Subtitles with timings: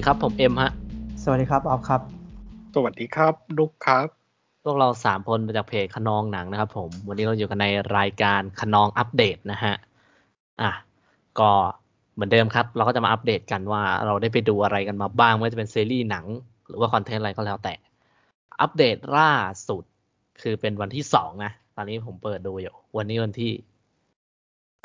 [0.00, 0.70] สวัสดีครับ ผมเอ็มฮะ
[1.22, 2.00] สวัสดีครับออฟครับ
[2.74, 4.06] สวัสดีครับลุกครับ
[4.64, 7.66] พวกเราสามคนมาจากเพจขนองหนังนะครับผม วันนี้เราอยู่กันใน
[7.98, 9.74] รายการขนองอัปเดตนะฮะ
[10.60, 10.70] อะ
[11.38, 11.50] ก็
[12.14, 16.24] เหมือนเดิมครับ เราก็จะมาอัปเดตกันว่าเราได้ไปดูอะไรกันมาบ้างไม่ว่าจะเป็นซีรีส์หนัง
[16.68, 17.74] หรือว่าคอนเทนต์อะไรก็แล้วแต่
[18.60, 19.30] อัปเดตล่า
[19.68, 19.84] สุด
[20.42, 23.52] คือเป็นวันที่สองนะ ตอนนี้ผมเปิดดูอยู่ วันนี้วันที่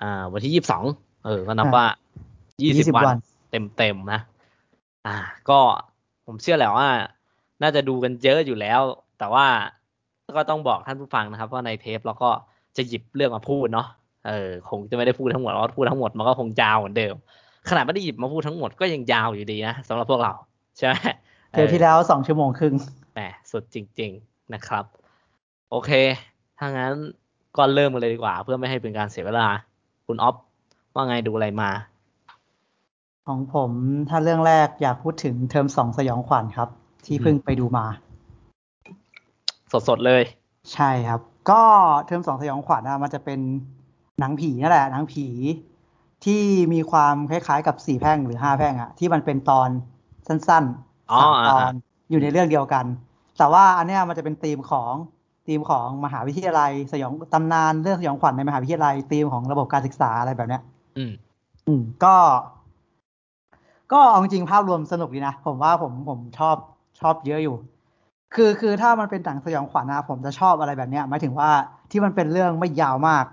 [0.02, 0.84] อ่า วันที่ยี่สิบสอง
[1.26, 1.86] เออ ก็นับว่า
[2.62, 3.18] ยี่สิบ20วันวัน
[3.78, 4.22] เต็มๆนะ
[5.06, 5.16] อ่า
[5.50, 5.60] ก็
[6.26, 6.90] ผมเชื่อแหละว่า
[7.62, 8.82] น่าจะดูกันเยอะอยู่แล้ว
[9.20, 9.46] แต่ว่า
[10.38, 12.30] ก็ต้องบอกท่านผู้ฟังนะครับว่าในเทปเราก็
[12.78, 13.88] จะหยิบเรื่องมาพูดเนาะ
[14.28, 17.16] เออคงจะไม่ได้พูดทั้งหมดเพราะว่าพูดทั้งหมดมันก็คงยาวเหมือนเดิม
[17.70, 20.34] ขนาดไม่ได้หยิบมาพูดทั้งหมดก็ยังยาวอยู่ดีนะสำหรับพวกเรา
[20.78, 20.94] ใช่ไหม
[21.52, 22.76] เทปที่แล้วสองชั่วโมงครึ่ง
[23.14, 23.20] แหม
[23.52, 24.86] สุดจริง ๆนะครับ
[25.72, 25.92] โอเค
[26.60, 26.94] ถ้างั้น
[27.58, 29.48] ก็เริ่มกันเลยดีกว่า เพื่อไม่ให้เป็นการเสียเวลา
[30.08, 30.36] คุณออฟ
[30.94, 31.70] ว่าไงดูอะไรมา
[33.28, 33.72] ของผม
[34.10, 36.70] ถ้าเรื่องแรกอยากพูดถึงเทอมสองสยองขวัญครับ
[37.06, 37.86] ที่เพิ่งไปดูมา
[39.88, 40.24] สดๆเลย
[40.74, 41.62] ใช่ครับ ก็
[42.06, 43.40] เทอมสองสยองขวัญนะมันจะเป็น
[44.20, 45.28] หนังผีนั่นแหละหนังผี
[46.26, 46.42] ที่
[46.74, 49.70] มีความคล้ายๆ กับสี่แพร่งหรือห้าแพร่งอะที่มันเป็นตอน
[50.28, 50.64] สั้น
[51.12, 51.74] อ๋อๆสามตออ่าน
[52.10, 52.86] อยู่ในเรื่องเดียวกัน
[53.38, 54.94] แต่ว่าอันเนี้ยมันจะเป็นธีมของ
[55.48, 60.62] ธีมของมหาวิทยาลัยสยองตำนานเรื่องสยองขวัญในมหาวิทยาลัยธีมของระบบการศึกษาอะไรแบบเนี้ย
[60.98, 61.12] อืม
[61.68, 62.16] อืมก็
[63.92, 66.56] ก็เอาจริงๆภาพรวมสนุกดีนะ ผมว่าผมผมชอบ
[67.02, 67.56] ชอบเยอะอยู่
[68.36, 71.50] คือคือถ้ามันเป็นหนังสยองขวัญนะผมจะชอบอะไรแบบเนี้ยหมายถึงว่า
[71.92, 73.26] ที่มันเป็นเรื่องไม่ยาวมาก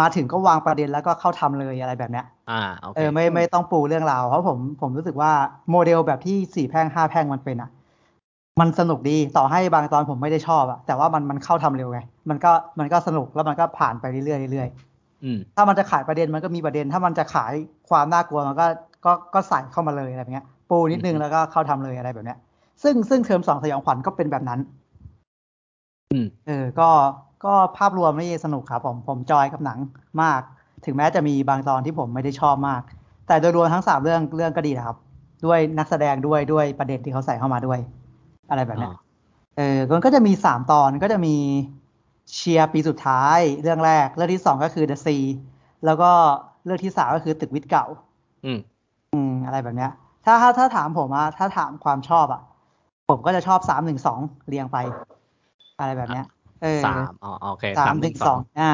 [0.00, 5.32] มาถึงก็วางประเด็นแล้วก็เข้าทำเลยอะไรแบบเนี้ยอ่าโอเคเออไม่ไม่ต้องปูเรื่องราวเพราะผมผมรู้สึกว่า
[5.70, 7.70] โมเดลแบบที่สี่แพร่งห้าแพร่งมันเป็นอะ
[8.60, 17.52] มันสนุกดีต่อให้บางตอนผมไม่ได้ชอบอะแต่ว่ามันมันเข้าทำเร็วไงมันก็มันก็สนุกแล้วมันก็ผ่านไปเรื่อยๆเรื่อยๆอืมถ้ามันจะขายประเด็นมันก็มีประเด็น ถ้ามันจะขาย
[17.88, 18.66] ความน่ากลัวมันก็
[19.04, 22.38] ก็ก็ใส่เข้ามาเลยอะไรแบบเนี้ยปูนิดนึงอืมแล้วก็เข้าทำเลยอะไรแบบเนี้ย
[22.82, 24.60] ซึ่งซึ่งเทอมสองสยองขวัญก็เป็นแบบนั้น
[26.12, 26.90] อืมเออ ก็
[27.44, 29.78] ก็ภาพรวมนี่สนุกครับผมผม joy กับหนัง
[30.22, 30.40] มาก
[30.84, 32.82] ถึงแม้จะมีบางตอนที่ผมไม่ได้ชอบมาก
[33.26, 34.96] แต่โดยรวมทั้งสามเรื่องเรื่องก็ดีนะครับ
[35.46, 37.78] ด้วยนักแสดงด้วยด้วยประเด็นที่เขาใส่เข้ามาด้วย
[38.50, 38.98] อะไรแบบเนี้ยอ๋อ
[39.56, 41.36] เออมันก็จะมีสามตอนก็จะมี
[42.32, 45.24] เชียร์ปีสุดท้ายเรื่องแรก เรื่องที่สองก็คือ The Sea
[45.84, 46.10] แล้วก็
[46.64, 47.86] เรื่องที่สามก็คือตึกวิทย์เก่า
[48.44, 48.58] อืม
[49.48, 49.92] อืมอะไรแบบเนี้ย
[50.24, 52.42] ถ้าถ้าถ้าถามผมอะถ้าถามความชอบอะ
[53.08, 54.78] ผมก็จะชอบสามหนึ่งสองเรียงไป
[55.78, 56.26] อะไรแบบเนี้ย
[56.62, 58.72] เออสามอ๋อโอเคสามหนึ่งสองอ่า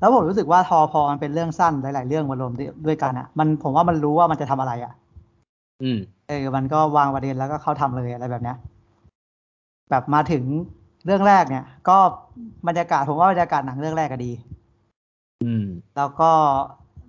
[0.00, 4.92] แล้วผมรู้สึกว่าทอพอมันเป็นเรื่องสั้นหลาย ๆ เรื่องมารวมด้วยด้วยกันอะมันผมว่ามันรู้ว่ามันจะทำอะไรอะ
[5.82, 5.98] อืม
[6.28, 8.56] เออมันก็วางประเด็นแล้วก็เข้าทำเลยอะไรแบบเนี้ย
[9.90, 10.44] แบบมาถึง
[11.06, 11.98] เรื่องแรกเนี่ย ก็
[12.68, 14.32] บรรยากาศผมว่าบรรยากาศหนังเรื่องแรกก็ดี
[15.42, 15.64] อืม
[15.96, 16.30] แล้วก็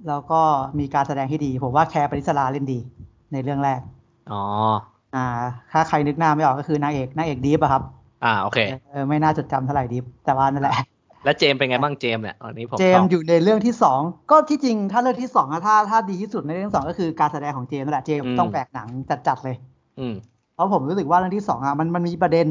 [0.08, 0.42] แล้วก็
[0.80, 2.80] มีการแสดงที่ดี ผมว่าแคร์ปริศราเล่นดี
[3.34, 3.80] ในเรื่องแรก
[4.32, 4.42] อ๋อ
[5.16, 5.26] อ่า
[5.72, 7.84] ถ้าใครนึกหน้าไม่ออกก็คือนางเอกนางเอกดีฟอะครับ
[8.26, 8.60] อ่า โอเค
[8.90, 10.76] เออไม่น่าจดจำเท่าไหร่ดีฟแต่ว่านั่นแหละ
[11.24, 14.00] แล้วเจมส์เป็นไงบ้างเจมส์เนี่ยตอนนี้ผมเจชมอบส์อยู่ในเรื่องที่สอง
[14.32, 18.88] ก็ที่จริงถ้าเรื่องที่สองอะถ้าถ้าดีที่สุดในเรื่องสองก็คือการแสดงของเจมส์นั่นแหละเจมส์ต้องแบกหนัง
[19.28, 19.56] จัดๆเลย
[20.00, 20.16] อืม
[20.56, 22.48] เพราะผมรู้สึกว่าเรื่องที่สองอะมันมันมีประเด็น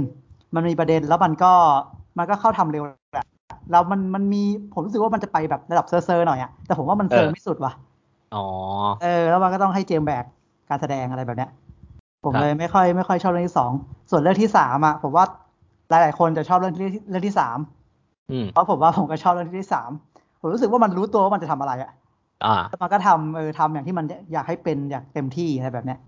[0.55, 1.53] มันมีประเด็นแล้วมันก็
[2.19, 3.27] มันก็เข้าทำเร็วแหละ
[3.71, 7.73] แล้วมันมันมีผมรู้สึกว่ามันจะไปแบบระดับเซอร์เซอร์หน่อยอะแต่ผมว่ามันเซอร์เออไม่สุดว่ะ
[8.31, 8.39] อ๋อ
[9.01, 10.25] เออ แล้วมันก็ต้องให้เจมส์แบก
[10.69, 11.51] การแสดงอะไรแบบเนี้ย
[12.25, 13.73] ผมครับเลยไม่ค่อยไม่ค่อยชอบเรื่องที่สอง
[14.11, 15.25] ส่วนเรื่องที่สามอะผมว่า
[15.91, 17.59] หลายๆคนจะชอบเรื่องที่เรื่องที่สาม
[18.31, 19.91] อืมเพราะผมว่าผมก็ชอบเรื่องที่สาม
[20.41, 21.93] ผมรู้สึกว่ามันรู้ตัวว่ามันจะทำอะไรอะ
[22.43, 25.99] อ่าแล้วมันก็ทำเออทำอย่างที่มันอยากให้เป็นอยากเต็มที่อะไรแบบเนี้ย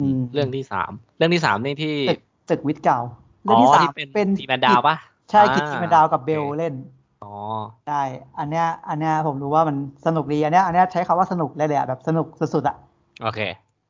[0.00, 2.98] อืมเรื่องที่สามเรื่องที่สามนี่ที่ตึกตึกวิทย์เก่า
[3.44, 4.96] เรื่อ๋องอที่สามที่เป็นเป็นทีแมนดาวปะ
[5.32, 6.74] ใช่อ่ากิตติแมนดาวกับเบลโอเคเล่น
[7.24, 7.32] อ๋อ
[7.88, 8.02] ได้
[8.38, 9.76] อันเนี้ย อันเนี้ยผมรู้ว่ามัน
[10.06, 12.76] สนุกดีอันเนี้ย อันเนี้ยใช้คำว่าสนุกเลยเลยอะแบบสนุกสุดๆอะ
[13.22, 13.40] โอเค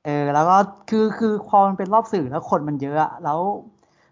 [0.06, 0.56] เออ แล้วก็
[0.90, 3.38] คือคือพอมันเป็นรอบสื่อแล้วคนมันเยอะอะแล้ว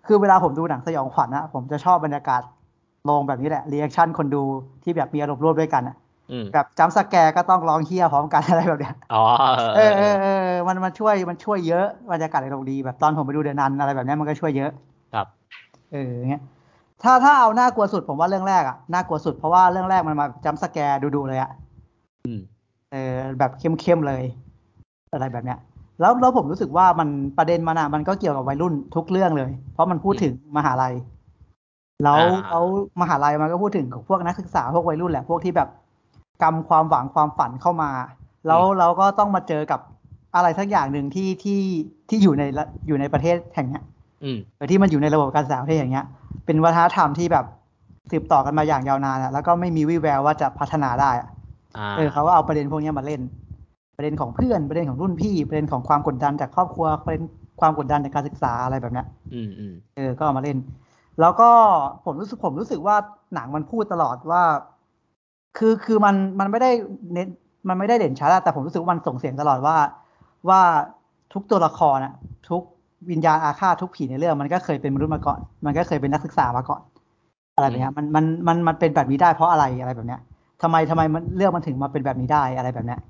[0.07, 2.43] คือเวลาผมดูหนังสยองขวัญอะผมจะชอบบรรยากาศ
[3.05, 4.43] โรงแบบนี้แหละ reaction คนดู
[4.83, 5.97] ที่แบบมีอารมณ์ร่วมด้วยกันอะ
[6.33, 9.25] อืมแบบ jump scare ก็ต้องร้องเหี้ยพร้อมกันอะไรแบบเนี้ยอ๋อ
[9.77, 14.71] เออเออเออมันมันช่วยมันช่วยเยอะบรรยากาศในโรงดีแบบตอนผมไปดู The Nun อะไรแบบเนี้ยมันก็ช่วยเยอะ
[15.15, 15.27] ครับ
[15.93, 16.43] เออเงี้ย
[17.03, 21.51] ถ้าถ้าเอาน่ากลัวสุดผมว่าเรื่องแรกอะน่ากลัวสุดเพราะว่าเรื่องแรกมันมาจัมป์สแกร์ดูๆเลยอะ
[22.27, 22.41] อืม
[22.93, 24.25] เออแบบเข้มๆเลย
[25.13, 25.59] อะไรแบบเนี้ย
[26.01, 27.09] แล้วแล้วผมรู้สึกว่ามัน
[27.39, 30.95] ประเด็นมันอะมันก็เกี่ยวกับวัยรุ่นทุกเรื่องเลย เพราะมันพูดถึงมหาลัย
[32.05, 32.65] แล้วอ่าแล้ว
[33.01, 35.69] มหาลัยมันก็พูดถึงของพวกนักศึกษาพวกวัยรุ่นแหละพวกที่แบบ
[36.43, 37.91] กำความหวังความฝันเข้ามา
[38.47, 39.81] แล้วเราก็ต้องมาเจอกับ
[40.35, 41.61] อะไรสักอย่างหนึ่งที่ที่
[42.09, 43.83] ที่อยู่ในละอยู่ในประเทศแห่งเนี้ย
[44.25, 46.07] อืมโดยที่มันอยู่ในระบบการศึกษาประเทศอย่างเงี้ย
[46.47, 47.45] เป็นวัฒนธรรมที่แบบ
[48.11, 51.29] สืบต่อกันมาอย่างยาวนานอะแล้วก็ไม่มีวี่แววว่าจะพัฒนาได้อะ
[51.79, 53.21] อ่าเออเขาก็เอาประเด็นพวกเนี้ยมาเล่น
[53.97, 57.23] ประเด็นของเพื่อนประเด็นของรุ่นพี่ ประเด็นของความกดดันจากครอบครัวประเด็น
[57.61, 60.59] ความกดดันจากการศึกษาอะไรแบบเนี้ยอืมอืมเออ ก็เอามาเล่น
[61.21, 61.51] แล้วก็
[62.05, 62.97] ผมรู้สึกผมรู้สึกว่า
[63.35, 64.43] หนังมันพูดตลอดว่า
[65.59, 66.71] คือคือมันมันไม่ได้
[67.15, 67.29] เน้น
[67.69, 69.77] มันไม่ได้เด่นชัดอะแต่ผมรู้สึกว่ามันส่งเสียงตลอดว่า
[70.49, 70.61] ว่า
[71.33, 72.13] ทุกตัวละครอะ
[72.49, 72.63] ทุก
[73.11, 76.81] วิญญาณอาฆาตทุกผีในเรื่อง มันก็เคยเป็นมนุษย์มาก่อน มันก็เคยเป็นนักศึกษามาก่อน
[77.57, 80.21] อะไรแบบเนี้ยมันมันมันมันเป็นแบบนี้ได้เพราะอะไรอะไรแบบเนี้ย
[80.63, 83.01] ทำไมทำไมมันเรื่องมันถึงมาเป็นแบบนี้ได้อะไรแบบเนี้ย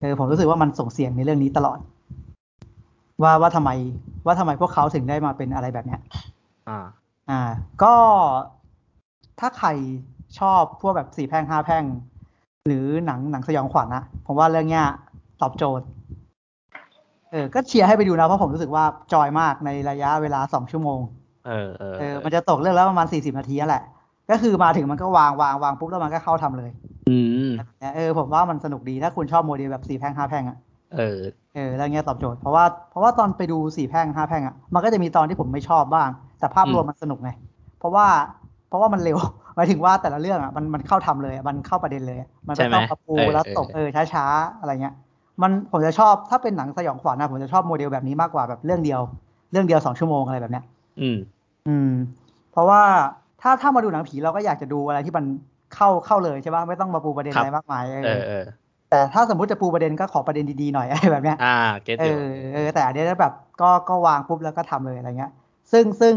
[0.00, 1.78] เออผมรู้สึกว่ามันส่งเสียงในเรื่องนี้ตลอด
[3.22, 3.70] ว่าว่าทำไม
[4.26, 6.00] ว่าทำไมพวกเขาถึงได้มาเป็นอะไรแบบเนี้ย
[6.68, 6.78] อ่า
[7.30, 7.40] อ่า
[7.82, 7.94] ก็
[9.40, 9.68] ถ้าใคร
[10.38, 11.84] ชอบพวกแบบสี่แพร่งห้าแพร่ง
[12.66, 14.86] หรือหนังหนังสยองขวัญนะผมว่าเรื่องเนี้ย
[15.42, 15.86] ตอบโจทย์
[17.32, 21.00] เออก็เชียร์ให้ไปดูนะเพราะผมรู้สึกว่าจอยมากในระยะเวลาสองชั่วโมง
[21.46, 23.82] เออเออเออมันจะตกเรื่องแล้วประมาณสี่สิบนาทีนั่นแหละ
[24.30, 26.70] ก็คือมาถึงมันก็วางวางวางปุ๊บแล้วมันก็เข้าทำเลย
[27.08, 27.16] อื
[27.48, 27.50] ม
[27.96, 30.56] เออผมว่ามันสนุกดีถ้าคุณชอบโมเดลแบบสี่แพร่งห้าแพร่งอะ
[30.94, 31.16] เออ
[31.54, 36.08] เออเรื่องเนี้ยตอบโจทย์เพราะว่าเพราะว่าตอนไปดูสี่แพร่งห้าแพร่งอะมันก็จะมีตอนที่ผมไม่ชอบบ้าง
[36.38, 37.30] แต่ภาพรวมมันสนุกไง
[37.78, 38.06] เพราะว่า
[38.68, 39.18] เพราะว่ามันเร็ว
[39.56, 44.94] หมายถึงว่าแต่ละเรื่องอะมันมันเข้าทำเลยอะมันเข้าประเด็นเลยอะมันใช่ไม่ไหมต้องกระปูเออแล้วเออตกเออช้าๆอะไรเงี้ย
[45.42, 49.00] มันผมจะชอบถ้าเป็นหนังสยองขวัญนะผมจะชอบโมเดลแบบนี้มากกว่าแบบเรื่องเดียว
[49.52, 50.64] เรื่องเดียวสองชั่วโมงอะไรแบบเนี้ย
[51.00, 51.18] อืม
[51.68, 51.90] อืม
[52.52, 52.82] เพราะว่า
[53.42, 55.24] ถ้าถ้ามาดูหนังผีเราก็อยากจะดูอะไรที่มัน
[55.74, 58.44] เข้าเข้าเลยใช่ป่ะไม่ต้องมาปูประเด็นครับอะไรมากมายเอเอออเออ
[58.90, 62.18] แต่ถ้าสมมติจะปูประเด็นก็ขอประเด็นดีๆหน่อยอะไรแบบเนี้ยอ่า get เออยู่อ
[62.54, 65.30] เออแต่อันเนี้ยแบบก็ก็วางปุ๊บแล้วก็ทำเลยอะไรเงี้ย
[65.72, 66.14] ซึ่งซึ่ง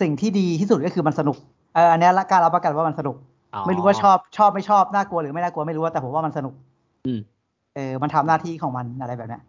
[0.00, 1.36] สิ่งที่ดีที่สุดก็คือมันสนุก
[1.74, 3.16] เอออันเนี้ยละกล้ารับประกันว่ามันสนุก
[3.54, 6.54] อ๋อไม่รู้ว่าชอบชอบไม่ชอบน่ากลัวหรือไม่น่ากลัวไม่รู้ว่าแต่ผมว่ามันสนุก
[7.06, 7.20] อืม
[7.74, 9.42] เออมันทำหน้าที่ของมันอะไรแบบเนี้ย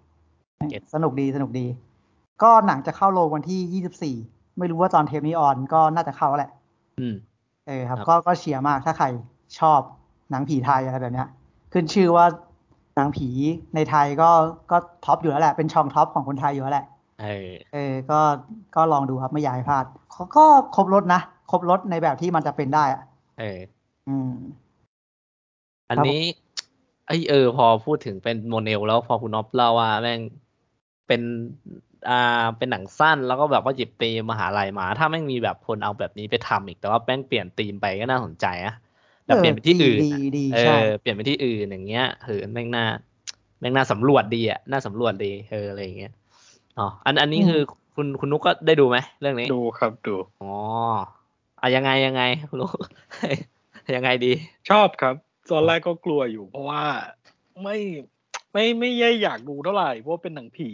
[0.72, 1.66] get สนุกดีสนุกดี
[2.44, 4.16] ก็หนังจะเข้าโรงวันที่ยี่สิบสี่
[4.60, 6.52] ไม่รู้ว่าตอนเทปนี้ on ก็น่าจะเข้าแล้วแหละ
[7.00, 7.16] อืม
[7.68, 9.06] เออครับครับ ก็ก็เชียร์มากถ้าใคร
[9.60, 9.80] ชอบ
[10.32, 11.28] หนังผีไทยอะไรแบบเนี้ย
[11.74, 12.26] ขึ้นชื่อว่า
[12.96, 13.30] หนังผี
[13.76, 14.30] ในไทยก็
[14.72, 16.86] ก็ top อยู่แล้วแหละ เป็นช่อง top ของคนไทยอยู่แล้วแหละ
[17.22, 18.20] เออ เออ ก็
[18.76, 21.22] ก็ลองดูครับไม่อยากให้พลาดเขาก็ครบรสนะ
[21.52, 23.02] ครบรสในแบบที่มันจะเป็นได้อะ
[23.40, 23.60] เออ
[24.08, 24.32] อืม
[25.90, 26.22] อันครับนี้
[27.08, 30.22] ไอยเออ พอพูดถึงเป็นโมเดลแล้วพอคุณน็อปเล่าว่าแม่ง
[31.08, 31.22] เป็น
[32.10, 38.74] อ่าเป็นหนังสั้นแล้วก็แบบว่าหยิบธีมมหาลัยมา ถ้าแม่งมีแบบคนเอาแบบนี้ไปทำอีกแต่ว่าแม่งเปลี่ยนธีมไปก็น่าสนใจนะ
[39.28, 42.86] แบบเปลี่ยนไปที่อื่นดีอะดีดีเอใช่อเปลี่ยนไปที่อื่นอย่างเงี้ยเออแม่งน่า
[43.60, 46.12] แม่งน่าสำรวจดีอะน่าสำรวจดีเอออะไรอย่างเงี้ย
[46.78, 47.62] อ๋ออันอันนี้คือ
[47.96, 50.54] คุณคุณนุกก็ได้ดูไหมเรื่องนี้ ดูครับดูอ๋อ
[51.62, 52.72] อะยังไงยังไงคุณนุก
[53.96, 54.32] ยังไงดี
[54.70, 55.16] ชอบครับ
[55.52, 56.84] ตอนแรกก็กลัวอยู่ เพราะว่า
[57.64, 57.78] ไม่
[58.54, 60.70] ไม่ไม่ย่อยากดูเท่าไหร่เพราะว่าเป็นหนังผี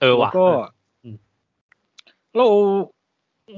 [0.00, 0.46] เออแล้วว่ะก็
[1.02, 1.16] อืม
[2.36, 2.46] เรา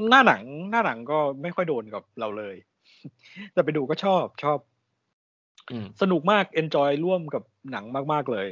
[0.08, 2.56] หน้าหนังหน้าหนังก็ไม่ค่อยโดนกับเราเลย
[3.52, 4.58] แต่ไปดูก็ชอบชอบ
[5.70, 8.49] อืมสนุกมากเอนจอยร่วมกับหนังมาก ๆ เลย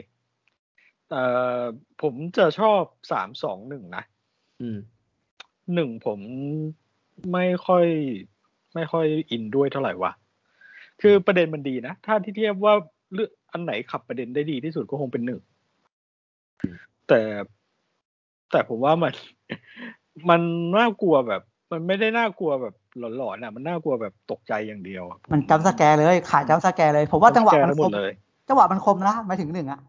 [1.11, 1.25] เอ่
[1.59, 1.63] อ
[2.03, 2.83] ผมจะชอบ
[3.13, 4.05] สามสองหนึ่งนะ
[4.61, 4.79] อืม
[5.75, 6.21] หนึ่งผม
[7.33, 7.87] ไม่ค่อย
[8.75, 10.13] ไม่ค่อยอินด้วยเท่าไหร่วะ
[11.03, 12.75] คือประเด็นมันดีนะ ถ้าที่เทียบว่า
[13.15, 15.41] เรื่องอันไหนขับประเด็นได้ดีที่สุดก็คงเป็นหนึ่ง
[17.09, 17.21] แต่
[18.51, 19.13] แต่ผมว่ามัน
[20.31, 20.41] มัน
[20.77, 22.75] น่ากลัวแบบ มันไม่ได้น่ากลัวแบบ
[23.17, 28.13] หลอนๆอะ มันน่ากลัวแบบตกใจอย่างเดียวอะมัน jump scare เลยขาย jump scare เลยผมว่าจังหวะแก้มันทั้งหมดเลย
[28.49, 29.81] จังหวะมันคมนะหมายถึงหนึ่งอะ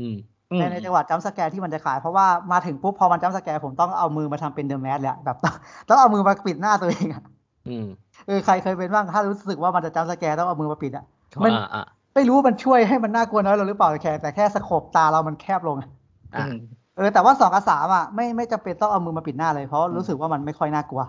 [0.00, 0.16] อืม
[0.50, 5.54] อืมในในจังหวะ jump scare ที่มันจะขายเพราะว่ามาถึงปุ๊บพอมัน jump scare ผมต้องเอามือมาทำเป็น The Mask เลยอะแบบต้อง
[5.88, 7.22] ต้องเอามือมาปิดหน้าตัวเองอะ
[7.68, 7.86] อืม
[8.26, 11.04] เออใครเคยเป็นบ้างถ้ารู้สึกว่ามันจะ jump scare ต้องเอามือมาปิดอะ
[11.44, 11.84] มันอ่าอ่า
[12.14, 15.88] ไม่รู้ว่ามันช่วยให้มันน่ากลัวน้อยลงหรือเปล่าแต่แค่แต่แค่ scope ตาเรามันแคบลงอะ
[16.34, 16.56] อ่าอืม
[16.96, 21.02] เออแต่ว่าสองกับสามอะไม่ไม่จำเป็นต้องเอามือมาปิดหน้าเลยเพราะรู้สึกว่ามันไม่ค่อยน่ากลัว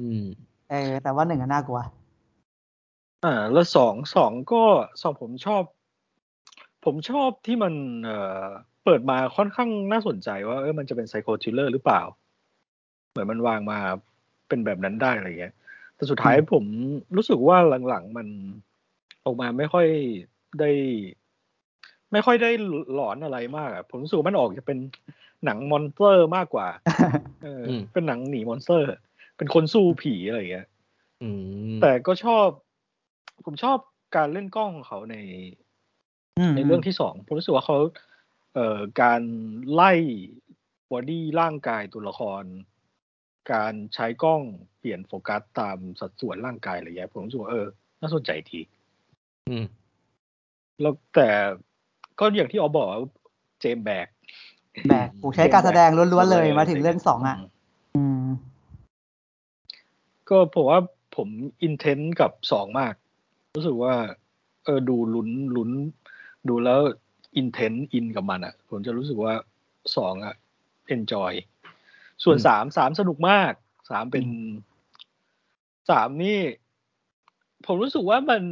[0.00, 0.24] อืม
[0.70, 1.80] เออแต่ว่าหนึ่งอะน่ากลัว
[3.24, 4.62] อ่า แล้วสองสองก็
[5.02, 5.62] สองผมชอบ
[6.84, 8.46] ผมชอบที่มันเอ่อ
[8.84, 12.02] เปิดมาค่อนข้างน่าสนใจว่าเออมันจะเป็น psycho thriller หรือเปล่า
[13.10, 13.78] เหมือนมันวางมา
[14.48, 15.54] เป็นแบบนั้นได้อะไรเงี้ย
[16.00, 16.64] แต่สุดท้ายอืมผม
[17.16, 17.56] รู้สึกว่า
[17.88, 18.26] หลังๆมัน
[19.24, 19.86] ออกมาไม่ค่อย
[20.60, 20.70] ได้
[22.12, 22.50] ไม่ค่อยได้
[22.94, 24.78] หลอนอะไรมากอะผมรู้สึกว่ามันออกจะเป็น
[25.44, 26.68] หนัง monster มากกว่า
[27.42, 28.86] เอออมเป็นหนังหนี monster
[29.36, 30.66] เป็นคนสู้ผีอะไรเงี้ย
[31.22, 31.28] อื
[31.70, 32.46] มแต่ก็ชอบ
[33.44, 33.78] ผมชอบ
[34.16, 37.78] การเล่นกล้องของเขาในในเรื่องที่สองผมรู้สึกว่าเขา
[38.54, 39.22] เอ่อการ
[39.72, 39.92] ไล่
[40.90, 42.42] body ร่างกายตัวละคร
[43.52, 44.42] การใช้กล้อง
[44.78, 47.66] เปลี่ยนโฟกัสตามสัดส่วนร่างกายอะไรเงี้ยผมรู้สึกว่าเออ
[48.00, 48.60] น่าสนใจที
[49.48, 49.64] อืม
[50.80, 51.28] แล้วแต่
[52.20, 53.02] ก็อย่างที่ออบอกว่า
[53.60, 54.06] เจมส์แบก
[54.88, 57.42] แบกกูใช้การแสดงล้วนๆเลยมาถึงเรื่องสองอะม
[57.96, 58.26] อืม
[60.28, 60.80] ก็ผมว่า
[61.16, 61.28] ผม
[61.62, 62.94] อินเทนต์กับสองมาก
[63.56, 63.94] รู้สึกว่า
[64.64, 65.70] เออดูลุ้นลุ้น
[66.48, 66.80] ดูแล้ว
[67.36, 69.34] อินเทนอินกับมันอะ ผมจะรู้สึกว่า
[69.96, 70.34] สองอะ
[70.88, 71.32] เอนจอย
[72.24, 73.52] ส่วนสามสามสนุกมาก
[73.90, 74.24] สามเป็น
[75.90, 76.40] สามนี่
[77.66, 78.42] ผมรู้สึกว่ามัน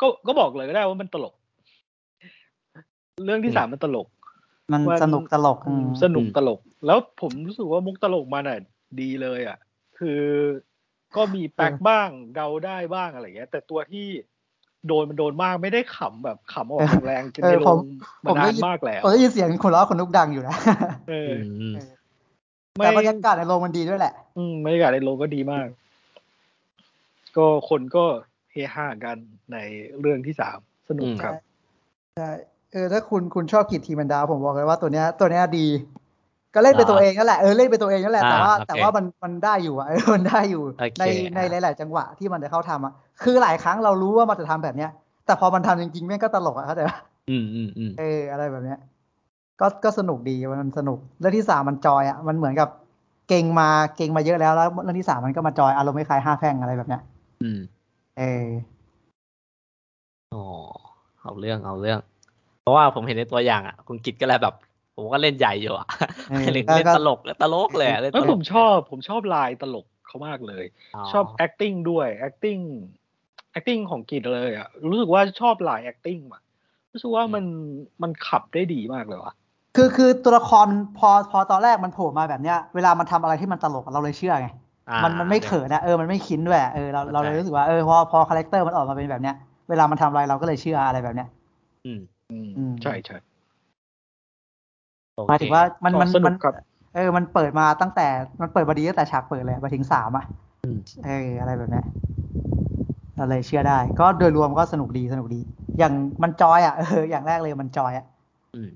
[0.00, 1.34] ก็ก็บอกเลยก็ได้ว่ามันตลก
[3.24, 4.08] เรื่องที่สามมันตลก
[4.72, 8.58] มันมันสนุกตลกอือืมมสนุกตลก แล้วผมรู้สึกว่ามุกตลกมันอะ
[9.00, 9.58] ดีเลยอะ
[9.98, 10.22] คือ
[11.16, 14.06] ก็มีแป๊กบ้างเดาได้บ้างอะไรเงี้ย แต่ตัวที่
[14.86, 17.82] โดนมันโดนมากไม่ได้ขำแบบขำออกแรงๆจนเอในอโรผมง
[18.26, 20.56] ผมมาได้นานยินมากแล้วผมได้ยินเสียงคนล้อคนนุกดังอยู่นะ
[21.08, 21.34] เอออื
[21.72, 21.82] มไม่
[22.84, 25.66] แต่บรรยากาศในโรงมันดีด้วยแหละ อืมบรรยากาศในโรงก็ดีมาก
[27.36, 28.04] ก็คนก็
[28.52, 29.16] เฮฮากัน
[29.52, 29.56] ใน
[30.00, 30.58] เรื่องที่สาม
[30.88, 31.34] สนุกอืมครับ
[32.16, 32.30] ใช่
[32.72, 35.66] เออถ้าคุณคุณชอบกิจทีมันดาวผมบอกเลยว่าตัวเนี้ย ตัวเนี้ยดี
[36.54, 41.04] ก็เล่นเป็นตัวเองนั่นแหละเออเล่นเป็นตัวเองนั่นแหละแต่ว่าอ่าโอเคแต่ว่ามันมันได้อยู่อะเออมันได้อยู่โอเคใน
[41.34, 42.92] ในอะหลาย ๆ จังหวะที่มันจะเข้าทำอะ
[43.22, 44.90] คือหลายครั้งเรารู้ว่ามันจะทำแบบเนี้ย
[45.26, 46.98] แต่พอมันทำจริงๆแม่งก็ตลกอะเข้าใจปะ
[47.30, 48.78] อืมอืมอืมเอออะไรแบบเนี้ย
[49.60, 52.68] ก็ก็สนุกดีมันสนุก เรื่องที่สามมันจอยอะมันเหมือนกับ
[53.28, 57.02] เก่งมาเก่งมาเยอะแล้วแล้วเรื่องที่สามมันก็มาจอยอารมณ์คล้ายๆห้าแพร่งอะไรแบบเนี้ย
[57.42, 57.60] อืม
[58.18, 58.46] เออ
[60.34, 60.44] อ๋อ
[61.22, 61.98] เอาเรื่องเอาเรื่อง
[62.62, 64.54] เพราะว่าผมเห็นในตัวอย่างอะ คุณกิตก็เลยแบบ
[64.96, 65.86] ผมก็เล่นใหญ่อยู่อะ
[66.30, 70.64] เออเล่นก็เล่นก็ตลกตลกเลยอะเล่นเอ้ตยลผกมชอบ ผมชอบลายตลกเขามากเลย
[71.12, 72.62] ชอบ acting ด้วย acting
[73.56, 76.42] acting ของกิจเลยอะรู้สึกว่าชอบลาย acting อะ
[76.92, 77.44] รู้สึกว่ามัน
[78.02, 79.34] มันขับได้ดีมากเลยว่ะ
[79.76, 80.66] คือคือตัวละคร
[80.98, 84.48] พอพอตอนแรกมันโผล่มาแบบเนี้ย เวลามันทำอะไรที่มันตลกอะเราเลยเชื่อไง
[84.88, 89.34] อ่ามันมันไม่เขินนะเออมันไม่ cringe ด้วยอะเออเราเราเลยเข้าใจรู้สึกว่าเออพอพอ character มันออกมาเป็นแบบเนี้ย
[89.68, 91.28] เวลามันทำอะไรเราก็เลยเชื่ออะไรแบบเนี้ย
[91.84, 93.16] อืมอืมอืมใช่ใช่
[95.14, 96.54] โอเคหมายถึงว่ามันมันสนุมากครับ
[96.94, 98.02] เออ มันเปิดมาตั้งแต่
[98.40, 100.24] มันเปิดมาดีตั้งแต่ฉากเปิดเลยมาถึงสามอะ
[100.62, 101.10] อืมเออ
[101.40, 101.84] อะไรแบบเนี้ย
[103.16, 105.40] เราเลยเชื่อได้ ก็โดยรวมก็สนุกดีสนุกดี
[105.78, 108.04] อย่างมัน joy อะเอออย่างแรกเลยมัน joy อะ
[108.54, 108.68] อืม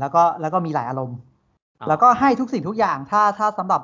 [0.00, 1.18] แล้วก็แล้วก็มีหลายอารมณ์
[1.80, 3.82] อ่าแล้วก็ให้ทุกสิ่งทุกอย่างถ้าถ้าสำหรับ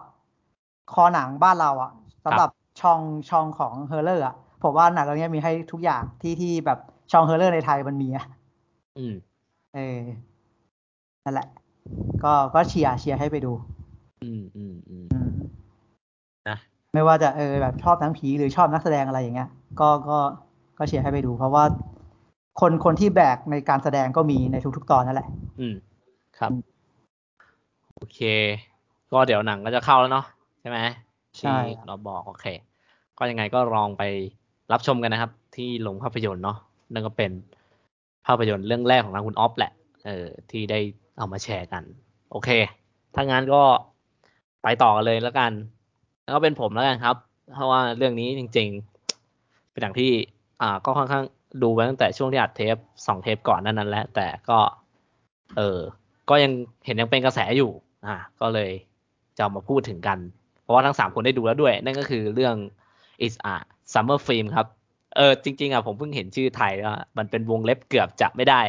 [0.93, 1.93] คอหนังบ้านเราอะ
[2.25, 2.51] สำหรับ
[2.81, 3.01] ช่อง
[3.31, 6.79] ช่องของ horror อะผมว่าหนังเรื่องนี้มีให้ทุกอย่างที่ที่แบบ
[7.13, 8.25] ช่อง horror ในไทยมันมีอะ
[8.99, 9.15] อืม
[9.75, 10.01] เออ
[11.25, 11.49] นั่นแหละ
[12.25, 13.53] ก็ก็เชียร์เชียร์ให้ไปดู
[14.25, 15.31] อืมอืมอืมอืม
[16.49, 16.59] นะ
[16.95, 19.49] ไม่ว่าจะเออแบบชอบหนังผีหรือชอบนักแสดงอะไรอย่างเงี้ย
[19.81, 20.19] ก็ก็
[20.79, 21.65] ก็เชียร์ให้ไปดู เพราะว่า
[22.61, 25.29] คนคนที่แบกในการแสดงก็มีในทุกๆตอนนั่นแหละ
[25.61, 25.75] อืม
[26.39, 26.51] ครับ
[27.95, 28.21] โอเค
[29.13, 30.27] ก็เดี๋ยวหนังก็จะเข้าแล้วเนาะ
[30.61, 30.79] ใช่ไหม
[31.39, 32.47] ใช่ที่เราบอกโอเค
[33.19, 34.03] ก็ยังไงก็ลองไป
[34.73, 36.57] รับชมกันนะครับ ที่โรงภาพยนตร์เนาะ
[36.93, 37.31] นั่นก็เป็น
[38.27, 39.73] ภาพยนตร์เรื่องแรกของทางคุณออฟแหละ
[40.07, 40.79] เออ ที่ได้
[41.19, 41.83] เอามาแชร์กัน
[42.33, 42.49] โอเค
[43.15, 43.63] ถ้างั้นก็
[44.63, 45.53] ไปต่อกันเลยแล้วกัน
[46.23, 47.17] แล้วก็เป็นผมแล้วกันครับ
[47.55, 48.69] เพราะว่าเรื่องนี้จริง
[49.21, 50.11] ๆ เป็นอย่างที่
[50.63, 51.25] อ่า ก็ค่อนข้าง
[51.63, 52.77] ดูไปตั้งแต่ช่วงที่อัดเทป
[53.07, 54.59] สองเทปก่อนนั่นนั้นแหละแต่ก็
[55.57, 55.81] เออ
[56.31, 56.53] ก็ยัง
[56.87, 57.71] เห็นยังเป็นกระแสอยู่
[58.07, 58.71] อ่าก็เลย
[59.37, 60.19] จะเอามาพูดถึงกัน
[60.63, 62.55] เพราะว่าทั้งสามคนได้ดูแล้วด้วย นั่นก็คือเรื่อง
[63.27, 63.55] is a
[63.93, 64.67] summer film ครับ
[65.17, 68.61] เออจริง ๆอะผมเพิ่งเห็นชื่อไทยว่ามันเป็นวงเล็บเกือบจะไม่ได้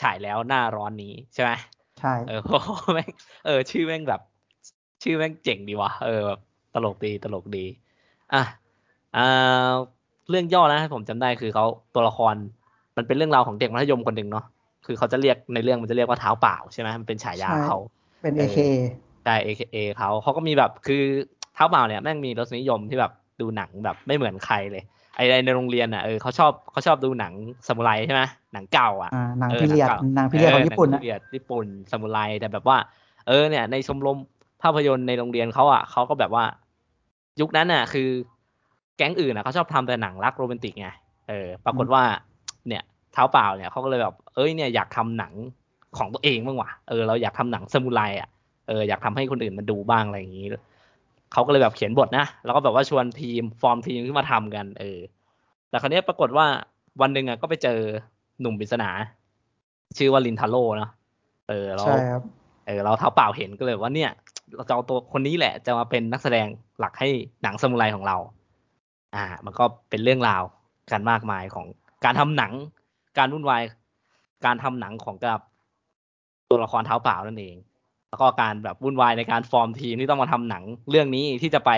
[0.00, 1.50] ฉายแล้วหน้าร้อนนี้ใช่ไหม
[2.00, 3.10] ใช่เออโอ้โหแม่ง
[3.46, 4.20] เออ ชื่อแม่งแบบ
[5.02, 6.40] ชื่อแม่งเจ๋งดีว่ะเออแบบ
[6.74, 7.64] ตลกดีตลกดี
[8.34, 8.42] อะ
[9.16, 9.72] อ่า
[10.30, 12.34] เรื่องย่อนะผมจำได้คือเขาตัวละคร
[12.96, 14.44] มันเป็นเรื่องราวของเด็กมัธยมคนหนึ่งเนาะ
[14.86, 17.78] คือเขาจะเรียกในเรื่องมันจะเรียกว่าเท้าเปล่าใช่ไหมมันเป็นฉายาใช่เขา
[18.22, 18.70] เป็นเออ AKA
[19.24, 21.02] ใช่ AKA เขาเขาก็มีแบบคือ
[21.54, 24.84] เท้าเปล่าเนี่ยแม่งมีรสนิยมที่แบบดูหนังแบบไม่เหมือนใครเลย
[25.16, 27.32] ไอ้ในโรงเรียนอะเออเขาชอบเขาชอบดูหนัง
[27.66, 28.22] ซามูไรใช่ไหม
[28.52, 32.78] หนังเก่าอะอ่าหนังเออพีเรียดหนังเก่าหนังพีเรียดของญี่ปุ่นเออหนะงพีเรียดญี่ปุ่นซามูไรแต่แบบว่า
[33.28, 34.18] เออเนี่ย ในชมรม
[34.62, 36.44] ภาพยนตร์ในโรงเรียนเขาอะเขาก็แบบว่า
[37.40, 38.08] ยุคนั้นน่ะ คือ
[38.96, 40.88] แก๊งอื่นอะเขาชอบทำแต่หนังรักโรแมนติกไง
[41.28, 42.02] เออ ปรากฏว่า
[42.68, 45.32] เนี่ยเท้าเปล่าเนี่ยเขาก็เลยแบบ เอ้ยเนี่ยอยากทำหนัง
[45.98, 48.28] ของตัวเองบ้างว่ะเออเราอยากทำหนังซามูไรอะ
[48.68, 50.46] เอออยากทำให้คนอื่นมาดูบ้างอะไรอย่างนี้
[51.32, 54.98] เขาก็เลยแบบเขียนบทนะแล้วก็แบบว่าชวนทีมฟอร์มทีมขึ้นมาทำกัน เออ
[55.68, 56.46] แต่คราวนี้ปรากฏว่า
[57.00, 57.78] วันหนึ่งอะก็ไปเจอ
[58.40, 58.90] หนุ่มปริศนา
[59.98, 60.90] ชื่อว่าลินทาโร่เนาะ
[61.48, 62.22] เออแล้วใช่ครับ
[62.66, 64.10] เออเราเท้าเปล่าเห็นก็เลยว่าเนี่ย
[64.56, 66.46] เราจะเอาตัวคนนี้แหละ จะมาเป็นนักแสดง
[66.78, 67.08] หลักให้
[67.42, 68.16] หนังซามูไรของเรา
[69.14, 70.42] อ่า มันก็เป็นเรื่องราว
[70.92, 71.66] กันมากมายของ
[72.04, 72.52] การทำหนัง
[73.18, 73.62] การวุ่นวาย
[74.46, 75.40] การทำหนังของกับ
[76.50, 77.56] ตัวละครเท้าเปล่านั่นเอง
[78.10, 81.70] แล้วก็การแบบวุ่นวายในการฟอร์มทีมที่ต้องมาทำหนังเรื่องนี้ที่จะไป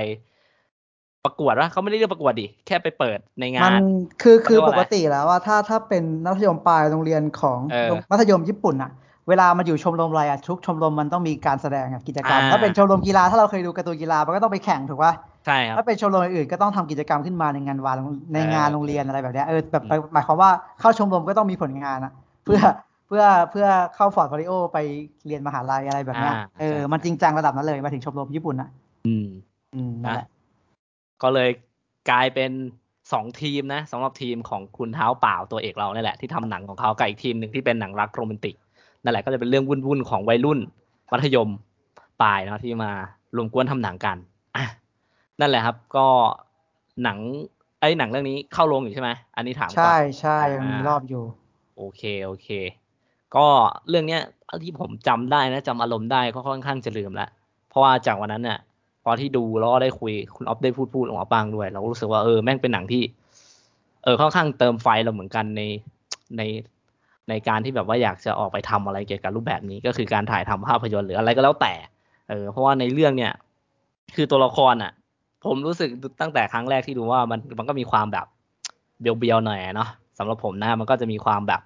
[1.25, 3.85] ประกวดว่าเขาไม่ได้เรียกประกวดดิแค่ไปเปิดในงามันน
[4.23, 8.91] คือคือเขาเรียกว่าปกอะไรติแล้วว่าถ้าถ้าเป็นมัธยมปลายโรงเรียนของเออมัธยมญี่ปุ่นอะ
[9.29, 15.13] เวลามาอยู่ชมรมอะไรอะทุกชมรมมันต้องมีการแสดงอะกิจกรรมอ่าถ้าเป็นชมรมกีฬาถ้าเราเคยดูการ์ตูนกีฬามันก็ต้องไปแข่งถูกป่ะ
[15.47, 17.97] ใช่ครับถ้าเป็นชมรมอื่นๆก็ต้องทำกิจกรรมขึ้นมาในงานวาน
[18.35, 22.13] ในงานเออโรงเรียนอะไรแบบเนี้ยเออแบบอืมหมายความว่าเข้าชมรมก็ต้องมีผลงานอะ
[22.47, 22.61] เพื่อ
[23.07, 24.79] เพื่อเพื่อเข้าฟอร์ดวาริโอไป
[25.27, 28.71] เรียนมหาลัยอะไรแบบเนี้ยอ่าเออใช่มันจริงจังระดับนั้นเลยมาถึงชมรมญี่ปุ่นอะ
[29.07, 29.29] อืม
[29.75, 30.29] อืมนั่นแหละ
[31.23, 31.51] ก็เลย
[32.11, 32.51] กลายเป็น
[33.13, 38.55] สองทีมนะสำหรับทีมของคุณเท้าเปล่าตัวเอกเราเนี่ยแหละที่ทำหนังของเขากับอีกทีมหนึ่งที่เป็นหนังรักโรแมนติก
[39.03, 40.59] นั่นแหละก็จะเป็นเรื่องวุ่นๆของวัยรุ่น
[41.13, 41.49] มัธยม
[42.23, 42.91] ปลายเนาะที่มา
[43.37, 44.17] รวมกวนทำหนังกัน
[44.57, 44.65] อะ
[45.41, 46.07] นั่นแหละครับ ก็
[47.03, 47.19] หนัง
[47.81, 51.25] ไอ้ยหนังเรื่องนี้เข้าโรงอยู่ใช่ไหมอันนี้ถามก่อนใช่ใช่อ่ามัมันมีรอบอยู่
[51.77, 52.49] โอเคโอเค
[53.37, 53.47] ก็
[53.89, 54.23] เรื่องเนี้ย
[54.63, 57.29] ที่ผมจำได้นะจำอารมณ์ได้ก็ค่อนข้างจะลืมล้ว
[57.69, 58.59] เพราะว่าจากวันนั้นเนี่ย
[59.05, 63.03] พอที่ดูแล้วก็ได้คุยคุณออฟได้พูดพูดออกมาบ้างด้วย เรารู้สึกว่าเออแม่งเป็นหนังที่
[64.05, 65.63] เออค่อนข้างเติมไฟเราเหมือนกันใน
[66.37, 66.43] ใน
[67.29, 71.75] ในการที่แบบว่าอยากจะออกไปทำอะไรเกี่ยวกับรูปแบบนี้ก็คือการถ่ายทำภาพยนตร์หรืออะไรก็แล้วแต่
[72.29, 73.33] เออเพราะว่าในเรื่องเนี่ย
[74.15, 74.93] คือตัวละครอะ
[75.47, 75.89] ผมรู้สึก
[76.21, 78.27] ตั้งแต่ครั้งแรกที่ดูว่ามันมันก็มีความแบบ
[79.01, 81.61] เบียวๆหน่อยเนาะ สำหรับผมนะมันก็จะมีความแบบ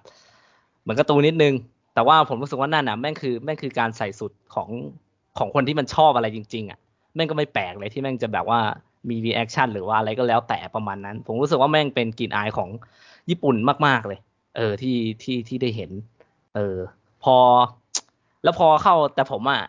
[0.81, 1.53] เหมือนการ์ตูนนิดนึง
[1.93, 4.69] แต่ว่าผมรู้สึกว่านั่นอะแม่งคือแม่งคือการใส่สุดของ
[5.37, 6.79] ของคนที่มันชอบอะไรจริง ๆอะ
[7.15, 8.59] แม่งก็ไม่แปลกเลยที่แม่งจะแบบว่า
[9.09, 12.69] มี reaction หรือว่าอะไรก็แล้วแต่ประมาณนั้น ผมรู้สึกว่าแม่งเป็นกลิ่นอายของ
[13.29, 13.55] ญี่ปุ่น
[13.87, 14.19] มาก ๆเลย
[14.57, 15.91] เออที่ที่ที่ได้เห็น
[16.55, 16.77] เออ
[17.23, 17.37] พอ
[18.43, 19.61] แล้วพอเข้าแต่ผมอะ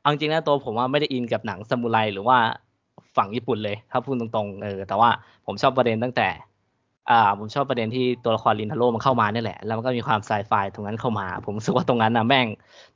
[0.00, 2.38] เอาจริงนะตัวผมว่าไม่ได้อินกับหนังซามูไรหรือว่า
[3.16, 5.10] ฝั่งญี่ปุ่นเลยถ้าพูดตรงๆเออแต่ว่า
[5.46, 6.28] ผมชอบประเด็นตั้งแต่
[7.10, 12.46] อ่าผมชอบประเด็นที่ตัวละครลินทาโร่มันเข้ามาเนี่ยแหละ แล้วมันก็มีความไซไฟตรงนั้นเข้ามา ผมรู้สึกว่าตรงนั้นนะแม่ง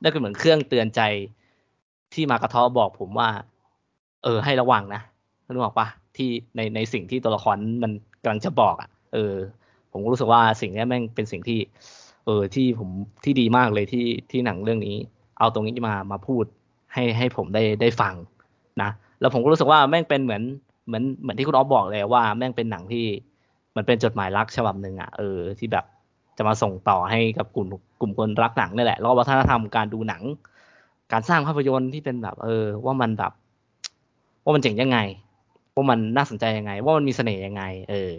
[0.01, 1.01] ได้เป็นเหมือนเครื่องเตือนใจ
[2.13, 3.29] ที่มากระทาะบอกผมว่า
[4.23, 5.01] เออ ให้ระวังนะ
[5.45, 7.91] นึกออกปะที่ในในสิ่งที่ตัวละครมัน
[8.23, 9.33] กำลังจะบอกอะ เออ
[9.91, 11.59] ผมก็รู้สึกว่าสิ่งนี้แม่งเป็นสิ่งที่
[12.25, 12.89] เออที่ผม
[13.23, 14.95] ที่ดีมากเลยที่ที่หนังเรื่องนี้
[15.39, 16.45] เอาตรงนี้มามาพูด
[16.93, 18.13] ให้ให้ผมได้ได้ฟัง
[18.81, 20.43] นะแล้วผมก็รู้สึกว่าแม่งเป็นเหมือน
[20.87, 23.05] เหมือนเหมือนที่คุณออฟบอกเลยว่าแม่งเป็นหนังที่
[23.75, 25.85] มันเป็นจดหมายรักฉบับหนึ่งอะเออที่แบบ
[26.37, 27.67] จะมาส่งต่อให้กับกลุ่ม
[28.01, 30.23] กลุ่มคนรักหนังนี่แหละแล้วก็วัฒนธรรมการดูหนัง
[31.11, 33.31] การสร้างภาพยนตร์ที่เป็นแบบ เออ ว่ามันแบบ
[34.43, 34.99] ว่ามันเจ๋งยังไง
[35.75, 38.11] ว่ามันน่าสนใจยังไง ว่ามันมีเสน่ห์ยังไง เออ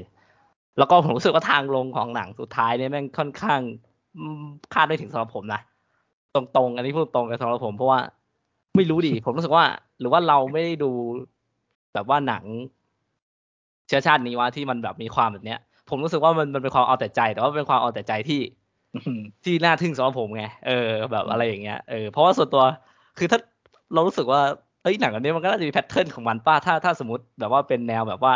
[0.78, 3.60] แล้วก็ผมรู้สึกว่าทางลงของหนังสุดท้ายเนี่ยแม่งค่อนข้าง
[4.72, 5.60] คาดไม่ถึงสำหรับผมนะ
[6.34, 8.00] ตรงๆอันนี้พูดตรงกับสำหรับผมเพราะว่า
[8.76, 9.64] ไม่รู้ดิผมรู้สึกว่า
[10.00, 10.90] หรือว่าเราไม่ได้ดู
[11.94, 12.44] แบบว่าหนัง
[13.86, 18.40] เชื้อชาตินี้วะที่มันแบบมีความแบบเนี้ย ผมรู้สึกว่ามันมันเป็นความเอาแต่ใจ แต่ว่าเป็นความเอาแต่ใจที่
[18.94, 22.62] อืมที่น่าทึ่งสำหรับผมไงเออ แบบอะไรอย่างเงี้ยเออเพราะว่าส่วนตัว
[23.18, 23.38] คือถ้า
[23.94, 24.40] เรารู้สึกว่า
[24.82, 28.34] เอ้ยหนังอันนี้มันก็น่าจะมี pattern ของมันป้าถ้าถ้าสมมติแบบว่าเป็นแนวแบบว่า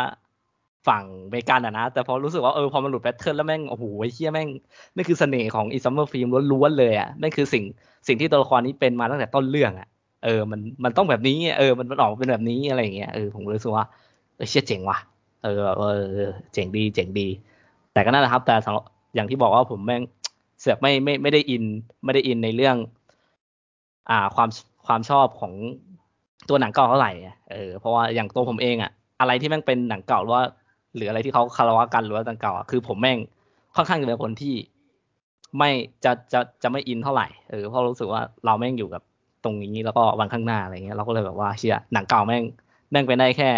[0.87, 4.49] ฝั่งอเมริกันอะนะ แต่พอรู้สึกว่าเออพอมันหลุด pattern แล้วแม่งโอ้โหไอ้เหี้ยแม่ง
[4.95, 7.63] นี่คือเสน่ห์ของ It's a Summer Film ล้วนๆเลยอะนั่นคือสิ่ง
[8.07, 9.87] สิ่งที่ตัวละครนี้เป็นมาตั้งแต่ต้นเรื่องอะ
[10.25, 13.85] เออมันมันต้องแบบนี้เออมันมันออกมาเป็นแบบนี้อะไรอย่างเงี้ยเออผมเลยรู้สึกว่า
[14.35, 14.97] เออเชี่ยเจ๋งว่ะ
[15.43, 16.03] เออแบบเออ
[16.53, 17.27] เจ๋งดีเจ๋งดี
[17.93, 18.83] แต่ก็นั่นแหละครับ แต่สำหรับ
[19.15, 20.01] อย่างที่บอกว่าผมแม่ง
[20.59, 21.63] เสือกไม่ไม่ไม่ได้อิน
[22.05, 22.75] ไม่ได้อินในเรื่อง
[24.09, 24.49] อ่าความ
[24.85, 25.53] ความชอบของ
[26.49, 27.11] ตัวหนังเก่าเท่าไหร่
[27.51, 30.43] เออเพราะว่าอย่างตัวผมเองอะอะไรที่แม่งเป็นหนังเก่าหรือว่า
[30.95, 33.17] หรืออะไรที่เขาคารวะกันหรือว่าหนังเก่าอะคือผมแม่ง
[33.75, 34.55] ค่อนข้างจะเป็นคนที่
[35.57, 35.69] ไม่
[36.03, 39.01] จะจะจะไม่อินเท่าไหร่เออเพราะรู้สึกว่าเราแม่งอยู่กับ
[39.43, 42.43] ตรงนี้แล้วก็วันข้างหน้าอะไรเงี้ยเราก็เลยแบบว่าเชียหนังเก่าแม่ง
[42.91, 43.49] แม่งเป็นได้แค่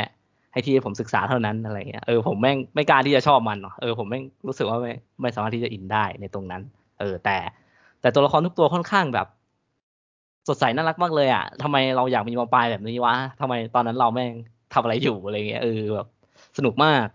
[0.52, 6.62] ให้ที่ผมศึกษาเท่านั้นอะไรเงี้ยเออผมแม่งไม่กล้าที่จะชอบมันเนาะเออผมแม่งรู้สึกว่าไม่ไม่สามารถที่จะอินได้ในตรงนั้น
[7.00, 7.38] เออ แต่
[8.02, 9.28] แต่ตัวละครทุกตัวค่อนข้างแบบ
[10.48, 14.32] สดใสน่ารักมากเลยอะทำไมเราอยากมีมปลายแบบนี้วะทำไมตอนนั้นเราแม่ง
[14.74, 16.08] ทำอะไรอยู่อะไรเงี้ยเออแบบ
[16.58, 17.06] สนุกมาก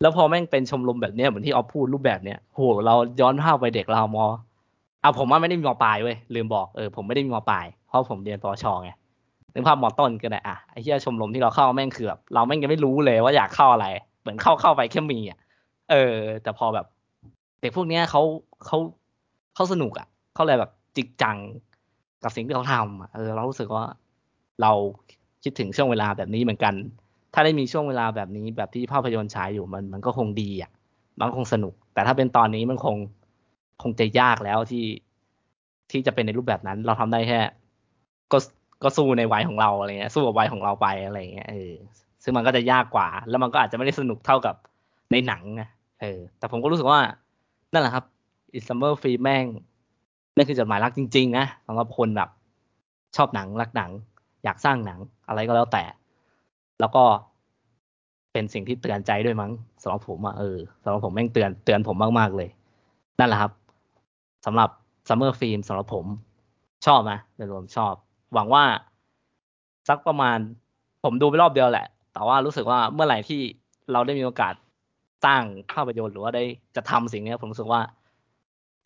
[0.00, 8.90] แล้วพอแม่งเป็นชมรมแบบเนี้ยเหมือนที่ออฟพูดรูปแบบเนี้ยโหเราย้อนภาพไปเด็กเรามอะผมว่าไม่ได้มีมปลายเว้ยลืมบอกเออผมไม่ได้มีมปลายเพราะผมเรียนปวชไง
[9.54, 13.86] นึกภาพมอต้นก็ได้อะไอ้ที่ชมรมที่เราเข้าแม่งคือแบบเราแม่งยังไม่รู้เลยว่าอยากเข้าอะไร
[14.20, 15.38] เหมือนเข้าเข้าไปแค่มีอะ
[15.90, 16.86] เออ แต่พอแบบ
[17.60, 18.22] เด็กพวกเนี้ยเขา
[18.66, 18.78] เขา
[19.54, 21.36] เขาสนุกอะเขาเลยแบบจริงจัง
[22.22, 23.84] กับสิ่งที่เขาทำอะเออเรารู้สึกว่า
[24.62, 24.72] เรา
[25.42, 26.74] คิดถึงช่วงเวลาแบบนี้เหมือนกัน
[27.34, 30.70] ถ้าได้มีช่วงเวลาแบบนี้แบบที่ภาพยนตร์ฉายอยู่มันมันก็คงดีอะ
[31.18, 32.96] มันก็คงสนุก แต่ถ้าเป็นตอนนี้มันคง
[33.82, 34.84] คงจะยากแล้วที่
[35.90, 37.40] ที่จะเป็นในรูปแบบนั้น เราทำได้แค่
[38.32, 38.38] ก็
[38.82, 41.72] ก็สู้ในวัยของเราอะไรเงี้ยสู้กับวัยของเราไปอะไรเงี้ยเออ
[42.22, 44.54] ซึ่งมันก็จะยากกว่า แล้วมันก็อาจจะไม่ได้สนุกเท่ากับ
[45.12, 45.68] ในหนังนะ
[46.00, 47.00] เออ แต่ผมก็รู้สึกว่า
[47.72, 48.04] นั่นแหละครับ
[48.54, 49.46] อิส u มเมอร์ฟีแม่ง
[50.36, 52.30] นั่นคือจดหมายรักจริงๆนะสำหรับคนแบบ
[53.16, 53.90] ชอบหนังรักหนัง
[54.44, 55.84] อยากสร้างหนังอะไรก็แล้วแต่
[56.80, 57.04] แล้วก็
[58.32, 62.48] เป็นสิ่งที่เตือนใจด้วยมั้งสำหรับผมอะเออสำหรับผมแม่งเตือนเตือนผมมากๆเลย
[63.18, 63.52] นั่นแหละครับ
[64.46, 64.70] สำหรับ
[65.08, 66.06] ซัมเมอร์ฟิล์มสำหรับผม
[66.86, 67.94] ชอบนะโดยรวมชอบ
[68.34, 68.64] หวังว่า
[69.88, 70.38] สักประมาณ
[71.04, 73.40] ผมดูไปรอบเดียวแหละ แต่ว่ารู้สึกว่าเมื่อไหร่ที่
[73.92, 74.54] เราได้มีโอกาส
[75.24, 76.44] สร้างภาพยนตร์หรือว่าได้
[76.76, 77.80] จะทำสิ่งนี้ผมรู้สึกว่า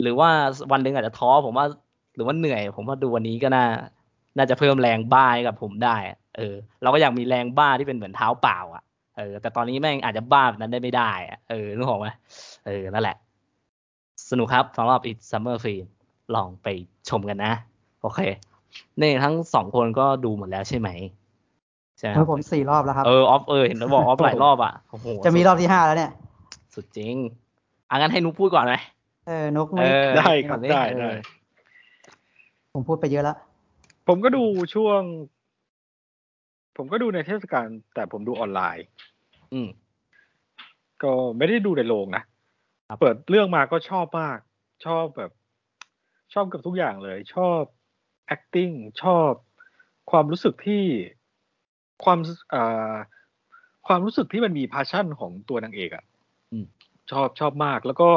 [0.03, 0.31] หรือว่า
[0.73, 1.67] วันหนึ่งอาจจะท้อผมว่า
[2.15, 3.67] หรือว่าเหนื่อย ผมว่าดูวันนี้ก็น่า
[4.37, 5.97] น่าจะเพิ่มแรงบ้าให้กับผมได้
[6.37, 8.83] เออ เราก็อยากมีแรงบ้าที่เป็นเหมือนเท้าเปล่าอะ
[9.17, 12.09] เออแต่ตอนนี้แม่งอาจจะบ้าแบบนั้นได้ไม่ได้อะเออนึกออกไหม
[12.67, 13.17] เออนั่นแหละ
[14.31, 15.85] สนุกครับสำหรับ It Summer f r e e
[16.35, 16.67] ลองไป
[17.09, 17.53] ชมกันนะ
[18.03, 18.21] โอเค
[19.01, 20.89] นี่ทั้งสองคนก็ดูหมดแล้วใช่ไหม
[21.99, 26.13] ใช่ไหมคเมื่รัอบผมสี่รอบแล้วครับเออออฟเออเห็นแล้วบอกออฟหลายรอบอะโอ้โหจะมีรอบที่ห้าแล้วเนี่ย
[26.75, 27.15] สุดจริง
[27.91, 28.75] อะงั้นให้นุกพูดก่อนไหม
[29.27, 31.11] เออนกเอไม่อได้ครับก่อนดิได้เออได้
[32.73, 33.37] ผมพูดไปเยอะแล้ว
[34.09, 34.43] ผมก็ดู
[34.75, 35.01] ช่วง
[36.77, 38.85] ผมก็ดูในเทศกาลแต่ผมดูออนไลน์
[39.53, 39.69] อืม
[41.03, 42.23] ก็ไม่ได้ดูในโรงนะ
[42.89, 44.39] ครับเปิดเรื่องมาก็ชอบมาก
[44.87, 45.31] ชอบแบบ
[46.35, 47.61] ชอบกับทุกอย่างเลย ชอบ
[48.35, 49.31] acting ชอบ
[50.11, 50.85] ความรู้สึกที่
[52.05, 52.19] ความ
[52.55, 52.95] อ่า
[53.87, 56.05] ความรู้สึกที่มันมี passion ของตัวนางเอกอะ
[56.53, 56.67] อืม
[57.11, 58.11] ชอบชอบมาก แล้วก็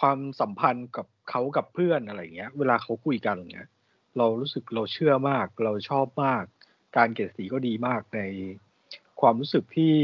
[0.00, 3.68] ความสัมพันธ์กับเขากับเพื่อนอะไรอย่างเงี้ย เวลาเขาคุยกันอย่างเงี้ย
[4.18, 6.44] เรารู้สึกเราเชื่อมาก เราชอบมาก
[6.96, 8.20] การเกลียดสีก็ดีมากใน
[9.20, 9.96] ความรู้สึกที่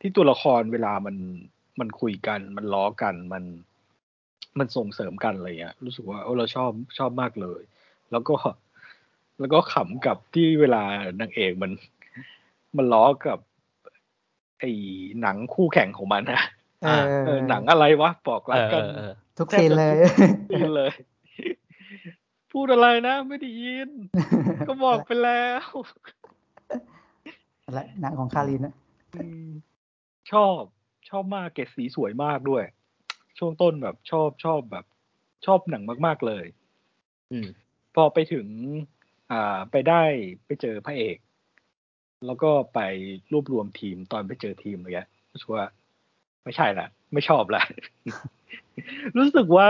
[0.00, 1.16] ที่ตัวละครเวลามัน
[1.80, 3.44] มันคุยกัน มันล้อกันมัน
[4.58, 7.62] มันส่งเสริมกันอะไรเงี้ย รู้สึกว่าเออเราชอบชอบมากเลย
[8.12, 8.34] แล้วก็
[9.40, 10.82] แล้วก็ขำกับที่เวลา
[11.20, 11.72] นางเอกมัน
[12.76, 13.38] มันล้อกับ
[14.60, 14.70] ไอ้
[15.20, 16.42] หนังคู่แข่งของมันนะ
[16.84, 19.94] เออเออหนังอะไรวะบอกเอรักอกันเออทุกซีนเลย
[20.50, 20.92] ได้เลย
[22.52, 23.90] พูดอะไรนะ ไม่ได้ยิน
[24.68, 25.66] ก็บอกไปแล้ว
[27.66, 28.74] อะไรหนังของคารินนะ
[29.14, 29.48] อืม
[30.32, 30.60] ชอบ
[31.08, 32.64] ชอบมากเกรดสีสวยมากด้วย
[33.38, 34.84] ช่วงต้นแบบชอบชอบแบบ
[35.46, 36.44] ชอบหนังมาก ๆเลย
[37.32, 37.46] อืม
[37.94, 38.46] พอไปถึง
[39.34, 40.02] อ่าไปได้
[40.46, 41.16] ไปเจอพระเอก
[42.26, 42.80] แล้วก็ไป
[43.32, 45.64] รวบรวมทีมตอนไปเจอทีมอะไรเงี้ยรู้สึกว่า
[46.44, 47.62] ไม่ใช่ละไม่ชอบละ
[49.18, 49.68] รู้สึกว่า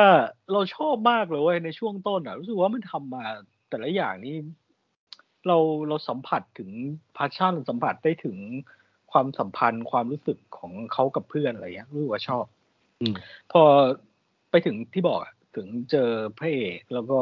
[0.52, 3.24] เราชอบมากเลยเว้ยในช่วงต้นอะ รู้สึกว่ามันทำมา
[3.68, 4.36] แต่ละอย่างนี่
[5.46, 6.70] เราเราสัมผัสถึง
[7.16, 8.36] พาชั่นสัมผัสได้ถึง
[9.12, 12.44] ความสัมพันธ์ความรู้สึกของเขากับเพื่อนอะไรเงี้ยรู้สึกว่าชอบ
[13.00, 13.14] อืม
[13.52, 13.62] พอ
[14.50, 17.18] ไปถึงที่บอกอะถึงเจอพระเอกแล้วก็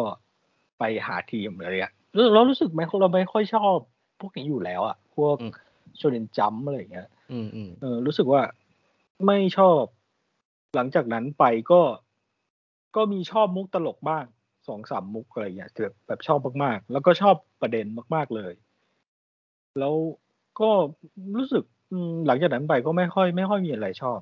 [0.79, 3.77] ไปหาทีมอะไรเงี้ย เราเรารู้สึกไหมเราไม่ค่อยชอบ
[4.21, 5.53] พวกนี้อยู่แล้วอะพวกอืม
[5.97, 8.43] โชเนนจัมอะไรเงี้ยอืมอืมเออ รู้สึกว่า
[9.27, 9.83] ไม่ชอบ
[10.77, 11.81] หลังจากนั้นไปก็
[12.97, 14.25] ก็มีชอบมุกตลกบ้าง
[14.69, 18.53] สองสามมุกอะไรเงี้ยแบบแบบชอบมากๆ แล้วก็ชอบประเด็นมาก ๆเลย
[19.79, 19.95] แล้ว
[20.61, 20.71] ก็
[21.37, 24.21] รู้สึกอืมหลังจากนั้นไปก็ไม่ค่อย ไม่ค่อยมีอะไรชอบ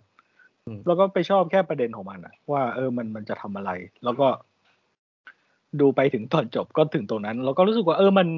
[0.67, 3.71] อืมแล้วก็ไปชอบแค่ประเด็นของมันอะว่าเออมันมันจะทำอะไร
[4.05, 4.29] แล้วก็
[5.81, 8.29] ดูไปถึงตอนจบก็ถึงตรงนั้นแล้วก็รู้สึกว่า เออมัน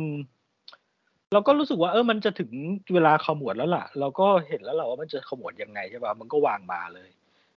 [1.32, 2.50] เราก็รู้สึกว่า เออมันจะถึง
[2.94, 7.08] เวลาขมวดแล้วล่ะ เราก็เห็นแล้วแหละว่ามันจะขมวดยังไงใช่ป่ะมันก็วางมาเลย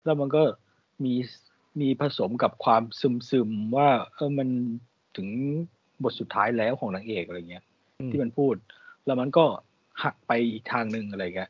[0.05, 0.41] แล้วมันก็
[1.03, 1.13] มี
[1.81, 4.47] มีผสมกับความซึมซึมๆว่า เออมัน
[5.17, 5.27] ถึง
[6.03, 7.63] บทสุดท้ายแล้วของนางเอกอะไรเงี้ย
[7.99, 8.55] อืมที่มันพูด
[9.05, 9.45] แล้วมันก็
[10.03, 11.49] หักไปอีกทางหนึ่งอะไรเงี้ย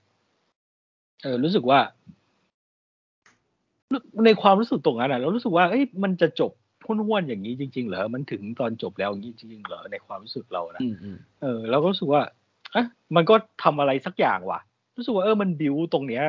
[1.24, 1.80] เออรู้สึกว่า
[4.26, 6.52] ในความรู้สึกตรงนั้นอะ เรารู้สึกว่าเอ้ยมันจะจบ
[6.86, 12.22] ห้วนๆอย่างนี้จริง ๆ เหรอ มันถึงตอนจบแล้วอย่างนี้จริงๆเหรอในความรู้สึกเรานะอืมอืมเออเราก็รู้สึกว่า
[12.76, 14.60] อะมันก็ทำอะไรสักอย่างว่ะ
[14.98, 16.24] รู้สึกว่าเออมันบิวตรงเนี้ย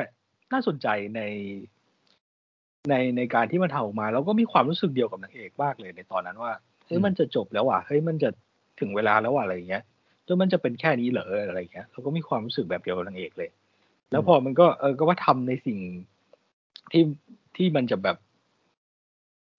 [0.53, 1.21] น่าสนใจใน
[2.89, 6.51] ในในการที่มันทำออกมา แล้วก็มีความรู้สึกเดียวกับนางเอกมากเลยในตอนนั้นว่า
[6.85, 8.29] เฮ้ยมันจะจบแล้วว่ะเฮ้ยมันจะ
[8.79, 9.83] ถึงเวลาแล้วว่ะอะไรอย่างเงี้ย
[10.25, 13.49] แล้วมันจะเป็นแค่นี้เหรออะไรอย่างเงี้ยเราก็มีความรู้สึกแบบเดียวกับนางเอกเลย
[14.11, 15.79] แล้วพอมันก็เออก็ว่าทำในสิ่ง
[16.91, 17.03] ที่
[17.55, 18.17] ที่มันจะแบบ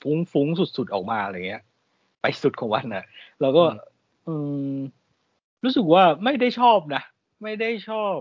[0.03, 1.63] ฟุ้งฟุ้งสุดๆออกมาอะไรเงี้ย
[2.21, 3.05] ไปสุดของวันน่ะ
[3.41, 3.65] เราก็
[4.27, 4.35] อื
[4.75, 4.77] ม
[5.65, 7.03] รู้สึกว่าไม่ได้ชอบนะ
[7.43, 8.17] ไม่ได้ชอบ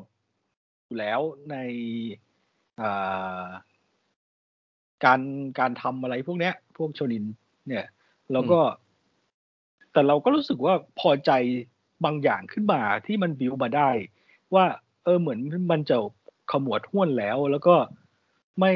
[0.85, 1.19] อยู่แล้ว
[1.51, 1.55] ใน
[2.81, 3.47] อ่า
[5.05, 5.21] การ
[5.59, 7.25] การทำอะไรพวกเนี้ย พวกโชนิน
[7.67, 7.85] เนี่ย
[8.31, 8.59] แล้วก็
[9.91, 11.31] แต่เราก็รู้สึกว่าพอใจ
[12.05, 13.89] บางอย่างขึ้นมาที่มันบิวมาได้
[14.53, 14.65] ว่า
[15.03, 15.39] เออเหมือน
[15.71, 15.97] มันจะ
[16.51, 17.75] ขมวดห้วนแล้ว แล้วก็
[18.59, 18.73] ไม่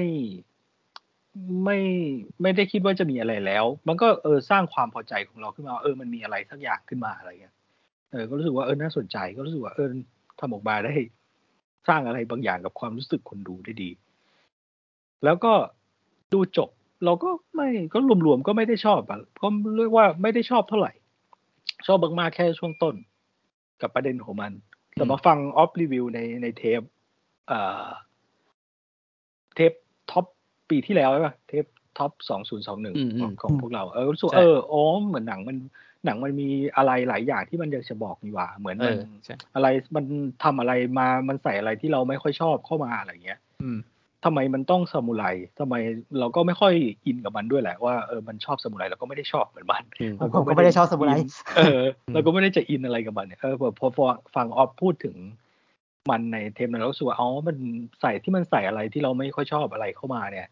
[1.63, 1.79] ไม่
[2.41, 7.55] ไม่ได้คิดว่าจะมีอะไรแล้ว มันก็เออสร้างความพอใจของเราขึ้นมาเออมันมีอะไรสักอย่างขึ้นมาอะไรเงี้ย
[8.11, 9.89] เออก็รู้สึกว่าเออน่าสนใจก็รู้สึกว่าเออ
[10.39, 10.93] ทำออกมาได้
[11.87, 13.89] สร้างอะไรบางอย่างกับความรู้สึกคนดูได้ดี
[15.23, 15.53] แล้วก็
[16.33, 16.69] ดูจบ
[17.05, 20.91] เราก็ไม่ก็รวมๆก็ไม่ได้ชอบอะก็เรียกว่าไม่ได้ชอบเท่าไหร่
[21.87, 22.95] ชอบมากๆแค่ช่วงต้น
[23.81, 24.51] กับประเด็นของมัน
[24.93, 26.81] แต่มาฟังออฟรีวิวในในเทป
[27.47, 27.87] เอ่อ
[29.55, 29.73] เทป
[30.11, 30.25] top
[30.69, 31.65] ปีที่แล้วใช่ป่ะเทป
[31.97, 35.57] top สองศูนย์สองหนึ่งอืมอืมของพวกเรา เออรู้สึกว่าใช่เอออ๋อเหมือนหนังมัน
[36.05, 40.05] หนังมันมีอะไรหลายอย่างที่มันอยากจะบอกนี่หว่า เหมือนเอมันอใช่อะไรมัน
[40.43, 43.77] ทำอะไรมามันใส่อะไรที่เราไม่ค่อยชอบเข้ามาอะไรเงี้ย อืม
[44.25, 45.23] ทำไมมันต้องซามูไร
[45.59, 45.75] ทำไม
[46.19, 46.73] เราก็ไม่ค่อย
[47.05, 51.27] in กับมันด้วยแหละว่าเออมันชอบซามูไรเราก็ไม่ได้ชอบเหมือนมันอืมผมผมก็ไม่ได้ชอบซามูไร in
[51.57, 51.81] เออ
[52.13, 54.05] เราก็ไม่ได้จะ in อะไรกับมันเนี่ยเออพอพอพอ
[54.35, 55.15] ฟังออฟพูดถึง
[56.09, 57.57] มันในเทมนั้นเรารู้สึกว่าอ๋อมัน
[58.01, 60.47] ใส่ที่มันใส่อะไรที่เราไม่ค่อยชอบอะไรเข้ามาเนี่ย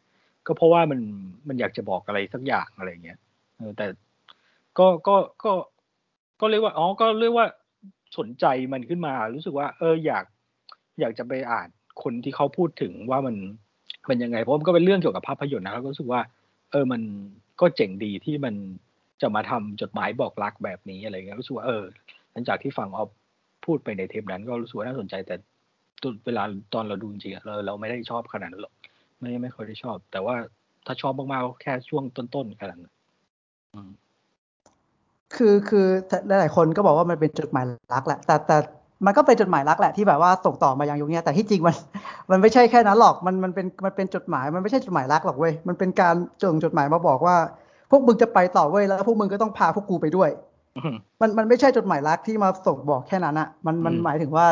[0.47, 0.99] ก็เพราะว่ามัน
[1.47, 3.19] มันอยากจะบอกอะไรสักอย่างอะไรเงี้ย
[3.77, 3.85] แต่
[4.77, 5.53] ก็ก็ก็
[6.41, 7.47] ก็เรียกว่าอ๋อก็เรียกว่า
[8.17, 10.25] สนใจมันขึ้นมา รู้สึกว่า เอออยาก
[10.99, 11.67] อยากจะไปอ่าน
[12.03, 13.35] คนที่เขาพูดถึงว่ามัน
[14.09, 16.21] มันยังไงเพราะมันก็เป็นเรื่องเกี่ยวกับภาพยนตร์นะแล้วก็รู้สึกว่า
[16.71, 17.01] เออมัน
[17.61, 18.55] ก็เจ๋งดีที่มัน
[19.21, 21.83] จะมาทำจดหมายบอกรักแบบนี้อะไรเงี้ยรู้สึกว่าเออ
[22.31, 23.09] หลังจากที่ฟังออฟ
[23.65, 25.35] พูดไปในเทปนั้น ก็รู้สึกว่าน่าสนใจแต่
[26.01, 28.73] ตเวลาตอนเราดูจริงเราเราไม่ได้ชอบขนาดนั้นหรอก
[29.19, 30.35] ไม่ไม่ค่อยได้ชอบ แต่ว่า
[30.85, 32.81] ถ้าชอบมากๆก็แค่ช่วงต้นๆแค่นั้น
[33.73, 33.91] อืม
[35.35, 35.85] คือคือ
[36.27, 38.57] หลายๆคนก็บอกว่ามันเป็นจดหมายรักแหละ แต่แต่
[39.05, 41.75] มันก็เป็นจดหมายรักแหละที่แบบว่าส่งต่อมายังยุคนี้แต่ที่จริงมัน
[42.31, 47.35] มันไม่ใช่แค่นั้นหรอกมันมันเป็นมันเป็นจดหมายมันไม่ใช่จดหมายรักหรอกเว้ยมันเป็นการส่งจดหมายมาบอกว่า
[47.91, 50.29] พวกมึงจะไปต่อเว้ยแล้วพวกมึงก็ต้องพาพวกกูไปด้วย
[51.21, 54.45] มันมันไม่ใช่จดหมายรักที่มาส่งบอกแค่นั้นอะมันมันอืมหมายถึงว่า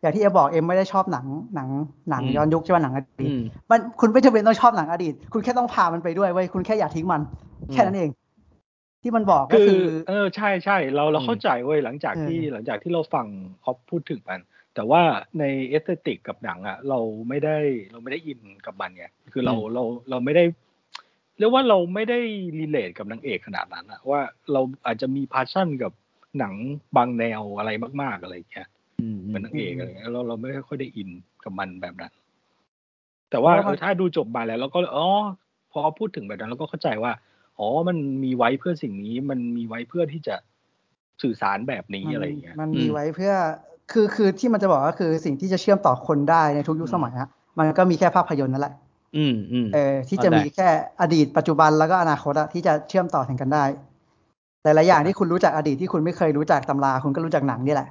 [0.00, 1.68] อย่างที่เอบอกเอ็มไม่ได้ชอบหนังหนัง
[2.10, 7.20] หนังอืมย้อนยุคใช่ไหมหนังอดีตอืมมันคุณไม่จำเป็นต้องชอบหนังอดีต คุณแค่ต้องพามันไปด้วยเว้ยคุณแค่อย่าทิ้งมัน
[7.72, 8.10] แค่นั้นเอง
[9.02, 13.26] ที่มันบอกก็คืคืออเออใช่ใช่เราเราอืมเข้าใจเว้ยหลังจากที่เออหลังจากที่เราฟัง
[13.64, 14.40] ออฟพูดถึงมัน
[14.74, 15.02] แต่ว่า
[15.38, 17.58] ใน aesthetic กับหนังอะเราไม่ได้
[17.92, 20.44] เราไม่ได้อินกับมันไงคือเราเราเราไม่ได้
[21.38, 22.18] เรียกว่าเราไม่ได้
[22.60, 24.20] รีเลทกับนางเอกขนาดนั้นอะว่า
[24.52, 25.92] เราอาจจะมีพาชั่นกับ
[26.38, 26.54] หนัง
[26.96, 27.70] บางแนวอะไร
[28.02, 28.79] มาก ๆอะไรอย่างเงี้ยอืม
[29.26, 31.08] เหมือนนางเอกอะไรเงี้ยเราเราไม่ค่อยได้อิน
[31.44, 32.12] กับมันแบบนั้น
[33.30, 35.06] แต่ว่าเพราะว่าเออถ้าดูจบมาแล้วเราก็อ๋อ
[35.72, 37.12] พอพูดถึงแบบนั้นเราก็เข้าใจว่า
[37.58, 40.36] อ๋อมันมีไว้เพื่อสิ่งนี้ มันมีไว้เพื่อที่จะ
[41.22, 43.32] สื่อสารแบบนี้อะไรอย่างเงี้ย มันมีไว้เพื่อ
[43.92, 48.74] คือคือที่มันจะบอกก็คือสิ่งที่จะเชื่อมต่อคนได้ในทุกยุคอืมสมัยฮะมันก็มีแค่ภาพยนตร์นั่นแหละ
[49.16, 50.68] อืมอืมเออที่จะเข้าใจมีแค่
[51.00, 53.64] อดีตปัจจุบันแล้วก็อนาคตอะที่จะเชื่อมต่อถึงกันได้
[54.62, 57.88] แต่ละอย่างที่คุณรู้จักอดีตที่คุณไม่เคยรู้จักตำราคุณก็รู้จักหนังนี่แหละ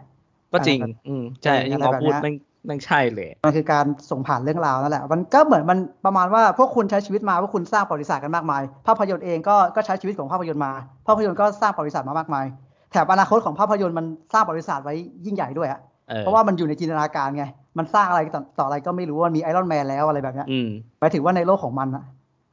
[0.53, 2.35] ก็จริงอะไรแบบอืมใช่เออยิ่งอะไรเราแบบพูดเนี้ยแม่ง
[2.65, 10.71] แม่งใช่เลย มันคือการส่งผ่านเรื่องราวนั่นแหละ มันก็เหมือนมันประมาณว่าพวกคุณใช้ชีวิตมาพวกคุณสร้างประวัติศาสตร์กันมากมาย ภาพยนตร์เองก็ก็ใช้ชีวิตของภาพยนตร์มา
[11.07, 12.45] ภาพยนตร์ก็สร้างประวัติศาสตร์มามากมาย
[12.91, 14.93] แถมอนาคตของภาพยนตร์มันสร้างประวัติศาสตร์ไว้
[15.25, 17.43] ยิ่งใหญ่ด้วยอะเออเพราะว่ามันอยู่ในจินตนาการไง
[17.77, 22.03] มันสร้างอะไรต่อต่ออะไรก็ไม่รู้ว่ามีไอรอนแมนแล้วอะไรแบบเนี้ยอืมหมายถึงว่าในโลกของมันอะ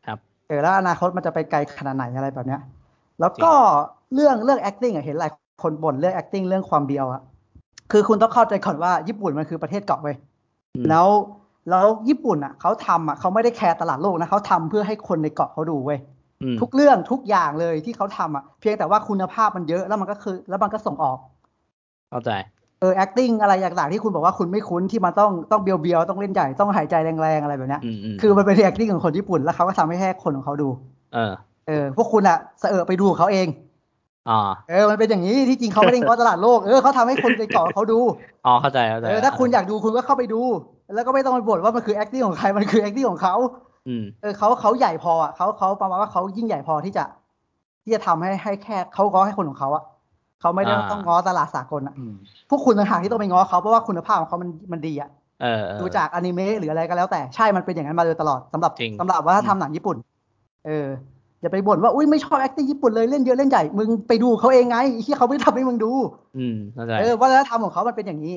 [0.07, 2.61] ครับเออแล้วอนาคตมันจะไปไกลขนาดไหนอะไรแบบเนี้ย
[3.21, 3.53] แล้วก็
[4.15, 5.31] เรื่องเรื่อง acting อะเห็นหลาย
[5.63, 7.21] คนบ่นเรื่อง acting เรื่องความเดียวอะ
[7.92, 10.16] คือคุณต้องเข้าใจก่อนว่าญี่ปุ่นมันคือประเทศเกาะเว้ย
[10.77, 11.09] อืมแล้ว
[11.70, 15.99] แล้วญี่ปุ่นอะเขาทำอะเขาไม่ได้แคร์ตลาดโลกนะเขาทำเพื่อให้คนในเกาะเขาดูเว้ย
[16.42, 21.18] อืมทุกเรื่องทุกอย่างเลยที่เขาทำอะเพียงแต่ว่าคุณภาพมันเยอะแล้วมันก็คือ แล้วมันก็ส่งออก
[22.11, 22.31] เข้าใจ
[22.81, 30.68] เออ acting อะไรต่างๆที่คุณบอกว่าคุณไม่คุ้นที่มันต้องต้องเบียวเบียวๆต้องเล่นใหญ่ต้องหายใจแรงๆอะไรแบบเนี้ยอืมอืมคือมันเป็น acting ของคนญี่ปุ่นแล้วเขาก็ทำให้แค่คนของเขาดู
[31.14, 31.33] เออ
[31.66, 33.65] เออ พวกคุณอะเสอะไปดูของเขาเองอ๋อ
[34.69, 37.99] เออ มันเป็นอย่างนี้ที่จริงเขาไม่ได้ง้อตลาดโลก เออเขาทำให้คนในเกาะเขาดู
[38.47, 40.41] อ๋อ เข้าใจ เข้าใจ เออ ถ้าคุณอยากดูคุณก็เข้าไปดู
[40.95, 43.35] แล้วก็ไม่ต้องไปบ่นว่ามันคือ acting ของใคร มันคือ acting ของเขา
[43.89, 47.05] อืมเออเขาเขาใหญ่พออะเขาเขาประมาณว่าเขายิ่งใหญ่พอที่จะ
[47.83, 49.85] ที่จะทำให้ให้แค่เขาง้อให้คนของเขาอะ
[50.41, 52.15] เขาไม่ได้อ่าต้องง้อตลาดสากลอะอืม
[52.51, 55.11] พวกคุณต่างหากที่ต้องไปง้อเขาเพราะว่าคุณภาพของเขามันมันดีอะ
[55.43, 59.97] เออเออดูจากอนิเมะหรืออะไรก็แล้วแต่ ใช่ มันเป็นอย่างนั้นมาโดยตลอดสำหรับจริงสำหรับว่าถ้าทำหนังญี่ปุ่น
[60.67, 60.87] เออ
[61.40, 65.92] อย่าไปบ่นว่าอุ้ยไม่ชอบ acting ญี่ปุ่นเลยเล่นเยอะเล่นใหญ่ มึงไปดูเขาเองไงที่เขาไม่ได้ทำให้มึงดู
[66.38, 68.35] อืมเข้าใจเออวัฒนธรรมของเขามันเป็นอย่างนี้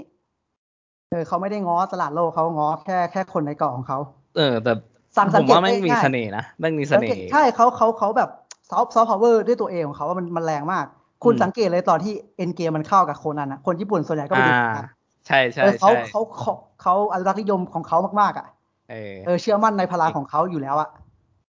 [1.09, 3.99] เออเขาไม่ได้ง้อตลาดโลกเขาง้อแค่แค่คนในเกาะของเขา
[4.38, 4.71] เออ แต่
[5.17, 8.29] สั่งผสังมเกตว่าแม่งมีง่ายๆเสน่ห์นะแม่งมีเสน่ห์ใช่เขาเขาเขาแบบ
[8.69, 10.85] ซอฟต์ซอฟต์พาวเวอร์ด้วยตัวเองของเขาว่ามันมันแรงมาก
[11.23, 14.85] คุณอืมสังเกตเลยตอนที่ Endgame มันเข้ากับโคนันอะคนญี่ปุ่นส่วนใหญ่ก็ไปอ่าดูโคนัน
[15.27, 18.47] ใช่ใช่เออเขาใช่เขาเขาเขาอนุรักษ์นิยมของเขามากๆอะ
[18.91, 20.89] เออเออเชื่อมั่นในพลังของเขาอยู่แล้วอะ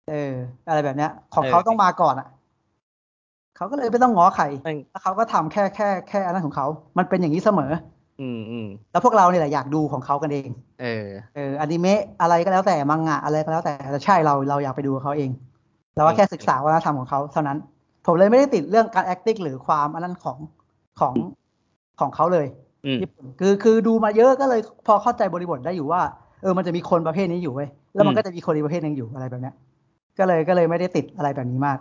[0.10, 0.34] เออ
[0.68, 2.28] อะไรแบบเนี้ย ของเขาเออต้องมาก่อนอะ
[3.56, 7.72] เขาก็เลยไม่ต้องง้อใครแม่งแล้วเขาก็ทำแค่แค่แค่อันนั้นของเขา มันเป็นอย่างนี้เสมอ
[8.22, 10.50] อืมอืมแล้วพวกเราเนี่ยแหละอยากดูของเขากันเอง
[10.82, 15.30] เออ เอออนิเมะอะไรก็แล้วแต่มังงะอะไรก็แล้วแต่แต่ใช่เราเราอยากไปดูเขาเอง
[15.96, 17.58] เราก็แค่ศึกษาวัฒนธรรมของเขาเท่านั้น
[18.06, 20.38] ผมเลยไม่ได้ติดเรื่องการ acting หรือความอันนั้นของ
[21.00, 21.14] ของ
[22.00, 22.48] ของเขาเลย
[22.86, 26.02] อืมญี่ปุ่นคือคือดูมาเยอะก็เลยพอเข้าใจบริบทได้อยู่ว่า
[26.42, 29.56] เออมันจะมีคนประเภทนี้อยู่เว้ยแล้วมันอืมก็จะมีคนอีกประเภทหนึงอยู่อะไรแบบเนี้ย
[30.22, 31.80] ก็เลยก็เลยไม่ได้ติดอะไรแบบนี้มาก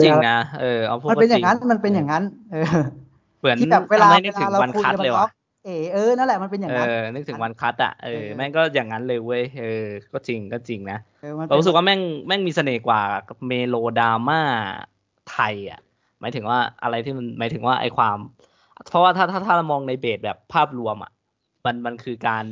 [0.00, 2.64] จริงนะเออเอาพูดมันเป็นอย่างนั้นจริมันเป็นอย่างนั้น เออ
[3.40, 5.28] เหมือนที่แบบเวลาทำให้เวนึกถึลางเราวันคุยคัดกันเลยเนาะว่ะ
[5.64, 13.00] เออเออนั่นแหละมันเป็นอย่างเอนั้นอนึกถึงวันคัดอะเออเออแม่งก็อย่างนั้นเลยเว้ยเออก็จริงก็จริงนะเออมันเรารู้สึกว่าแม่งแม่งมีเสน่ห์กว่า
[13.46, 14.40] เมโลดราม่า
[15.30, 15.80] ไทยอะ
[16.20, 18.18] หมายถึงว่าอะไรที่มันหมายถึงว่าไอความ
[18.88, 21.10] เพราะว่าถ้าถ้าถ้าเรามองในเบสแบบภาพรวมอะ
[21.64, 22.44] มันมันคือการ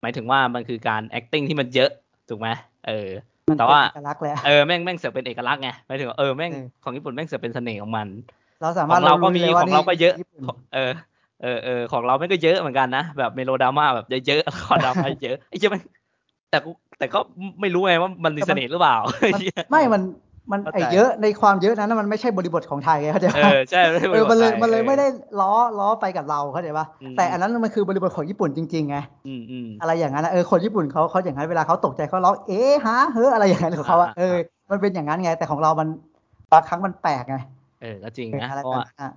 [0.00, 1.90] หมายถึงว่ามันคือการ acting ที่มันเยอะ
[2.28, 2.48] ถูกไหม
[2.88, 3.08] เออ
[3.48, 8.08] มันแต่เป็นว่าเอกลักษณ์เลยอะเออแม่งแม่งเสือกเป็นเอกลักษณ์ไงหมายถึงว่าเออแม่งเออของญี่ปุ่นแม่งเสือกเป็นเสน่ห์ของมัน
[8.60, 10.92] เราสาขมารอถงเราก็รู้มีลยขว่าองเราก็เยอะนี่ญี่ปุ่นเออ
[11.42, 15.82] เออเออของเราแม่งก็เยอะเหมือนกันนะ แบบเมโลดราม่าแบบเยอะๆละครดราม่าเยอะไอ้เหี้ยแม่ง
[16.50, 17.18] แต่กูแต่ก็
[17.60, 18.96] ไม่รู้ไงว่ามันมีเสน่ห์หรือเปล่า
[19.34, 20.02] มันไม่ มัน
[20.52, 25.06] มันเข้าใจไอเยอะในความเยอะนั้นนะมันไม่ใช่บริบทของไทยไงเข้าใจเอปะอใช่ไม่ใช่เออมันเลยบริบทไทมันเลยออไม่ได้
[25.40, 34.34] ล้อล้อไปกับเราเข้าใจปะอืมแต่อันนั้นมันคือบริบทของญี่ปุ่นจริงๆไงอืมอืมอะไรอย่างนั้นนะเออคนญี่ปุ่นเขาเขาอย่างนั้นเวลาเขาตกใจเขาร้องเอ๊ะฮะเฮ้ออะไรอย่างนั้นของเขาอะอ่าเออ
[34.70, 35.88] มันเป็นอย่างนั้นไง แต่ของเรามัน
[36.52, 37.36] บางครั้งมันแปลกไง
[37.82, 39.12] เออก็จริงเออนะอะไรเพราะแบบว่านั้นอะ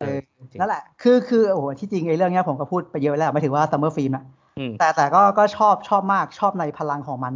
[0.00, 0.18] เอเอออ
[0.50, 4.24] จริงนั่นแหละ คือคือโอ้โหที่จริงไอ้เรื่องเนี้ยผมก็พูดไปเยอะแล้วหมายถึงว่า Summer Film นะ
[4.58, 7.34] อืมแต่แต่ก็ก็ชอบชอบมากชอบในพลังของมัน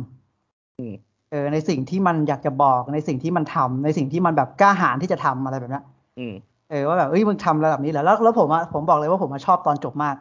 [0.78, 0.94] อืม
[1.30, 5.84] เออในสิ่งที่มันอยากจะบอกในสิ่งที่มันทำในสิ่งที่มันแบบกล้าหาญที่จะทำอะไรแบบเนี้ย
[6.18, 6.34] อืม
[6.70, 10.16] เออว่าแบบเอ้ยมึงทำระดับนี้เหรอแล้วแล้วผมอะผมบอกเลยว่าผมอะชอบตอนจบมาก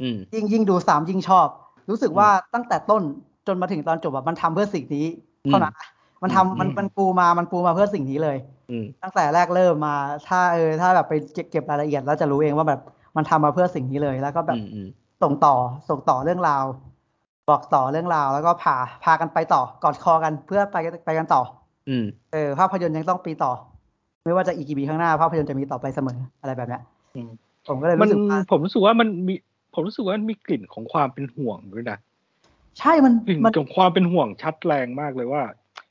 [0.00, 1.46] อืมยิ่งยิ่งดูสามยิ่งชอบ
[1.90, 3.02] รู้สึกว่าตั้งแต่ต้น
[3.46, 5.06] จนมาถึงตอนจบแบบมันทำเพื่อสิ่งนี้
[5.46, 5.86] อืมเท่านั้นนะ
[6.22, 8.36] มันทำอืมมันมันปูมามันปูมาเพื่อสิ่งนี้เลย
[8.70, 9.94] อืมตั้งแต่แรกเริ่มมา
[10.28, 12.80] ถ้าเออถ้าแบบไปเก็บเก็บรายละเอียดแล้วจะรู้เองว่าแบบ
[13.16, 14.88] มันทำมาเพื่อสิ่งนี้เลยแล้วก็แบบอืมอืม
[15.22, 15.54] ส่งต่อ
[15.88, 16.64] ส่งต่อเรื่องราว
[17.50, 21.42] บอกต่อเรื่องราวแล้วก็พาพากันไปต่อกอดคอกันเพื่อไปไปกันต่อ
[21.88, 23.52] อืมเออภาพยนตร์ยังต้องปีต่อ
[24.24, 26.82] ไม่ว่าจะอีกกี่ปีข้างหน้าภาพยนตร์จะมีต่อไปเสมออะไรแบบเนี้ย
[27.14, 27.30] อืม
[27.68, 29.34] ผมก็เลยมันรู้สึกว่าผมรู้สึกว่ามันมี
[29.74, 31.98] ผมรู้สึกว่ามันมีกลิ่นของความเป็นห่วงด้วยนะ
[32.78, 35.42] ใช่มันกลิ่นมันของความเป็นห่วงชัดแรงมากเลยว่า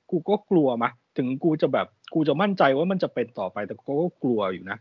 [0.10, 4.78] กูก็กลัวมะถึงกูจะแบบกูจะมั่นใจว่ามันจะเป็นต่อไปแต่กูก็กลัวอยู่นะ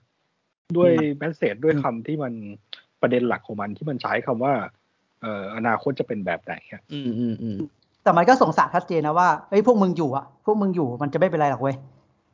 [0.76, 2.32] ด้วยแมสเซจด้วยคำที่มัน
[3.00, 4.52] ประเด็นหลักของมันที่มันใช้คำว่า
[5.22, 7.56] เอ่ออนาคตจะเป็นแบบไหนอะอืมอืมอืม
[8.02, 11.76] แต่มันก็ส่งสารชัดเจนนะว่าเฮ้ยพวกมึงอยู่อะพวกมึงอยู่มันจะไม่เป็นไรหรอกเว้ย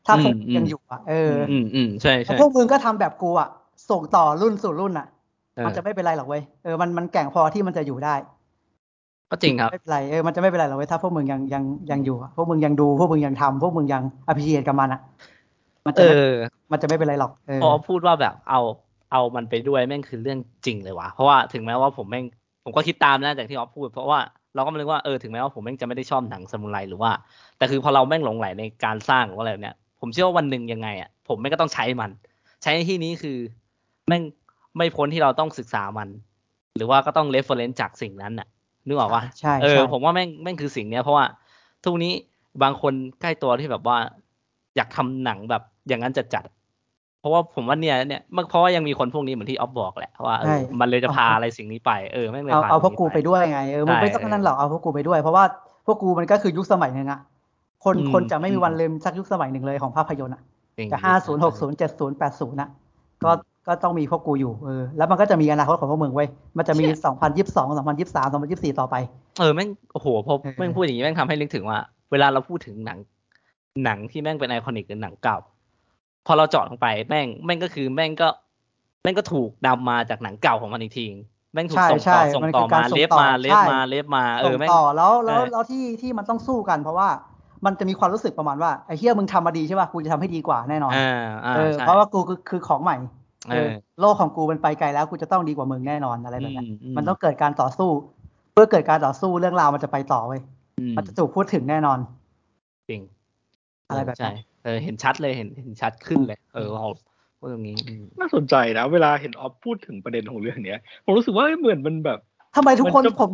[0.07, 3.49] ถ้าพวกมึงยังอยู่อะเออออืมอืมใช่แต่ใช่พวกมึงก็ทำแบบกูอะ
[3.90, 5.07] ส่งต่อรุ่นสู่รุ่นอะ
[5.55, 8.14] เออมันจะไม่เป็นไรหรอกเว้ยเออมันมันแกร่งพอที่มันจะอยู่ได้
[9.31, 15.01] ก็จริงครับไม่เป็นไรเออมันจะไม่เป็นไรหรอกเว้ยถ้าพวกมึงยังยังยังอยู่อะพวกมึงยังดูพวกมึงยังทำพวกมึงยังอภิเชษกับมันอะ
[15.87, 16.35] มันเอจะไม่อ
[16.73, 18.61] มันจะไม่เป็นไรหรอกเออพอพูดว่าแบบเอา
[19.12, 22.25] เอามันไปด้วยแม่งคือเรื่องจริงเลยว่ะเพราะว่าถึงแม้ว่าผมแม่ง
[22.64, 24.20] ผมก็คิดตามนะจากที่ออฟพูด เพราะว่า
[24.55, 27.11] เราก็ไม่รู้ว่าเออถึงแม้ว่าผมแม่งจะไม่ได้ชอบหนังซามูไรหรือว่า
[27.59, 32.11] แต่คือพอเราแม่งหลงไหลในการสร้างหรือว่าอะไรแบบเนี้ยผมเชื่อว่าวันหนึ่งยังไงอะผมแม่งก็ต้องใช้มัน
[32.62, 33.38] ใช้ในที่นี้คือ
[34.09, 34.22] แม่ง
[34.77, 36.09] ไม่พ้นที่เราต้องศึกษามัน
[36.77, 38.48] หรือว่าก็ต้องเรฟเฟอเรนซ์จากสิ่งนั้นน่ะ
[38.87, 41.24] นึกออกปะใช่เออใช่ผมว่าแม่งแม่งคือสิ่งเนี้ยเพราะว่า
[41.85, 42.12] ทุกนี้
[42.62, 43.98] บางคนใกล้ตัวที่แบบว่า
[44.77, 46.53] อยากทำหนังแบบอย่างนั้นจัดจัดๆเพ
[47.24, 55.44] ราะว่าผมว่าเนี่ยเนี่ยมันเพราะว่ายังมีคนพวกนี้เหมือนที่ออฟบอกแหละว่าเอใช่อมันเลยจะพาอะไรสิ่งนี้ไปเออแม่งเลยเอาพาเอาพวกสิ่งนี้กูไปด้วยไงเออมึงไม่ใช่ต้องนั่นหรอกเอาพวกกูไปด้วย เพราะว่า
[55.87, 57.20] พวกกูมันก็คือยุคสมัยหนึ่งอะ
[57.84, 60.42] คนอืมคนจะไม่มีอืมวันลืมสักยุคสมัยหนึ่งเลยของภาพยนตร์อะ
[60.78, 62.68] จริงจะห้าศูนย์หกศูนย์เจ็ดศูนย์แปดศูนย์นะ
[63.24, 63.30] ก็
[63.66, 68.94] ก็ต้องมีพวกกูอยู่เออแล้วมันก็จะมีอนาคตของพวกมึงเว้ยมันจะมีสองพันยี่สิบสองสองพันยี่สิบสามสองพันยี่สิบสี่ต่อไป
[69.38, 71.78] เออแม่งโอ้โหพอเออแม่งพูดอย่างนี้แม่งทำให้นึกถึงว่า
[72.10, 72.98] เวลาเราพูดถึงหนัง
[73.84, 75.38] หนังที่แม่งเป็นไอคอนิกหรือหนังเก่า
[76.26, 78.28] พอเราเจาะลงไปแม่งแม่งก็คือแม่งก็
[79.02, 81.06] แม่งก็ถูกนำมาจากหนังเก่าของมันอีกที
[81.52, 87.08] แม่งถูกใช่ส่งใช่ต่อส่งมันต่คืออการมาส่งเล็บต่อมาเล็บใช่มาเล็บมาเอส่องแม่งต่อแล้วแล้วใช่แล้วที่ที่มันต้องสู้กันเพราะว่า
[87.64, 92.96] มันจะมีความรู้สึกประมาณว่าไอ้เฮียมึงทำมาดีใช่ป่ะกูจะทำให้ดีกว่าแน่นอนอ่าอ่าเออใช่เพราะว่ากูคือคือของใหม่
[93.50, 93.68] เออ
[94.00, 97.90] โลกของกูมันไปไกลแล้วกูจะต้องดีกว่ามึงแน่นอนอะไรแบบเนี้ยอืมอืมมันต้องเกิดการต่อสู้
[98.52, 100.40] เพื่อเกิดการต่อสู้เรื่องราวมันจะไปต่อเว้ย
[100.78, 101.98] อืมมันจะถูกพูดถึงแน่นอน
[102.90, 103.02] จริง
[103.88, 106.90] อะไรแบบนั้นใช่ เออเห็นชัดเลยเห็นเห็นชัดขึ้นเลย เออเอา
[107.38, 112.18] พูดตรงนี้อืมน่าสนใจนะ เวลาเห็นออฟพูดถึงประเด็นของเรื่องเนี้ย ผมรู้สึกว่าเหมือนมันแบบ
[112.57, 113.31] ทำไมทุกคนมันจะผม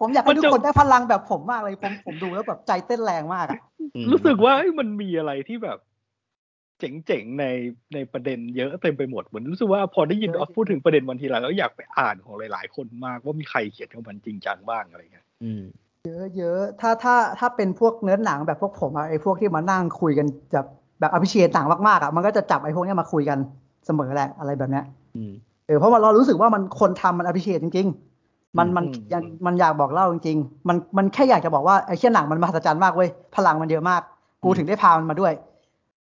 [0.00, 3.60] ผมอยากให้มันทุจะกคนได้พลังแบบผมมากเลยผมผมดูแล้วแบบใจเต้นแรงมากอะ
[3.94, 5.78] อืมรู้สึกว่าเอ้ยมันมีอะไรที่แบบ
[6.78, 7.44] เจ๋งๆใน
[7.94, 15.62] ในประเด็นเยอะเต็มไปหมดเหมือนรู้สึกว่าพอได้ยินออฟพูดถึงประเด็นวันทีไรแล้วอยากไปอ่านของหลาย ๆ คนมากว่ามีใครเขียนของมันจริงจังบ้างอะไรเงี้ยอืม
[16.06, 20.66] เยอะเยอะถ้าถ้าถ้าเป็นพวกเนื้อหนังแบบพวกผมอะไอ้พวกที่มานั่งคุยกันแบบ
[21.02, 23.38] แบบอภิเชษหนังมากๆอะมันก็จะจับไอ้พวกเนี้ยมาคุยกัน
[23.86, 24.84] เสมอแหละอะไรแบบเนี้ย
[25.16, 25.32] อืม
[25.66, 27.86] เออเพราะว่าเรารู้สึกว่ามันคนทำมันอภิเชษจริง
[28.22, 34.00] ๆ มันมันอืมยังมันอยากบอกเล่าจริง ๆ มันมันแค่อยากจะบอกว่าไอ้เชี่ยหนังมันมหัศจรรย์มากเว้ยพลังมันเยอะมาก
[34.42, 35.32] กูอืมถึงได้พามันมาด้วย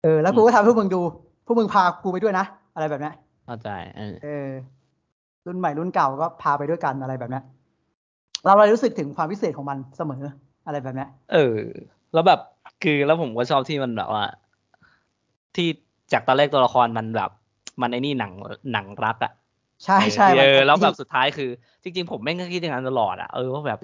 [0.03, 1.01] เออ แล้วกูก็ทำให้พวกมึงดู
[1.45, 3.13] พวกมึงพากูไปด้วยนะอะไรแบบเนี้ย
[3.45, 4.47] เข้าใจเออเออ
[5.45, 7.43] รุ่นใหม่รุ่นเก่าก็พาไปด้วยกันอะไรแบบเนี้ย
[8.45, 10.23] เราเลยรู้สึกถึงความพิเศษของมันเสมอ
[10.65, 11.57] อะไรแบบเนี้ยเออ
[12.13, 12.39] แล้วแบบ
[12.83, 14.23] คือแล้วผมก็ชอบที่มันแบบว่า
[15.55, 15.67] ที่
[16.13, 17.29] จากตอนแรกตัวละครมันแบบ
[17.81, 18.31] มันไอ้นี่หนัง
[18.73, 19.31] หนังรักอะ
[19.83, 21.49] ใช่ใช่เออมันแล้วแบบสุดท้ายคือ
[21.83, 23.79] จริง ๆ ผมแม่งก็คิดอย่างนั้นตลอดอะเออว่าแบบ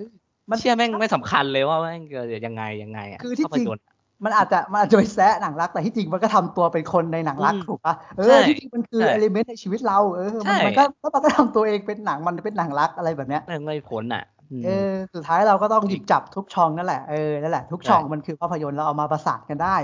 [0.50, 3.86] มันเชื่อแม่งไม่สำคัญเลยว่าแม่งเกิดยังไงยังไงอะคือที่ภาพจริงยนตร์
[4.26, 14.24] มันอาจจะมันอาจจะไปแซะหนังรักแต่ที่จริงมันก็ทำตัวเป็นคนในหนังรักอืมถูกปะเอใช่อที่จริงมันคือใช่เอลิเมนต์ในชีวิตเราเออใช่มันมันก็แล้วมันก็ทำตัวเองเป็นหนังมันเป็นหนังรักอะไรแบบเนี้ยแม่งไม่พ้นอะ
[14.60, 19.76] มเออสุดท้ายเราก็ต้องหยิบจับทุกช่องนั่นแหละเออนั่นแหละทุกช่องมันคือภาพยนตร์เราเอามาประสานกันได้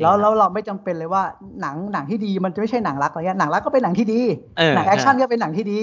[0.00, 1.22] แล้วจริงครับแล้วเราไม่จำเป็นเลยว่า
[1.60, 4.20] หนังหนังที่ดีมันจะไม่ใช่หนังรักอะไรเงี้ยหนังรักก็เป็นหนังที่ดี
[4.58, 5.80] เออหนังแอคชั่นก็เป็นหนังที่ดี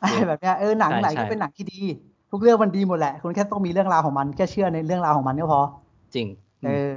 [0.00, 1.80] อะไรจริงแบบเนี้ยเออหนังใช่ไหนใช่ก็เป็นหนังที่ดี
[2.30, 5.60] ทุกเรื่องมันดีหมดแหละคุณแค่ต้องมีเรื่องราวของมันแค่เชื่อในเรื่องราวของมันก็พอ
[6.14, 6.26] จริง
[6.64, 6.90] เออ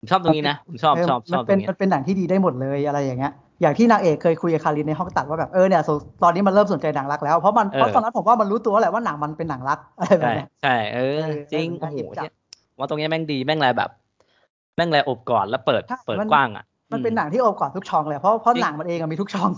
[0.00, 3.32] ผมชอบตรงนี้นะผมชอบเออชอบชมัอบตเป็รนงนี้มันเป็นหนังที่ดีได้หมดเลยอะไรอย่างเงี้ย
[3.62, 5.90] อย่างที่นางเอกเคยคุยกับคารินในห้องตัดว่าแบบเออเนี่ยส
[6.22, 12.34] ตอนนี้มันเริ่มสนใจหนังรักแล้วเพราะมันเออเพราะตอนนั้นผมว่ามันรู้ตัวแหละว่าหนังมันเป็นหนังรักอะไรแบบใช่เนี้ยใช่เออเออจริงเออโอ้โหหยิบจับเนี่ย
[12.78, 13.90] ว่าตรงนี้แม่งดีแม่งอะไรแบบ
[14.76, 19.50] แม่งอะไรอบกอดแล้วเปิดใช่เปิดมันกว้างอะ มันเป็นอืหนังที่โอบกอดทุกช่องเลยเพราะเพราะจริงหนังมันเองอะมีทุกช่อง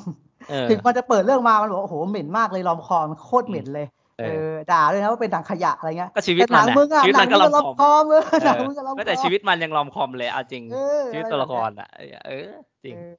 [0.50, 3.86] เออถึงมันจะเปิดเรื่องมา มันบอกว่าโอ้โหเหม็นมากเลยลอมคอมโคตรเหม็นเลย
[4.18, 11.88] เอเอออด่าด้วยนะว่าเป็นหนังขยะอะไรเงี้ยก็ชีวิตแต่หนัมันงอะมึงอะชีวิตหนัมันงก็มึงลอก็มลอมคคออมมเออหนังมึงก็ลอมคอมแต่ชีวิตมันยังลอมคอมเลยเอาจริงเออชีวิตตัวละครอะ
[12.26, 12.46] เออ
[12.84, 13.12] จริงเออ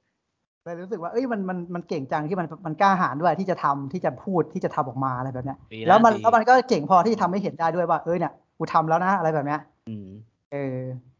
[0.64, 10.08] เลยรู้สึกว่าเอ้ยมันมันมันเก่งจังที่มันมันกล้าหาญด้วยที่จะทำที่จะพูดที่จะทำออกมาอะไรแบบเนี้ยดีนะแล้วมันดีแล้วมันก็เก่งพอที่จะทำให้เห็นได้ด้วยว่าเออเนี่ยกูทำแล้วนะอะไรแบบเนี้ยอืม
[10.52, 11.13] เออจริง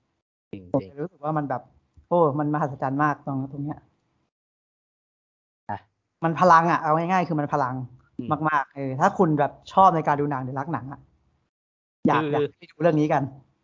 [0.72, 1.62] ผมจริงรู้สึกว่ามันแบบ
[2.08, 3.78] โอ้มันมหัศจรรย์มากตรงตรงเนี้ย
[5.70, 5.78] อะ
[6.24, 7.74] มันพลังอะเอาง่ายๆคือมันพลัง
[8.18, 11.00] อืมมากๆเออถ้าคุณแบบชอบในการดูหนังหรือรักหนังอะ
[12.06, 13.22] อยากคืออยากให้ดูเรื่องนี้กัน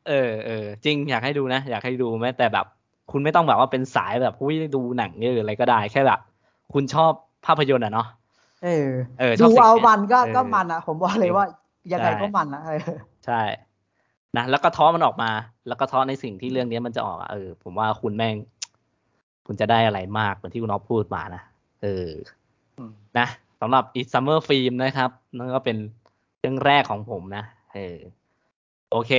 [0.09, 2.66] เออเออจริงอยากให้ดูนะ อยากให้ดูแม้แต่แบบ
[3.11, 6.20] คุณไม่ต้องแบบว่าเป็นสายแบบอุ้ยดูหนังเยอะหรืออะไรก็ได้แค่แบบ
[6.72, 7.12] คุณชอบ
[7.47, 8.07] ภาพยนตร์อะเนาะ
[8.64, 8.88] เออ
[9.20, 11.47] เออชอบดูสิ่งเอาเนี้ยมันก็เออก็มันอะ ผมบอกเลยว่า
[11.93, 12.80] ยังไงใช่ก็มันอะเออ
[13.26, 13.41] ใช่
[14.37, 15.31] นะแล้วก็ท้อมันออกมา
[15.68, 18.35] แล้วก็ท้อในสิ่งที่เรื่องนี้มันจะออกอะเออ ผมว่าคุณแม่ง
[19.47, 21.43] คุณจะได้อะไรมากเหมือนที่คุณอ๊อฟพูดมานะ
[21.83, 22.11] เออ
[22.78, 23.26] อืมนะ
[23.61, 25.76] สำหรับ It Summer Film นะครับนั่นก็เป็น
[26.41, 27.97] เรื่องแรกของผมนะเออ
[28.91, 29.12] โอเค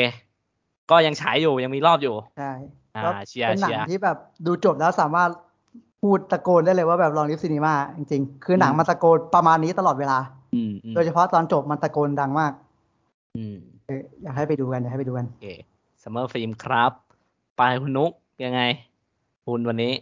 [0.91, 2.51] ก็ยังฉายอยู่ยังมีรอบอยู่ใช่
[2.95, 5.29] อ่าแล้วเชียร์เป็นหนังเชียร์ที่แบบดูจบแล้วสามารถ
[6.01, 10.17] พูดตะโกนได้เลยว่าแบบ long live cinema จริงๆ คือหนังอืมมันตะโกนประมาณนี้ตลอดเวลา
[10.55, 12.51] อืมอืมโดยเฉพาะตอนจบมันตะโกนดังมาก
[13.37, 13.80] อืมเออ
[14.23, 15.47] อยากให้ไปดูกันอยากให้ไปดูกันโอเค
[16.01, 16.91] Summer Film ครับ
[17.57, 18.11] ไปคุณนุก
[18.45, 18.61] ยังไง
[19.45, 19.93] คุณวันนี้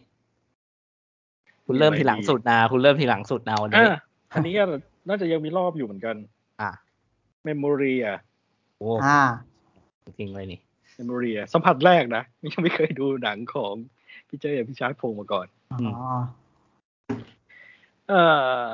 [1.65, 3.99] คุณเริ่มทีหลังสุดนะคุณเริ่มทีหลังสุดนะวันนี้อะ
[4.33, 4.63] อันนี้ก็
[5.07, 6.15] น่าจะยังมีรอบอยู่เหมือนกัน
[6.61, 6.71] อะ
[7.43, 8.17] Memoria
[8.77, 9.21] โอ้อ่า
[10.03, 10.59] จริงๆเลยนี่
[10.95, 13.73] Memoria สัมผัสแรกนะยังไม่เคยดูหนังของ
[14.27, 15.79] พี่เจกับพี่ชาร์ตพงศ์มาก่อนอ๋อ
[18.09, 18.23] เอ่
[18.63, 18.65] อ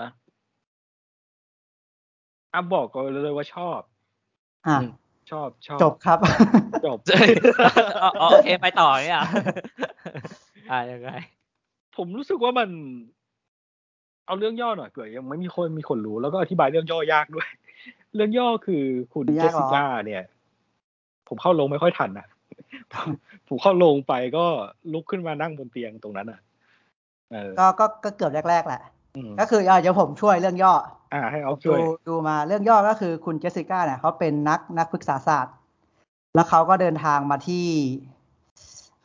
[2.53, 3.79] อะบอกก่อนเลยว่าชอบ
[4.67, 4.91] อ่าอืม
[5.31, 6.17] ชอบชอบจบครับ
[6.85, 6.97] จบ
[8.03, 9.19] อ๋ออ๋อโอเคไปต่อเนี่ย
[10.71, 11.09] อะยังไง
[11.95, 12.69] ผมรู้สึกว่ามัน
[14.25, 17.47] เอาเรื่องย่อหน่อยเผื่อยังไม่มีคนมีคนรู้แล้วก็อธิบายเรื่องย่อยากด้วย
[18.15, 20.23] เรื่องย่อคือคุณไม่เจยากหรสอสิก้าเนี่ย
[21.27, 22.27] ผมเข้าลงไม่ค่อยทันอะ
[23.47, 24.45] ผมเข้าลงไปก็
[24.93, 26.39] ลุกขึ้นมานั่งบนเตียงตรงนั้นอะ
[27.31, 28.94] เออก็ก็ก็เกือบแรกๆแหละอืม
[29.39, 30.73] ก็คืออะเดี๋ยวผมช่วยเรื่องย่อ
[31.13, 35.53] อ่าให้เอาดูช่วยดูมาเรื่องย่อก็คือคุณเจสสิก้าเนี่ยเขาเป็นนักนักปรึกษาศาสตร์
[36.35, 37.65] แล้วเขาก็เดินทางมาที่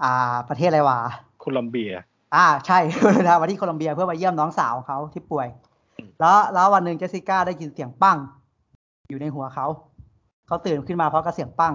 [0.02, 1.00] อ่า ประเทศอะไรวะ
[1.40, 1.92] โคลัมเบีย
[2.34, 2.78] อ่า ใช่
[3.14, 5.48] เดินทางมาที่โคลัมเบียเพื่อมาเยี่ยมน้องสาวของเขาที่ป่วย
[5.98, 8.16] อืมแล้วแล้ววันหนึ่งเจสสิก้าได้ยินเสียงปั้ง
[9.10, 9.66] อยู่ในหัวเขา
[10.46, 11.74] เขาตื่นขึ้นมาเพราะกับเสียงปั้ง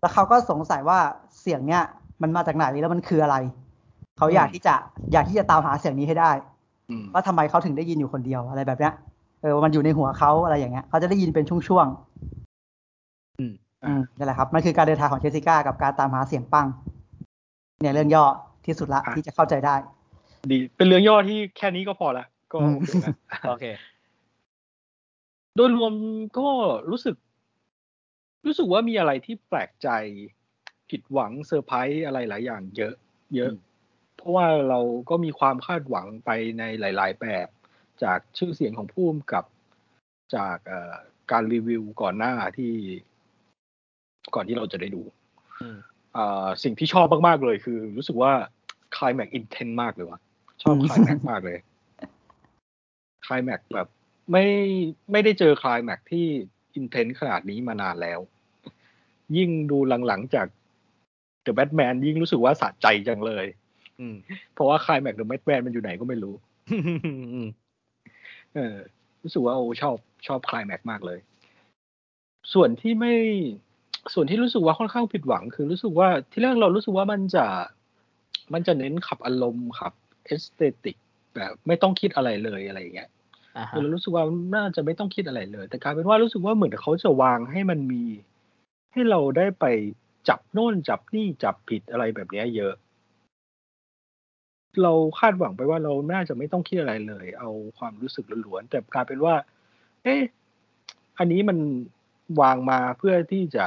[0.00, 0.98] แล้วเขาก็สงสัยว่า
[1.40, 1.82] เสียงเนี้ย
[2.22, 3.36] มันมาจากไหนแล้วมันคืออะไร
[4.18, 4.74] เขาอยากที่จะ
[5.12, 6.51] อยากที่จะตามหาเสียงนี้ให้ได้อืม
[7.14, 8.92] ว่าทำไมเขาถึงได้ยินอยู่คนเดียวอะไรแบบเนี้ย
[9.42, 11.86] เออมันอยู่ในหัวเขาอะไรอย่างเงี้ยเขาจะได้ยินเป็นช่วง
[13.38, 16.66] อืมๆอืมนั่นแหละครับมันคือการเดินทางของเจสสิก้ากับการตามหาเสียงปัง
[17.82, 18.24] เนี่ยเรื่องย่อ
[18.66, 19.74] ที่สุดละอะที่จะเข้าใจได้
[20.50, 23.14] ดี เป็นเรื่องย่อที่แค่นี้ก็พอละก็อืมโอเคนะ
[23.48, 23.64] โอเค
[25.56, 25.92] โดยรวม
[26.38, 26.48] ก็
[26.90, 27.16] รู้สึก
[28.46, 29.88] รู้สึกว่ามีอะไรที่แปลกใจ
[30.90, 32.94] ผิดหวังเซอร์ไพรส์อะไรหลายอย่าง เยอะ
[33.36, 33.58] เยอะอืม
[34.22, 37.48] เพราะว่าเราก็มีความคาดหวังไปในหลาย ๆ แบบ
[38.02, 39.44] จากชื่อเสียงของผู้กำกับ
[40.36, 40.94] จากเอ่อ
[41.30, 42.72] การรีวิวก่อนหน้าที่
[44.34, 45.02] ก่อนที่เราจะได้ดู
[45.62, 45.76] อืม
[46.14, 48.32] เอ่อสิ่งที่ชอบมาก ๆ เลยคือ รู้สึกว่า
[48.96, 50.20] คลายแม็กอินเทนมากเลยว่ะ
[50.62, 51.58] ชอบอืมคลายแม็กมากเลย
[53.26, 53.88] คลายแม็กแบบ
[54.32, 54.46] ไม่
[55.12, 56.26] ไม่ได้เจอคลายแม็กที่
[56.74, 58.20] อินเทนขนาดนี้มานานแล้ว
[59.36, 60.46] ยิ่งดูหลัง ๆ จาก
[61.46, 63.61] The Batman ยิ่งรู้สึกว่าสะใจจังเลยอืม
[64.54, 66.34] เพราะว่าคลายแม็ก The Batman มันอยู่ไหนก็ไม่รู้
[66.70, 67.48] อืม
[68.54, 68.76] เออ
[69.22, 69.96] รู้สึกว่าโอ้ชอบ
[70.26, 71.18] ชอบคลายแม็กมากเลย
[72.52, 73.14] ส่วนที่ไม่
[74.14, 77.46] ส่วนที่รู้สึกว่าค่อนข้างผิดหวัง คือรู้สึกว่าที่แรกเรารู้สึกว่ามันจะ
[78.52, 79.92] มันจะเน้นขับอารมณ์ขับ
[80.26, 80.96] เอสเตติก
[81.34, 83.10] แบบไม่ต้องคิดอะไรเลยอะไรอย่างเงี้ย
[83.56, 84.24] อ่าคือฮะเรารู้สึกว่า
[84.54, 88.04] น่าจะไม่ต้องคิดอะไรเลย แต่กลายเป็นว่ารู้สึกว่าเหมือนเขาจะวางให้มันมี
[88.92, 89.64] ให้เราได้ไป
[90.28, 92.74] จับโน่นจับนี่จับผิดอะไรแบบเนี้ยเยอะ
[94.82, 99.34] เราคาดหวังไปว่าเราน่าจะไม่ต้องคิดอะไรเลย เอาความรู้สึกล้วนๆแต่กลายเป็นว่า
[100.04, 100.22] เอ๊ะ
[101.18, 101.58] อันนี้มัน
[102.40, 103.64] วางมาเพื่อที่จะ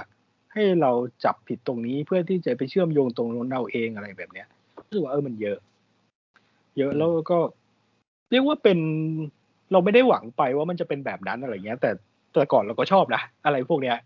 [0.53, 0.91] ให้เรา
[1.25, 4.47] จับผิดตรงนี้เพื่อที่จะไปเชื่อมโยงตรงนั้นเราเองอะไรแบบเนี้ย
[4.85, 5.57] รู้สึกว่าเออมันเยอะ
[6.77, 7.39] เยอะแล้วก็
[8.31, 8.79] เรียกว่าเป็น
[9.71, 11.91] เราไม่ได้หวังไปว่ามันจะเป็นแบบนั้นอะไรเงี้ย แต่
[12.33, 13.97] แต่ก่อนเราก็ชอบนะอะไรพวกเนี้ย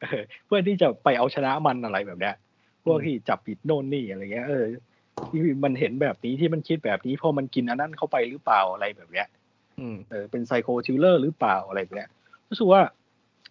[0.00, 2.34] เออเพื่อที่จะไปเอาชนะมันอะไรแบบเนี้ย
[2.84, 4.64] พวกที่จับผิดโน่นนี่อะไรเงี้ยเออ
[5.30, 9.28] ที่มันเห็นแบบนี้ที่มันคิดแบบนี้พอมันกินอันนั้นเข้าไปหรือเปล่าอะไรแบบเนี้ย
[9.80, 12.10] อืมเออเป็นไซโคชิลเลอร์หรือเปล่าอะไรแบบเนี้ย
[12.48, 12.80] รู้สึกว่า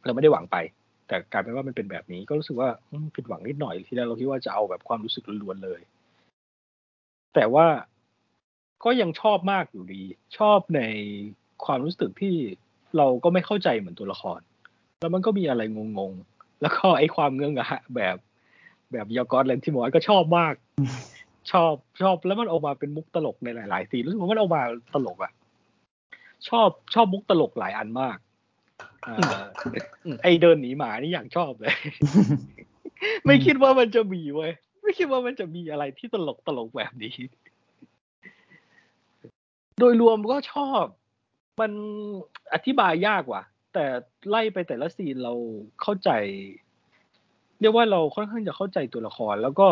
[0.05, 0.57] เราไม่ได้หวังไป
[1.07, 5.81] แต่กลายเป็นว่ามันเป็นแบบนี้ ก็รู้สึกว่าอืมผิดหวังนิดหน่อยทีแรกเราคิดว่าจะเอาแบบความรู้สึกล้วนๆเลย
[7.35, 7.67] แต่ว่า
[8.83, 10.01] ก็ยังชอบมากอยู่ดี
[10.37, 10.81] ชอบใน
[11.65, 12.35] ความรู้สึกที่
[12.97, 14.39] เราก็ไม่เข้าใจเหมือนตัวละคร
[15.01, 18.17] แล้วมันก็มีอะไรงงๆ แล้วก็ไอ้ความเงื้องะแบบ
[18.91, 20.53] แบบยากอสเลนทิมอร์ก็ชอบมาก
[21.51, 24.61] ชอบชอบแล้วมันออกมาเป็นมุกตลกในหลาย ๆ ซีนรู้สึกว่ามันออกมา
[24.93, 25.31] ตลกอะ
[26.49, 28.17] ชอบชอบมุกตลกหลายอันมาก
[29.05, 29.45] อ่า
[30.23, 31.75] ไอเดินหนีหมานี่อย่างชอบเลย
[33.25, 37.15] ไม่คิดว่ามันจะมีเว้ยไม่คิดว่ามันจะมีอะไรที่ตลกตลกแบบนี้
[39.79, 40.83] โดยรวมก็ชอบ
[41.59, 41.71] มัน
[42.53, 43.85] อธิบายยากว่ะ แต่
[44.29, 45.33] ไล่ไปแต่ละซีนเรา
[45.81, 46.09] เข้าใจ
[47.61, 49.67] เรียกว่าเราค่อนข้างจะเข้าใจตัวละคร แล้วก็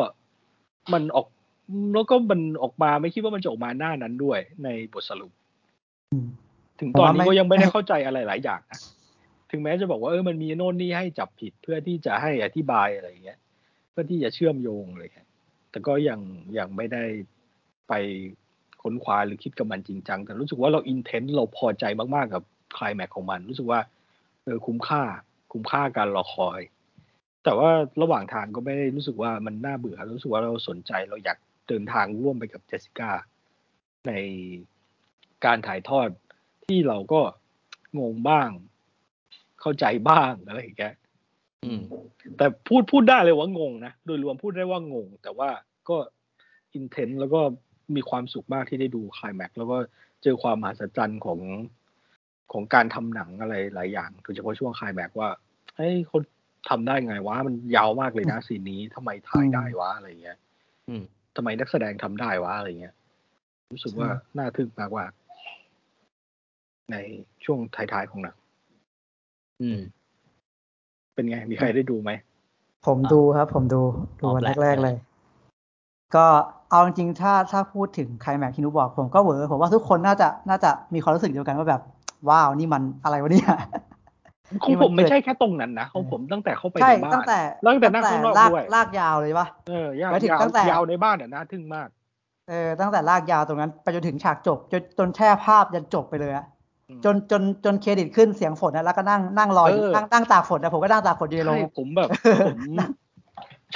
[0.93, 1.28] มันออก
[1.93, 5.32] แล้วก็มันออกมาไม่คิดว่ามันจะออกมาหน้านั้นด้วยในบทสรุป
[6.11, 6.28] อืม
[6.80, 8.80] ถึงตอนนี้ผมว่าไม่ก็ยังไม่ได้เข้าใจอะไรหลายอย่างนะ
[9.51, 13.39] ถึงแม้จะบอกว่าเออมันมีโน่นนี่ให้จับผิดเพื่อที่จะให้อธิบายอะไรอย่างเงี้ย
[13.89, 15.30] เพื่อที่จะเชื่อมโยงอะไรเงี้ย
[15.72, 16.19] แต่ก็ยัง
[16.57, 17.03] ยังไม่ได้
[17.89, 17.93] ไป
[18.82, 22.43] ค้นคว้าหรือคิดกับมันจริงจัง แต่รู้สึกว่าเราอินเทนต์เราพอใจมากๆกับ
[22.78, 23.80] คลายแม็กของมัน รู้สึกว่า
[24.43, 25.03] เออคุ้มค่า
[25.51, 26.61] คุ้มค่าการรอคอย
[27.43, 27.69] แต่ว่า
[28.01, 31.38] ระหว่างทางก็ไม่ได้รู้สึกว่ามันน่าเบื่อรู้สึกว่าเราสนใจเราอยาก
[31.68, 33.12] เดินทางร่วมไปกับเจสสิก้า
[34.07, 34.12] ใน
[35.45, 36.07] การถ่ายทอด
[36.66, 37.22] ที่เราก็
[37.99, 38.49] งงบ้าง
[39.62, 40.95] เข้าใจบ้างอะไรอย่างเงี้ย
[41.64, 41.82] อืม
[42.38, 45.49] แต่พูดพูดได้เลยว่างงนะ โดยรวมพูดได้ว่างง แต่ว่า
[45.89, 45.97] ก็
[46.74, 47.41] อินเทนต์แล้วก็
[47.95, 49.78] มีความสุขมากที่ได้ดูคลายแม็กแล้วก็
[50.24, 51.39] เจอความมหัศจรรย์ของ
[52.51, 55.30] ของการทำหนังอะไรหลายอย่างโดยเฉพาะช่วงคลายแม็กว่า
[55.76, 56.18] เฮ้ยเขา
[56.70, 60.38] ทำได้ไงวะ มันยาวมากเลยนะซีนนี้ทำไมถ่ายได้วะอะไรเงี้ย
[60.89, 61.03] อืม
[61.36, 62.95] ทำไมนักแสดงทำได้วะอะไรเงี้ย
[63.73, 65.05] รู้สึกว่าน่าทึ่งมากว่า
[66.91, 66.95] ใน
[67.45, 68.36] ช่วงท้ายๆของหนัง
[69.61, 69.79] อืม
[71.15, 72.11] เป็นไง มีใครได้ดูไหม
[72.88, 73.82] ผมดูครับ ผมดู
[74.19, 74.95] ดูอ๋อวันแปลกแรกๆเลย
[76.15, 76.25] ก็
[76.69, 81.82] เอาจริงๆถ้าถ้าพูดถึงใครแม็กที่นุบอกผมก็เหวอผมว่าทุกคนน่าจะน่าจะมีความรู้สึกเดียวกันว่าแบบ
[82.29, 83.51] ว้าวนี่มันอะไรวะเนี่ย
[84.63, 91.89] ของผมไม่ใช่แค่ตรงนั้นนะของผมตั้งแต่เข้าไปใช่ในบ้านตั้งแต่แล้วตั้งแต่นั่งข้างนอกลากด้วยลากยาวเลยปะเออยาวหมายถึงยาวตั้งแต่ยาวในบ้านอะน่าทึ่งมาก
[92.49, 96.45] เออตั้งแต่ลากยาวตรงนั้นไปจนถึงฉากจบจนจนแช่ภาพยันจบไปเลยอะ
[96.89, 102.09] อืมจนจนจนเครดิตขึ้นเสียงฝนนะแล้วก็นั่งนั่งรออยู่เออนั่งนั่งตากฝนนะผมก็นั่งตากฝนอยู่ในโรใช่งผมแบบ
[102.45, 102.59] ผม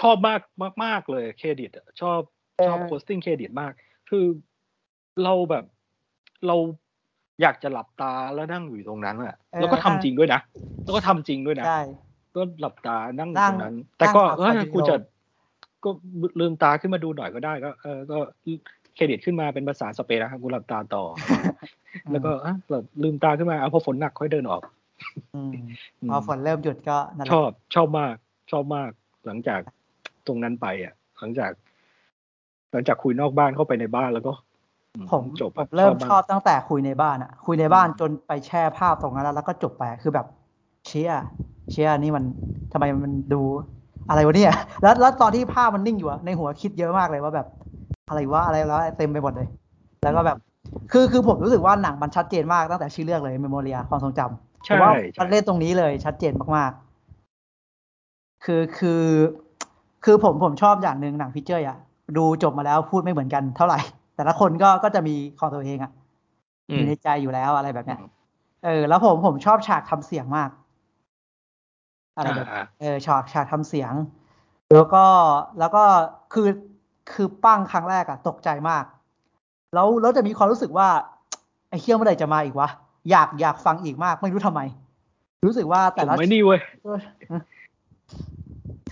[0.02, 2.20] ชอบมากมากมากเลยเครดิตอะชอบ
[2.66, 3.72] ชอบเออโพสติ้งเครดิตมาก
[4.10, 4.26] คือ
[5.24, 5.66] เราแบบ
[6.48, 6.56] เรา
[7.42, 10.42] อยากจะหลับตาแล้วนั่งอยู่ตรงนั้นอะแล้วก็ทำจริงด้วยนะ
[10.84, 11.82] แล้วก็ทำจริงด้วยนะใช่
[12.36, 14.96] ก็หลับตานั่งอยู่นั่ตงรงนั้น แต่ก็นั่งเอตาอคอนโดกูจะ
[15.84, 15.90] ก็
[16.40, 18.18] ลืมตาขึ้นมาดูหน่อยก็ได้ก็ เออก็
[18.96, 21.04] เครดิตขึ้นมาเป็นภาษาสเปนนะครับกูหลับตาต่อ
[22.12, 24.62] แล้วก็อะแบบลืมตาขึ้นมาเอาพอฝนหนักค่อยเดินออก
[25.36, 25.54] อืม
[26.02, 28.16] อืมพอฝนเริ่มหยุดก็นั่นแหชละอบชอบมาก
[28.52, 28.90] ชอบมาก
[29.26, 29.62] หลังจาก
[30.28, 31.52] ตรงนั้นไปอะ หลังจาก
[32.72, 34.45] หลังจากคุยนอกบ้านเข้าไปในบ้านแล้วก็อื
[35.12, 40.26] ผมจบผอะมเริ่มชอบากตั้งแต่คุยในบ้านอะคุยในบ้านอืมจนไปแช่ภาพตรงนั้นแล้วแล้วก็จบไปอะคือแบบ
[40.88, 41.12] เชีย
[41.72, 42.24] เชียนี่มัน
[42.74, 43.42] ทำไมมันดู
[44.10, 47.48] อะไรวะเนี่ยแล้วแล้วตอนที่ภาพมันนิ่งอยู่อะในหัวคิดเยอะมากเลยว่าแบบ
[48.10, 49.48] อะไรวะอะไรแล้วเต็มไปหมดเลย
[50.04, 50.38] แล้วก็แบบ
[50.92, 59.04] คือคือผมรู้สึกว่าหนังมันชัดเจนมากตั้งแต่ชื่อเรื่องเลยเมโมเรียความทรงจำใช่ผมว่าใช่มันเล่นตรงนี้เลยชัดเจนมากๆ คือคือ
[60.04, 61.78] คือผมผมชอบอย่างหนึ่งหนังพิเจอร์อะ
[62.18, 63.80] ดูจบมาแล้วพูดไม่เหมือนกันเท่าไหร่
[64.16, 65.92] แต่ละคนก็ก็จะมีของตัวเองอะ
[66.70, 68.10] อือมยู่ในใจอยู่แล้วอะไรแบบเนี้ยอืม
[68.66, 70.50] เออ แล้วผมผมชอบฉากทำเสียงมาก
[72.18, 73.94] อะไรแบบอ่าเออฉากฉากทำเสียง
[74.74, 75.04] แล้วก็
[75.60, 75.84] แล้วก็
[76.34, 76.48] คือ
[77.14, 78.84] คือปั้งครั้งแรกอะตกใจมาก
[79.74, 80.88] แล้วแล้วจะมีความรู้สึกว่า
[81.70, 82.70] ไอ้เคี้ยวเมื่อไหร่จะมาอีกวะ
[83.12, 84.62] อยากอยากฟังอีกมาก ไม่รู้ทำไม
[85.46, 86.60] รู้สึกว่าผแต่มละไม่นี่เว้ย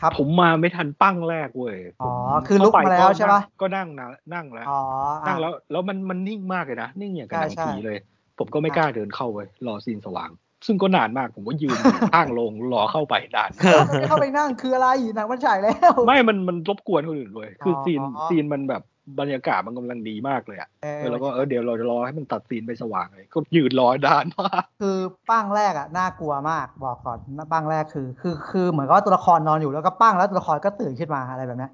[0.04, 4.80] ครับ ผมมาไม่ทันปั้งแรกเว้ยอ๋อผมคือลุกมาแล้วใช่ปะก็นั่งนะนั่งแล้วอ๋อ
[5.22, 7.98] อะนั่งแล้วแล้วมันมันนิ่งมากเลยนะนิ่งอย่างกับหนังใช่ใช่ผีเลย
[8.40, 10.32] ผมก็ไม่อะกล้าเดินเข้าเว้ยรอซีนสว่าง
[10.66, 18.00] ซึ่งก็นานมากผมก็ยืนอยู่ข้างโรงรอเข้าไปนานแล้วมันไม่เข้าไปนั่งคืออะไรหนังมันฉายแล้ว ไม่มันมันรบกวนคนอื่นเลยคือออซีน
[18.30, 18.82] ซีนมันแบบ
[19.20, 24.98] บรรยากาศมันกำลังดีมากเลยอะเออเออแล้วก็เออเดี๋ยวเราจะรอให้มันตัดซีนไปสว่างเลยก็ยืนรอนานมากคือ
[25.30, 27.18] ปั้งแรกอะน่ากลัวมากบอกก่อน
[27.52, 31.72] ปั้งแรกคือ คือคือเหมือนกับว่าตัวละครนอนอยู่แล้วก็ปั้งแล้วตัวละครก็ตื่นขึ้นมาอะไรแบบเนี้ย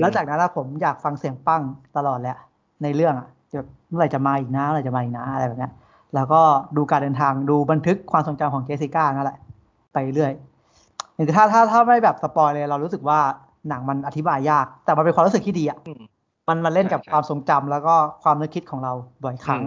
[0.00, 1.62] แล้วจากนั้นอะผมอยากฟังเสียงปั้ง
[1.96, 2.36] ตลอดแหละ
[2.82, 5.72] ในเรื่องอะจะเมื่อไหร่จะมาอีกนะเมื่อไหร่จะมาอีกนะอะไรแบบเนี้ย
[6.14, 6.40] แล้วก็
[6.76, 9.38] ดูการเดินทางดูบันทึกความทรงจำของเจสสิก้านั่นแหละ
[9.92, 10.32] ไปเรื่อย
[11.16, 13.18] คือถ้าถ้าถ้าไม่แบบสปอยเลยเรารู้สึกว่า
[13.68, 15.92] หนังมันอธิบายยาก แต่มันเป็นความรู้สึกที่ดีอะอื
[16.48, 18.92] มมันมันเล่นกับใช่ความทรงจำแล้วก็ความนึกคิดของเรา
[19.24, 19.66] บ่อยครั้งอื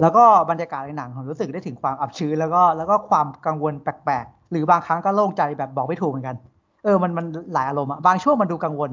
[0.00, 6.36] แล้วก็บรรยากาศในหนังผมรู้สึกได้ถึงความอับชื้นแล้วก็แล้วก็ความกังวลแปลกๆหรือบางครั้งก็โล่งใจแบบบอกไม่ถูกเหมือนกัน
[6.84, 8.90] เออมันมันหลายอารมณ์อะบางช่วงมันดูกังวล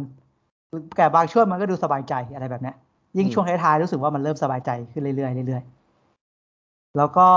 [0.97, 2.76] แต่บางช่วงมันก็ดูสบายใจอะไรแบบเนี้ย
[3.17, 7.28] ยิ่งอืมช่วงท้ายๆรู้สึกว่ามันเริ่มสบายใจขึ้นเรื่อยๆเรื่อยๆแล้วก็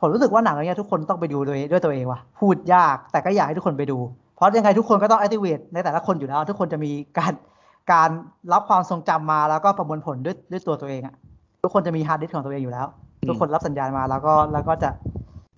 [0.00, 3.98] ผมรู้สึกว่าหนังเรื่องเนี้ยทุกคนต้องไปดูด้วยด้วยตัวเองว่ะพูดยากแต่ก็อยากให้ทุกคนไปดู
[4.36, 7.32] เพราะยังไงทุกคนก็ต้อง activate ในแต่ละคนอยู่แล้ว ทุกคนจะมีการ
[7.92, 8.08] การ
[8.52, 11.14] รับความทรงจำมาแล้วก็ประมวลผลด้วยด้วยตัวตัวเองอะ
[11.62, 12.86] ทุกคนจะมีฮาร์ดดิสก์ของตัวเองอยู่แล้ว
[13.28, 14.90] ทุกคนรับสัญญาณมาแล้วก็แล้วก็จะ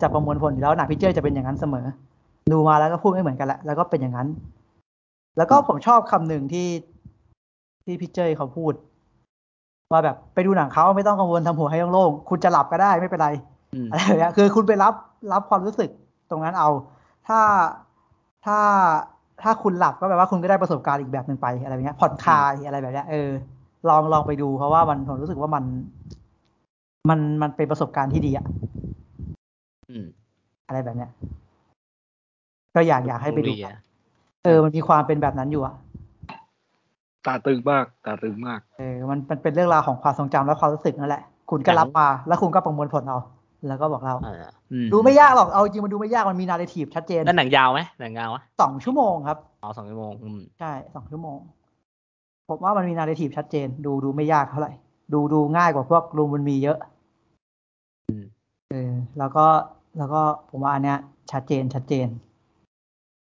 [0.02, 1.86] จะประมวลผลอยู่แล้วหนังพิเจอร์จะเป็นอย่างนั้นเสมอ
[2.52, 4.28] ดูมาแล้วก็พูดไม่เหมือนกันแหละแล้วก็เป็นอย่างนั้น
[5.36, 6.68] แล้วก็ผมชอบคำหนึ่งที่
[7.84, 8.72] ที่พิเจอร์เขาพูด
[9.92, 13.28] ว่าแบบไปดูหนังเขาไม่ต้องกังวลทำหัวให้โล่งๆคุณจะหลับก็ได้ไม่เป็นไร
[13.74, 14.94] อืมอะไรแบบเนี้ยคือคุณไปรับ
[15.32, 15.90] รับความรู้สึก
[16.30, 16.70] ตรงนั้นเอา
[17.28, 17.40] ถ้า
[18.46, 18.58] ถ้า
[19.42, 23.30] ถ้าคุณหลับก็แปลว่าคุณก็ได้ประสบการณ์อีกแบบหนึ่งไปอะไรแบบเนี้ยผ่อนคลายอะไรแบบเนี้ยเออ
[23.88, 25.64] ลองลองไปดูเพราะว่ามันผมรู้สึกว่ามัน
[27.08, 28.46] มันมันเป็นประสบการณ์ที่ดีอะ
[29.90, 30.06] อืม
[30.66, 31.10] อะไรแบบเนี้ย
[32.74, 33.76] ก็อยากอยากให้ไปดูโรงเรียน
[34.44, 35.74] เออ มันมีความเป็นแบบนั้นอยู่อะ
[37.26, 43.18] ตาตึงมาก ตาตึงมาก เออ มันมันเป็นเรื่องราวของความทรงจำและความรู้สึกนั่นแหละ คุณก็รับมา แล้วคุณก็ประมวลผลเอา
[43.66, 44.38] แล้วก็บอกเราเออ
[44.72, 51.38] อืมดูไม่ยากหรอกเอาจริงมันดูไม่ยากมันมีนาร์ทีฟชัดเจนแล้วหนังยาวไหมหนังยาวไหมสองชั่วโมงครับอ๋อสองชั่วโมงอืมใช่สองชั่วโมง
[52.48, 54.72] ผมว่ามันมีนาร์ทีฟชัดเจน ดูดูไม่ยากเท่าไหร่
[55.12, 56.78] ดูดูง่ายกว่าพวกรูมมันมีเยอะ
[58.08, 58.24] อืม
[58.70, 59.46] เออแล้วก็
[59.98, 60.98] แล้วก็ผมว่าอันเนี้ย
[61.32, 62.08] ชัดเจนชัดเจน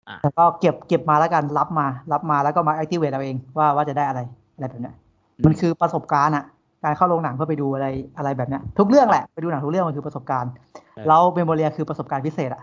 [0.08, 4.20] อะแล้วก็เก็บเก็บมาแล้วกันรับมา รับมาแล้วก็มา activate เอาเองว่าว่าจะได้อะไร
[4.54, 4.96] อะไรแบบเนี้ย
[5.44, 6.44] มันคือประสบการณ์อะ
[6.84, 10.52] การเข้าโรงหนังเพื่อไปดูอะไรอะไรแบบเนี้ย ทุกเรื่องแหละไปดูหนังทุกเรื่องมันคือประสบการณ์
[10.94, 12.62] ใช่แล้วเมโมเรียคือประสบการณ์พิเศษอะ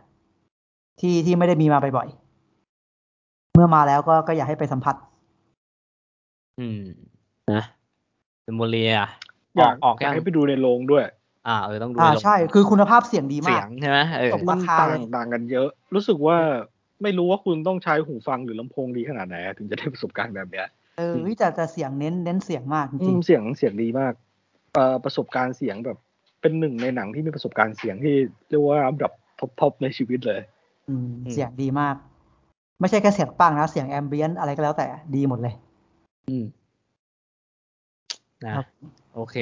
[1.00, 4.96] ที่ที่ไม่ได้มีมาบ่อยๆเมื่อมาแล้วก็ก็อยากให้ไปสัมผัส
[6.60, 6.82] อืม
[7.54, 7.64] นะ
[8.44, 8.92] เมโมเรีย
[9.58, 11.04] อออยากกออกอยายักงให้ไปดูในโรงด้วย
[11.48, 16.38] อ่าเออต้องดูอ่าในโรงใช่ คือคุณภาพเสียงดีเสีมายกงใช่ไหมเออตบมันราคาต่างเลยต่างกันเยอะ รู้สึกว่า
[17.04, 24.14] ไม่รู้ว่าคุณต้องใช้หูฟังหรือลำโพงดีขนาดไหนอะถึงจะได้ประสบการณ์แบบเนี้ย เออเฮ้ยแต่แต่เสียงเน้นเน้นเสียงมากจอืริงมเสียงเสียงดีมาก
[24.74, 25.98] เอ่อประสบการณ์เสียงแบบ
[26.42, 28.16] เป็นหนึ่งในหนังที่มีประสบการณ์เสียงที่
[28.50, 31.96] เรียกว่าอันดับท็อปทอปในชีวิตเลยๆอืม เสียงดีมาก
[32.80, 35.54] ไม่ใช่แค่เสียงปังนะเสียงแอมเบียนอะไรก็แล้วแต่ดีหมดเลย
[36.28, 36.46] อืม
[38.46, 38.66] นะครับ
[39.16, 39.36] โอเค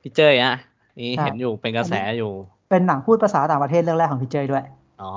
[0.00, 0.54] พี่เจ้ยอะ
[0.98, 2.32] นี่ใช่เห็นอยู่เป็นกระแสอยู่
[2.70, 4.64] เป็นหนังพูดภาษาต่างประเทศเรื่องแรกของพี่เจยด้วย
[5.02, 5.10] อ๋อ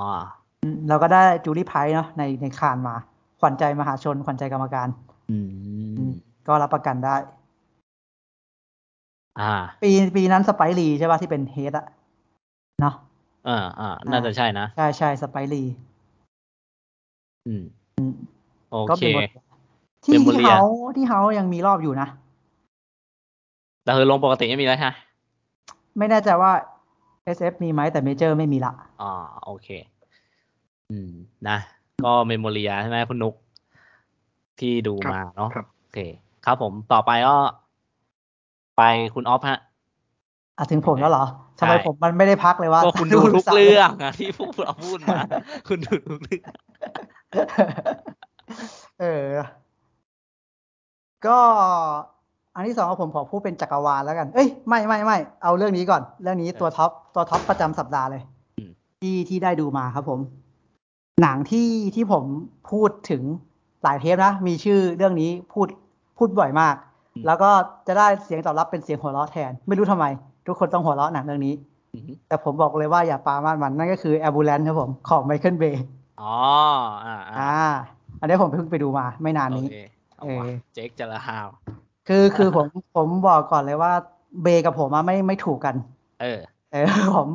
[0.62, 2.96] อืมเราก็ได้จูลี่ไพร์เนาะในในคานมา
[3.40, 5.13] ขวัญใจมหาชนขวัญใจกรรมการอือืมม
[6.46, 7.16] ก็รับประกันได้
[9.38, 9.52] อ่า
[9.82, 11.86] ปีปีนั้นสไปรีใช่ป่ะที่เป็นเฮดอะ
[12.80, 12.94] เนาะ
[13.48, 15.62] อ่าอ่าน่าจะใช่นะ ใช่ใช่สไปรี
[17.46, 17.62] อืม
[17.96, 18.12] อืม
[18.70, 19.24] โอก็เคเป็นบท
[20.04, 20.60] ที่เป็นบทที่เรียนเฮา
[20.96, 22.08] ที่เฮายังมีรอบอยู่นะ
[23.84, 24.92] แต่คือลงปกติไม่มีแล้วใช่ไหม
[25.98, 26.52] ไม่แน่ใจว่า
[27.24, 29.12] SF มีไหมแต่เมเจอร์ไม่มีละอ๋อ
[29.44, 29.68] โอเค
[30.90, 31.10] อืม
[31.48, 31.58] นะ
[32.04, 33.34] ก็เมมโมเรียใช่ไหมคุณนุก
[34.60, 35.98] ที่ดูครับมาเนาะครับโอเค
[36.44, 37.36] ครับผมต่อไปก็
[38.78, 38.82] ไป
[39.14, 39.58] คุณออฟฮะ
[40.58, 41.24] อะถึงผมแล้วเหรอ
[41.58, 45.18] ทำไมใช่ผมมันไม่ได้พักเลยว่าก็คุณดูทุกเรื่องอะที่พูดเราพูดมา
[45.68, 46.52] คุณดูทุกเรื่อง
[49.00, 49.28] เออ
[51.26, 51.38] ก็
[52.54, 58.22] อันที่สองผมขอพูดเป็นจักรวาลแล้วกัน เอ้ยไม่ไม่ไม่เอาเรื่องนี้ก่อน เรื่องนี้ตัวท็อปตัวท็อปประจำสัปดาห์เลย
[58.58, 60.20] อืมที่ที่ได้ดูมาครับผม
[61.22, 62.24] หนังที่ที่ผม
[62.70, 63.22] พูดถึง
[63.84, 65.68] หลายเทปนะ มีชื่อเรื่องนี้พูด
[66.18, 66.74] พูดบ่อยมาก
[67.26, 67.50] แล้วก็
[67.86, 70.04] จะได้เสียงตอบรับเป็นเสียงหัวเราะแทน ไม่รู้ทำไม
[70.46, 71.54] ทุกคนต้องหัวเราะหนังเรื่องนี้
[71.94, 75.84] อืมแต่ผมบอกเลยว่าอย่าปามาดมันนั่นก็คือ a m b u l a n c e ครับผมของไมเคิลเบย์
[76.22, 76.34] อ๋อ
[77.06, 77.56] อ่าอ่าอ่า
[78.20, 79.76] อันนี้ผมเพิ่งไปดูมาไม่นานโอนี้เค
[80.16, 81.48] เอาวะเออเจ๊กจะละฮาว
[82.08, 82.66] คือคือผม
[82.96, 83.92] ผมบอกก่อนเลยว่า
[84.42, 85.74] เบย์กับผมอะไม่ไม่ถูกกัน
[86.20, 86.40] เออ
[86.72, 87.28] เออผม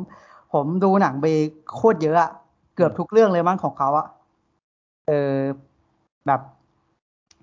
[0.52, 2.30] ผมดูหนังเบย์โคตรเยอะอะ
[2.76, 4.06] เกือบทุกเรื่องเลยมั้งของเขาอะ
[5.06, 5.34] เออ
[6.26, 6.40] แบบ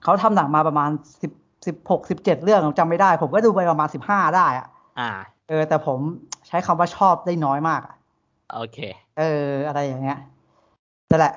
[0.03, 0.89] เขาทำหนังมาประมาณ
[1.21, 1.31] สิบ
[1.65, 4.67] สิบหกสิบเจ็ดเรื่องจำไม่ได้ ผมก็ดูไปประมาณสิบห้าได้อะ
[4.99, 5.09] อ่า
[5.49, 5.99] เออ แต่ผม
[6.47, 7.95] ใช้คำว่าชอบได้น้อยมากอะ
[8.53, 8.77] โอเค
[9.17, 10.19] เออ อะไรอย่างเงี้ย
[11.09, 11.33] นั่นแหละ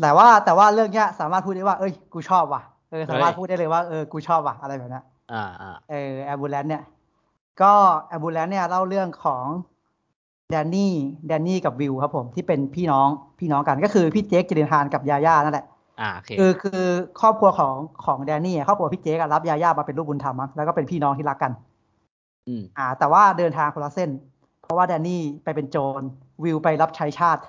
[0.00, 6.82] แต่ว่าแต่ว่าเรื่องเนี้ย สามารถพูดได้ว่า เอ้ย กูชอบว่ะ เออ สามารถพูดได้เลยว่า เออ กูชอบว่ะ อะไรแบบนี้นอ่าอ่าเออแอบูเลนเนี่ย
[7.62, 7.72] ก็
[8.08, 9.44] แอบูเลนเนี่ยเล่าเรื่องของ
[10.50, 10.94] แดนนี่
[11.26, 16.82] แดนนี่กับวิวครับผม ที่เป็นพี่น้อง พี่น้องกัน ก็คือพี่เจคจิรินทานกับยาย่านั่นแหละอ่าโอเคคือคือ
[17.20, 17.74] ครอบครัวของ
[18.04, 21.52] ของแดนนี่ครอบครัวพี่เจครับยาย่ามาเป็นลูกบุญธรรมมั้งแล้วก็เป็นพี่น้องที่รักกัน
[22.48, 24.10] อืมอ่า แต่ว่าเดินทางคนละเส้น
[24.62, 26.00] เพราะว่าแดนนี่ไปเป็นโจร
[26.44, 27.42] วิวไปรับใช้ชาติ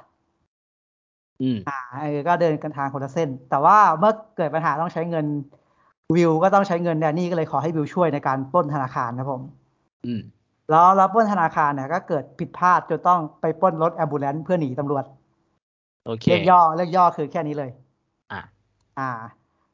[1.41, 5.25] อืมอ่าเออก็เดินกันทางคนละเส้น แต่ว่าเมื่อเกิดปัญหาต้องใช้เงิน
[6.15, 9.41] วิวก็ต้องใช้เงินแดนนี่ก็เลยขอให้วิวช่วยในการปล้นธนาคารครับผม
[10.05, 10.21] อืม
[10.69, 15.03] แล้วแล้วปล้นธนาคารเนี่ยก็เกิดผิดพลาดจนต้องไปปล้นรถแอมบูเลนเพื่อหนีตำรวจ
[16.05, 17.84] โอเค เรียกย่อเรียกย่อคือแค่นี้เลยอ่า
[18.99, 19.11] อ่า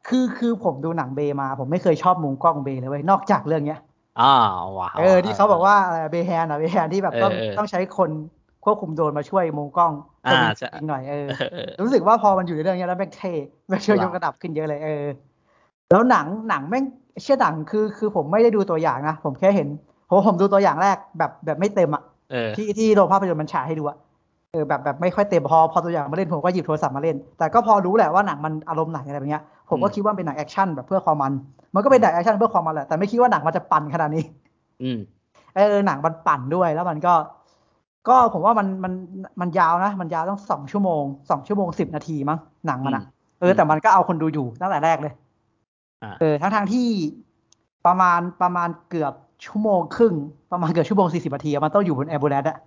[0.08, 3.80] คือคือผมดูหนังเบมา ผมไม่เคยชอบมุมกล้องเบเลยเว้ยนอกจากเรื่องเนี้ย
[4.22, 4.34] อ่า
[4.78, 5.76] ว้าวเออที่เขาบอกว่า
[6.12, 8.10] เบแฮนอะเบแฮนที่แบบต้องเออเออต้องใช้คน
[8.66, 9.92] ควบคุมโดรนมาช่วยมุมกล้อง
[10.26, 13.34] อ่าจะมีใช่จริงหน่อยเออเออเออรู้สึกว่าพอมันอยู่ในเรื่องเนี้ยแล้วแม่งเท่
[13.68, 15.06] แม่งช่วยยกว้าวระดับขึ้นเยอะเลยเออ
[15.92, 16.84] แล้วหนังหนังแม่ง
[17.24, 19.68] เชื่อหนังคือคือผมไม่ได้ดูตัวอย่างนะผมแค่เห็น
[20.08, 23.98] ผมผมดูตัวอย่างแรกแบบแบบไม่เต็มอะเออที่ที่โรงภาพยนตร์มันฉายให้ดูอะ
[24.54, 31.34] เออแบบแบบไม่ค่อยเต็มพอพอตัวอย่างมาเล่นผมก็หยิบโทรศัพท์มาเล่น แต่ก็พอรู้แหละว่าหนังมันอารมณ์ไหนอะไรแบบเนี้ยผมก็อืมคิดว่าเป็นหนังแอคชั่นแบบเพื่อความมัน
[31.76, 34.24] มันก็เป็นหนังแอคชั่นเพื่อความมันแหละแต่ไม่คิดว่าหนังมันจะปั่นขนาดนี้
[34.84, 35.00] อืม
[35.56, 37.14] เออหนังมันปั่นด้วยแล้วมันก็
[38.08, 38.94] ก็ผมว่ามันมัน
[39.42, 45.14] มันยาวนะ มันยาวต้องสองชั่วโมงสองชั่วโมงสิบนาทีมั้งหนังมันอะอืมเออแต่มันก็เอาคนดูอยู่ตั้งแต่แรกเลย
[46.04, 46.88] อ่าเออทั้งทางๆที่
[47.86, 49.14] ประมาณประมาณเกือบ
[49.46, 50.14] ชั่วโมงครึ่ง
[50.52, 52.58] ประมาณเกือบชั่วโมงสี่สิบนาทีอะมันต้องอยู่บนแอร์บูเลนอะ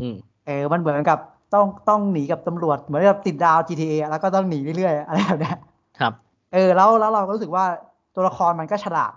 [0.00, 0.16] อืม
[0.46, 1.18] เออมันเหมือนกับ
[1.54, 5.58] ต้องต้องหนีกับตำรวจเหมือนกับติดดาว GTA อะแล้วก็ต้องหนีเรื่อยๆอะไรแบบเนี้ย
[5.98, 6.12] ครับ
[6.52, 7.64] เออ แล้วแล้วเราก็รู้สึกว่า
[8.14, 9.12] ตัวละครมันก็ฉลาด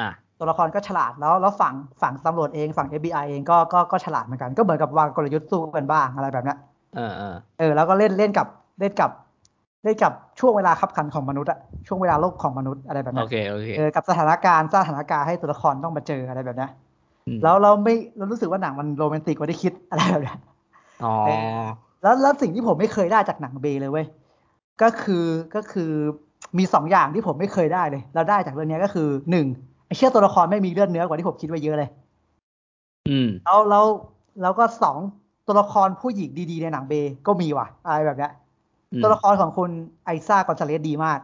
[0.00, 0.08] อ่า
[0.38, 6.58] ตัวละครก็ฉลาดแล้วแล้วฝั่งฝั่งตำรวจเองฝั่ง FBI เองก็ก็ก็ฉลาดเหมือนกันก็เหมือนกับวางกลยุทธ์สู้กันบ้างอะไรแบบเนี้ย
[6.96, 8.46] เออเออเออแล้วก็เล่นเล่นกับ
[8.80, 9.10] เล่นกับ
[9.84, 16.89] เล่นกับช่วงเวลาขับขันของมนุษย์อะช่วงเวลาโลกของมนุษย์อะไรแบบโอเนี้ยเคโอเคเออกับสถานการณ์สร้างสถานการณ์ให้ตัวละครต้องมาเจออะไรแบบเนี้ยอืม
[17.42, 20.38] แล้วเราไม่เรารู้สึกว่าหนังมันโรแมนติกกว่าที่คิดอะไรแบบเนี้ย
[21.04, 21.62] อ๋อเออ
[22.02, 24.06] แล้วแล้วสิ่งที่ผมไม่เคยได้จากหนังเบเลยเว้ย
[24.82, 25.24] ก็คือ
[25.54, 25.90] ก็คือ
[26.58, 29.46] มีสองอย่างที่ผมไม่เคยได้เลยแล้วได้จากเรื่องเนี้ยก็คือหนึ่ง
[29.86, 31.90] ไอเชื่อตัวละครไม่มีเลือดเนื้อกว่าที่ผมคิดไว้เยอะเลย
[33.08, 33.84] อืมแล้วแล้ว
[34.42, 34.96] แล้วก็สอง
[35.46, 36.92] ตัวละครผู้หญิงดีๆในหนังเบ
[37.26, 38.32] ก็มีว่ะอะไรแบบเนี้ย
[38.92, 39.70] อืมตัวละครของคุณ
[40.04, 41.18] ไอซ่ากอนซาเลสดีมาก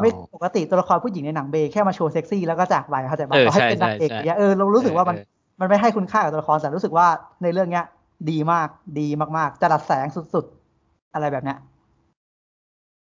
[0.00, 5.24] ไม่อ๋อปกติตัวละครผู้หญิงในหนังเบแค่มาโชว์เซ็กซี่แล้วก็จากไปเข้าใจปะเออต่อให้ใช่เป็นนางเอกใช่อย่างเงี้ยเออเรารู้สึกว่ามันเออ
[5.60, 7.06] มันไม่ให้คุณค่ากับตัวละครแต่รู้สึกว่า
[7.42, 7.84] ในเรื่องเนี้ย
[8.30, 8.68] ดีมาก
[9.00, 11.58] ดีมากๆจรัสแสงสุดๆ อะไรแบบเนี้ย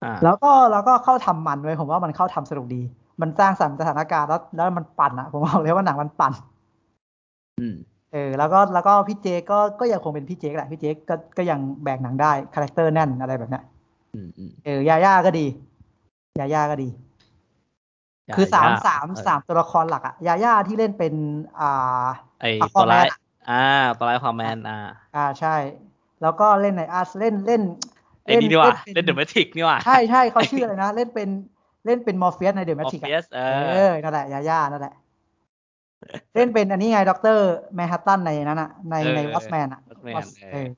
[0.04, 2.82] อ่าแล้วก็แล้วก็เข้าทำมันเว้ยผมว่ามันเข้าทำสนุกดี
[3.20, 6.32] มันสร้างสรรค์สถานการณ์แล้วแล้วมันปั่นอะ ผมบอกเลยว่าหนังมันปั่น
[7.60, 7.76] อืม
[8.12, 13.64] เออ แล้วก็แล้วก็พี่เจก็ก็ยังคงเป็นพี่เจแหละพี่เจก็ก็ยังแบกหนังได้คาแรคเตอร์แน่นอะไรแบบเนี้ย
[14.14, 15.46] อืมอืมเออยาย่าก็ดี
[16.38, 16.88] ยาย่าก็ดี
[18.36, 21.14] คือสามสามเออสามตัวละครหลักอะยาย่าที่เล่นเป็น
[21.60, 22.04] อ่า
[22.40, 23.18] ไอ Aquaman ตัวร้ายอะ
[23.50, 23.64] อ่า
[23.98, 24.78] ตัวร้ายความแมนอ่า
[25.16, 25.56] อ่าใช่
[26.22, 27.62] แล้วก็เล่นในอาร์เล่นเล่น
[28.24, 31.28] ไอ้นี่ดีว่าเล่นเดป็อะแมทริกนี่ว่าใช่ใช่เขาชื่ออะไรนะ เล่นเป็น
[31.86, 34.94] เล่นเป็นมอร์เฟียสในเดอะแมทริก Morpheus เออเออนั่นแหละยาย่านั่นแหละ
[36.34, 39.80] เล่นเป็นอันนี้ไงด็อกเตอร์แมนฮัตตันในนั้นอะในเออในวอสแมนอะ
[40.14, 40.68] Watchmen เอเอออ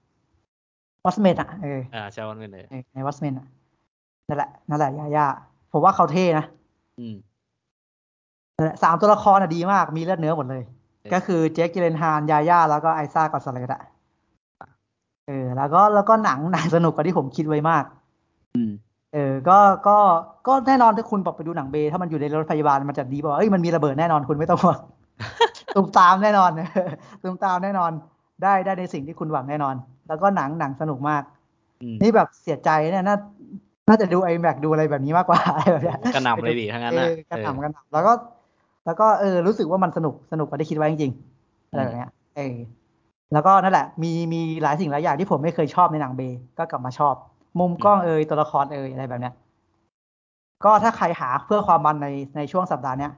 [1.04, 3.46] วอสแมนอะเอออ่าใช่วันเป็นเลยเออในวอสแมนอะ
[4.28, 5.26] นั่นแหละนั่นแหละยาย่า
[5.72, 6.44] ผมว่าเขาเท่นะ
[7.00, 7.16] อืม
[8.56, 10.62] นั่นแหละสามตัวละครอะดีมากมีเลือดเนื้อหมดเลย
[11.02, 13.82] เออก็คือเจคกิเลนฮานยาย่าแล้วก็ไอซ่ากอนซาเลสอะ
[15.26, 17.84] เออ แล้วก็แล้วก็หนังหนังสนุกกว่าที่ผมคิดไว้มาก
[18.56, 18.70] อืม
[19.14, 19.58] เออ ก็
[19.88, 19.98] ก็
[20.46, 24.78] ก็แน่นอนถ้าคุณบอกไปดูหนังเบย์ถ้ามันอยู่ในรถพยาบาลมันจะดีบอกว่าเอ้ยมันมีระเบิดแน่นอนคุณไม่ต้องห่วง
[25.76, 26.50] ตุมตามแน่นอน
[27.22, 27.92] ตุมตามแน่นอน
[28.42, 29.74] ได้ได้ในสิ่งที่คุณหวังแน่นอน
[30.08, 31.22] แล้วก็หนังหนังสนุกมาก
[31.82, 33.16] อืมนี่แบบเสียใจเนี่ยน่า
[33.88, 38.12] น่าจะดูไอแม็กดูอะไรแบบนี้มากกว่าอะไรแบบเนี้ยกระหน่ำเลยดิทั้งนั้นเอน่ะอกระหน่ำกระหน่ำแล้วก็
[38.86, 42.54] แล้วก็เออรู้สึกว่ามันสนุกสนุกกว่าที่คิดไว้จริงๆอะไรแบบเนี้ยเออ
[43.32, 47.14] แล้วก็นั่นแหละ มีมีหลายสิ่งหลายอย่างที่ผมไม่เคยชอบในหนังเบย์ก็กลับมาชอบ
[47.58, 49.34] มุมกล้องเอยตัวละครเอยอะไรแบบเนี้ย
[50.64, 53.12] ก็ถ้าใครหาเพื่อความมันในในช่วงสัปดาห์เนี้ย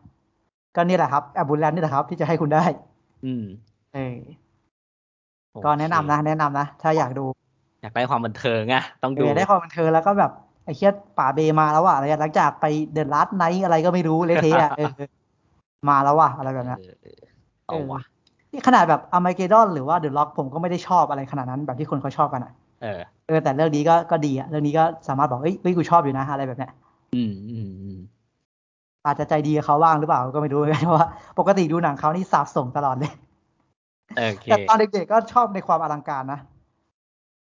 [0.76, 2.64] ก็นี่แหละครับแอบูแลนนี่แหละครับ ที่จะให้คุณได้
[3.24, 3.44] อืม
[3.94, 4.16] เออ
[5.50, 7.24] โอเคก็แนะนำนะแนะนำนะถ้าอยากดู
[7.82, 10.32] อยากได้ความบันเทิงอะต้องเอดูอได้ความบันเทิงแล้วก็แบบ
[10.68, 14.90] ไอ้เหี้ยป๋าเบย์มาแล้วว่ะอะไรอะหลังจากไปเดิน Last Knight อะไรก็ไม่รู้เละเทะอะเออ
[15.88, 17.18] มาแล้วว่ะอะไรแบบเนี้ยเออเออ
[17.66, 18.00] เอาวะ
[18.52, 22.52] นี่ขนาดแบบอ r ม a เกดอนหรือว่า The Rock ผมก็ไม่ได้ชอบอะไรขนาดนั้นแบบที่คนเขาชอบกันอะ
[22.82, 26.72] เออเออแต่เรื่องนี้ก็ก็ดีอะเรื่องนี้ก็สามารถบอกเอ้ยเฮ้ยกูชอบอยู่นะอะไรแบบเนี้ย
[27.14, 27.98] อืมอืมอืม
[29.06, 31.08] อาจจะใจดีกับเขาบ้างหรือเปล่าก็ไม่รู้เหมือนกันเพราะว่า
[31.38, 33.12] ปกติดูหนังเขานี่สาบส่งตลอดเลย
[34.16, 36.40] โอเคแต่ตอนเด็กๆก็ชอบในความอลังการนะ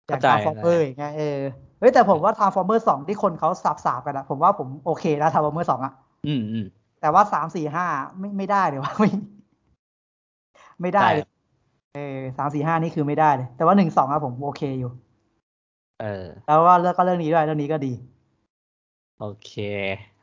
[0.08, 1.38] อย่างเข้าใจทาร์ฟอร์เมอร์อย่างเงี้ยเออ
[1.80, 5.94] เฮ้ยแต่ผมว่า Transformer สองที่คนเขาสาปสาปกันอะผมว่าผมโอเคนะ Transformer สองอะ
[6.28, 6.66] อืมอืม
[7.02, 7.86] แต่ว่าสามสี่ห้า
[8.20, 9.10] ไม่ไม่ได้เลยว่าไม่
[10.82, 11.34] ไม่ได้เลยใช่
[11.96, 14.92] เออสามสี่ห้านี่คือไม่ได้เลยแต่ว่าหนึ่งสองอะผมโอเคอยู่
[16.02, 17.94] เออ แล้วว่าเรื่องก็เรื่องนี้ด้วยเรื่องนี้ก็ดี
[19.20, 19.52] โอเค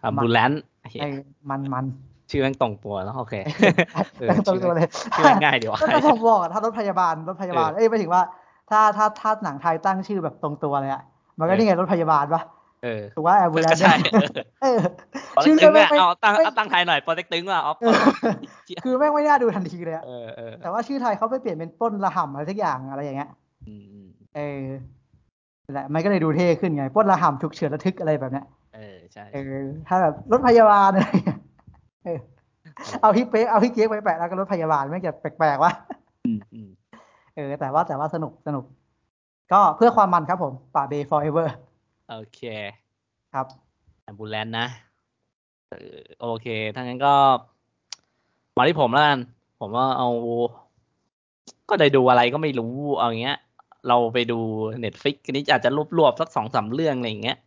[0.02, 0.52] Ambulance
[1.00, 1.08] ไอ้
[1.50, 1.84] มันมัน
[2.30, 3.34] ชื่อแม่งตรงตัวแล้วโอเค
[4.20, 8.22] เออตรงตัวเลยชื่อแม่งง่ายดีวะก็ผมบอกอะถ้ารถพยาบาลรถพยาบาลเออเอ้ยไม่ถึงว่า
[8.70, 11.02] ถ้าถ้าถ้าหนังไทยตั้งชื่อแบบตรงตัวเลยอะ
[11.38, 12.42] มันก็เออนี่ไงรถพยาบาลปะ
[12.84, 13.94] เออถูกว่าแอมบูเลนก็ใช่
[14.62, 14.78] เออ
[15.36, 17.94] ปอเต็ชื่กอตึงก็เนี่ยไม่เอาตั้งไม่เอาตั้งไทยหน่อยปอเต็กตึงว่ะออฟเออ
[18.84, 23.30] คือแม่งไม่น่าดูทันทีเลยอะเออเออแต่ว่าชื่อไทยเขาไปเปลี่ยนเป็นปล้นระห่ำอะไรสักอย่างอะไรอย่างเงี้ย
[23.68, 24.64] อืมอืมเออ
[25.64, 31.38] นั่นแหละมันก็เลยดูเท่ขึ้นไงปล้นระห่ำฉุกเฉินระทึกอะไรแบบเนี้ยเออใช่เออถ้าแบบรถพยาบาลอะไรอย่างเงี้ย
[32.04, 32.18] เออ
[33.00, 35.72] เอาพี่เป๊กเอาพี่เก๊กไปแปะแล้วก็รถพยาบาลไม่งจะแปลกๆวะ
[36.24, 36.68] อืมอืม
[37.36, 38.64] เออแต่ว่าแต่ว่าสนุกสนุก
[39.52, 41.48] ก็เพื่อความมันครับผม ป่าเบย์ forever
[42.10, 42.40] โอเค
[43.32, 43.46] ครับ
[44.02, 44.66] แอมบูแลนนะ
[45.70, 47.14] เออโอเคถ้างั้นก็
[48.56, 49.18] มาที่ผมแล้วกัน
[49.60, 50.08] ผมว่าเอา
[51.68, 53.38] ก็ได้ดูอะไรก็ไม่รู้เอาอย่างเงี้ย
[53.88, 54.38] เราไปดู
[54.80, 57.38] Netflix นี้อาจจะรวบๆสักสองสามเรื่องอะไรอย่างเงี้ย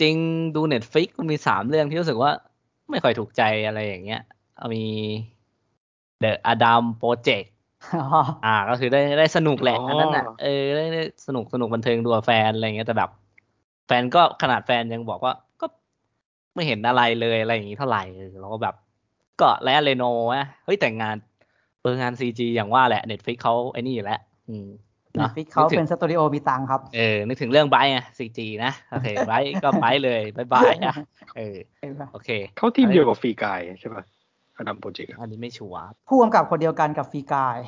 [0.00, 0.16] จริง
[0.56, 2.30] ดู Netflix มีสามเรื่องที่รู้สึกว่า
[2.90, 4.22] ไม่ค่อยถูกใจอะไรอย่างเงี้ย
[4.56, 4.84] เอามี
[6.22, 7.48] The Adam Project
[7.92, 8.00] อ๋อ
[8.44, 13.10] อ่า ก็คือได้ได้สนุกแหละอ๋ออัอันนั้นน่ะเออได้ได้สนุกสนุกบันเทิงดูกับแฟนอะไรอย่างเงี้ยแต่แบบ
[13.86, 15.66] แฟนก็ขนาดแฟนยังบอกว่า ก็
[16.54, 18.74] ไม่เห็นอะไรเลยอะไรอย่างงี้เท่าไหร่เออเราก็แบบ
[19.40, 20.04] ก็แล้ว Reynolds
[20.36, 21.16] นะเฮ้ยแต่งงาน
[21.80, 24.68] เอองาน CG อย่างว่าแหละ Netflix เขาไอ้นี่อยู่แล้วอืม
[25.14, 30.94] Netflix เขานึกถึงเป็นสตูดิโอมีตังค์ครับ เออ นึกถึงเรื่อง Bright ไง CG นะโอเค Bright ก็ Bright เลย Bright Bright อะ
[31.36, 34.04] เออเห็นปะโอเคเขาทีมเดียวกับ Free Guy ใช่ป่ะ
[34.58, 37.58] Adam Project อันนี้ไม่ชัวร์ผู้กำกับคนเดียวกันกับ Free Guy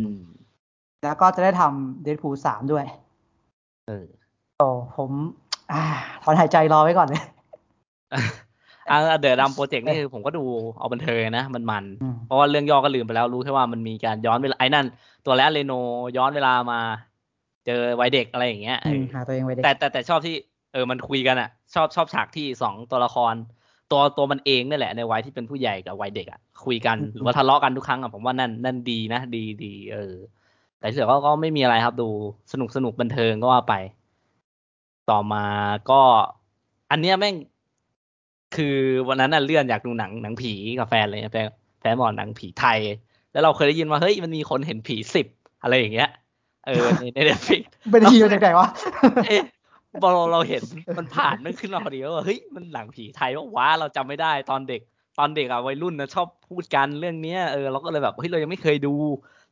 [0.00, 0.24] อืม
[1.04, 2.84] แล้วก็จะได้ทำเด p พูสามด้วย
[3.88, 4.06] เออ
[4.58, 5.10] โอ้ผม
[5.72, 5.82] อ่า
[6.22, 7.22] ถอนหายใจรอไว้ก่อนเลย
[8.90, 10.44] อ่าเดอะดัมโปรเจกต์นี่คือผมก็ดู
[10.78, 14.86] เอาบันเทิงนะ มันมันๆอืมเพราะว่าเรื่องย่อก็ลืมไปแล้วรู้แค่ว่ามันมีการย้อนเวลาไอ้นั่น
[15.26, 15.72] ตัวแล้วเรโน
[16.16, 16.80] ย้อนเวลามา
[17.66, 20.34] เจอวัยเด็กอะไรอย่างเงี้ยอืมหาตัวเองไว้เด็กแต่แต่แต่ชอบที่
[20.72, 23.34] เออมันคุยกันอะ ชอบชอบฉากที่สองตัวละคร
[23.94, 30.14] ตัวตัวมันเองนี่แหละ ในวัยที่เป็นผู้ใหญ่กับวัยเด็กอะคุยกันหรือว่าทะเลาะกันทุกครั้งอะผมว่านั่นนั่นดีนะ ดีดีเออ
[30.78, 32.08] แต่ที่เหลือก็ก็ไม่มีอะไรครับดู
[32.52, 33.74] สนุกสนุกบันเทิงก็ว่าไป
[35.10, 35.44] ต่อมา
[35.90, 36.00] ก็
[36.90, 37.34] อันเนี้ยแม่ง
[38.56, 38.76] คือ
[39.08, 41.46] วันนั้นน่ะเลื่อนอยากดูหนังหนังผีกับแฟนเลยแฟน
[41.80, 42.78] แฟนบอกหนังผีไทย
[43.32, 45.26] แล้วเราเคยได้ยินว่าเฮ้ยมันมีคนเห็นผีสิบ
[45.62, 46.10] อะไรอย่างเงี้ย
[46.66, 48.68] เออในใน Netflixเป็นทีมจากไหนวะ
[49.26, 49.42] เอ๊ะ
[50.02, 50.62] พอเราเห็น
[50.98, 54.80] มันผ่านมันขึ้นมาพอดีว่าเฮ้ยมันหนังผีไทยว่าว้าเราจำไม่ได้ตอนเด็ก
[55.18, 58.94] ตอนเด็กอะวัยรุ่นนะชอบพูดกันเรื่องเนี้ยเออเราก็เลยแบบเฮ้ยเรายังไม่เคยดู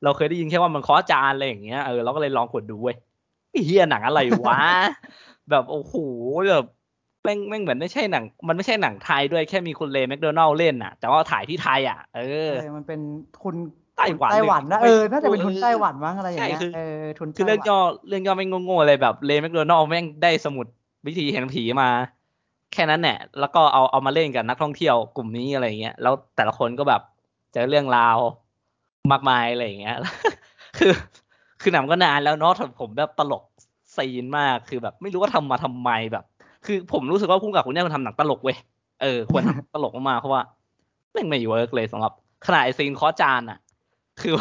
[0.05, 2.97] เราเคยได้ยินแค่ว่ามันเคาะจานอะไรอย่างเงี้ยเออเราก็เลยลองกดดูเว้ย
[3.51, 4.61] ไอ้เฮียหนังอะไรวะ
[5.51, 5.95] แบบโอ้โห
[6.51, 6.67] แบบ
[7.23, 13.01] แม่งแม่งเหมือนไม่ใช่หนัง มันไม่ใช่หนังไทยด้วยแค่มีคุณเลแมคโดนัลเล่นน่ะ แต่ว่าถ่ายที่ไทยอะ เออ มันเป็น
[13.39, 13.55] ทุน
[14.03, 17.79] ต้หวันไต้หวันนะเลยเออน่าจะเป็นทุนไต้หวันมั้งอะไรอย่างเงี้ยใช่คือเออทุนคือเรื่องไต้หวันย่อ
[18.09, 20.67] เรื่องย่อไม่งโง่ๆเลยแบบเลแมคโดนัลแม่งได้สมุด
[21.07, 21.89] วิธีเห็นผีมา
[22.73, 27.03] แค่นั้นแหละแล้วก็เอาเอามาเล่นกับนักท่องเที่ยวกลุ่มนี้อะไรอย่างเงี้ยแล้วแต่ละคนก็แบบ
[27.53, 28.19] เจอเรื่องราว
[29.13, 29.97] มากมายอะไรอย่างเงี้ย
[30.79, 30.93] คือ
[31.61, 33.43] คือหนังก็นานแล้วเนาะแต่ผมแบบตลก
[33.97, 36.25] scene มากคือแบบไม่รู้ว่าทำมาทำไมแบบ
[36.67, 38.57] คือผมรู้สึกว่าผู้กำกับคนเนี้ยมันทำหนังตลกเว้ย
[39.03, 40.43] เออควรทำตลกมากๆเพราะว่า
[41.13, 42.13] แม่งไม่ work เลยสำหรับ
[42.47, 43.59] ขนาดไอ้ scene เคาะจานอะ
[44.23, 44.35] คือ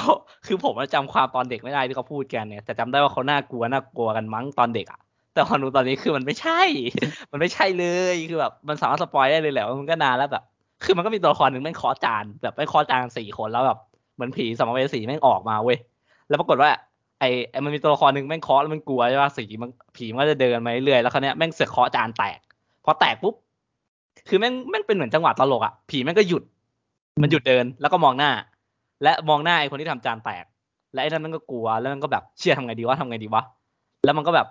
[0.45, 4.99] คือผมจำความตอนเด็กไม่ได้ที่เขาพูดกันเนี่ยแต่จำได้ว่าเขาน่ากลัวน่ากลัวกันมั้งตอนเด็กอะ
[5.33, 6.61] แต่พอดูตอนนี้คือมันไม่ใช่
[7.31, 10.43] มันไม่ใช่เลยคือแบบมันสามารถ spoil ได้เลยแหละมันก็นานแล้วแบบ
[10.83, 13.77] คือมันก็มีตัวละครหนึ่งแม่งเคอจานแบบแม่งเคอจานสี่คนแล้วแบบ
[14.15, 15.77] เหมือนผีสัมภเวสีแม่งออกมาเว้ย
[16.29, 16.69] แล้วปรากฏว่า
[17.19, 22.39] ไอ้ไอมันมีตัวละครหนึ่งแม่งเคาะแล้วมันกลัวใช่ป่ะสีมันผีมันก็จะเดินมาเรื่อยแล้วคราวเนี้ยแม่งเสือกเคาะจานแตก
[22.85, 23.35] พอแตกปุ๊บ
[24.29, 26.43] คือแม่งแม่งเป็นเหมือนจังหวะตลกอะผีแม่งก็หยุด
[27.23, 28.31] มันหยุดเดินแล้วก็มองหน้า
[29.03, 30.45] และมองหน้าไอ้คนที่ทำจานแตก
[30.93, 33.43] และไอ้นั่นมันก็กลัวแล้วมันก็แบบเชี่ยทำไงดีวะทำไงดีวะ
[34.05, 34.47] แล้วมันก็แบบ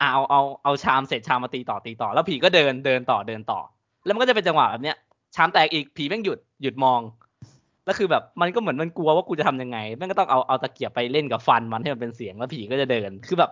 [0.00, 3.60] อะเอาเอาเอาชามเสร็จชามมาตีต่อตีต่อ แล้วผีก็เดินเดินต่อเดินต่อ
[4.04, 4.96] แล้วมันก็จะเป็นจังหวะแบบเนี้ย
[5.34, 7.00] ชามแตกอีกผีแม่งหยุดหยุดมอง
[7.84, 13.50] แล้วคือแบบมันก็เหมือนมันกลัวว่ากูจะทำยังไงแม่งก็ต้องเอาเอาตะเกียบไปเล่นกับฟันมันให้มันเป็นเสียงแล้วผีก็จะเดินคือแบบ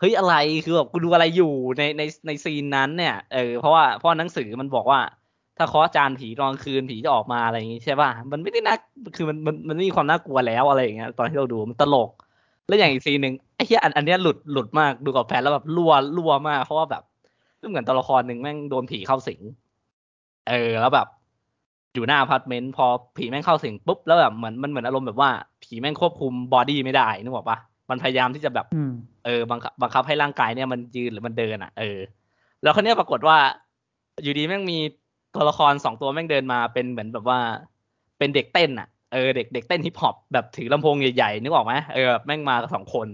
[0.00, 0.34] เฮ้ยอะไร
[0.64, 5.00] คือแบบกูดูอะไรอยู่ในในในซีนนั้นเนี่ยเออเพราะว่าเพราะหนังสือมันบอกว่า
[5.58, 8.76] ถ้าเคาะจานผีตอนกลางคืนผีจะออกมาอะไรอย่างงี้ใช่ป่ะมันไม่ได้น่า
[9.16, 12.10] คือมันมันมันไม่มีความน่ากลัวแล้วอะไรอย่างเงี้ยตอนที่เราดูมันตลก
[12.66, 17.02] แล้วอย่างอีกซีนหนึ่งไอ้เหี้ยอันอันเนี้ยหลุดหลุดมากดูกับแฟนแล้วแบบรัวรั่วมากเพราะว่าแบบ
[17.70, 19.40] เหมือนตัวละครหนึ่งแม่งโดนผีเข้าสิง
[20.48, 21.06] เออแล้วแบบ
[21.94, 22.86] อยู่หน้าอพาร์ตเมนต์พอ
[23.16, 25.30] ผีแม่งเข้าสิงปุ๊บแล้วแบบเหมือนมันเหมือนอารมณ์แบบว่า
[25.64, 27.58] ผีแม่งควบคุม body ไม่ได้นึกออกปะ
[27.90, 28.92] มันพยายามที่จะแบบอืม
[29.24, 31.98] เออบังคับบังคับให้ร่างกายเนี่ยมันยืนหรือมันเดินอะ เออ
[32.62, 33.36] แล้วคราวเนี้ยปรากฏว่า
[34.22, 34.78] อยู่ดีแม่งมี
[35.34, 37.38] ตัวละครสองตัวแม่งเดินมาเป็นเหมือนแบบว่า
[38.18, 43.08] เป็นเด็กเต้นอะเออเด็กเด็กเต้น hip hop แบบถือลำโพงใหญ่ๆนึกออกไหมเออแม่งมาสองคน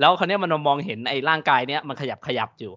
[0.00, 2.72] แล้วคราวเนี้ยมันมองเห็นไอ้ร่างกายเนี้ยมันขยับขยับอยู่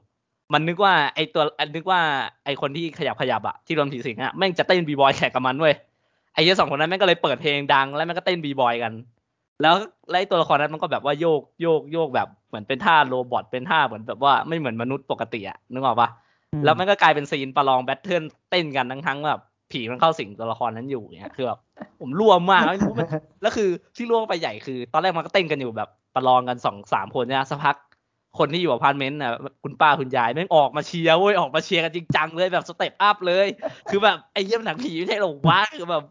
[0.53, 1.43] มันนึกว่าไอ้ตัว
[1.75, 2.01] นึกว่า
[2.45, 5.75] ไอ้คนที่ขยับขยับอะที่โดนผีสิงอะแม่งจะเต้น b-boy แข่งกับมันเว้ย
[6.33, 8.93] ไอ้เหี้ยสองคนนั้นแม่งก็เลยเปิดเพลงดังแล้วแม่งก็เต้น b-boy กัน
[9.61, 9.75] แล้ว
[10.11, 16.09] ไอ้ตัวละครนั้นมันก็แบบว่าโยกโยกโยกแบบเหมือนเป็นท่า robot เป็นท่าเหมือนแบบว่าไม่เหมือนมนุษย์ปกติอะนึกออกปะ
[16.65, 19.41] แล้วมันก็กลายเป็น scene ประลอง battle เต้นกันทั้งทั้งแบบ
[19.71, 21.59] ผีมันเข้าสิงตัวละครนั้นอยู่เนี่ยคือแบบ
[21.99, 23.07] ผมรั่วมากไม่รู้มัน
[23.41, 27.75] แล้วคือที่รั่วไปใหญ่คือ ตอนแรกมันก็เต้นกันอยู่แบบประลองกันสองสามคนเนี่ยสักพัก
[28.39, 29.31] คนที่อยู่อพาร์ตเมนต์น่ะ
[29.63, 33.47] คุณป้าคุณยายแม่งออกมาเชียร์เว้ยออกมาเชียร์กันจริงจังเลยแบบ Step Up เลย
[33.89, 36.03] คือแบบไอ้เหี้ยหนังผีไม่ใช่หรอวะคือแบบ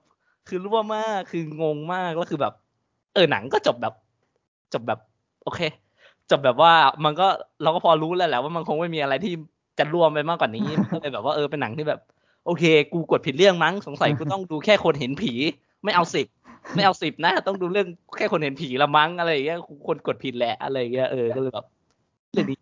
[0.49, 2.55] คือรั่วมากคืองงมากแล้วคือแบบ
[3.15, 3.95] เออหนังก็จบแบบ
[4.73, 5.01] จบแบบ
[5.45, 5.61] โอเค
[6.31, 6.73] จบแบบว่า
[7.05, 7.27] มันก็
[7.63, 9.33] เราก็พอรู้แล้วแหละว่ามันคงไม่มีอะไรที่
[9.81, 12.01] จะรั่วไปมากกว่านี้มันก็เลยแบบว่าเออเป็นหนังที่แบบ
[12.47, 15.33] โอเค กูกดผิดเรื่องมั้งสงสัยกูต้องดูแค่คนเห็นผี
[15.85, 16.27] ไม่เอาสิบ
[16.75, 21.67] ไม่เอาสิบนะต้องดูเรื่องแค่คนเห็นผีละมั้งอะไรอย่างเงี้ยกูคนกดผิดแหละอะไรอย่างเงี้ยเออก็เลยแบบ
[22.33, 22.59] เรื่องนี้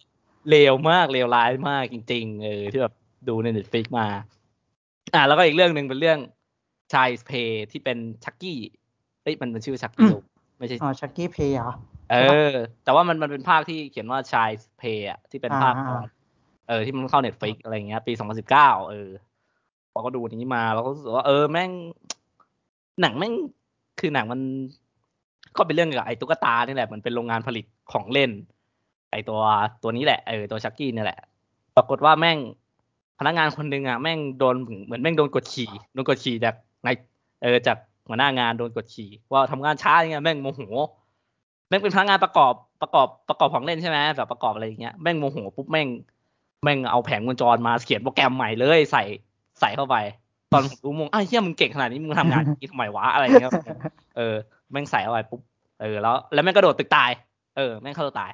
[0.50, 2.94] เลวมากเลวร้ายมากจริง ๆ เออที่แบบ
[3.28, 4.06] ดูใน Netflix มา
[5.14, 6.18] อ่า แล้วก็อีกเรื่องหนึ่งเป็นเรื่อง
[6.92, 8.58] ชายเพย์ที่เป็นชักกี้
[9.22, 10.12] เอ้ยมันมันชื่อชักกี้
[10.58, 11.72] ไม่ใช่อ๋อชักกี้เพย์เหรอ
[12.12, 12.16] เอ
[12.52, 12.54] อ
[12.84, 16.06] แต่ว่ามันมันเป็นภาคที่เขียนว่าชายเพย์อะที่เป็นภาคอ่าตอน
[16.68, 19.08] เออที่มันเข้า Netflix อะไรเงี้ย ปีสองพันสิบเก้าเออ
[19.92, 21.70] พอก็ดูอันนี้มาเราก็รู้สึกว่าเออแม่ง
[23.00, 23.32] หนังแม่ง
[24.00, 24.40] คือหนังมัน
[25.56, 28.30] ก็เป็นเรื่องเกี่ยวกับไอ้ตุ๊กตานี่แหละมันเป็นโรงงานผลิตของเล่น
[29.10, 29.40] ไอ้ตัว
[29.82, 31.20] ตัวนี้แหละเออตัว Chucky นี่แหละ
[31.76, 32.38] ปรากฏว่าแม่ง
[33.18, 34.54] พนักงานคนหนึ่งอะแม่งโดน
[34.84, 36.54] เหมือนแม่งโดนกดขี่โดนกดขี่จาก
[36.84, 36.88] ใน
[37.42, 37.76] เออจาก
[38.08, 40.60] หัวหน้างานโดนกดขี่ว่าทำงานช้าอย่างเงี้ยแม่งโมโห
[41.68, 42.52] แม่งเป็นพนักงานประกอบ
[42.82, 45.88] ประกอบประกอบของเล่นใช่ไหมแบบประกอบอะไรอย่างเงี้ยแม่งโมโหปุ๊บแม่ง
[46.62, 49.04] แม่งเอาแผงวงจรมาเขียนโปรแกรมใหม่เลยใส่
[49.60, 49.96] ใส่เข้าไป
[50.52, 53.50] ตอนผมรู้มงอ้าวเฮียมึงเก่งขนาดนี้มึงทำงานอย่างนี้ทำไมวะอะไรอย่างเงี้ย
[54.16, 54.34] เออ
[54.70, 55.40] แม่งใส่เข้าไปปุ๊บ
[55.80, 57.10] เออแล้วแล้วแม่งกระโดดตึกตาย
[57.56, 58.32] เออแม่งเข้าตัวตาย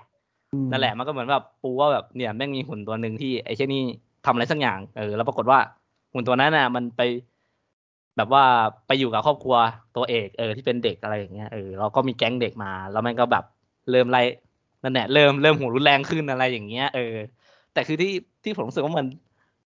[0.53, 3.83] อืมนั่นแหละมันก็เหมือนแบบปูว่าแบบเนี่ยแม่งมีหุ่นตัวหนึ่งที่ไอ้เช่นนี่
[4.27, 5.59] ทำอะไรสักอย่างเออแล้วปรากฏว่า
[6.13, 7.01] หุ่นตัวนั้นน่ะ มันไป
[8.17, 8.45] แบบว่า
[8.87, 9.57] ไปอยู่กับครอบครัว
[9.97, 13.45] ตัวเอกเออที่เป็นเด็กอะไรอย่างเงี้ยเออเราก็มีแก๊งเด็กมา แล้วมันก็แบบ
[13.91, 14.23] เริ่มไล่
[14.83, 17.15] นั่นแหละเริ่มเริ่มหัวรุนแรงขึ้นอะไรอย่างเงี้ยเออ
[17.75, 18.13] แต่คือที่
[18.45, 19.07] ที่ผมรู้สึกว่ามัน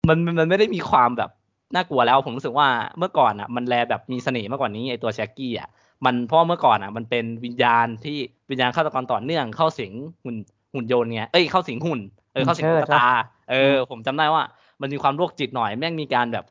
[0.08, 1.30] มันมันมันไม่ได้มีความแบบ
[1.76, 2.68] น่ากลัวแล้วผมรู้สึกว่า
[2.98, 5.70] เมื่อก่อนอะ มันแลแบบมีเสน่ห์มากกว่านี้ไอตัวแช็กกี้อะ
[6.06, 8.18] มันเพราะเมื่อก่อนอะ มันเป็นวิญญาณที่
[8.50, 9.94] วิญญาณฆาตกรต่อเนื่องเข้าสิง
[10.24, 10.36] หุ่น
[10.74, 12.00] หุ่นยนต์ไงเอ้ยเข้าสิงหุ่น
[12.34, 13.08] เออเข้าสิงตุ๊กตา
[13.52, 14.44] เออ ผมจำได้ว่า
[14.82, 16.46] มันมีความโรคจิตหน่อยแม่งมีการแบบ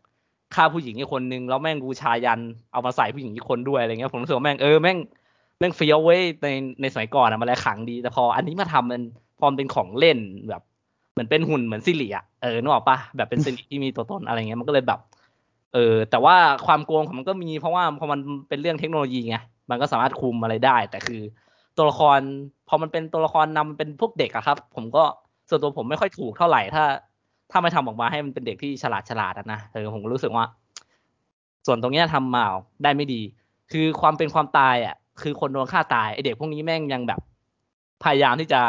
[0.54, 2.40] ฆ่าผู้หญิงอีกคนนึงแล้วแม่งบูชายัน
[2.72, 4.98] เอามาใส่ผู้หญิงอีกคนด้วยอะไรเงี้ยผมรู้สึกว่าแม่งเออแม่ง
[5.58, 6.48] แม่งเฟี้ยวเว้ยใน
[6.80, 9.02] ในสมัยก่อนอะมันแลขลังดีแต่พออันนี้มาทำมัน
[9.38, 10.18] พอมันเป็นของเล่น
[10.48, 10.62] แบบ
[11.14, 15.00] เหมือนเป็นหุ่นเหมือนซิลิอะเออนึกออกปะแบบเป็นซิลิที่มีตัวตนอะไรเงี้ยมันก็เลยแบบ
[15.74, 16.36] เออแต่ว่า
[16.66, 19.36] ความโกงของมันก็มีเพราะว่าพอมันเป็นเรื่องเทคโนโลยีไง
[19.70, 21.20] มันก็สามารถคุมอะไรได้ แต่คือ
[21.76, 22.18] ตัวละคร
[22.68, 25.04] พอมันเป็นตัวละครนำมันเป็นพวกเด็กอะครับ ผมก็
[25.48, 26.84] ส่วนตัวผมไม่ค่อยถูกเท่าไหร่ถ้า
[27.50, 30.44] ถ้าไม่ทำออกมาให้มันเป็นเด็กที่ฉลาดฉลาดนะเออผมก็รู้สึกว่า
[31.66, 32.44] ส่วนตรงเนี้ยทำมา
[32.82, 33.20] ได้ไม่ดี
[33.72, 37.20] คือความเป็นความตายอะคือคนโดนฆ่าตายไอเด็กพวกนี้แม่งยังแบบ
[38.04, 38.60] พยายามที่จะ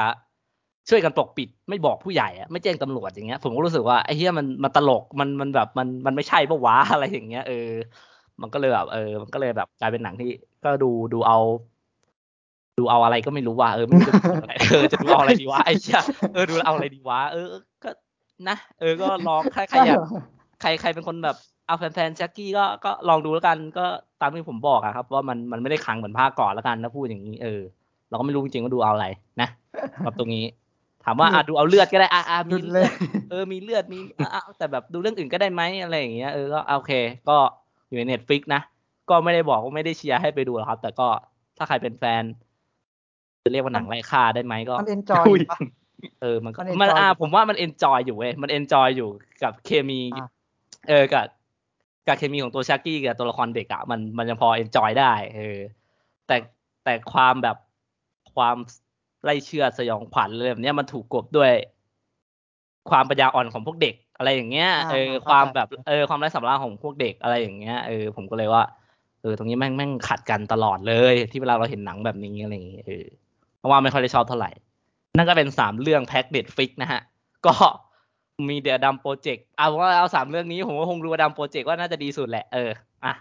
[0.90, 7.70] ช่วยกันปกปิดไม่บอกผู้ใหญ่อะไม่แจ้งตำรวจอย่างเงี้ย ผมก็รู้สึกว่าไอ้เหี้ยมันมันตลกมันมันแบบมันมันไม่ใช่ปะวะอะไรอย่างเงี้ยเออ
[8.42, 10.32] มันก็เลยแบบเออ มันก็เลยแบบกลายเป็นหนังที่
[10.64, 11.40] ก็ดูดูเอา
[12.80, 16.02] ดูเอาอะไรก็ไม่รู้ว่าเออไม่รู้จะดูอะไรเออจะดูเอาอะไรดีวะไอ้เหี้ย
[16.34, 17.48] เออดูเอาอะไรดีวะเออ
[17.84, 17.90] ก็
[18.50, 19.98] นะเออก็ลองใครใครอยาก
[20.62, 23.86] ใครใครเป็นคนแบบเอาแฟนๆแจ็คกี้ก็ก็ลองดูแล้วกันก็
[24.22, 27.62] ตามที่ผมบอกอะครับ ว่ามันมันไม่ได้ขังเหมือนภาคก่อนแล้วกันถ้าพูดอย่างนี้เออ
[28.10, 29.08] เราก็ไม่รู้จริงๆว่าดูเอาอะไร
[29.42, 29.50] นะ
[30.04, 30.46] แบบตรงนี้
[31.06, 32.92] ถามว่าอะดูเอาเลือดก็ได้อะอะมีดุดเลืเลอยด
[33.30, 36.94] เออมีเลือดมีอะอะแต่แบบดูเรื่องอื่นก็ได้ไหมอะไรอย่างเงี้ยเออก็โอเค
[37.30, 37.38] ก็
[37.88, 38.62] อยู่ในเน็ตฟิกนะ
[39.10, 41.08] ก็ไม่ได้บอกว่าไม่ได้เชียร์ให้ไปดูหรอกครับ แต่ก็
[41.58, 42.24] ถ้าใครเป็นแฟน
[43.44, 45.58] จะเรียกว่าหนังไร้ค่าได้ไหมก็มัน enjoy อยู่ปะ
[46.22, 49.10] เออมันก็มัน enjoy มันอ่าอยู่ผมว่ามัน enjoy อยู่เว้ยมัน enjoy อยู่
[49.44, 50.28] กับเคมีอะ
[50.90, 51.26] เออกับ
[52.08, 55.60] กับเคมีของตัวชักกี้กับตัวละครเด็กอะมันมันยังพอ enjoy ได้ เออ
[56.28, 56.38] แต่
[56.84, 57.58] แต่ความแบบ
[58.36, 58.56] ความ
[59.26, 61.52] ไล่เชือดสยองขวัญอะไรแบบเนี้ยมันถูกกลบด้วย
[62.90, 68.64] ความปัญญาอ่อนของพวกเด็กอะไรอย่างเงี้ยอ่าเออเข้าใจความแบบเออความไร้สาระของพวกเด็กอะไรอย่างเงี้ยเออผมก็เลยว่า
[69.22, 73.06] เออตรงนี้แม่งแม่งขัดกันตลอดเลย ที่เวลาเราเห็นหนังแบบนี้อะไรอย่างเงี้ยเออ
[73.58, 74.52] เพราะว่าไม่ค่อยได้ชอบเท่าไหร่
[75.18, 77.02] นั่นก็เป็นสามเรื่องแพ็ก Netflix นะฮะ
[77.46, 77.54] ก็
[78.50, 82.72] มี The Adam Project เอาว่าเอาสามเรื่องนี้ผมก็คงดู Adam Project ว่าน่าจะดีสุดแหละเออ
[83.06, 83.14] อะ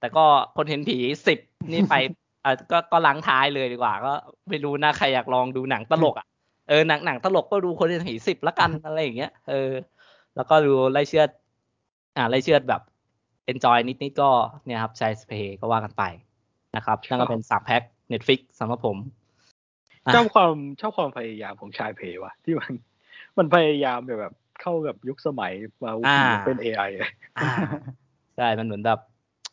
[0.00, 0.24] แต่ก็
[0.56, 1.38] คนเห็นผีสิบ
[1.72, 1.94] นี่ไป
[2.46, 4.12] อะก็ก็รั้งท้ายเลยดีกว่า ก็
[4.48, 6.26] ไม่รู้นะใครอยากลองดูหนังตลกอะ
[6.68, 9.70] เออหนังหนังตลกก็ดูคนที่หีสิบละกันอะไรอย่างเงี้ยเออ
[10.36, 11.28] แล้วก็ดูไล่เชือด
[12.16, 12.82] อ่าไล่เชือดแบบ
[13.52, 14.30] enjoy นิดนิดๆก็
[14.66, 16.04] เนี่ยครับใช้สเปย์ก็ว่ากันไป
[16.76, 17.82] นะครับนั่นก็เป็นสามแพ็ค
[18.12, 18.96] Netflix สำหรับผม
[20.06, 22.72] อะชอบความชอบความพยายามของชายเพว่ะที่มัน
[23.38, 27.52] มันพยายามแบบเข้ากับยุคสมัยมาอ่าเป็น AI เลยอ่า
[28.36, 29.00] ใช่ มันเหมือนแบบ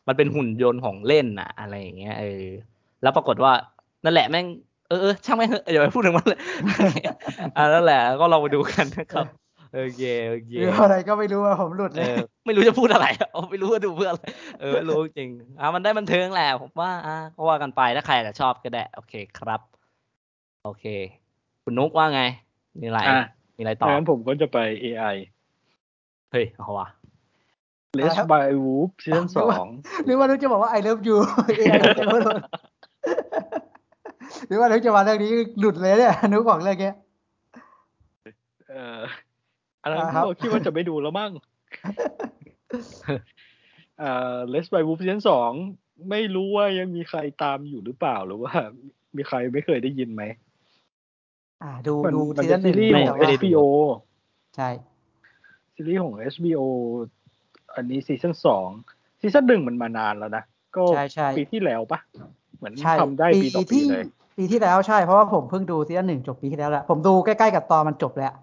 [0.07, 2.43] มันเป็นหุ่นยนต์ของเล่นอะอะไรอย่างเงี้ยเออ
[3.03, 3.53] แล้วปรากฏว่า
[4.05, 4.45] นั่นแหละแม่ง
[4.87, 6.39] เออเออช่างแม่งเถอะอย่าไปพูดถึงมันเลย
[7.57, 9.25] อ่านั่นแหละก็ลองไปดูกันนะครับ
[9.75, 14.23] โอเคโอเคหรืออะไรก็ไม่รู้ว่าผมหลุดเอเลยอไม่รู้จะพูดอะไรอะไม่รู้ว่าดูเพื่ออะไร
[14.61, 15.29] เออไม่รู้จริง
[15.59, 19.61] อ่ามันได้บันเทิงแหละผมว่าอ่าก็ว่ากันไปถ้าใครจะชอบก็ได้โอเคครับ
[20.63, 20.85] โอเค
[21.63, 22.21] คุณนุกว่าไง
[22.79, 25.15] มีอะไรอะมีอะไรต่อดังนั้นผมก็จะไป AI
[26.31, 26.87] เฮ้ยเอาวะ
[27.99, 29.67] Let's by Wolf ซีซั่นสอง
[30.05, 31.17] หรือว่านุกจะบอกว่า I love you
[31.57, 32.19] เองจะไม่
[33.07, 33.17] หลุด
[34.47, 36.95] หรือว่านุกจะมาเรื่องนี้หลุดเลยเนี่ยนุกบอกเรื่องเนี้ย
[38.69, 38.99] เอ่อ
[39.81, 41.31] อันนั้นอ่าครับก็คิดว่าจะไม่ดูแล้วมั้ง
[43.99, 45.51] เอ่อ Let's by Wolf ซีซั่นสอง
[46.09, 48.53] ไม่รู้ว่ายังมีใครตามอยู่หรือเปล่าหรือว่า
[49.15, 50.23] มีใครไม่เคยได้ยินไหม
[51.63, 53.59] อ่า ดูมันดูมันซีเป็ซั่นนหซีนึ่งรีส์ไม่ของไม่ได้ดู HBO
[54.55, 54.69] ใช่
[55.75, 56.61] ซีรีส์ของ HBO
[57.75, 58.69] อันนี้ซีซั่นสอง
[59.21, 60.43] ซีซั่นหนึ่งมันมานานแล้วนะ
[60.75, 61.99] ก็ใช่ใช่ปีที่แล้วปะ
[62.63, 64.05] เหมือนใช่ทำได้ปีต่อปีที่เลย
[64.37, 68.33] ปีที่แล้วใช่เพราะว่าผมเพิ่งดูซีซั่นหนึ่งจบปีที่แล้วแหละผมดูใกล้ๆกับตอนมันจบแล้ว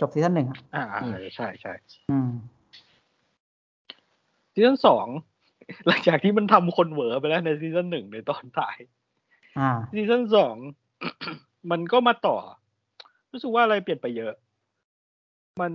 [0.00, 1.72] จบซีซั่นหนึ่งอะอ่าอืมใช่ใช่
[2.10, 2.30] อืม
[4.52, 5.06] ซีซั่นสอง
[5.86, 8.78] หลังจากที่มันทำคนเหวอไปแล้วในซีซั่นหนึ่งในตอนท้าย
[9.58, 10.56] อ่าซีซั่นสอง
[11.70, 12.36] มันก็มาต่อ
[13.30, 14.34] รู้สึกว่าอะไรเปลี่ยนไปเยอะ
[15.60, 15.72] มัน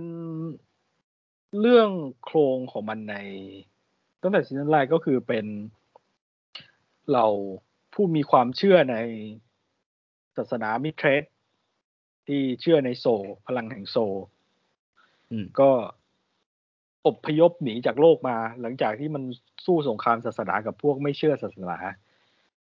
[1.60, 1.90] เรื่อง
[2.24, 3.14] โครงของมันใน
[4.22, 5.46] ตั้งแต่ซีซั่นแรกก็คือเป็น
[7.12, 7.26] เรา
[7.96, 8.96] ผู้มีความเชื่อใน
[10.36, 11.24] ศาสนามิเทรส
[12.26, 14.14] ที่เชื่อในโซลพลังแห่งโซล
[15.30, 15.70] อืมก็
[17.06, 19.22] อพยพหนีจากโลกมา หลังจากที่มัน
[19.66, 21.78] สู้สงครามศาสนากับพวกไม่เชื่อศาสนา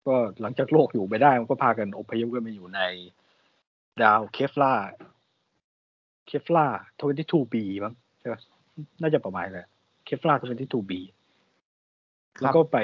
[0.08, 2.82] ก็หลังจากโลกอยู่ไม่ได้ มันก็พากันอพยพกันมาอยู่ใน
[4.02, 6.66] ดาว Kepler Kepler
[7.00, 8.42] 22b มั้งใช่ปะ
[9.02, 9.68] น่าจะประมาณเลย
[10.06, 10.92] เคฟลา 22b
[12.38, 12.78] ครับแล้วก็ไป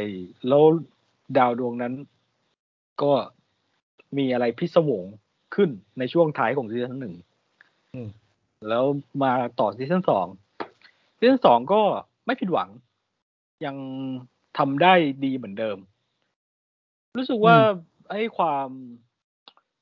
[0.47, 0.63] แล้ว
[1.37, 1.93] ดาวดวงนั้น
[3.03, 3.11] ก็
[4.17, 5.03] มีอะไรพิศวง
[5.55, 7.15] ขึ้นในช่วงท้ายของซีซั่นหนึ่ง
[7.93, 8.09] อืม
[8.69, 8.85] แล้ว
[9.23, 10.27] มาต่อซีซั่นสอง
[11.17, 11.81] ซีซั่นสองก็
[12.25, 12.69] ไม่ผิดหวัง
[13.65, 13.75] ยัง
[14.57, 14.93] ทำได้
[15.25, 15.77] ดีเหมือนเดิม
[17.17, 17.57] รู้สึกว่า
[18.09, 18.69] ไอ้ความ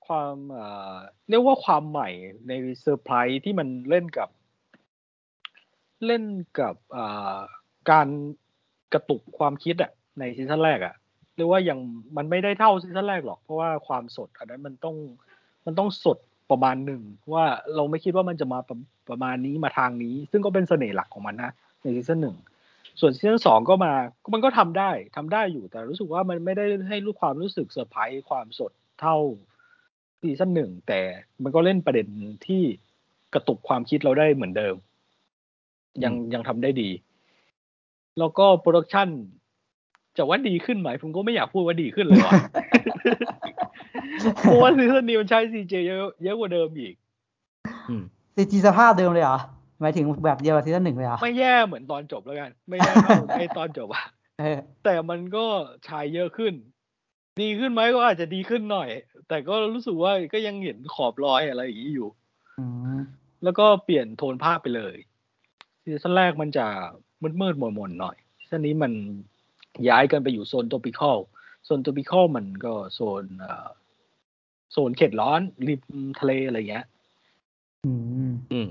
[0.08, 0.96] ความเอ่อ
[1.30, 2.10] เรียกว่าความใหม่
[2.48, 4.30] ในเซอร์ไพรส์ที่มันเล่นกับ
[6.06, 6.24] เล่น
[6.60, 7.38] กับอ่า
[7.92, 8.08] การ
[8.94, 10.96] กระตุกความคิดอะในซีซั่นแรกอะ
[11.40, 11.80] เรียกว่าอยัง
[12.18, 14.96] มันไม่ได้เท่าซีซั่นแรกหรอก เพราะว่าความสดอันนั้นมันต้อง
[15.66, 16.18] มันต้องสด
[16.52, 17.02] ประมาณหนึ่ง
[17.34, 18.78] ว่าเราไม่คิดว่ามันจะมาประ
[19.10, 22.38] ประมาณนี้มาทางนี้ ซึ่งก็เป็นเสน่ห์หลักของมันนะในซีซั่นหนึ่ง
[23.00, 23.94] ส่วนซีซั่นสองก็มา
[24.34, 28.72] มันก็ทำได้ทำได้อยู่แต่รู้สึกว่ามันไม่ได้ให้รู้ความรู้สึกเซอร์ไพรส์ความสด
[29.02, 29.16] เท่า
[30.22, 31.00] ซีซั่นหนึ่งแต่
[31.44, 32.08] มันก็เล่นประเด็น
[32.48, 32.64] ที่
[33.34, 34.76] กระตุกความคิดเราได้เหมือนเดิม
[36.04, 36.90] ยังยังทำได้ดี
[38.20, 39.10] แล้วก็โปรดักชัน
[40.20, 42.34] จะว่าดีขึ้นไหมผมก็ไม่อยากพูดว่าดีขึ้นเลยว่ะ
[44.42, 46.94] เพราะว่าซีซั่นนี้มันใช้ CG เยอะเยอะกว่าเดิมอีก
[47.90, 48.04] อืม
[48.36, 49.40] CG สภาพเดิมเลยเหรอ
[49.82, 54.06] หมายถึงแบบเดียวกับซีซั่นหนึ่งเลยเหรอไม่แย่เหมือนตอนจบแล้วกัน ไม่แย่เท่าไอตอนจบอะ
[54.40, 55.46] เออแต่มันก็
[55.88, 56.54] ฉายเยอะขึ้น
[57.42, 58.90] ดีขึ้นไหมก็อาจจะดีขึ้นหน่อย
[59.28, 62.10] แต่ก็รู้สึกว่าก็ยังเห็นขอบรอยอะไรอย่างนี้อยู่
[62.60, 62.66] อื
[62.98, 63.00] ม
[63.44, 64.96] แล้วก็เปลี่ยนโทนภาพไปเลย
[65.84, 66.66] ซีซั่นแรกมันจะ
[67.22, 68.92] มืดมืดๆมนๆหน่อยซีซั่นนี้มัน
[69.90, 71.18] ย้ายกันไปอยู่โซน tropical
[71.66, 73.68] โซน tropical มันก็โซนเอ่อ
[74.72, 75.82] โซนเขตร้อนริม
[76.20, 76.86] ทะเลอะไรเงี้ย
[77.86, 77.92] อื
[78.30, 78.70] ม อืม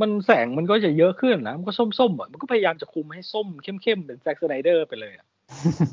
[0.00, 5.26] มันแสงมันก็จะเยอะขึ้นนะมันก็ส้มๆอะมันก็พยายามจะคุมให้ส้มเข้มๆเป็น Zack Snyder ไปเลยอะ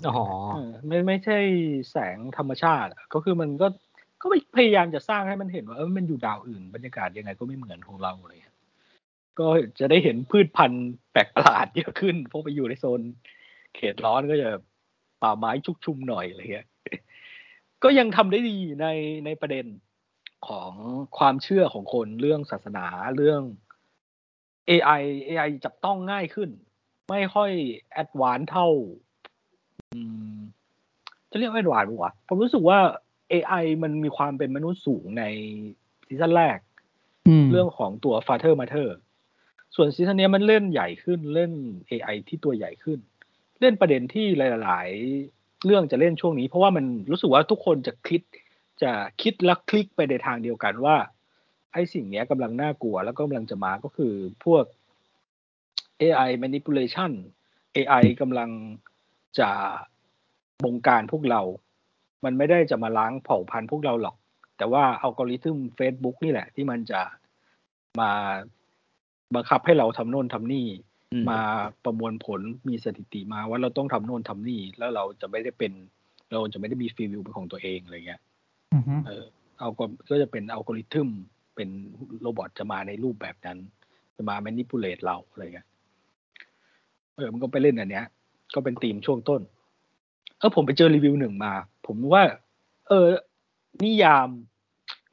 [0.08, 0.20] อ๋อ
[0.54, 1.40] เออไม่ไม่ใช่
[1.92, 3.68] แสงธรรมชาติอะก็คือมันก็
[4.22, 4.26] ก็
[4.58, 8.58] พยายามจะสร้างให้มันเห็นว่าเออมันอยู่ดาวอื่น บรรยากาศยังไงก็ไม่เหมือนของเราอะไรเลย
[9.40, 9.48] ก็
[9.80, 13.02] จะได้เห็นพืชพันธุ์แปลกประหลาดเยอะขึ้นเพราะไปอยู่ในโซน
[13.76, 14.50] เขตร้อนก็จะ
[15.22, 16.68] ป่าไม้ชุกชุมหน่อยอะไรเงี้ย
[17.84, 18.88] ก็ยังทำได้ดีใน
[19.26, 19.66] ในประเด็น
[20.48, 20.72] ของ
[21.18, 22.86] ความเชื่อของคนเรื่องศาสนา
[23.18, 23.42] เรื่อง
[24.70, 26.50] AI AI จับต้องง่ายขึ้น
[27.10, 27.52] ไม่ค่อย
[27.92, 28.68] advance เท่า
[29.94, 30.00] อื
[30.36, 30.38] ม
[31.30, 32.80] จะเรียกว่า advance ปะวะผมรู้สึกว่า
[33.34, 35.24] AI มันมีความเป็นมนุษย์สูงใน
[36.08, 36.58] ซีซั่นแรก
[37.28, 38.88] อืมเรื่องของตัว Father Mother
[39.76, 41.52] ส่วนซีซั่นนี้มันเล่นใหญ่ขึ้นเล่น
[41.90, 43.00] AI ที่ตัวใหญ่ขึ้น
[43.62, 44.26] เล่นประเด็นที่
[44.64, 44.90] หลาย
[45.66, 48.22] เรื่องจะเล่นช่วงนี้ เพราะว่ามันรู้สึกว่าทุกคนจะคิด
[48.84, 50.96] จะคิดและคลิกไปในทางเดียวกันว่า
[51.74, 54.14] ไอ้สิ่งนี้กำลังน่ากลัวแล้วก็กำลังจะมาก็คือ
[54.46, 54.64] พวก
[56.02, 57.12] AI manipulation
[57.76, 58.50] AI กำลัง
[59.40, 59.50] จะ
[60.64, 61.42] บงการพวกเรา
[62.24, 64.16] มันไม่ได้จะมาล้างเผ่าพันธุ์พวกเราหรอก
[64.58, 67.02] แต่ว่าอัลกอริทึม Facebook นี่แหละ ที่มันจะ
[68.00, 68.12] มา
[69.36, 70.68] บังคับให้เราทำโน่นทำนี่
[71.14, 71.42] มมา
[71.84, 75.72] ประมวลผลมีสถิติมาว่าเราต้องทำโน่นทำนี่ แล้วเราจะไม่ได้เป็น
[76.32, 78.22] เราจะไม่ได้มีฟรีวิวเป็นของตัวเองอะไรเงี้ย
[78.74, 79.26] อือฮึเออ
[79.60, 81.10] เอาก็ก็จะเป็นอัลกอริทึม
[81.56, 81.70] เป็น
[82.22, 83.58] โรบอทจะมาในรูปแบบนั้น
[84.16, 85.68] จะมา manipulate เราอะไรเงี้ย
[87.16, 88.06] เออมันก็ไปเล่นอันเนี้ย
[88.54, 89.42] ก็เป็นธีมช่วงต้น
[90.40, 91.54] เออผมไปเจอรีวิวหนึ่งมา
[91.88, 92.24] ผมว่า
[92.88, 93.08] เออ
[93.84, 94.30] นิยาม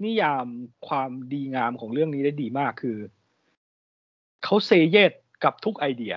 [0.05, 0.47] นิยาม
[0.89, 2.99] ความดีงามของเรื่องนี้ได้ดีมากคือ
[4.45, 5.13] เขา say yes
[5.45, 6.15] กับทุกไอเดีย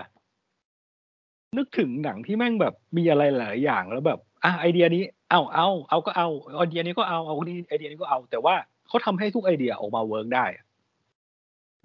[1.58, 6.28] นึกถึงหนังที่แม่งแบบมีอะไรหลายอย่างแล้วแบบอะไอเดียนี้เอาเอาเอาก็เอา
[6.58, 8.56] ไอเดียนี้ก็เอาเอานี้ไอเดียนี้ก็เอา แต่ว่า
[8.88, 10.66] เขาทำให้ทุกไอเดียออกมา work ได้อะ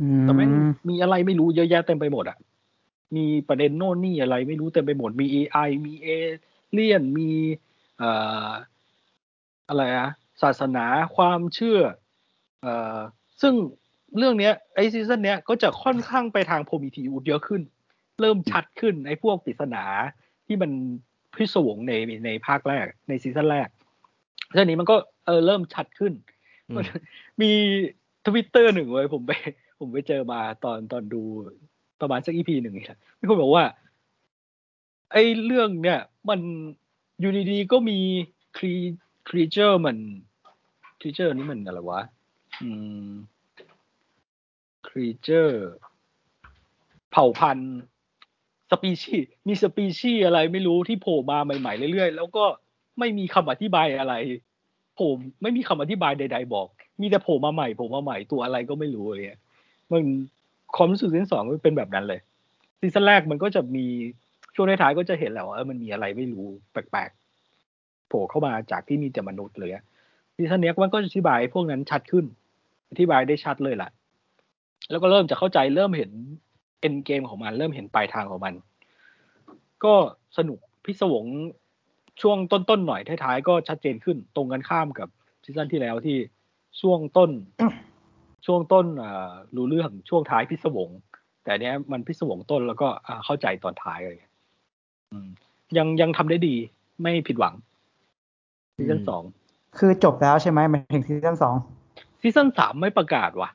[0.00, 2.38] อืแต่แม่งมมีอะไรไม่รู้เยอะแยะเต็มไปหมดอะ
[3.16, 6.08] มีประเด็นโน่นนี่อะไรไม่รู้เต็มไปหมดมี AI มีเอ
[6.72, 7.30] เลี่ยนมี
[7.98, 8.10] เอ่
[8.48, 8.50] อ
[9.68, 10.10] อะไรอะ
[10.42, 10.86] ศาสนา
[11.16, 11.80] ความเชื่อ
[12.62, 12.98] เอ่อ
[13.42, 13.54] ซึ่ง
[14.18, 17.62] เรื่องเนี้ยไอซีซั่นเนี้ยก็จะค่อนข้างไปทาง Prometheus เยอะขึ้น
[18.20, 19.84] เริ่มชัดขึ้นไอพวกปริศนา
[20.46, 20.70] ที่มัน
[21.36, 21.92] พิศวงใน
[22.24, 23.68] ในภาคแรกในซีซั่นแรก
[24.52, 24.96] เรื่องนี้มันก็
[25.26, 26.12] เออเริ่มชัดขึ้น
[26.68, 26.84] อืม
[27.42, 27.50] มี
[28.26, 29.32] ทวิตเตอร์หนึ่งเลยผมไป
[29.78, 31.22] ผมไปเจอมาตอนตอนดู
[32.00, 33.64] ประมาณสัก EP หนึ่งนี่แหละมีคนบอกว่า
[35.12, 36.40] ไอ้เรื่องเนี่ย มัน
[37.20, 37.98] อยู่ดีๆก็มี
[38.56, 38.74] ครี
[39.28, 39.96] creature มัน
[41.00, 42.00] creature นี่มันอะไรวะ
[42.62, 42.68] อื
[43.08, 43.35] มค
[44.98, 45.62] ร creature
[47.10, 47.74] เผ่าพันธุ์
[48.70, 52.44] สปีชีส์มีสปีชีส์อะไรไม่รู้ที่โผล่มาใหม่ๆเรื่อยๆ แล้วก็
[52.98, 54.14] ไม่มีคำอธิบายอะไร
[54.94, 55.10] โผล่
[55.42, 56.66] ไม่มีคำอธิบายใด ๆ บอก
[57.00, 59.40] มีแต่โผล่มาใหม่โผล่มาใหม่ตัวอะไรก็ไม่รู้อะไรเลย
[59.90, 60.02] มัน
[60.76, 62.20] ความรู้สึกซีซั่นสองมันเป็นแบบนั้นเลย
[62.80, 63.86] ซีซั่นแรกมันก็จะมี
[64.54, 69.70] ช่วงท้ายๆก็จะเห็นแหละว่ามันมีอะไรไม่รู้แปลกๆโผล่เข้ามาจากที่มีแต่มนุษย์เลย
[70.36, 72.24] ซีซั่นเนี้ยมันก็จะอธิบายพวกนั้นชัดขึ้น
[72.90, 73.90] อธิบายได้ชัดเลยล่ะ
[74.90, 76.10] แล้วก็เริ่มจะเข้าใจเริ่มเห็น
[76.80, 78.54] endgame ของมัน เริ่มเห็นปลายทางของมัน
[79.84, 79.94] ก็
[80.38, 81.24] สนุกพิศวง
[82.22, 85.08] ช่วงต้นๆหน่อยท้ายๆก็ชัดเจนขึ้นตรงกันข้ามกับ
[85.44, 86.16] ซีซั่นที่แล้วที่
[86.80, 87.30] ช่วงต้น
[88.46, 90.90] ช่วงต้นอ่ารู้เรื่องช่วงท้ายพิศวง
[91.42, 94.34] แต่อันเนี้ยมันพิศวงต้นแล้วก็อ่าเข้าใจตอนท้ายอะไรอย่างเงี้ย
[95.12, 95.28] อืม
[95.76, 96.54] ยังยังทำได้ดี
[97.02, 97.54] ไม่ผิดหวัง
[98.76, 99.22] ซีซั่นอืมสอง
[99.78, 101.54] คือจบแล้วใช่ไหมหมายถึงซีซั่นสอง
[102.20, 103.50] ซีซั่นสามไม่ประกาศว่ะ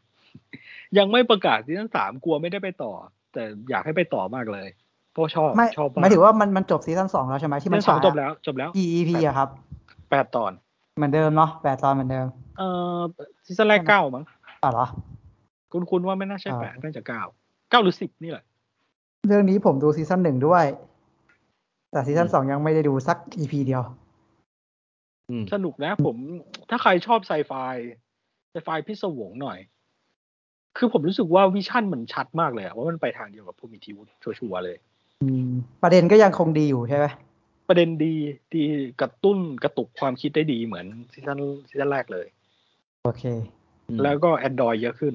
[0.97, 2.93] ยังไม่ประกาศซีซั่นสามกลัวไม่ได้ไปต่อ
[3.33, 4.67] แต่อยากให้ไปต่อมากเลย
[5.11, 9.49] เพราะชอบไม่ชอบหมายถึงว่ามันมันจบซีซั่นสองแล้วใช่ไหมที่ซีมัซั่นนสองฉายจบแล้ว จบแล้วกี่ EP อะครับ
[10.09, 10.51] แปดตอน
[10.97, 12.27] เหมือนเดิมเนาะแปดตอนเหมือนเดิม
[12.57, 12.99] เอ่อ
[13.45, 14.23] ซีซั่นแรกเก้ามั้ง
[14.63, 14.85] อะเหรอ
[15.71, 17.21] คุณคุณว่าไม่น่าใช่อ่าแปดน่าจะเก้า
[17.69, 18.43] เก้าหรือสิบนี่แหละ
[19.27, 20.65] เรื่องนี้ผมดูซีซั่นหนึ่งด้วย
[21.91, 23.83] แต่ซีซั่นอืมสองยังไม่ได้ดูสัก EP เดียว
[25.29, 26.15] อืมสนุกนะผม
[26.69, 27.53] ถ้าใครชอบไซไฟ
[28.49, 29.59] ไซไฟพิศวงหน่อย
[30.77, 34.77] คือผมรู้สึกว่า vision มันชัดมากเลยอะว่ามันไปทางเดียวกับ Prometheus ชัวร์ๆเลย
[35.21, 35.51] อืม
[35.83, 37.05] ประเด็นก็ยังคงดีอยู่ใช่ไหม
[37.67, 38.13] ประเด็นดี
[38.55, 38.63] ดี
[39.01, 41.39] กระตุ้นกระตุกความคิดได้ดีเหมือนซีซั่น
[41.69, 42.27] ซีซั่นแรกเลย
[43.03, 43.23] โอเค
[43.87, 45.13] อืมแล้วก็ Android เยอะขึ้น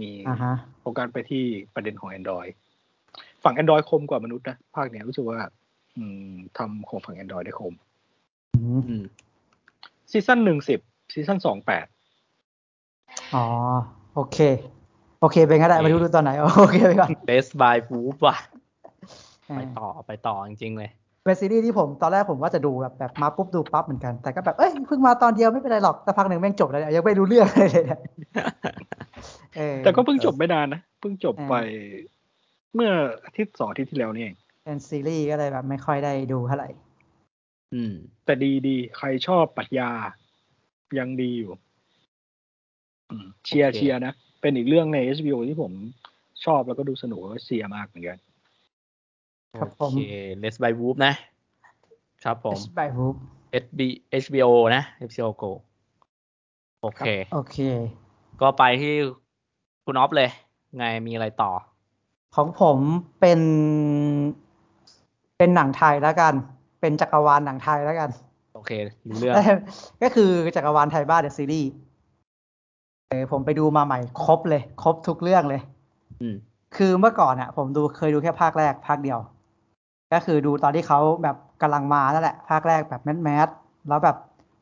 [0.00, 1.44] มีอ่าฮะโฟกัสไปที่
[1.74, 2.50] ประเด็นของ Android
[3.44, 5.38] ฝั่ง Android คมกว่ามนุษย์นะ ภาคเนี้ยรู้สึกว่า
[5.96, 7.74] อืมทำของฝั่ง Android ได้คม
[8.56, 9.04] อืมอืม
[10.10, 10.80] ซีซั่นหนึ่งสิบ
[11.12, 11.86] ซีซั่นสองแปด
[13.34, 13.46] อ๋อ
[14.14, 14.38] โอเค
[15.20, 18.36] โอเคเป็นก็ได้โอเคไม่รู้ดูตอนไหน โอเคไปก่อน Best by Food ว่ะ
[19.50, 20.90] อ่าไปต่อไปต่อจริงๆเลย
[21.24, 28.00] เป็นซีรีส์ที่ผมตอนแรกผมว่าจะดูแบบแบบมาปุ๊บดูปั๊บเหมือนกัน แต่ก็แบบเอ้ยเพิ่งมาตอนเดียวไม่เป็นไรหรอกแต่พักหนึ่งแม่งจบแล้วเนี่ยยังไม่รู้เรื่องเลยเนี่ย
[29.56, 31.54] เออแต่ก็เพิ่งจบไม่นานนะเพิ่งจบอ่าไป
[32.74, 32.90] เมื่อ
[33.24, 36.68] อาทิตย์สองอาทิตย์ที่แล้วนี่เองเป็นซีรีส์ก็เลยแบบไม่ค่อยได้ดูเท่าไหร่
[37.74, 37.92] อืม
[38.24, 39.90] แต่ดีดีใครชอบปรัชญา
[40.98, 41.52] ยังดีอยู่
[43.10, 45.72] อืมเชียร์โอเคเชียร์นะ เป็นอีกเรื่องใน HBO ที่ผม
[46.44, 48.18] ชอบแล้วก็ดูสนุกแล้วก็เชียร์มากเหมือนกัน
[49.58, 50.00] ครับผโอมเค
[50.42, 51.12] Let's by Whoop นะ
[52.24, 53.14] ครับผมบายบูบ
[53.64, 53.80] HB
[54.24, 55.50] HBO นะ HBO Go
[56.82, 57.02] โอเค
[57.34, 57.58] โอเค
[58.40, 58.94] ก็ไปที่
[59.84, 60.30] คุณออฟเลย
[60.76, 61.52] ไงมีอะไรต่อ
[62.36, 62.78] ของผม
[63.20, 63.40] เป็น
[65.38, 66.34] เป็นหนังไทยแล้วกัน
[66.80, 68.10] เป็นจักรวาลหนังไทยแล้วกัน
[68.54, 68.70] โอเค
[69.08, 69.34] รู้เรื่อง
[70.02, 71.70] ก็คือจักรวาลไทยบ้านเดอะซีรีส์
[73.08, 75.60] เออผมไปดูมาใหม่ครบเลย ครบทุกเรื่องเลย
[76.22, 76.36] อืม
[76.76, 79.18] คือเมื่อก่อนอะผมดูเคยดูแค่ภาคแรกภาคเดียว
[80.12, 83.48] ก็คือดูตอนที่เขาแบบกำลังมานั่นแหละ ภาคแรกแบบ mass mass
[83.88, 84.16] แล้วแบบ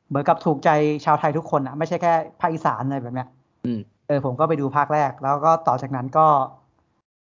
[0.09, 0.71] เหมือนกับถูกใจ
[1.05, 3.29] ชาวไทยทุกคนอะไม่ใช่แค่ภาคอีสานอะไรแบบเนี้ย
[3.65, 6.27] อืม เออผมก็ไปดูภาคแรก แล้วก็ต่อจากนั้นก็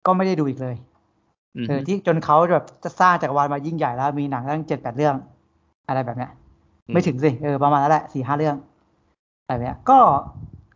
[0.06, 0.76] ก็ไม่ได้ดูอีกเลย
[1.56, 5.14] อืมเออที่จนเขาแบบจะสร้างจักรวาลมายิ่งใหญ่แล้วมีหนังตั้งเจ็ดแปดเรื่อง
[5.88, 6.30] อะไรแบบเนี้ย
[6.92, 8.56] ไม่ถึงสิเออประมาณนั้นแหละสี่ห้าเรื่อง
[9.44, 9.98] อะไรแบบเนี้ย ก็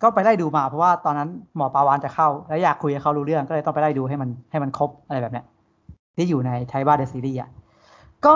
[0.02, 5.44] ก็ไปไล่ดูมาเพราะว่าตอนนั้นหมอปาวานจะเข้า แล้วอยากคุยกับเขารู้เรื่องก็เลยต้องไปไล่ดูให้มันให้มันครบอะไรแบบเนี้ย
[6.16, 7.50] ที่อยู่ในไทยบ้านเดอะซีรีส์อะ
[8.26, 8.34] ก็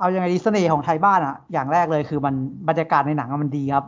[0.00, 2.34] เอายังไงดีเสน่ห์ของไทยบ้านอะ อย่างแรกเลยคือมัน
[2.68, 3.84] บรรยากาศในหนังมันดีครับ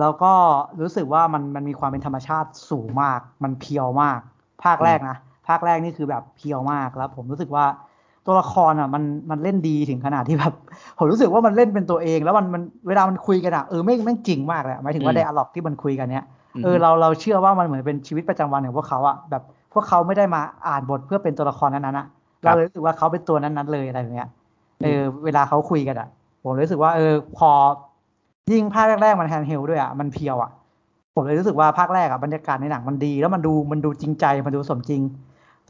[0.00, 0.32] แล้วก็
[0.80, 4.20] รู้สึกว่ามันมันมีความเป็นธรรมชาติสูงมาก มันเพียวมาก
[4.64, 5.16] ภาคแรกนะ
[5.48, 7.64] ภาคแรกนี่คือแบบเพียวมากแล้วผมรู้สึกว่า
[8.26, 10.54] ตัวละครอะมันมันเล่นดีถึงขนาดที่แบบ
[10.98, 16.24] ผมรู้สึกว่ามันเล่นเป็นตัวเอง แล้วมันมันเวลามันคุยกันอะเออไม่งแม่งจริงมากเลยอะหมายถึงว่าไดอะล็อกที่มันคุยกันเนี้ย
[16.64, 19.42] เออเราเราเชื่อว่ามันเหมือนเป็นชีวิตประจำวันของพวกเขาอะแบบ
[19.72, 22.06] พวกเขาไม่ได้มาอ่านบทเพื่อเป็นตัวละครนั้นๆอะ
[22.42, 24.28] เราเลยรู้สึกว่าเขาเป็นตัวนั้นๆเลยอะไรอย่างเงี้ย
[24.82, 26.08] เออเวลาเขาคุยกันอะ
[26.42, 27.50] ผมรู้สึกว่าเออพอ
[28.52, 30.50] ยิ่งภาคแรกๆมัน handheld ด้วยอะมัน pure อะ
[31.14, 35.02] ผมเลยรู้สึกว่าภาคแรกอะบรรยากาศในหนังมันดี แล้วมันดูมันดูจริงใจมันดูสมจริง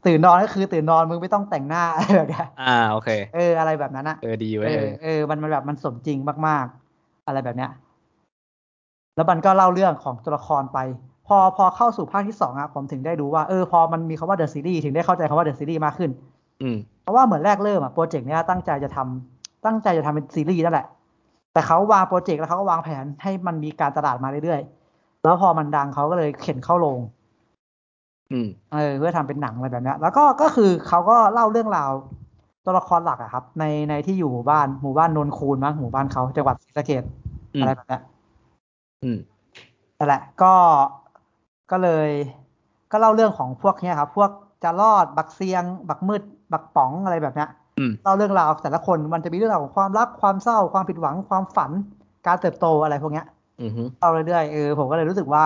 [0.06, 7.70] ตื่นนอนก็คือตื่นนอนมึงไม่ต้องแต่งหน้าอะไรแบบเนี้ยอ่าโอเค เอออะไรแบบนั้นอะเออดีไว้เอเอออเออมันมันแบบมันสมจริงมากๆ อะไรแบบเนี้ย
[9.16, 10.78] แล้วมันก็เล่าเรื่องของตัวละครไป
[11.26, 16.10] พอพอเข้าสู่ภาคที่สองอะผมถึงได้รู้ว่าเออพอมันมีคำว่า the series ถึงได้เข้าใจคำว่า the series มากขึ้น
[16.62, 20.86] อืมเพราะว่าเหมือนแรกเริ่มอะโปรเจกต์เนี้ยตั้งใจจะทำตั้งใจจะทำเป็นซีรีส์นั่นแหละ
[21.52, 27.21] แต่เขาวางโปรเจกต์แล้วเขาก็วางแผนให้มันมีการตลาดมาเรื่อยๆแล้วพอมันดังเขาก็เลยเข็นเข้าโรงอืม
[28.72, 31.90] เออเพื่อทำเป็นหนังอะไรแบบเนี้ยแล้วก็ก็คือเขาก็เล่าเรื่องราว
[32.64, 37.02] ตัวละครหลักอะครับ ในในที่อยู่หมู่บ้านหมู่บ้านนนคูนมั้งหมู่บ้านเขาจังหวัดศรีสะเกษ
[37.54, 38.02] อืมอะไรแบบเนี้ย
[39.02, 39.18] อืม
[39.98, 40.54] นั่นแหละก็
[41.70, 42.08] ก็เลย
[42.92, 44.30] ก็เล่าเรื่องของพวกเนี้ยครับ พวก
[44.64, 46.22] จะรอดบักเซียง บักมืด
[46.52, 47.48] บักป๋องอะไรแบบเนี้ย
[47.78, 51.70] อืมเล่าเรื่องราวแต่ละคนมันจะมีเรื่องราวของความรักความเศร้าความผิดหวังความฝัน
[52.26, 53.26] การเติบโตอะไรพวกเนี้ย
[53.60, 55.44] อืมฮึเล่าเรื่อยๆเออผมก็เลยรู้สึกว่า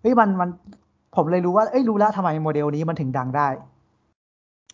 [0.00, 0.48] เฮ้ยมันมัน
[1.16, 3.48] ผมเลยรู้ว่าเอ้ยรู้แล้วทำไมโมเดลนี้มันถึงดังได้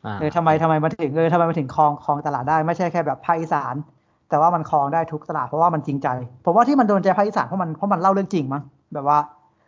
[0.07, 3.75] อ่าเออทำไมทำไมมันถึงเออทำไมมันถึงครองครองตลาดได้ไม่ใช่แค่แบบภาคอีสาน
[4.29, 6.09] แต่ว่ามันครองได้ทุกตลาดเพราะว่ามันจริงใจ
[6.45, 8.63] ผมว่าที่มันโดนใจภาคอีสานเพราะมันเพราะมันเล่าเรื่องจริงมั้ง
[8.95, 9.19] แบบว่า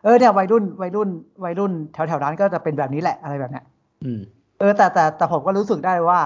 [0.05, 1.09] เออเนี่ยวัยรุ่นวัยรุ่น
[1.45, 3.65] วัยรุ่นแถวแถวๆนั้นก็จะเป็นแบบนี้แหละอะไรแบบเนี้ย
[4.05, 4.21] อืม
[4.59, 6.21] เออแต่แต่แต่ผมก็รู้สึกได้ว่า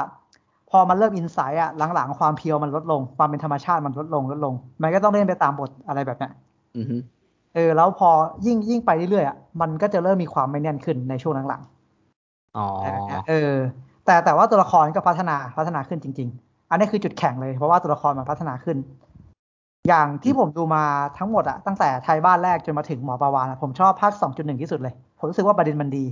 [0.71, 6.33] พอมันเริ่มอินไซต์อะหลังๆความเพียวมันลดลง ความเป็นธรรมชาติมันลดลงลดลง มันก็ต้องเล่นไปตามบทอะไรแบบเนี้ย
[6.77, 6.97] อืมฮึ
[7.55, 8.11] เออแล้วพอ
[8.47, 13.55] ยิ่งยิ่งไปเรื่อยๆอะมันก็จะเริ่มมีความไม่แน่นขึ้นในช่วงหลังๆอ๋ออะไรแบบเนี้ยเออ
[14.07, 18.77] แต่แต่ว่าตัวละครก็พัฒนาพัฒนาขึ้นจริง ๆ อันนี้คือจุดแข็งเลยเพราะว่าตัวละครมันพัฒนาขึ้น
[19.89, 20.85] อย่างที่ผมดูมา
[21.19, 26.05] ทั้งหมดอะตั้งแต่ไทยบ้านแรกจนมาถึงหมอปาวานอะผมชอบภาค2.1ที่สุดเลย ผมรู้สึกว่าประเด็นมันดี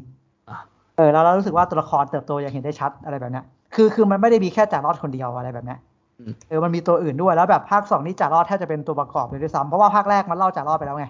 [0.50, 0.58] อะ
[0.96, 3.44] เออแล้วเรารู้สึกว่าตัวละครเติบโตอย่างเห็นได้ชัดอะไรแบบเนี้ย
[3.74, 5.78] คือคือมันไม่ได้มีแค่จ่ารอดคนเดียวอะไรแบบเนี้ย
[6.20, 11.06] อืมเออมันมีตัวอื่นด้วยแล้วแบบภาคสองนี่จ่ารอดแทบจะเป็นตัวประกอบเลยด้วยซ้ำเพราะว่าภาคแรกมันเล่าจ่ารอดไปแล้วไง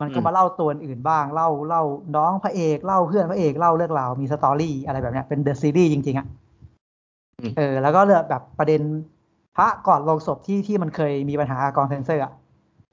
[0.00, 1.82] มันก็มาเล่าตัวอื่นบ้างเล่าเล่า
[2.16, 6.26] น้องพระเอกเล่าเพื่อนพระเอกเล่าเรื่องราวมีสตอรี่อะไรแบบเนี้ยเป็นเดอะซีรีส์จริงๆอะ
[7.38, 8.80] อืมเออ แล้วก็เลือกแบบประเด็น
[9.56, 12.32] พระก่อนลงศพที่ที่มันเคยมีปัญหากับกองเซนเซอร์อะ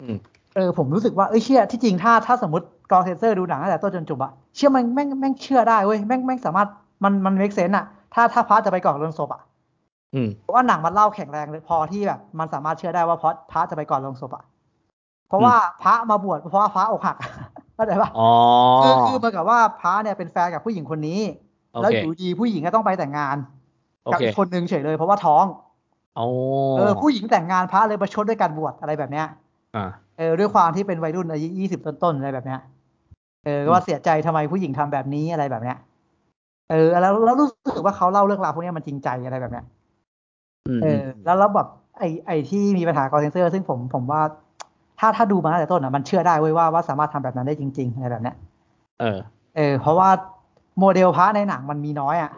[0.01, 0.15] อืม
[0.55, 6.67] เออผมรู้สึกว่าเอ้ยเชื่อที่จริงถ้าถ้าสมมติกองเซนเซอร์ดูหนังตั้งแต่ต้นจนจบอะเชื่อมันแม่งแม่งเชื่อได้เว้ยแม่งแม่งสามารถ
[7.03, 9.41] มันมันเมคเซนอะถ้าถ้าพระจะไปก่อนลงศพอะ
[10.13, 14.43] อืมเพราะว่าหนังมันเล่าแข็งแรงเลยพอที่แบบมันสามารถเชื่อได้ว่าเพราะพระจะไปก่อนลงศพอะ
[15.27, 15.53] เพราะว่า
[15.83, 17.17] พระมาบวชเพราะว่าพระอกหัก
[17.75, 18.31] เข้าใจปะอ๋อ
[18.81, 21.19] คือคือเหมือนกับว่าพระเนี่ยเป็นแฟนกับผู้หญิงคนนี้
[21.73, 23.37] โอเคแล้วอยู่ดีผู้หญิงก็ต้องไปแต่งงาน
[24.03, 25.45] โอกับเคอีกคนนึงเฉยเลยเพราะว่าท้อง
[26.17, 26.25] โอ้
[26.77, 29.27] เออผู้หญิงแต่งงานพระเลยประชดด้วยการบวชอะไรแบบเนี้ย
[29.75, 29.85] อ่า
[30.17, 32.59] เออด้วยความที่เป็นวัยรุ่นอายุยี่สิบต้นๆอะไรแบบเนี้ย
[33.45, 35.77] เอออืมว่าเสียใจทำไมผู้หญิงทำแบบนี้อะไรแบบเนี้ย
[36.71, 39.65] เออแล้วแล้วรู้สึกว่าเขาเล่าเรื่องราวพวกเนี้ยมันจริงใจอะไรแบบเนี้ย
[40.67, 41.67] อืมเออ แล้วแล้วแบบ
[41.99, 44.21] ไอไอที่มีปัญหากับเซนเซอร์ ซึ่งผมผมว่า
[44.99, 48.35] ถ้าถ้าดูมาตั้งแต่ต้นอะมันเชื่อได้เว้ยว่าว่าสามารถทำแบบนั้นได้จริง ๆ อะไรแบบเนี้ย
[48.99, 49.17] เออ
[49.55, 50.09] เออ เพราะว่า
[50.79, 52.31] โมเดลพระในหนังมันมีน้อยอะ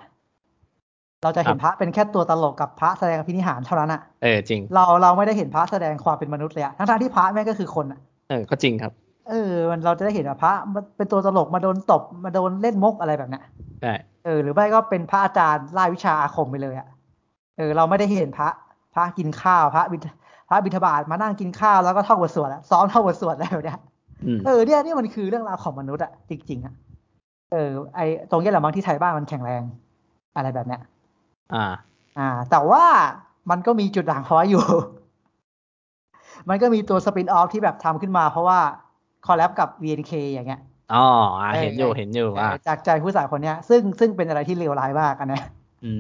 [1.24, 8.92] เราจะเห็นครับพระเป็นแค่ตัวตลกกับพระแสดงพินิหารเท่านั้นอะ เออจริง เราเราไม่ได้เห็นพระแสดงความเป็นมนุษย์เลยอะทั้งๆที่พระแม่งก็คือคนอะ เออ ก็จริงครับ
[9.30, 13.44] เออ มันเราจะได้เห็นว่าพระมันเป็นตัวตลกมาโดนตบมาโดนเล่นมุกอะไรแบบเนี้ย
[13.82, 13.94] ใช่
[14.26, 16.88] เออ หรือไม่ก็เป็นพระอาจารย์ไล่วิชาอาคมไปเลยอะ
[17.58, 18.50] เออ เราไม่ได้เห็นพระ
[18.94, 20.08] พระกินข้าวพระบิณฑ
[20.50, 23.80] พระบิณฑบาตมานั่งกินข้าวแล้วก็ท่องบทสวดอะซ้อมท่องบทสวดอะไรแบบเนี้ย
[24.26, 26.74] อืมเออเนี่ยนี่มันคือเรื่องราวของมนุษย์อะจริงๆอะ
[27.52, 28.00] เออ ไอ
[28.32, 29.64] ตรงนี้แหละบางที่ไทยบ้านมันแข็งแรง
[30.36, 30.82] อะไรแบบเนี้ย
[31.54, 31.66] อ่า
[32.20, 32.84] อ่า แต่ว่า
[33.50, 34.64] มันก็มีจุดด่างพร้อยอยู่
[36.50, 38.60] มันก็มีตัวสปินออฟที่แบบทำขึ้นมาเพราะว่า
[39.26, 40.62] คอลแลบกับ VNK อย่างเงี้ย
[40.94, 41.06] อ๋อ
[41.42, 45.46] อ่าเออเห็นอยู่เออเห็นอยู่เออ่าอจากใจผู้สาวคนเนี้ย ซึ่งซึ่งเป็นอะไรที่เลวร้ายมากอันเนี้ย
[45.86, 45.94] อื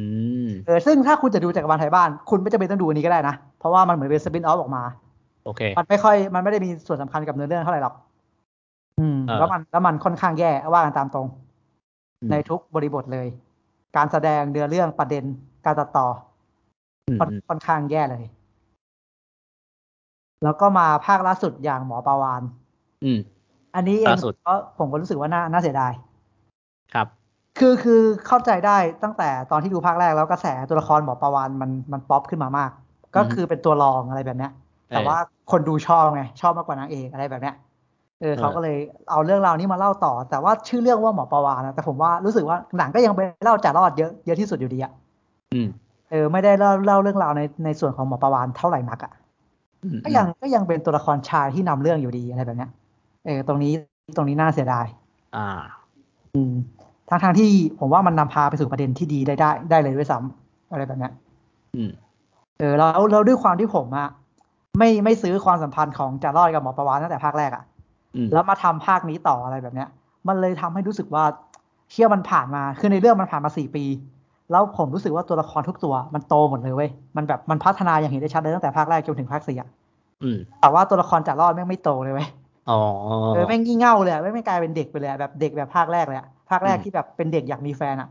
[0.45, 4.84] มเออซึ่งถ้าคุณจะดูจักรวาลไทยบ้าน คุณไม่จำเป็นต้องดูอันนี้ก็ได้นะเพ ราะว่ามันเหมือนเป็นสปินออฟออกมา
[5.45, 7.95] โอเค มันไม่ค่อยมันไม่ได้มีส่วนสำคัญกับเนื้อเรื่องเท่าไหร่หรอก
[8.99, 11.27] อืมเออแล้วมันแล้วมันค่อนข้างแย่ว่ากันตามตรง
[12.22, 13.27] อืมในทุกบริบทเลย
[13.95, 15.23] การแสดงเนื้อเรื่องประเด็น
[15.65, 16.07] การตัดต่อ
[17.07, 18.23] อืมค่อนค่อนข้างแย่เลย
[20.44, 22.41] แล้วก็มาภาคล่าสุดอย่างหมอปาวาน
[23.03, 23.19] อืม
[23.76, 25.91] อันนี้เองล่าสุดก็ผมก็รู้สึกว่าน่าน่าเสียดาย
[26.94, 27.07] ครับ
[27.60, 32.72] คือคือเข้าใจได้ตั้งแต่ตอนที่ดูภาคแรกแล้วกระแสตัวละครหมอประวานมันมันป๊อปขึ้นมามาก
[33.18, 34.52] ก็คือเป็นตัวรองอะไรแบบเนี้ย
[34.89, 35.18] แต่ว่า
[35.52, 37.56] คนดูชอบไงชอบมากกว่านางเอกอะไรแบบเนี้ย
[38.22, 38.77] เออเขาก็เลย
[39.11, 44.91] เอาเรื่องราวนี้มาเล่าต่อ แต่ว่าชื่อเรื่องว่าหมอประวานนะแต่ผมว่ารู้สึกว่าหนังก็ยังไปเล่าจ่ารอดเยอะเยอะที่สุดอยู่ดีอะ
[45.53, 45.68] อืม
[46.11, 49.11] เออไม่ได้เล่าเล่าเรื่องราวในในส่วนของหมอประวานเท่าไหร่นักอะ
[49.84, 52.72] อืมก็ยังก็ยังเป็นตัวละครชายที่นำเรื่องอยู่ดีอะไรแบบเนี้ย
[53.26, 53.73] เออตรงนี้
[54.15, 54.85] ตรงนี้น่าเสียดาย
[55.35, 55.48] อ่า
[56.35, 56.53] อืม
[57.10, 57.49] ทางทางที่
[57.80, 61.11] ผมว่ามันนำพาไปสู่ประเด็นที่ดีได้ได้ได้เลยด้วยซ้ำอะไรแบบเนี้ย
[61.76, 61.91] อืม
[62.59, 64.09] เออแล้วแล้วด้วยความที่ผมอะ
[64.77, 67.63] ไม่ไม่ซื้อความสัมพันธ์ของจารอดกับหมอประวานตั้งแต่ภาคแรกอะ
[68.15, 69.89] อืมแล้วมาทำภาคนี้ต่ออะไรแบบเนี้ย
[70.27, 71.23] มันเลยทำให้รู้สึกว่า
[71.91, 73.85] เชื่อมันผ่านมาคือในเรื่องมันผ่านมาสี่ปี
[74.51, 79.69] แล้วผมรู้สึกว่าตัวละครทุกตัวมันโตหมดเลยเว้ยมันแบบมันพัฒนาอย่างเห็นได้ชัดเลยตั้งแต่ภาคแรกจนถึงภาคสี่อะ
[80.23, 82.27] อืมแต่ว่าตัวละครจารอดแม่งไม่โตเลยเว้ย
[82.69, 82.79] อ๋อ
[83.34, 88.09] เออแม่งงี่เง่าเลยอะแม่งไม่กลายเป็นเด็กไปเลยอะแบบเด็กแบบภาคแรกเลยอะภาคแรกอืมที่แบบเป็นเด็กอยากมีแฟนอะ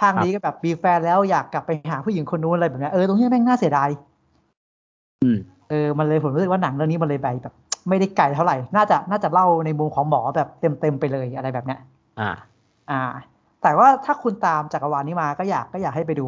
[0.00, 3.88] ภาคนี้ก็แบบมีแฟนแล้วอยากกลับไปหาผู้หญิงคนนู้นอะไรแบบเนี้ยเออตรงนี้แม่งน่าเสียดาย
[5.22, 5.38] อืม
[5.70, 7.54] เออมันเลยผมรู้สึกว่าหนังเรื่องนี้มันเลยไปแบบ
[7.88, 11.80] ไม่ได้ไกลเท่าไหร่ น่าจะน่าจะเล่าในมุมของหมอแบบเต็มเต็มๆไปเลยอะไรแบบเนี้ย
[12.20, 12.30] อ่า
[12.90, 13.02] อ่า
[13.62, 16.26] แต่ว่าถ้าคุณตามจักรวาลนี้มาก็อยากก็อยากให้ไปดู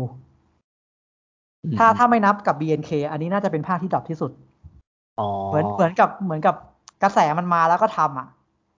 [1.65, 4.31] อืมถ้าถ้าไม่นับกับ BNK อันนี้น่าจะเป็นภาคที่ดรอปที่สุด
[5.21, 6.55] อ๋อเหมือนเหมือนกับเหมือนกับ
[7.03, 8.29] กระแสมันมาแล้วก็ทำอะ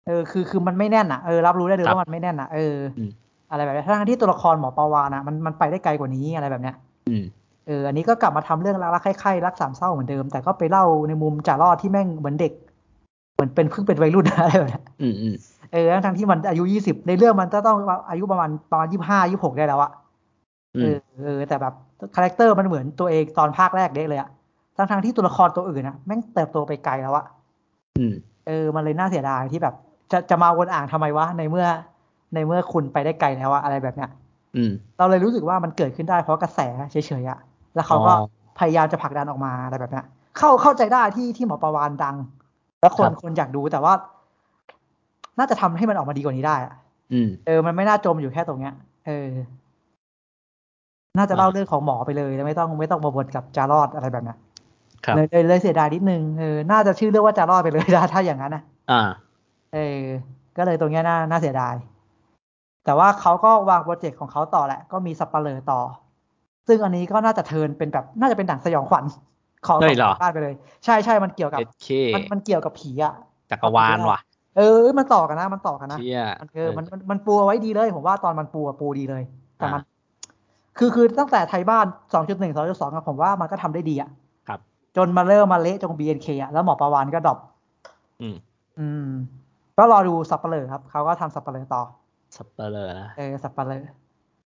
[0.07, 2.75] เออ คือคือมันไม่แน่นอะ เออรับรู้ได้เลยว่ามันไม่แน่นอะ เออ
[3.49, 6.75] อมอะไรแบบนี้ทั้งที่ตัวละครหมอปลาวาฬนะมันมันไปได้ไกลกว่านี้อะไรแบบเนี้ย
[7.09, 7.23] อืม
[7.67, 12.53] เอออันนี้ก็กลับมาทำเรื่องรักรักใคร่ๆรักสามเศร้าเหมือนเดิม แต่ก็ไปเล่าในมุมจ่ารอดที่แม่งเหมือนเด็ก
[13.33, 15.35] เหมือนเป็นเพิ่งเป็นวัยรุ่นอะไรแบบเนี้ยอืมอืม
[15.73, 17.77] เออทั้งที่มันอายุยี่สิบในเรื่องมันจะต้อง
[18.09, 19.91] อายุประมาณประมาณยี่ห้ายี่หกได้แล้วอะ
[20.75, 21.73] อืเอมอเออแต่แบบ
[22.15, 24.29] character มันเหมือนตัวเองตอนภาคแรกเด็กเลยอะ
[24.77, 27.25] ทั้งทงๆที่ตัวละครตัวอื่นอะแม่งเติบโตไปไกลแล้วอะ
[27.97, 28.13] อืม
[28.47, 29.75] เออ มันเลยน่าเสียดายที่แบบ
[30.11, 31.67] จะจะมาวนอ่างทำไมวะในเมื่อ
[32.33, 34.09] ในเมื่อคุณไปได้ไกลแล้วอะอะไรแบบเนี้ย
[34.55, 36.59] อืมเราเลยรู้สึกว่ามันเกิดขึ้นได้เพราะกระแส
[36.91, 37.39] เฉยๆอะ
[37.75, 38.17] แล้วเขาก็อ๋อ
[38.59, 40.05] พยายามจะผลักดันออกมาอะไรแบบเนี้ย
[40.37, 42.15] เข้าเข้าใจได้ที่ที่หมอประวานดัง
[42.81, 43.93] แล้วคนครับคนอยากดูแต่ว่า
[45.37, 46.73] น่าจะทำให้มันออกมาดีกว่านี้ได้อะ
[47.13, 48.73] อืมเออ มันไม่น่าจมอยู่แค่ตรงเนี้ย
[49.07, 49.29] เออ
[51.17, 54.37] น่าจะเล่าอ่าเรื่องของหมอไปเลยแล้วไม่ต้องไม่ต้องมาวนกับจารอดอะไรแบบเนี้ย
[55.05, 59.01] ครับเลยเลยเลยเสียดายนิดนึงเออน่าจะชื่อเรื่องว่าจารอดไปเลยถ้าถ้าอย่างนั้นนะอ่า
[59.73, 60.03] เออ
[60.57, 61.75] ก็เลยตรงเนี้ยน่าน่าเสียดาย
[62.85, 65.79] แต่ว่าเขาก็วางโปรเจกต์ของเขาต่อแหละ ก็มีสับปะเลอต่อ
[66.67, 69.05] ซึ่งอันนี้ก็น่าจะเทิร์นเป็นแบบน่าจะเป็นหนังสยองขวัญ
[69.67, 73.13] ของได้เหรอบ้านไปเลย ใช่ใช่มันเกี่ยวกับเอเคมันมันเกี่ยวกับผีอะ
[73.51, 74.19] จักรวาลว่ะ
[74.57, 79.23] เออ มันต่อกันนะ มันต่อกันนะเชี่ยมันเออมันมันมันปูเอาไว้ดีเลย ผมว่าตอนมันปูอะปูดีเลย
[79.57, 79.81] แต่มัน
[80.77, 84.09] คือคือตั้งแต่ไทยบ้าน 2.1 2.2อะผมว่ามันก็ทำได้ดีอะ
[84.47, 84.59] ครับ
[84.97, 87.37] จนมาเริ่มมาเละจง BNK อะแล้วหมอประวานก็ดรอป
[88.21, 88.35] อืม
[88.79, 89.09] อืม
[89.77, 91.81] ก็รอดูสับเปลือครับ เขาก็ทำสับเปลือต่อ
[92.35, 93.83] สับเปลือนะเออสับเปลือ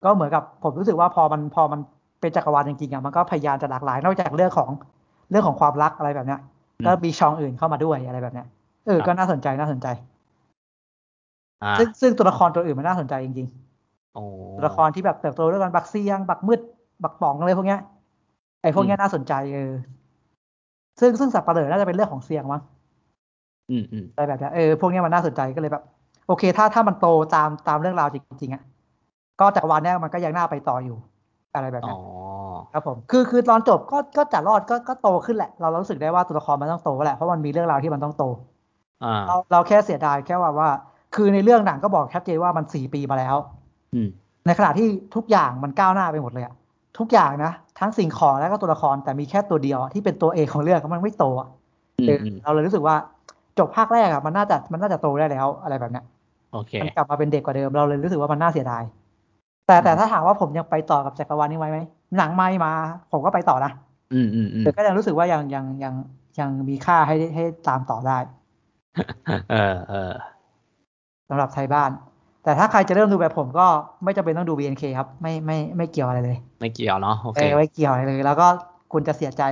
[0.05, 1.81] ก็เหมือนกับผมรู้สึกว่าพอมันพอมัน
[2.21, 4.71] เป็นจักรวาลจริงๆอะมันก็พยายามจะหลากหลาย นอกจากเรื่องของ
[5.31, 6.41] เรื่องของความรักอะไรแบบเนี้ย
[6.79, 8.47] อืมก็มีช่องอื่นเข้ามาด้วยอะไรแบบเนี้ย
[8.87, 9.87] เออครับก็น่าสนใจน่าสนใจ
[11.63, 14.23] อ่าซึ่งซึ่งตัวละครตัวอื่นมันน่าสนใจจริงๆโอ้
[14.57, 16.61] ตัวละครที่แบบเติบโตด้วยกันบักเซียง บักมืด
[17.03, 17.81] บักป๋องอะไรพวกเนี้ย
[18.63, 19.73] ไอ้พวกเนี้ยน่าสนใจเออ
[21.01, 22.63] ซึ่งซึ่งสับปะเหร่อน่าจะเป็นเรื่องของเซียงมั้ง
[23.71, 25.85] อืมอืมอะไรแบบเนี้ยเออพวกเนี้ยมันน่าสนใจก็เลยแบบ
[26.31, 28.63] โอเค ถ้าถ้ามันโตตามตามเรื่องราวจริงๆอะ
[29.41, 30.97] ก็จักรวาลเนี้ยมันก็ยังน่าไปต่ออยู่
[31.55, 31.99] อะไรแบบอ๋เนี้อย
[32.73, 38.25] ครับผมคือคือตอนจบก็ก็จะรอดก็ก็โตขึ้นแหละ เรารู้สึกได้ว่าตัวละครมันต้องโตแหละเพราะมันมีเรื่องราวที่มันต้องโต
[39.03, 40.71] อ่าเราเราแค่เสียดายแค่ว่าว่า
[41.15, 43.37] คือในเรื่องหนังก็บอกชัดเจนว่ามันสี่ปีมาแล้ว
[43.95, 44.09] อืม
[44.47, 46.55] ในขณะที่ทุกอย่างมันก้าวหน้าไปหมดเลยอะ
[46.99, 51.49] ทุกอย่างนะทั้งสิ่งของแล้วก็ตัวละครแต่มีแค่ตัวเดียวอะที่เป็นตัวเอกของเรื่องมันไม่โตอะ
[51.99, 52.97] อืเอมออืมเราเลยรู้สึกว่า
[53.59, 56.05] จบภาคแรกอะมันน่าจะมันน่าจะโตได้แล้วอะไรแบบเนี้ย
[56.53, 58.83] โอเคมันกลับมาเป็นเด็กกว่าเดิมเราเลยรู้สึกว่ามันน่าเสียดาย
[59.67, 61.79] แต่แต่ถ้าถามว่าผมยังไปต่อกับจักรวาลนี้ไหมไหม
[62.17, 62.73] หนังไม่มา
[63.13, 63.73] ผมก็ไปต่อนะ
[64.13, 65.95] อืมอืมอืมแต่ก็ยังรู้สึกว่ายังยังยัง
[66.41, 68.19] ยังมีค่าให้ให้ตามต่อได้
[69.51, 70.13] เออเออ
[71.29, 71.91] สำหรับไทยบ้าน
[72.45, 73.67] แต่ถ้าใครจะเริ่มดูแบบผมก็
[74.05, 78.47] ไม่จำเป็นต้องดู BNK ครับ ไม่ไม่ไม่เกี่ยวอะไรเลย ไม่เกี่ยวเนาะโอเอเคอไม่เกี่ยวอะไรเลย แล้วก็
[78.93, 79.43] คุณจะเสียใจ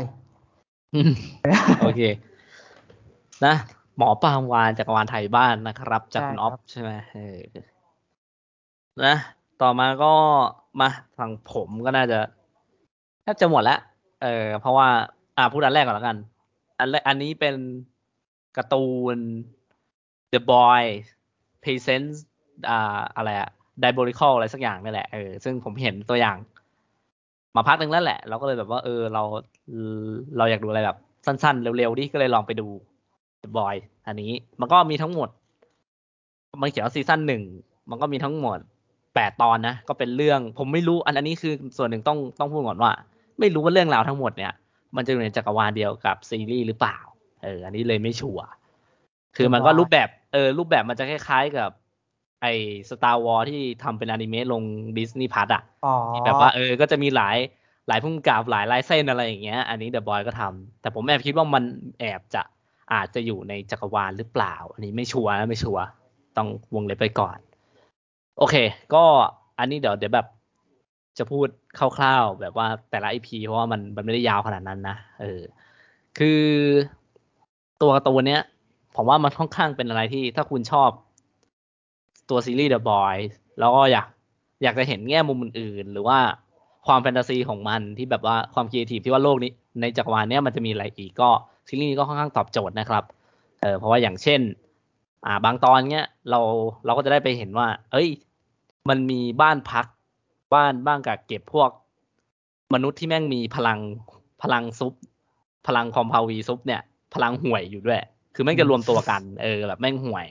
[0.94, 1.10] อืม
[1.82, 2.00] โอเค
[3.44, 3.54] นะ
[3.98, 7.38] หมอปามวานจักรวาลไทยบ้านนะครับ จากคุณใช่ออฟครับใช่ไหมเออ
[9.04, 9.16] นะ
[9.62, 10.12] ต่อมาก็
[10.80, 10.88] มา
[11.18, 12.18] ทางผมก็น่าจะ
[13.22, 13.78] แทบจะหมดแล้ว
[14.22, 14.88] เออ เพราะว่า
[15.36, 16.16] อ่าพูดอันแรกก่อนแล้วกัน
[16.78, 17.54] อันแรกอันนี้เป็น
[18.56, 19.16] การ์ตูน
[20.32, 20.82] The Boy
[21.62, 22.16] Presents
[22.68, 23.50] อ่าอะไรอะ
[23.82, 26.36] Diabolical อะไรสักอย่างนี่แหละเออซึ่งผมเห็นตัวอย่าง
[27.56, 29.22] มาพักหนึ่งแล้วแหละ เราก็เลยแบบว่า เออ เรา
[30.36, 30.96] เราอยากดูอะไรแบบ
[31.26, 32.68] สั้นๆ เร็วๆดิก็เลยลองไปดู
[33.42, 33.74] The Boy
[34.06, 35.28] อันนี้มันก็มีทั้งหมด
[36.62, 37.42] มันเขียนว่าซีซั่นหนึ่ง
[37.90, 38.58] มันก็มีทั้งหมด
[39.14, 42.92] แปดตอนนะ ก็เป็นเรื่องผมไม่รู้อันอันนี้คือส่วนหนึ่งต้องต้องพูดก่อนว่า
[43.38, 44.52] ไม่รู้ว่าเรื่องราวทั้งหมดเนี่ย
[44.96, 46.98] มันจะอยู่ในจักรวาลเดียวกับซีรีส์หรือเปล่า
[47.42, 48.46] เอออันนี้เลยไม่ชัวร์
[49.36, 51.70] คือมันก็รูปแบบเออรูปแบบมันจะคล้าย ๆกับ
[52.42, 52.52] ไอ้
[52.90, 54.62] Star Wars ที่ทำเป็นอนิเมะลง
[54.98, 57.36] Disney Plus อะอ๋อที่แบบว่าเออก็จะมีหลาย
[57.88, 61.64] หลายผู้กำกับหลายลายเส้นอะไรอย่างเงี้ย อันนี้ The Boys ก็ทำแต่ผมแอบคิดว่ามัน
[62.00, 62.42] แอบจะ
[62.92, 65.82] อาจจะอยู่ในจักรวาลหรือเปล่า อันนี้ไม่ชัวร์นะไม่ชัวร์
[66.36, 67.38] ต้องวงเล็บไปก่อน
[68.38, 68.54] โอเค
[68.94, 69.04] ก็
[69.58, 70.26] อันนี้เดี๋ยวเดี๋ยวแบบ
[71.18, 71.48] จะพูด
[71.78, 75.40] คร่าวๆแบบว่าแต่ละไอพีเพราะว่ามันมันไม่ได้ยาวขนาดนั้นนะเออ
[76.18, 76.42] คือ
[77.82, 78.42] ตัวตูนเนี้ย
[78.96, 80.90] ผมว่ามันค่อนข้างเป็นอะไรที่ถ้าคุณชอบ
[82.30, 83.24] ตัวซีรีส์ The Boys
[83.58, 84.06] แล้วก็อยาก
[84.62, 86.18] อยากจะเห็นแง่มุมอื่นๆ หรือว่า
[86.86, 89.50] ความแฟนตาซีของมันที่แบบว่าความครีเอทีฟที่ว่าโลกนี้
[89.80, 91.30] ในจักรวาลเนี้ยมันจะมีอะไรอีกก็
[91.68, 93.04] ซีรีส์นี้ก็ค่อนข้างตอบโจทย์นะครับ
[93.60, 94.40] เออเพราะว่าอย่างเช่น
[95.26, 96.40] อ่า บางตอนเนี้ยเรา
[96.84, 98.08] เราก็จะได้ไปเห็นว่า เอ้ย
[98.88, 99.86] มันมีบ้านพัก
[100.54, 101.70] บ้านบ้านกักเก็บพวก
[102.74, 103.78] มนุษย์ที่แม่งมีพลัง
[104.42, 104.92] พลังซุป
[105.66, 106.82] พลังคอมพาวีซุปเนี่ย
[107.14, 108.00] พลังห่วยอยู่ด้วย
[108.34, 110.26] คือแม่งจะรวมตัวกัน เออแบบแม่งห่วย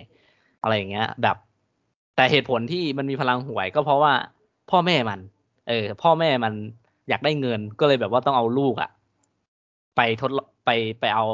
[0.62, 1.38] อะไรอย่างเงี้ย แบบ
[2.16, 4.14] แต่เหตุผลที่มันมีพลังห่วยก็เพราะว่า
[4.72, 5.20] พ่อแม่มัน
[5.68, 6.54] เออ พ่อแม่มัน
[7.10, 8.90] อยากได้เงินก็เลยแบบว่าต้องเอาลูกอะ
[9.96, 10.32] ไปทด
[10.68, 11.26] ไปไปเอา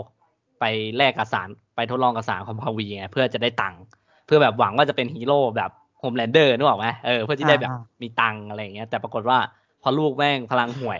[0.59, 0.65] ไป
[0.97, 3.81] แลกกับสารไปทดลองกับสาร Compound V ไงเพื่อจะได้ตังค์
[4.25, 9.37] เพื่อแบบหวังว่าจะเป็นฮีโร่แบบ Homelander นึกออกไหมเออเพื่อที่ได้แบบอ่ามีตังค์อะไรอย่างเงี้ย แต่ปรากฏว่า
[9.81, 10.99] พอลูกแม่งพลังห่วย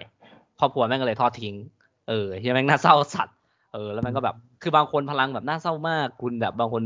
[0.59, 1.55] ครอบครัวแม่งก็เลยทอดทิ้ง
[2.09, 3.37] เออเฮียแม่งน่าเศร้าสัตว์
[3.73, 6.83] เออแล้วมันก็แบบ คือบางคนพลังแบบน่าเศร้ามากคุณแบบบางคน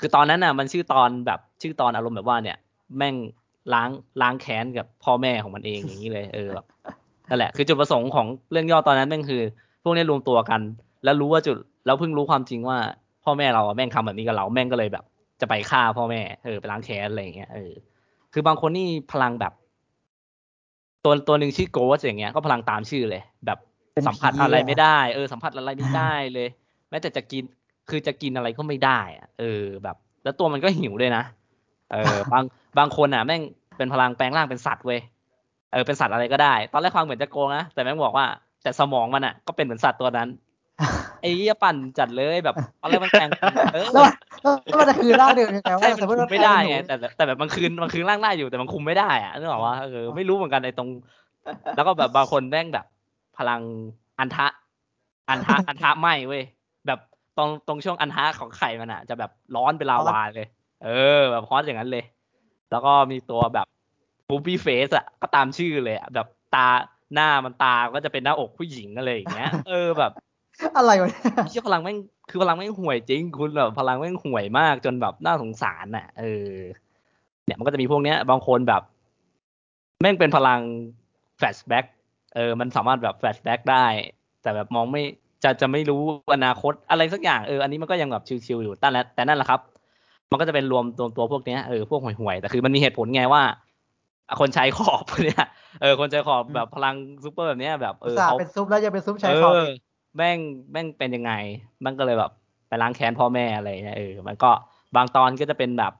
[0.00, 2.56] คือตอนนั้นน่ะ มันชื่อตอนแบบชื่อตอนอารมณ์แบบว่าเนี่ย
[2.98, 3.14] แม่ง
[3.74, 3.90] ล้าง
[4.22, 6.66] ล้างแค้นกับพ่อแม่ของมันเองอย่างนี้เลย เออแบบ
[7.28, 9.42] นั่นแหละ คือจุดประสงค์ของเรื่องย่อตอนนั้นแม่งคือ
[9.84, 10.60] พวกนี้รวมตัวกัน
[11.04, 11.56] แล้วรู้ว่าจุด
[11.86, 12.78] แล้วเพิ่งรู้ความจริงว่า
[13.24, 15.04] พ่อแม่เราอะแม่งทำแบบนี้กับเราแม่งก็เลยแบบ
[15.40, 17.72] จะไปฆ่าพ่อแม่เออไปล้างแค้นอะไรอย่างเงี้ยเออ
[18.32, 19.52] คือบางคนนี่พลังแบบ
[21.04, 23.58] ตัวตัวหนึ่งชื่อโกสอย่างเงี้ยก็พลังตามชื่อเลย แบบ
[23.92, 26.48] เป็นสัมผัสผีอะไรเลยไม่ได้ เออสัมผัสอะไรไม่ได้เลย
[26.90, 27.42] แม้แต่จะกิน
[27.88, 31.24] คือจะกินอะไรก็ไม่ได้อะเออแบบ แล้วตัวมันก็หิวด้วยนะ
[31.92, 32.44] เออบาง
[32.78, 33.42] บางคนอะ แม่ง
[33.76, 35.00] เป็นพลังแปลงร่างเป็นสัตว์เว้ย
[35.72, 38.26] เออเป็นสัตว์อะไรก็ได้ ตอนแรกฟังเหมือนจะโกงนะแต่แม่งบอกว่า
[38.64, 40.28] แต่สมองมันอะ ก็เป็นเหมือนสัตว์ตัวนั้น
[41.20, 43.28] ไอ้เหี้ยปั่นจัดเลยแบบตอนแรกมันแปลง
[43.74, 44.04] เออแล้ว
[44.66, 50.88] แล้วมันจะคืนร่างเดิมยังไงใช่ว่ามันสมมติคุว่ามไม่ได้ไงแปลแต่แต่แบบมันคืนมันคืนร่างได้อยู่แต่มันคุมไม่ได้อะนึกออกว่าเออไม่รู้เหมือนกันไอ้ตรง
[51.76, 52.86] แล้วก็แบบบางคนแม่งแบบ
[53.36, 53.62] พลัง
[54.18, 54.46] อันทะ
[55.28, 56.44] อันทะอันทะไหมเว้ย
[56.86, 57.00] แบบ
[57.36, 60.46] ตรงตรงช่วงอันทะของไข่มันอะ จะแบบร้อนเป็นลาวาเลย
[60.84, 60.88] เอ
[61.18, 62.04] อ แบบฮอตอย่างนั้นเลย
[62.70, 63.66] แล้วก็มีตัวแบบ
[64.28, 66.66] บูบี้เฟสอะก็ตามชื่อเลยอะแบบตา
[67.14, 70.12] หน้ามันตาก็จะเป็นหน้าอกผู้หญิงอะไรอย่างเงี้ย เออแบบ
[70.76, 71.98] อะไรวะเนี่ยเชี่ยพลังแม่ง
[72.30, 76.54] คือพลังแม่งห่วยจริง คุณแบบพลังแม่งห่วยมากจนแบบน่าสงสารน่ะ เออ
[77.44, 78.82] เนี่ยมันก็จะมีพวกเนี้ย บางคนแบบ
[80.00, 80.60] แม่งเป็นพลัง
[81.36, 81.84] flashback
[82.34, 83.86] เออ มันสามารถแบบ flashback ได้
[84.42, 85.02] แต่แบบมองไม่
[85.44, 86.02] จะจะไม่รู้
[86.34, 89.60] อนาคตอะไรสักอย่างเอออันนี้มันก็ยังแบบชิวๆอยู่แต่ละแต่นั่นแหละครับ
[90.30, 93.42] มันก็จะเป็นรวมตัวตัวพวกเนี้ยเออพวกห่วยๆแต่คือมันมีเหตุผลไงว่า
[94.40, 95.46] คนชายขอบเนี่ย
[95.80, 96.94] เออคนชายขอบแบบพลัง
[97.24, 99.60] ซูเปอร์แบบเนี้ยแบบเออสาเขาเป็น supe แล้วจะเป็น supe ชายเอขอบอ
[100.16, 100.38] แม่ง
[100.72, 101.32] แม่งเป็นยังไง
[101.84, 102.32] มันก็เลยแบบ
[102.68, 104.50] ไปล้างแค้นพ่อแม่อะไรเงี้ยเออมันก็
[104.96, 105.92] บางตอนก็จะเป็นแบบ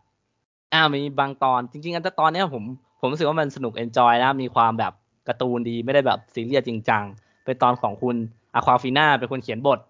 [0.72, 2.64] อ้าวมีบางตอนจริง ๆ อันตอนเนี้ยผม
[3.00, 4.92] ผมรู้สึกว่ามันสนุก enjoy นะมีความแบบ
[5.28, 7.02] การ์ตูนดีไม่ได้แบบซีเรียสจริงจัง
[7.44, 8.16] เป็นตอนของคุณ
[8.54, 9.80] Awkwafina เป็นคนเขียนบท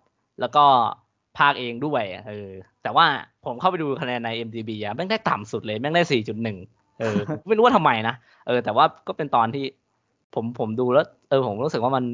[0.40, 0.65] แล้วก็
[1.39, 2.51] พากย์เองด้วยเออ
[2.82, 3.06] แต่ว่า
[3.44, 7.19] ผมเข้าไปดูคะแนนใน IMDb อะแม่งได้ต่ำสุดเลย แม่งได้ 4.1 เออ
[7.49, 8.15] ไม่รู้ว่าทำไมนะ
[8.47, 9.65] เออ แต่ว่าก็เป็นตอนที่
[10.35, 12.05] ผมผมดูแล้ว เออ ผมรู้สึกว่ามัน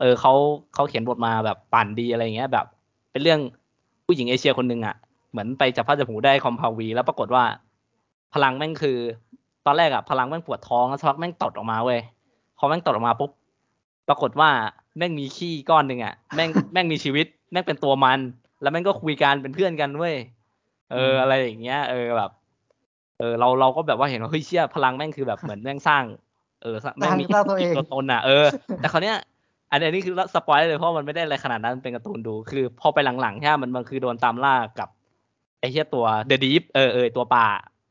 [0.00, 0.32] เออเขา
[0.74, 2.66] เขาเขียนบทมาแบบปั่นดีอะไรเงี้ย แบบ
[3.12, 3.40] เป็นเรื่อง
[4.06, 4.94] ผู้หญิงเอเชียคนหนึ่งอะ
[5.30, 7.44] เหมือนไปจับพระจับผูได้คอมพาวี แล้วปรากฏว่า
[8.34, 8.98] พลังแม่งคือ
[9.66, 12.00] ตอนแรกอะพลังแม่งปวดท้องแล้วสักพักแม่งตดออกมาเว้ย
[12.58, 13.30] พอแม่งตดออกมาปุ๊บ
[14.08, 14.50] ปรากฏว่า
[14.98, 18.18] แม่งมีขี้ก้อนหนึ่งอะแม่งแม่งมีชีวิต แม่งเป็นตัวมัน
[18.62, 20.16] แล้วแม่งก็คุยกันเป็นเพื่อนกันเว้ย
[20.92, 22.30] เออ อะไรอย่างเงี้ย เออแบบ
[23.18, 26.04] เออเราเราก็แบบว่าเห็นว่าเฮ้ยเชี่ยพลังแม่งคือแบบเหมือนแม่งสร้าง
[26.62, 28.46] เออแม่งมีสร้างตัวเองตัวตนอะเออ
[28.78, 29.16] แต่คราวเนี้ย
[29.70, 34.88] อันนี้คือ spoil เลยเพราะมันไม่ได้อะไรขนาดนั้นเป็นการ์ตูนดู คือ พอไปหลังๆใช่ไหมมันมันคือโดนตามล่ากับ
[35.60, 37.46] ไอ้เหี้ยตัว The Deep เออเออตัวป่า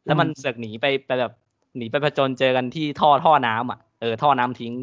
[0.05, 1.33] แล้วมันอืมเสือกหนีไปไปแบบ
[1.77, 4.73] หนีไปผจญเจอกันที่ท่อท่อน้ำอะเออท่อน้ำทิ้ง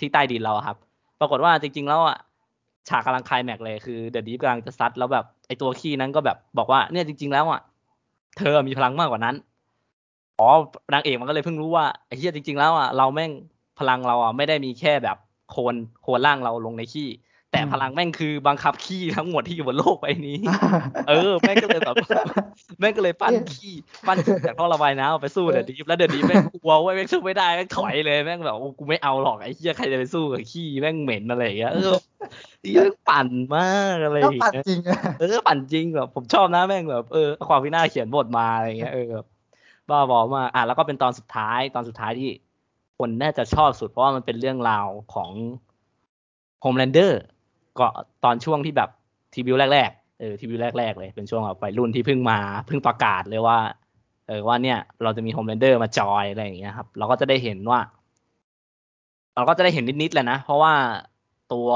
[0.00, 0.76] ที่ใต้ดินเราอะครับ
[1.20, 2.18] ปรากฏว่าจริง ๆ แล้วอะ
[2.88, 7.60] ฉากกำลังคลายแม็กเลยคือ The Deep กำลังจะซัดแล้วแบบไอตัวขี้นั้นก็แบบบอกว่าเนี่ยจริง ๆ แล้วอะ
[8.38, 9.34] เธอมีพลังมากกว่านั้น
[10.40, 10.48] อ๋อ
[10.92, 13.32] นางเอกมันก็เลยเพิ่งรู้ว่าไอ้เหี้ยจริง ๆ แล้วอะเราแม่ง
[13.78, 15.16] พลังเราอะไม่ได้มีแค่แบบ
[15.50, 17.08] โคนโคนร่างเราลงในขี้
[17.52, 20.38] แต่พลังแม่งคือบังคับขี้ทั้งหมดที่อยู่บนโลกใบนี้
[21.08, 21.96] เออแม่งก็เลยแบบ
[22.80, 23.74] แม่งก็เลยปั้นขี้
[24.06, 31.92] ปั้นขี้จากท่อระบายน้ำเอาไปสู้เดอะดีฟแล้วเดอะดีฟแม่งกลัวเว้ยแม่งสู้ไม่ได้แม่งถอยเลยแม่งแบบโอ้กูไม่เอาหรอกไอ้เหี้ยใครจะไปสู้กับขี้แม่งเหม็นอะไรอย่างเงี้ยเออ
[32.62, 39.26] เหี้ยปั่นมากอะไรอก็ย่างปัดเงี้ยจริงอะเออปั่นจริงแบบผมชอบนะแม่งแบบเออความพินาศเขียนบทมาอะไรเงี้ยเออแบบ
[39.90, 42.30] บ้าบอมาอะแล้วก็เป็นตอนสุดท้าย ตอนสุดท้ายที่
[42.98, 45.30] คนน่าจะชอบสุด เพราะว่ามันเป็นเรื่องราวของ
[46.60, 47.20] Homelander
[47.78, 47.86] ก็
[48.24, 48.90] ตอนช่วงที่แบบ
[49.34, 53.58] ทีวิวแรกๆเออทีวิวแรก ๆ เลย เป็นช่วงแบบวัยรุ่นที่เพิ่งมาเพิ่งประกาศเลยว่า
[54.28, 57.80] เออว่าเนี่ย เราจะมี Homelander มาจอยอะไรอย่างเงี้ยครับ เราก็จะได้เห็นว่า
[59.34, 60.72] เราก็จะได้เห็นนิดๆแหละนะ เพราะว่า
[61.52, 61.68] ตัว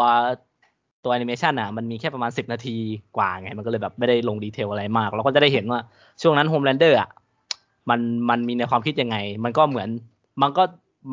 [1.04, 2.76] ตัวแอนิเมชันอะมันมีแค่ประมาณสิบนาที
[3.16, 5.80] กว่าไง มันก็เลยแบบไม่ได้ลง detail อะไรมาก เราก็จะได้เห็นว่า
[6.22, 7.08] ช่วงนั้น Homelander อะ
[7.90, 8.00] มัน
[8.30, 9.88] มันมีในความคิดยังไง มันก็เหมือน
[10.42, 10.62] มันก็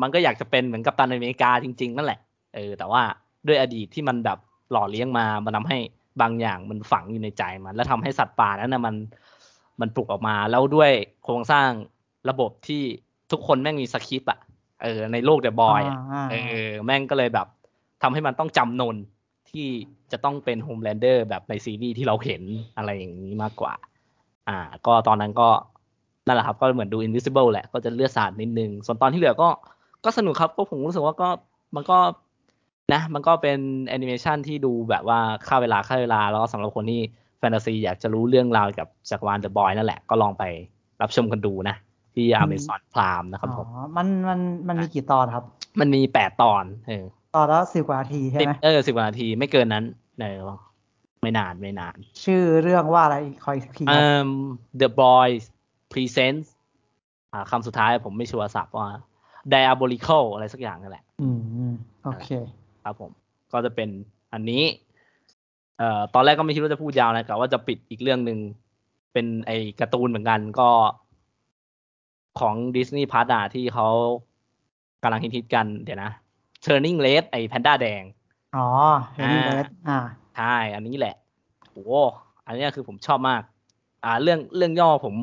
[0.02, 2.20] มันก็อยากจะเป็นเหมือนกัปตันอเมริกาจริง ๆ นั่นแหละ
[2.54, 3.02] เออแต่ว่า
[3.46, 4.38] ด้วยอดีตที่มันแบบ
[4.70, 5.78] หล่อเลี้ยงมา มันทำให้
[6.20, 8.94] บางอย่างมันฝังอยู่ในใจมัน แล้วทำให้สัตว์ป่านั้นนะมัน
[9.80, 10.92] มันปลุกออกมา แล้วด้วย
[11.24, 11.68] โครงสร้าง
[12.28, 12.82] ระบบที่
[13.30, 14.38] ทุกคนแม่งมีสคริปต์อะ
[14.82, 16.36] เออในโลก The Boys อะเอ
[16.66, 17.46] อแม่งก็เลยแบบ
[18.02, 18.96] ทำให้มันต้องจำนน
[19.50, 19.66] ที่
[20.12, 22.42] จะต้องเป็น Homelander แบบในซีรีส์ที่เราเห็น
[22.76, 23.74] อะไรอย่างนี้มากกว่า
[24.48, 25.48] อ่า ก็ตอนนั้นก็
[26.26, 29.48] นั่นแหละครับก็เหมือนดู Invincible แหละก็จะเลือดสาดนิดนึง ส่วนตอนที่เหลือก็
[30.04, 31.28] ก็สนุกครับก็ผมรู้สึกว่าก็
[31.76, 31.98] มันก็
[32.92, 37.00] นะ มันก็เป็นแอนิเมชันที่ดูแบบว่าฆ่าเวลาฆ่าเวลา แล้วก็สำหรับคนที่
[37.38, 40.44] แฟนตาซีอยากจะรู้เรื่องราวกับจักรวาล The Boys นั่นแหละก็ลองไป
[41.02, 41.76] รับชมกันดูนะ
[42.14, 45.44] ที่ Amazon Prime นะครับผมอ๋อมันมันมันมีกี่ตอนครับ
[45.80, 47.04] มันมีแปดตอนเออ
[47.34, 49.84] ตอนละสิบกว่านาทีใช่สิบไหมเออสิบกว่านาทีไม่เกินนั้น
[50.20, 50.38] เออ
[51.22, 54.28] ไม่นานไม่นาน ชื่อเรื่องว่าอะไรคอยทีคเอ่รับอ
[54.80, 55.44] The Boys
[55.96, 56.48] Presents
[57.32, 58.88] อ่าคำสุดท้ายผมไม่ชัวร์สับว่า
[59.52, 61.74] Diabolical อะไรสักอย่างนั่นแหละอืมอืม
[62.04, 62.28] โอเค
[62.82, 63.10] ครับผม
[63.52, 63.88] ก็จะเป็น
[64.32, 64.62] อันนี้
[65.78, 68.38] เอ่อ ตอนแรกก็ไม่คิดว่าจะพูดยาวนะกะว่าจะปิดอีกเรื่องหนึ่ง
[69.12, 69.50] เป็นไอ
[69.80, 70.70] การ์ตูนเหมือนกันก็
[72.40, 73.88] ของ Disney p l u s อะที่เขา
[75.02, 76.12] กำลังฮิตๆกัน เดี๋ยวนะ
[76.64, 78.02] Turning Red ไอแพนด้าแดง
[78.56, 78.66] อ๋อ
[79.14, 79.98] เฮนรี่เลสอ่า
[80.36, 81.14] ใช่ อันนี้แหละ
[81.72, 81.84] โอ้
[82.46, 83.42] อันนี้คือผมชอบมาก
[84.04, 85.14] อ่า เรื่องเรื่องย่อผม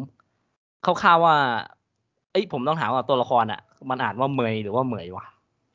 [0.86, 1.36] คร่าวๆว่า
[2.32, 5.26] เอ้ยผมต้องถามว่าตัวละครอะ มันอ่านว่าเมยหรือว่าเหมยวะ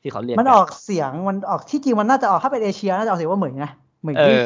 [0.01, 3.71] ที่เขาเรียกมันออกเสียงมันออกที่จริงมันน่าจะออกถ้าเป็นเอเชียน่าจะออกเสียงว่าเหมยนะ
[4.01, 4.45] เหมยเอรี่อ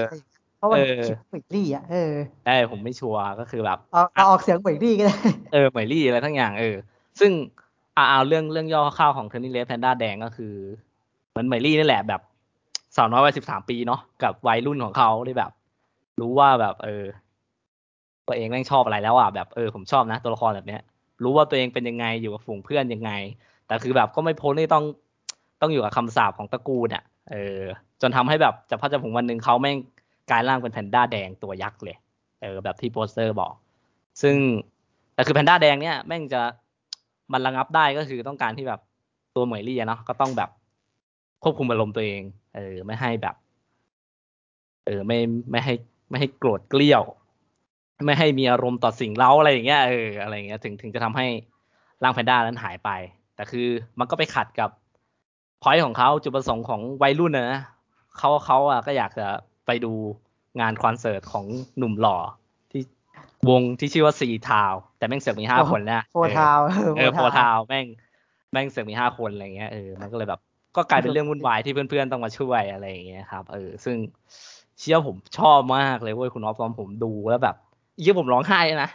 [0.58, 2.14] เพราะมันเออคิดเหมยรี่อะเออ
[2.46, 5.16] ใช่ผมไม่ชัวร์ก็คือแบบเอาเอาออกเสียงเหมยรี่ก็ได้
[5.54, 6.76] เออเหมยลี่อะไรทั้งอย่างเออ
[7.20, 7.32] ซึ่ง
[7.98, 10.54] อ่าเอาเรื่องเรื่องย่อคร่าวๆของ Turning Red แพนด้าแดงก็คือ
[11.32, 12.22] เหมือนเหมยลี่นี่แหละแบบ
[12.96, 15.52] สาวน้อยวัยสิบสามปีเนาะกับวัยรุ่นของเขาที่แบบ
[16.20, 17.04] รู้ว่าแบบ เออ
[18.28, 20.82] ตัวเองแม่งชอบอะไรแล้วอะแบบเออผมชอบนะ ตัวละครแบบเนี้ย
[21.24, 23.12] รู้ว่าตัวเองเป็นยังไงอยู่กับฝูงเพื่อนยังไง
[23.68, 24.84] แต่คือแบบก็ไม่พ้นที่ต้อง
[25.62, 27.62] ต้องอยู่กับคำสาปของตระกูลอะเออ
[28.02, 29.78] จนทำให้แบบจะพัดจะผงวันหนึ่งเขาแม่ง
[30.30, 31.98] กลายร่างเป็นแพนด้าแดงตัวยักษ์เลย
[32.42, 33.54] เออแบบที่โปสเตอร์บอก
[34.22, 34.36] ซึ่ง
[35.14, 36.42] แต่คือแพนด้าแดงเนี่ยแม่งจะ
[37.34, 38.80] มันระงับได้ก็คือต้องการที่แบบ
[39.36, 40.50] ตัวเหมยลี่เนาะก็ต้องแบบ
[41.44, 42.22] ควบคุมอารมณ์ตัวเอง
[42.56, 43.36] เออ ไม่ให้แบบ
[44.86, 45.20] เออ ไม่
[45.52, 45.74] ไม่ให้
[46.10, 47.04] ไม่ให้โกรธเกลี้ยว
[48.06, 51.28] ไม่ให้มีอารมณ์ต่อสิ่งเล้าอะไรอย่างเงี้ยเอออะไรอย่างเงี้ยถึงถึงจะทำให้
[52.04, 52.90] ร่างแพนด้านั้นหายไป
[53.36, 53.68] แต่คือ
[54.00, 54.70] มันก็ไปขัดกับ
[55.62, 57.62] พอยของเขาจุดประสงค์ของวัยรุ่นนะนะ
[58.18, 59.28] เขาเขาอะก็อยากจะ
[59.66, 59.94] ไปดู
[60.60, 61.46] งานคอนเสิร์ตของ
[61.78, 62.18] หนุ่มหล่อ
[62.72, 62.82] ที่
[63.50, 66.60] วงที่ชื่อว่าซีทาวแต่แม่งเสือกมีห้าคนนะ Four Town
[66.98, 67.86] เออ Four Town แม่ง
[68.52, 70.42] แม่งเสือกมีห้าคนอะไรเงี้ยเออมันก็เลยแบบ
[70.76, 73.96] ก็กลายเป็นเรื่องวุ่นวายที่เพื่อนๆต้องมาช่วยอะไรอย่างเงี้ยครับเออซึ่ง
[74.80, 77.56] เชี่ยผมชอบมากเลยเว้ยคุณออฟตอนผมดูแล้วแบบ
[78.02, 78.90] เยี่ยผมร้องไห้เลยนะ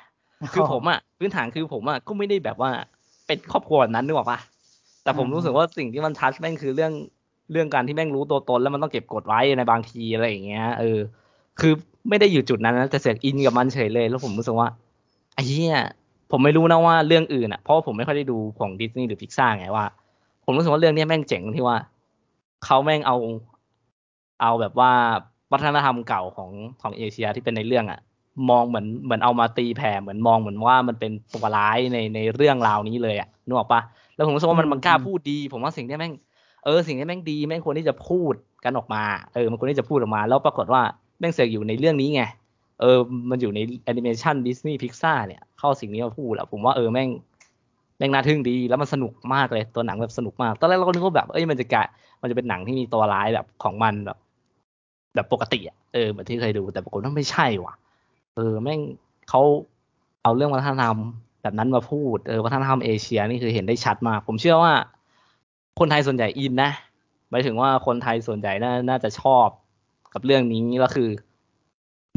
[0.53, 2.71] คือผมอะพื้นฐานคือผมอะก็ไม่ได้แบบว่า
[3.27, 4.39] เป็นครอบครัวแบบนั้นนึกออกปะ
[5.03, 6.93] แต่ผมรู้สึกว่าสิ่งที่มันทัชแม่งคือเรื่อง
[7.53, 10.99] เรื่องการที่แม่งรู้ตัวตนแล้วมันต้องเก็บกดไว้ในบางทีอะไรอย่างเงี้ยเออ
[11.61, 11.73] คือ
[12.09, 14.69] ไม่ได้อยู่จุดนั้นนะแต่เสือกอินกับมันเฉยเลย แล้วผมรู้สึกว่า
[15.35, 15.79] ไอ้เหี้ย
[16.31, 19.87] ผมไม่รู้นะว่าเรื่องอื่นอะเพราะว่าผมไม่ค่อยได้ดูของดิสนีย์หรือพิกซ่าไงว่า
[20.45, 21.77] ผมรู้สึกว่าเรื่องนี้แม่งเจ๋งตรงที่ว่า
[22.65, 23.17] เขาแม่งเอา
[24.41, 24.93] เอาแบบว่า
[25.53, 26.51] วัฒนธรรมเก่าของ
[26.83, 28.01] ของเอเชียที่เป็นในเรื่องอะ
[28.51, 33.81] มองเหมือนเหมือนเอามาตีแผ่เหมือนมองเหมือนว่ามันเป็นตัวร้ายในในเรื่องราวนี้เลยอะนึกออกปะ
[34.15, 36.13] แล้วผมรู้สึกว่ามันมันกล้าพูดดี ผมว่าสิ่งที่แม่ง
[36.65, 38.35] เออสิ่งที่แม่งดีแม่งควรที่จะพูด
[38.65, 39.05] กันออกมา
[39.35, 40.83] เออมันควรที่จะพูดออกมา แล้วปรากฏว่า
[41.19, 42.23] แม่งเสือกอยู่ในเรื่องนี้ไง
[42.81, 42.99] เออ
[43.31, 47.09] มันอยู่ในแอนิเมชันดิสนีย์พิกซ่าเนี่ย เข้าสิ่งนี้มาพูดอะผมว่าเออแม่ง
[47.99, 51.85] แม่งน่าทึ่งดี แล้วมันสนุกมากเลยตัวหนังแบบสนุกมาก ตอนแรกเราก็นึกว่าแบบเอ้ยมันจะกะ
[52.21, 54.19] มันจะเป็นหนังที่มีตัวร้ายแบบของมันแบบ
[55.15, 57.75] แบบปกติอะเออเหมือนที่เคยดูแต่ปรากฏว่าไม่ใช่ว่ะ
[58.39, 58.81] เออแม่ง
[59.29, 59.43] เขา
[60.23, 60.97] เอาเรื่องวัฒนธรรม
[61.43, 64.73] แบบนั้นมาพูดเออวัฒนธรรมเอเชียนี่คือเห็นได้ชัดมากผมเชื่อว่า
[65.79, 66.71] คนไทยส่วนใหญ่อินนะ
[67.31, 69.49] หมายถึงว่าคนไทยส่วนใหญ่น่าน่าจะชอบ
[70.15, 71.11] กับเรื่องนี้ก็คือ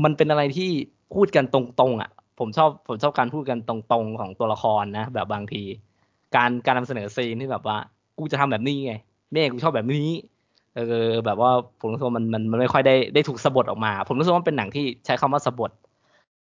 [0.03, 0.71] มันเป็นอะไรที่
[1.13, 5.63] พูดกันตรงๆอะ ผมชอบผมชอบการพูดกันตรงๆของตัวละครนะแบบบางที
[6.35, 7.77] การการนำเสนอซีนที่แบบว่า
[8.17, 8.93] กูจะทำแบบนี้ไง
[9.31, 10.09] แม่กูชอบแบบนี้
[10.75, 15.71] เออแบบว่าผมรู้สึกว่ามันมันมันไม่ค่อยได้ได้ถูกสะบดออกมา ผมรู้สึกว่าเป็นหนังที่ใช้คำว่าสะบด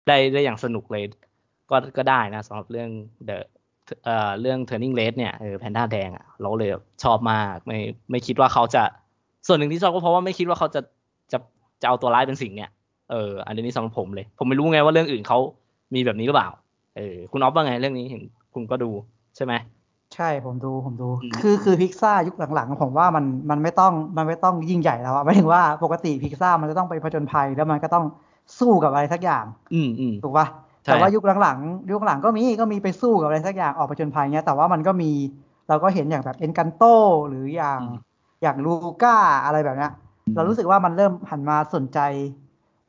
[0.09, 1.05] ได้ได้อย่างสนุกเลย
[1.71, 2.91] ก็ก็ได้นะสำหรับเรื่อง
[3.27, 3.45] เดอะ
[4.05, 6.71] เอ่อเรื่อง turning red เนี่ยเออแพนด้าแดงอะเราเลย
[7.05, 7.79] ชอบมากไม่
[8.11, 8.83] ไม่คิดว่าเขาจะ
[9.47, 10.81] ส่วนหนึ่งที่ชอบก็เพราะว่าไม่คิดว่าเขาจะ
[11.33, 11.39] จะ
[11.83, 12.71] จะเอาตัวร้ายเป็นสิ่งเนี่ย
[13.11, 15.39] เอออันนี้สำหรับผมเลย ผมไม่รู้ไงว่าเรื่องอื่นเขา
[15.95, 16.51] มีแบบนี้หรือเปล่า
[16.97, 18.23] เออคุณออฟว่าไงเรื่องนี้เห็น
[18.55, 18.91] คุณก็ดู
[19.37, 19.55] ใช่ไหม
[20.15, 28.05] ใช่ผมดูผมดูอืมคือคือพิกซ่ายุคหลังๆ ผมว่ามันมันไม่ต้องมันไม่ต้องยิ่งใหญ่แล้วอะหมายถึงว่าปกติพิกซ่ามันจะต้องไปผจญภัยแล้วมันก็ต้อง
[28.59, 29.45] สู้กับอะไรสักอย่าง
[29.75, 30.47] อืมอืมถูกปะ
[30.85, 35.11] ใช่แต่ว่ายุคหลังๆยุคหลังก็มีก็มีไปสู้กับอะไรสักอย่างออกผจญภัยเงี้ยแต่ว่ามันก็มี
[35.69, 36.85] เราก็เห็นอย่างแบบเอ็นกันโต
[37.29, 37.81] หรืออย่าง
[38.43, 39.93] อย่างลูก้าอะไรแบบเนี้ย
[40.37, 41.99] เรารู้สึกว่ามันเริ่มหันมาสนใจ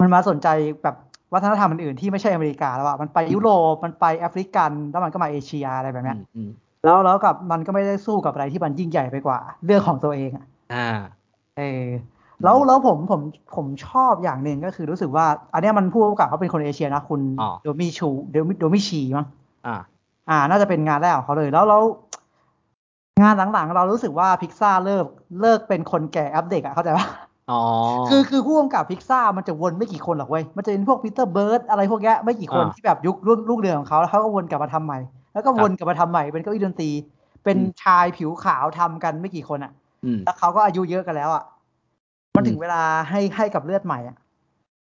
[0.01, 0.47] มันมาสนใจ
[0.83, 0.95] แบบ
[1.33, 6.49] วัฒนธรรมอื่นๆที่ไม่ใช่อเมริกาแล้วอะมันไปยุโรปมันไปแอฟริกันแล้วมันก็มาเอเชียอะไรแบบเนี้ยอืมอืม
[6.85, 10.87] แล้วแล้วกับมันก็ไม่ได้สู้กับอะไรที่มันยิ่งใหญ่ไปกว่า เรื่องของตัวเองอะอ่า
[11.57, 11.85] เออ
[12.43, 13.21] แล้วแล้วผมผม
[13.55, 19.25] ผมชอบอย่างหนึ่งก็คือรู้สึกว่า อันเนี้ยมันผู้กำกับเขาเป็นคนเอเชียนะคุณอ๋อ Domee Shi Domee Domee Shi มั้ง
[19.67, 19.75] อ่า
[20.29, 21.83] อ่า น่าจะเป็นงานแรกของเขาเลยแล้วแล้ว
[23.21, 25.05] งานหลังๆ เรารู้สึกว่าพิกซ่าเลิก
[25.41, 27.07] เลิกเป็นคนแก่แอ๊บเด็กอะเข้าใจปะ
[27.51, 27.61] อ๋อ
[28.09, 34.99] คือคือผู้กำกับพิกซ่ามันจะวนไม่กี่คนหรอกเว้ย มันจะเป็นพวกปีเตอร์เบิร์ดอะไรพวกเนี้ยไม่กี่คนอ่าที่แบบยุครุ่นลูกเรืองของเขาแล้วเขาก็วนกลับมาทำใหม่
[35.33, 36.91] แล้วก็วนกลับมาทำใหม่เป็นเก้าอี้ดนตรี
[37.43, 39.71] เป็นอืมชายผิวขาวทำกันไม่กี่คนอะ
[40.05, 41.43] อืมแล้วเขาก็อายุเยอะกันแล้วอะ
[42.39, 44.17] มันถึงเวลาให้ให้กับเลือดใหม่อะ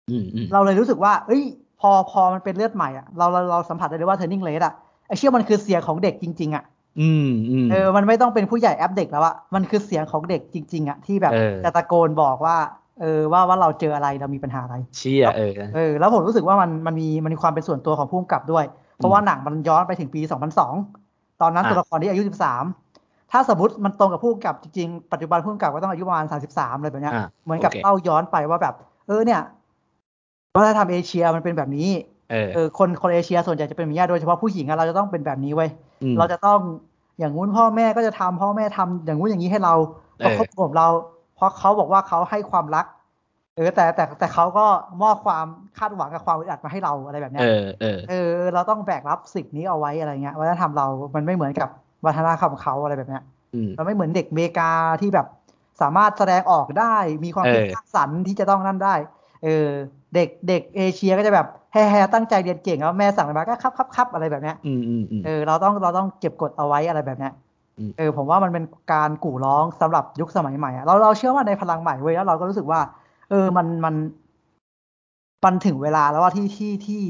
[0.09, 1.43] อืมอืมเราเลยรู้สึกว่า เอ้ย
[1.81, 4.73] พอพอมันเป็นเลือดใหม่อะเราเราเราสัมผัสได้เลยว่า Turning Red อะ
[5.07, 6.63] ไอเชี่ยมันคือเสียงของเด็กจริง ๆ อะ
[7.01, 12.57] อืมอืมเออ มันไม่ต้องเป็นผู้ใหญ่แอปเด็กแล้วอะมันคือเสียงของเด็กจริง ๆอะที่แบบเออจะตะโกนบอกว่า
[13.01, 18.65] เออว่าว่าเราเจออะไรเรามีปัญหาอะไร เชี่ยเออเออ แล้วผมรู้สึกว่ามันมันมีมันมีความเป็นส่วนตัวของผู้กำกับด้วย
[18.97, 20.21] เพราะว่าหนังมันย้อนไปถึงปี
[20.61, 22.63] 2002 ตอนนั้นอะตัวละครที่อายุ 13
[23.33, 28.75] ถ้าสมมติมันตรงกับผู้กำกับจริงๆปัจจุบันผู้กำกับก็ต้องอายุประมาณ33อะไรแบบเนี้ยอะเหมือนกับโอเคเล่าย้อนไปว่าแบบ
[29.07, 29.41] เออเนี่ย
[30.55, 31.89] วัฒนธรรมเอเชียมันเป็นแบบนี้
[32.31, 35.69] เออเออคนคนเอเชียส่วนใหญ่จะเป็นแบบนี้โดยเฉพาะผู้หญิงอะเราจะต้องเป็นแบบนี้เว้ย
[36.13, 36.59] มเราจะต้อง
[37.19, 39.73] อย่างงู้นพ่อแม่ก็จะทำพ่อแม่ทำอย่างงู้นอย่างนี้ให้เรา
[40.25, 40.87] ประคบผมเรา
[41.35, 42.85] เพราะเขาบอกว่าเขาให้ความรัก
[43.55, 44.65] เออแต่แต่แต่เขาก็
[45.03, 45.45] มอบความ
[45.77, 50.85] คาดหวังกับความอึดอัดมาให้เราอะไรแบบเนี้เอยอเออเออ เราต้องแบกรับสิ่งนี้เอาไว้อะไรเงี้ยวัฒนธรรมเรา
[51.15, 51.69] มันไม่เหมือนกับ
[52.05, 53.23] วัฒนธรรมเขาอะไรแบบเนี้ย
[53.53, 54.71] อืมเราไม่เหมือนเด็กอเมริกา
[55.01, 55.27] ที่แบบ
[55.81, 58.95] สามารถแสดงออกได้มีความคิดเออสร้างสรรค์ที่จะต้องนั่นได้
[59.43, 59.67] เออ
[60.15, 67.33] เด็กเด็กเอเชียก็จะแบบแฮ่ๆตั้งใจเรียนเก่งแล้วแม่สั่งอะไรมาก็ครับครับครับอะไรแบบเนี้ยอืมอืมอืมเออเราต้องเราต้องเก็บกดเอาไว้อะไรแบบเนี้ย
[67.79, 68.63] อืมเออผมว่ามันเป็น
[68.93, 72.79] การกู่ร้องสำหรับยุคสมัยใหม่อะเราเราเชื่อว่าในพลังใหม่เว้ยแล้วเราก็รู้สึกว่า
[73.29, 73.95] เออมันมัน
[75.45, 77.01] มันถึงเวลาแล้วว่าที่ที่ที่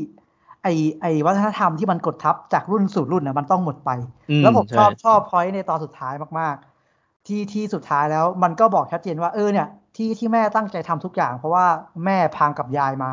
[0.64, 0.68] ไอ
[1.02, 3.90] ไอวัฒนธรรมที่มันกดทับจากรุ่นสู่รุ่นนะมันต้องหมดไป
[4.30, 11.65] อืมแล้วผมชอบใช่ชอบพอยต์ในตอนสุดท้ายมากๆ ที่ที่สุดท้ายแล้วมันก็บอกชัดเจนว่าเออเนี่ยที่ที่แม่ตั้งใจทำทุกอย่าง เพราะว่า
[12.06, 13.11] แม่พังกับยายมา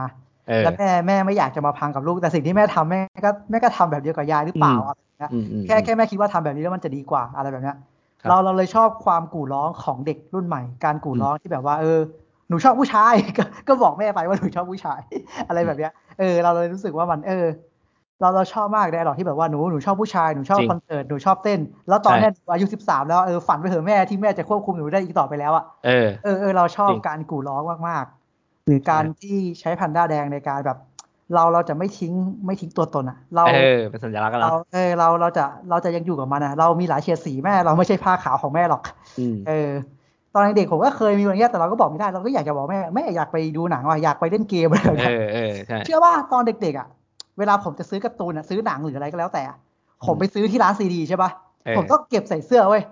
[0.48, 7.77] เออแล้วแม่แม่ไม่อยากจะมาพังกับลูก แต่สิ่งที่แม่ทำแม่ก็แม่ก็ทำแบบเดียวกับยายหรือเปล่าอืมอะไรอย่างเงี้ยอืมอืมแค่แค่แม่คิดว่าทำแบบนี้แล้วมันจะดีกว่าอะไรแบบเนี้ย
[8.20, 11.98] ครับเราเราเลยชอบความกู่ร้องของเด็กรุ่นใหม่ การกู่ร้องที่แบบว่าเออ
[12.48, 15.01] หนูชอบผู้ชายก็ก็บอกแม่ไปว่าหนูชอบผู้ชาย
[15.48, 17.47] อะไรแบบเนี้ย เออเราเลยรู้สึกว่ามันเออ
[18.21, 30.79] เราเราชอบมากในหรอกที่แบบว่าหนูหนูชอบผู้ชายหนูชอบจริงคอนเสิร์ตหนูชอบเต้น แล้วตอนใช่เนี้ยหนูอายุสิบสามแล้วเออฝันไปเถอะแม่ที่แม่จะควบคุมหนูได้อีกต่อไปแล้วอะเออเออเออเราชอบจริงการกู่ร้องมากๆ หรือการใช่ที่ใช้พันด้าแดงในการแบบ
[31.35, 32.13] เราเราจะไม่ทิ้ง
[32.47, 38.83] ไม่ทิ้งตัวตนอะเราเออเป็นสัญลักษณ์กันเราแล้วเออเราเราจะเราจะยังอยู่กับมันอะเรามีหลายเฉดสีแม่เราไม่ใช่ผ้าขาวของแม่หรอก
[39.19, 39.71] อืมเออ
[40.35, 46.89] ตอนเด็กผมก็เคยมีอย่างเงี้ยแต่เราก็บอกไม่ได้เราก็อยากจะบอกแม่แม่อยากไปดูหนังว่ะอยากไปเล่นเกมอะไรแบบเอเนี้ยอเออใช่เชื่อว่าตอนเด็กๆอะ
[47.39, 49.57] เวลาผมจะซื้อการ์ตูนอะซื้อหนังหรืออะไรก็แล้วแต่อะ
[50.07, 51.31] ผมไปซื้อที่ร้านซีดีใช่ปะ
[51.65, 52.82] เออผมต้องเก็บใส่เสื้อเว้ย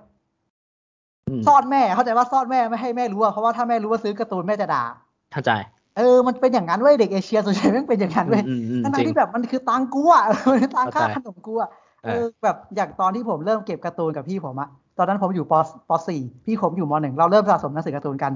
[1.28, 4.85] อืมซ่อนแม่เข้าใจว่าซ่อนแม่ไม่ให้แม่รู้อะเพราะว่าถ้าแม่รู้ว่าซื้อการ์ตูนแม่จะด่า
[5.32, 5.51] เข้าใจ
[5.97, 11.70] เออ มันเป็นอย่างนั้นเว้ยเด็กเอเชียส่วนใหญ่แม่งเป็นอย่างนั้นเว้ยอืมอืมอืมทั้งจริๆงที่แบบมันคือตังค์กูอะมันคือตังค่าเข้าใจขนมกูอะ
[12.05, 14.69] เอเอออแบบอย่างตอนที่ผมเริ่มเก็บการ์ตูนกับพี่ผมอะ
[14.99, 15.55] ตอนนั้นผมอยู่ป
[15.89, 18.33] ปสี่พี่ผมอยู่มหนึ่งเราเริ่มสะสมหนังสือการ์ตูนกัน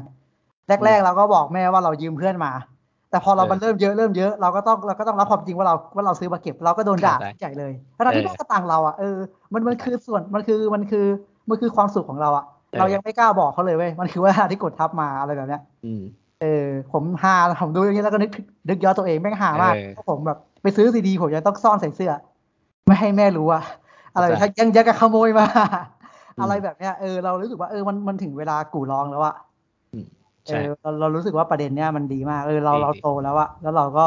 [0.68, 2.52] แรก ๆ เราก็บอกแม่ว่าเรายืมเพื่อนมา
[3.10, 9.16] แต่พอเราเออมันเริ่มเยอะเริ่มเยอะเราก็ต้องเราก็ต้องรับความจริงว่าเราว่าเราซื้อมาเก็บเราก็โดนด่าเข้าใจใหญ่เลยทั้งๆที่เออแม่ก็ตังค์เราอะเออ
[9.52, 11.06] มันมันคือส่วนมันคือมันคือ
[11.48, 16.02] มันคือความสุขของเราอะเออเรายังไม่กล้าบอกเขาเลยเว้ยมันคือเว่าที่กดทับมาอะไรแบบเนี้ยอืม
[16.40, 18.30] เออ ผมฮาผมดูอย่างนี้แล้วก็นึก
[18.68, 22.12] นึกย้อนตัวเองแม่งฮามากเออเพราะผมแบบไปซื้อซีดีผมยังต้องซ่อนใส่เสื้อ
[22.86, 23.62] ไม่ให้แม่รู้อะ
[24.14, 25.47] อะไรเข้าใจยังยังกับขโมยมา
[26.36, 29.34] อืมอะไรแบบเนี้ยเออเรารู้สึกว่าเออมันมันถึงเวลากู่ร้องแล้วอะ
[29.92, 30.06] อืม
[30.46, 34.06] เอใช่อเราเรารู้สึกว่าประเด็นเนี้ยมันดีมากเออเราดีเราดีโตแล้วอะแล้วเราก็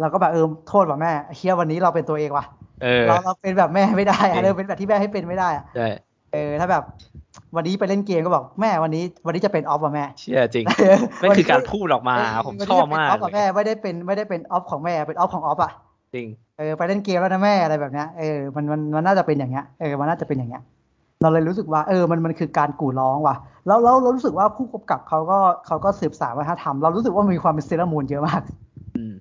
[0.00, 2.44] เราก็แบบเออโทษว่ะแม่เฮียวันนี้เราเป็นตัวเองว่ะ
[2.82, 5.86] เออเราเราเป็นแบบแม่ไม่ได้จริอะงเราเป็นแบบที่แม่ให้เป็นไม่ได้อะใช่
[6.32, 6.82] เออถ้าแบบ
[7.56, 10.66] วันนี้ไปเล่นเกมก็บอกแม่วันนี้ วันนี้จะเป็นออฟว่ะแม่ เชื่อจริง
[11.22, 15.72] นั่นคือการพูดออกมาเผมชอบมากวันนี้จะเป็นออฟกับเลแม่ยไม่ได้เป็นไม่ได้เป็นออฟของแม่เป็นออฟของออฟอะ
[16.14, 16.26] จริง
[16.58, 20.62] เออไปเล่นเกมแล้วนะแม่อะไรแบบเนี้ยเออมันมันมันน่าจะเป็นอย่างเงี้ยเออมันน่าจะเป็นอย่างเงี้ย
[21.24, 23.36] เราเลยรู้สึกว่าเออมันมันคือการกู่ร้องว่ะ
[23.66, 28.42] แล้วแล้วเรารู้สึกว่าผู้กำกับเขาก็เขาก็สืบสานวัฒนธรรมเรารู้สึกว่ามันมีความเป็นเซเลอร์มูนเยอะมาก
[28.96, 29.14] อืม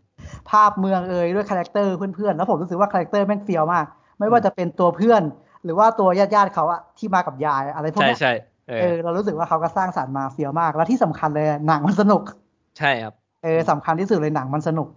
[0.49, 3.85] ภาพเมืองเอยด้วย character เพื่อนๆแล้วผมรู้สึกว่า character แม่งเฟี้ยวมาก
[4.19, 5.21] ไม่ว่าจะเป็นตัวเพื่อน
[5.63, 8.33] หรือว่าตัวญาติๆเขาอะที่มากับยายอะไรพวกใช่เนี้ยใช่
[8.69, 12.23] เอเอออเรารู้สึกว่าเขาก็สร้างสรรค์มาเฟี้ยวมาก แล้วที่สำคัญเลยหนังมันสนุก
[12.79, 13.13] ใช่ครับ
[13.43, 14.87] เออสำคัญที่สุดเลยหนังมันสนุก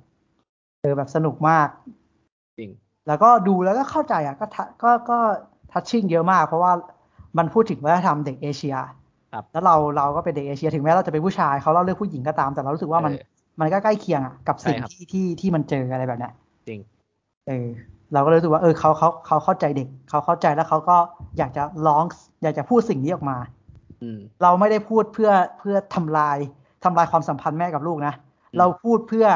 [0.80, 1.68] เออแบบสนุกมาก
[2.58, 2.70] จริง
[3.08, 5.18] แล้วก็ดูแล้วก็เข้าใจอะก็ทะก็ก็
[5.72, 6.72] ทัชชิ่งเยอะมาก เพราะว่า
[7.38, 8.74] มันพูดถึงวัฒนธรรมเด็กเอเชีย
[9.32, 13.22] ครับแล้วเราเราก็เป็นเด็กเอเชียถึงแม้เราจะเป็นผู้ชายเขาเล่าเรื่องผู้หญิงก็ตาม แต่เรารู้สึกว่ามันเออ
[13.60, 16.32] มันก็ใกล้เคียงอะกับสิ่งใช่ครับที่ที่ที่มันเจออะไรแบบเนี้ย
[16.68, 16.80] จริง
[17.48, 17.68] เออ
[18.12, 20.96] เราก็เลยรู้สึกว่าเออเขาเขาเขาเข้าใจเด็กเขาเข้าใจแล้วเขาก็
[21.38, 22.04] อยากจะร้อง
[22.42, 23.38] อยากจะพูดสิ่งนี้ออกมา
[24.02, 26.38] อืมเราไม่ได้พูดเพื่อเพื่อทำลาย
[26.84, 28.14] ทำลายความสัมพันธ์แม่กับลูกนะ
[28.52, 29.26] อืมเราพูดเพื่อ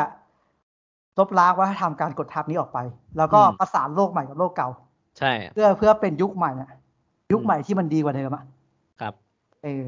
[1.18, 2.78] ลบล้างวัฒนธรรมการกดทับนี้ออกไป
[3.16, 4.68] แล้วก็อืมประสานโลกใหม่กับโลกเก่า
[5.18, 6.79] ใช่ เพื่อเพื่อเป็นยุคใหม่อะยุ
[7.38, 8.42] คใหม่ที่มันดีกว่าเดิมอะ
[9.00, 9.14] ครับ
[9.62, 9.86] เออ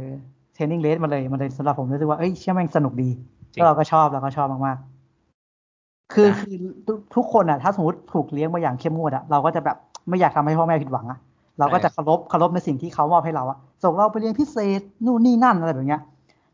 [0.54, 3.10] เทรนนิ่งเลสมาเลยมันเลยสำหรับผมรู้สึกว่าเอ้ยเชื่อแม่งสนุกดี
[3.52, 6.56] จริงแล้วเราก็ชอบเราก็ชอบมากๆ คือนะคือ
[6.86, 9.76] ทุกทุกคนอะถ้าสมมติถูกเลี้ยงมาอย่างเข้มงวดอะเราก็จะแบบ
[10.08, 11.18] ไม่อยากทำให้พ่อแม่ผิดหวังอะ
[11.58, 16.00] เราก็จะเคารพเคารพในสิ่งที่เขามอบให้เราอะส่งเราไปเรียนพิเศษนู่นนี่นั่นอะไรแบบเนี้ย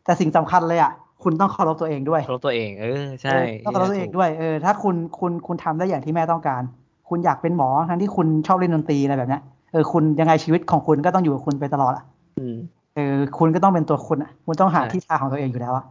[0.04, 0.92] แต่สิ่งสำคัญเลยอะ
[1.22, 6.62] คุณต้องเคารพตัวเองด้วยเคารพตัวเอง เออใช่เออต้องเคารพตัวเองด้วยเออถ้าคุณคุณคุณทำได้อย่างที่แม่ต้องการ
[7.08, 9.42] คุณอยากเป็นหมอทั้งที่คุณชอบเล่นดนตรีอะไรแบบเนี้ย
[9.72, 12.04] เออคุณยังไงชีวิตของคุณก็ต้องอยู่กับคุณไปตลอดอะ
[12.38, 12.56] อืม
[12.94, 15.84] เออคุณก็ต้องเป็นตัวคุณอะคุณต้องหาใช่ที่ทางของตัวเองอยู่แล้วอะ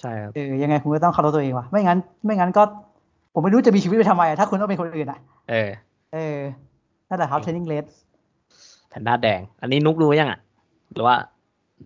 [0.00, 2.62] ใช่ครับเออยังไงคุณก็ต้องเคารพตัวเองว่ะไม่งั้น ไม่งั้นก็
[3.32, 5.18] ผมไม่รู้จะมีชีวิตไปทำไมอะถ้าคุณต้องเป็นคนอื่นอะ
[5.50, 5.70] เออ
[6.12, 6.38] เออ
[7.08, 7.84] นั่นแหละครับจริงรนนิ่งเลส
[8.88, 10.40] แพนด้าแดง อันนี้นุกดูยังอะ
[10.92, 11.16] หรือว่า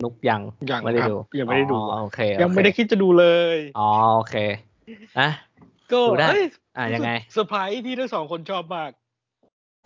[0.03, 4.35] นุกยังยังไม่ได้ครับดูยังไม่ได้ดูอ๋อโอเคยังไม่ได้โอเคคิดจะดูเลยอ๋อโอเค
[5.21, 5.31] นะ
[5.93, 6.45] ก็ดูได้เอ้ย
[6.77, 8.91] อะยังไงเซอร์ไพรส์ที่ทั้งสองคนชอบมาก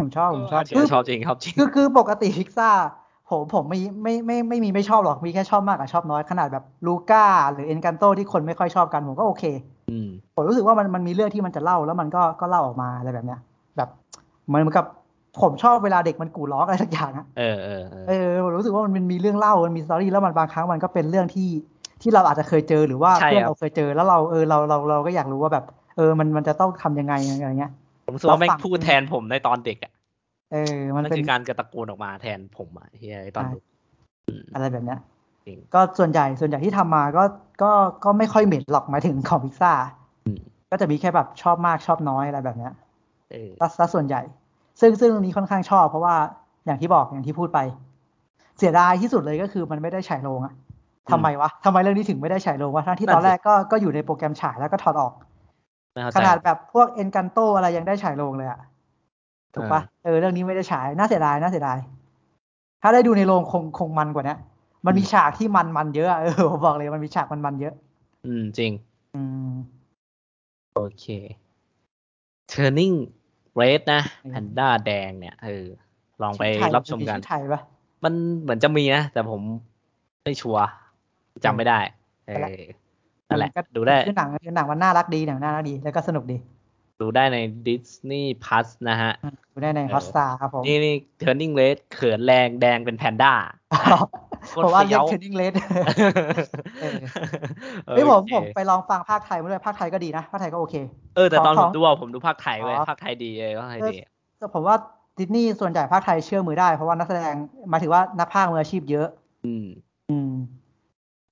[0.00, 2.70] ผมชอบผมชอบเอออาจจะคือชอบจริงชอบจริงคือคือปกติพิกซ่า
[3.30, 9.44] ผมผมไม่ไม่ไม่ไม่มีไม่ชอบหรอกมีแค่ชอบมากกับชอบน้อยขนาดแบบ Luca หรือ Encanto ที่คนไม่ค่อยชอบกันผมก็โอเค
[9.90, 13.40] อืมผมรู้สึกว่ามันมันมีเรื่องที่มันจะเล่าแล้วมันก็ก็เล่าออกมาอะไรแบบเนี้ย
[13.76, 13.88] แบบ
[14.46, 14.86] เหมือนกับ
[15.42, 21.48] ผมชอบเวลาเด็กมันกู่ร้องอะไรสักอย่างอะเออเออเออเออผมรู้สึกว่ามันมีเรื่องเล่ามันมีสตอรี่แล้วมันบางครั้งมันก็เป็นเรื่องที่
[22.02, 25.64] ที่เราอาจจะเคยเจอหรือว่าใช่เพื่อนครับเราเคยเจอแล้วเราเออเราเราเราก็อยากรู้ว่าแบบ
[25.96, 27.72] เออมันมันจะต้องทำยังไงอะไรเงี้ย
[28.10, 29.92] ผมรู้สึกว่าแม่งเราฟังพูดแทนผมในตอนเด็กอะ
[30.52, 33.62] เออ มันนั่นเป็นคือการกระตะโกนออกมาแทนผมอะเฮียไอ้ตอนเด็ก
[34.28, 34.98] อืมอะไรแบบเนี้ย
[35.46, 37.24] จริงก็ส่วนใหญ่ส่วนใหญ่ที่ทำมาก็
[37.62, 37.70] ก็
[38.04, 39.72] ก็ไม่ค่อยเหม็นหรอกหมายถึงของพิซซ่า
[40.26, 42.72] อืมก็จะมีแค่แบบชอบมากชอบน้อยอะไรแบบเนี้ย
[43.30, 44.22] เออซะซะส่วนใหญ่
[44.80, 46.14] ซึ่งซึ่งเรื่องนี้ค่อนข้างชอบ เพราะว่า
[46.66, 47.58] อย่างที่บอกอย่างที่พูดไป
[48.58, 50.54] เสียดายที่สุดเลยก็คือมันไม่ได้ฉายโรงอะ
[51.12, 58.60] ทำไมวะทำไมเรื่องนี้ถึงไม่ได้ฉายโรงวะทั้งที่ตอนแรกก็ก็อยู่ในโปรแกรมฉายแล้วก็ถอดออกไม่เข้าขใจนาดแบบพวกเอ็นกันโตอะไรยังได้ฉายโรงเลยอะ
[59.54, 61.78] ถูกปะเออเรื่องนี้ไม่ได้ฉายน่าเสียดายน่าเสียดาย
[62.82, 64.36] ถ้าได้ดูในโรงคงคงมันกว่านี้
[64.86, 67.74] มันมีฉากที่มันมันเยอะอะเออผมบอกเลยมันมีฉากมันมันเยอะ
[68.26, 68.72] อืมจริง
[69.14, 69.52] อืม
[70.74, 71.04] โอเค
[72.52, 72.96] Turning
[73.60, 75.66] Red นะอืมแพนด้าแดงเนี่ยเออ
[76.22, 77.60] ลองไปชื่อไทยรับชมกันชื่อไทยปะ
[78.04, 79.40] มันเหมือนจะมีนะแต่ผม
[80.24, 80.64] ไม่ชัวร์
[81.44, 81.78] จำไม่ได้
[82.26, 82.60] เอนั่นแหละอ
[83.30, 86.36] นั่นแหละก็ดูได้คือหนังคือหนังมันน่ารักดีหนังน่ารักดี แล้วก็สนุกดี
[87.00, 93.32] ดูได้ใน Disney Plus นะฮะอืมดูได้ในเออ Hotstar ครับผม นี่นี่ Turning Red เขินแรงแดงเป็นแพนด้า
[94.50, 95.52] โคตรผมว่าเรียกเฟี้ยวเทรนนิ่งเลส
[96.80, 96.92] เออ
[97.86, 100.74] เออเฮ้ยผมโอเคผมไปลองฟังภาคไทยมาด้วยภาคไทยก็ดีนะภาคไทยก็โอเค
[101.16, 103.96] เออแต่ตอนขผองมดูอะผมดูภาคไทยเว้ยอ๋อภาคไทยดีเออภาคไทยดี
[104.38, 104.76] แต่ผมว่า
[105.18, 107.34] ดิสนีย์ส่วนใหญ่ภาคไทยเชื่อมือได้เพราะว่านักแสดง
[107.70, 109.08] หมายถึงว่านักพากย์มืออาชีพเยอะ
[109.46, 109.66] อืม
[110.10, 110.32] อืม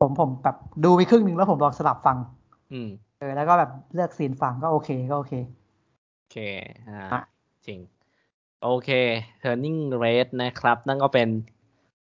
[0.00, 2.16] ผมผมแบบดูไปครึ่งหนึ่งแล้วผมลองสลับฟัง
[2.72, 2.88] อืม
[3.18, 5.34] เออแล้วก็แบบเลือกซีนฟังก็โอเคก็โอเค
[6.18, 6.36] โอเค
[6.88, 7.20] อ่าอะ
[7.66, 7.78] จริง
[8.62, 8.90] โอเค
[9.42, 11.28] Turning Red นะครับ นั่นก็เป็น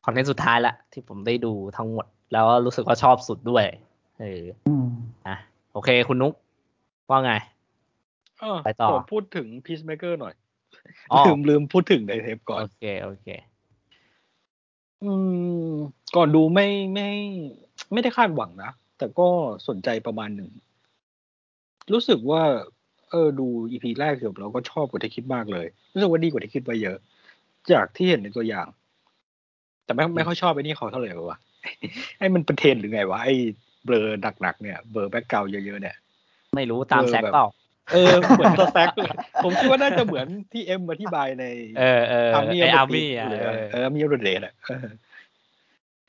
[0.06, 3.66] คอนเทนต์สุดท้ายละที่ผมได้ดูทั้งหมด แล้วรู้สึกว่าชอบสุดด้วย
[4.20, 4.88] เอออืม
[5.28, 5.38] นะ
[5.74, 6.34] โอเค คุณนุ๊ก
[7.10, 7.32] ว่าไง
[8.42, 10.34] เออไปต่อขอพูดถึง Peacemaker หน่อย
[11.12, 13.28] อ๋อลืมลืมพูดถึงในเทปก่อน โอเค โอเค
[15.04, 15.12] อื
[15.70, 15.74] ม
[16.16, 17.10] ก่อนดูไม่ไม่
[17.94, 19.28] ไม่ได้คาดหวังนะ แต่ก็
[19.68, 20.50] สนใจประมาณหนึ่ง
[21.94, 22.42] รู้สึกว่า
[23.10, 26.98] เออดูอีพีแรกจบเราก็ชอบกว่าที่คิดมากเลย รู้สึกว่าดีกว่าที่คิดไว้เยอะ
[27.72, 28.68] จากที่เห็นในตัวอย่าง
[29.86, 31.38] แต่ไม่ไม่ค่อยชอบไอ้นี่เขาเท่าไหร่วะ
[32.20, 33.36] ไอ้มันเป็นเทรนด์หรือไงวะไอ้
[33.86, 34.08] เบลอ
[34.42, 35.96] หนักๆเนี่ยเบลอแบ็กกราวเยอะๆเนี่ย
[36.56, 37.48] ไม่รู้ตามเออแซกแบบเปล่า
[37.94, 39.14] เออเหมือนตัวแซกเลย
[39.44, 41.46] ผมคิดว่าน่าจะเหมือนที่เอ็มอธิบายใน
[41.80, 44.54] เออเอออาร์มี่ไออาร์มี่อะเลยเออเออมีโรเดตอะ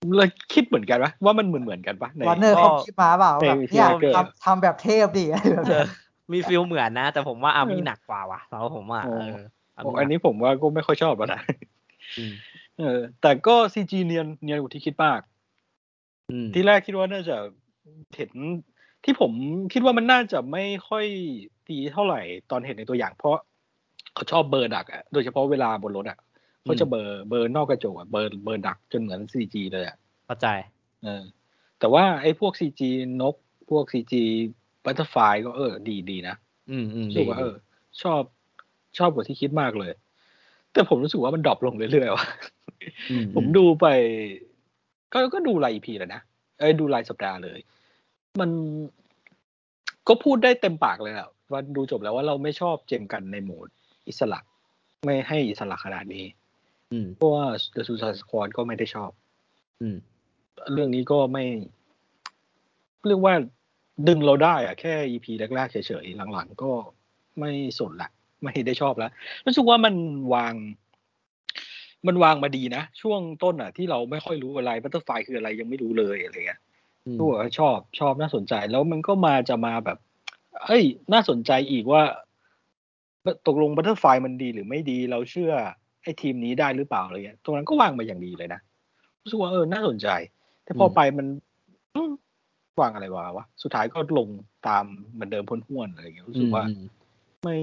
[0.05, 5.87] เออเราคิดเหมือนกันปะว่ามันเหมือนเหมือนกันปะในวอร์เนอร์เขาคิดมาเปล่าในแบบเนี่ย Peacemaker ทำทำแบบเทพดิอะไรแบบเอเนี้อย
[6.33, 9.45] มีฟิลเหมือนนะ แต่ผมว่าอาร์มี่หนักกว่าว่ะสำหรับผมอะโอ้เออ
[9.85, 11.41] โอ้อันนี้ผมว่าก็ไม่ค่อยชอบแล้วนะ
[12.19, 12.33] อืม
[12.79, 15.21] เออ แต่ก็ซีจีเนียนเนียนกว่าที่คิดมาก
[16.31, 17.37] อืมที่แรกคิดว่าน่าจะ
[18.17, 18.31] เห็น
[19.05, 19.33] ที่ผม
[19.73, 21.05] คิดว่ามันน่าจะไม่ค่อย
[21.71, 22.21] ดีเท่าไหร่
[22.51, 23.37] ตอนเห็นในตัวอย่างเพราะ
[24.15, 26.19] เขาชอบเบอร์ดักอะโดยเฉพาะเวลาบนรถอะ
[26.65, 29.97] เขาจะเบอร์เบอร์นอกกระจกอะเบอร์เบอร์ดักจนเหมือนซีจีเลยอะ
[30.27, 30.47] เข้าใจ
[31.03, 31.23] เออ
[31.79, 32.91] แต่ว่าไอ้พวก CG
[33.23, 33.35] นก
[33.71, 36.37] พวก CG Butterfly ก็เออ ดีดีนะ
[36.71, 37.55] อืมอืมรู้สึกว่าเออ
[38.03, 38.23] ชอบ
[38.99, 39.93] ชอบกว่าที่คิดมากเลย
[40.73, 42.27] แต่ผมรู้สึกว่ามัน drop ลงเรื่อยๆว่ะ
[43.11, 43.87] อืมผมดูไป
[45.13, 46.21] ก็ก็ดูราย EP แล้วนะ
[46.59, 47.59] เอ้ยดูรายสัปดาห์เลย
[48.41, 48.51] มัน
[50.09, 53.69] ก็พูดได้เต็มปากเลยแหละว่าดูจบแล้วว่าเราไม่ชอบ James Gunn ในโหมด
[54.09, 54.41] อิสระ
[55.07, 56.44] ไม่ให้อิสระขนาดนี้อืม
[57.17, 59.11] เพราะว่า The Suicide Squad ก็ไม่ได้ชอบ
[59.81, 59.97] อืม
[60.73, 61.45] เรื่องนี้ก็ไม่
[63.07, 63.35] เรียกว่า
[64.09, 66.71] ดึงเราได้อะแค่ EP แรกๆเฉยๆหลังๆ ก็
[67.39, 68.11] ไม่สนละ
[68.43, 69.11] ไม่ได้ชอบแล้ว
[69.47, 69.95] รู้สึกว่ามัน
[70.35, 70.55] วาง
[72.07, 76.61] มันวางมาดีนะ ช่วงต้นอะ ที่เราไม่ค่อยรู้อะไรบัตเตอร์ไฟคืออะไรยังไม่รู้เลยอะไรเงี้ย
[77.07, 79.99] อืมก็บอกว่าชอบชอบน่าสนใจ แล้วมันก็มาจะมาแบบ
[80.65, 82.03] เอ้ย น่าสนใจอีกว่า
[83.47, 85.53] ตกลง Butterfly มันดีหรือไม่ดีเราเชื่อ
[86.05, 88.61] ไอ้ทีมนี้ได้หรือเปล่าอะไรเงี้ยตรงนั้นก็วางมาอย่างดีเลยนะ
[89.23, 90.09] รู้สึกว่าเออน่าสนใจ
[90.65, 91.27] แต่พอไปมัน
[91.95, 92.13] อืม
[92.81, 94.29] วางอะไรวะวะสุดท้ายก็ลง
[94.69, 96.83] ตามเหมือนเดิมพ้นห้วนอะไรเงี้ยรู้สึกว่าอืม
[97.45, 97.59] ไม่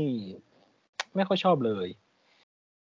[1.15, 1.87] ไม่ค่อยชอบเลย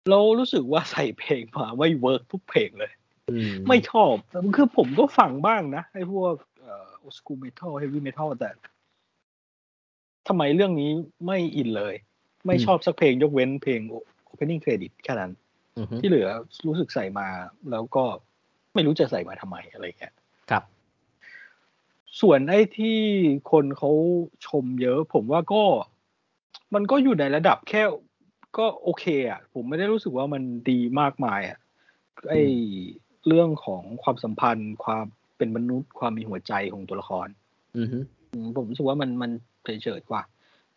[0.09, 2.93] แล้วรู้สึกว่าใส่เพลงมาไม่ work ทุกเพลงเลย
[3.31, 4.15] อืมไม่ชอบ
[4.57, 8.51] คือผมก็ฟังบ้างนะไอ้พวกเอ่อ school metal heavy metal แต่
[10.29, 10.91] ทำไมเรื่องนี้
[11.27, 11.95] ไม่อินเลย
[12.47, 13.81] ไม่ชอบสักเพลงยกเว้นเพลง
[14.33, 15.33] opening credit แค่นั้น
[15.77, 16.29] อืมที่เหลือ
[16.67, 17.29] รู้สึกใส่มา
[17.71, 18.05] แล้วก็
[18.75, 20.15] ไม่รู้จะใส่มาทำไมอะไรเงี้ย
[20.51, 20.65] ครับ
[22.21, 22.99] ส่วนไอ้ที่
[23.53, 23.91] คนเขา
[24.47, 25.63] ชมเยอะ ผมว่าก็
[26.75, 27.83] มันก็อยู่ในระดับแค่
[28.59, 31.59] ก็โอเคอะ ผมไม่ได้รู้สึกว่ามันดีมากมายอะ
[32.31, 32.43] ไอ้
[33.27, 35.05] เรื่องของความสัมพันธ์ ความ
[35.37, 37.29] เป็นมนุษย์ความมีหัวใจของตัวละคร
[37.77, 39.31] อืมอืมผมรู้สึกว่ามันมัน
[39.65, 40.23] เฉยๆกว่า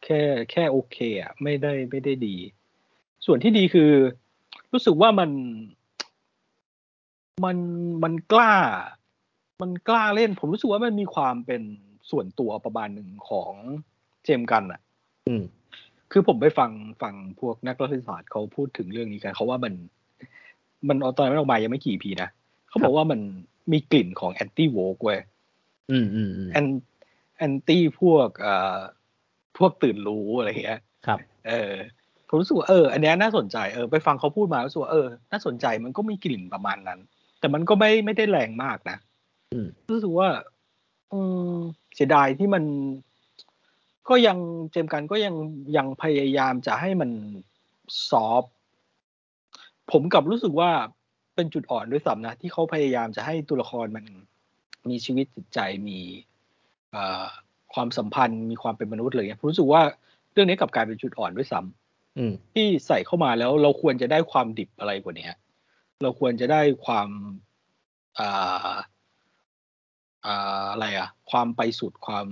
[0.04, 0.22] แค่
[0.52, 2.36] แค่โอเคอะ ไม่ได้ไม่ได้ดี
[3.26, 3.92] ส่วนที่ดีคือ
[4.74, 5.30] รู้สึกว่ามัน
[7.46, 7.58] มัน
[8.04, 8.54] มันกล้า
[9.62, 11.62] มันกล้าเล่น ผมรู้สึกว่ามันมีความเป็น
[12.12, 13.52] ส่วนตัวประมาณหนึ่งของ
[14.24, 14.80] เจมส์กันอะ
[15.28, 15.44] อืม
[16.12, 16.72] คือผมไปฟัง
[17.02, 19.74] ฟังพวกนักรัฐศาสตร์เขาพูดถึงเรื่องนี้กันเขาว่ามัน
[20.90, 22.30] มันเอาตอนนั้นออกมายังไม่กี่ EP นะ
[22.70, 23.20] เขาบอกว่ามัน
[23.72, 25.20] มีกลิ่นของ anti-woke เว้ย
[25.92, 26.66] อืมอืมอืม an
[27.38, 28.80] anti พวกเอ่อ
[29.58, 31.74] พวกตื่นรู้อะไรอย่างเงี้ย ครับ เออ
[32.36, 37.00] ผมรู้สึกว่าเอออันเนี้ยน่าสนใจเออไปฟังเขาพูดมารู้สึกว่าเออน่าสนใจมันก็มีกลิ่นประมาณนั้น
[37.40, 38.98] แต่มันก็ไม่ไม่ได้แรงมากนะ
[39.54, 40.30] อืมรู้สึกว่า
[41.12, 41.20] อื
[41.54, 41.56] ม
[41.96, 42.64] เสียดายที่มัน
[44.10, 44.38] ก็ยัง
[44.72, 45.36] James Gunn ก็ยัง
[45.78, 47.10] ยังพยายามจะให้มัน
[48.10, 48.54] ซอฟต์
[49.92, 50.72] ผมกลับรู้สึกว่า
[51.36, 54.06] เป็นจุดอ่อนด้วยซ้ำนะ ที่เขาพยายามจะให้ตัวละครมัน
[54.90, 56.00] มีชีวิตจิตใจมี
[56.92, 57.26] เอ่อ
[57.74, 59.82] ความสัมพันธ์มีความเป็นมนุษย์อะไรเงี้ยผมรู้สึกว่า
[60.34, 61.85] เรื่องนี้กลับกลายเป็นจุดอ่อนด้วยซ้ำอืม
[62.54, 65.30] ที่ใส่เข้ามาแล้วเราควรจะได้ความดิบอะไรกว่านี้
[66.02, 67.10] เราควรจะได้ความ
[68.20, 68.74] อ่า
[70.26, 72.28] อ่าอะไรอะความไปสุดความ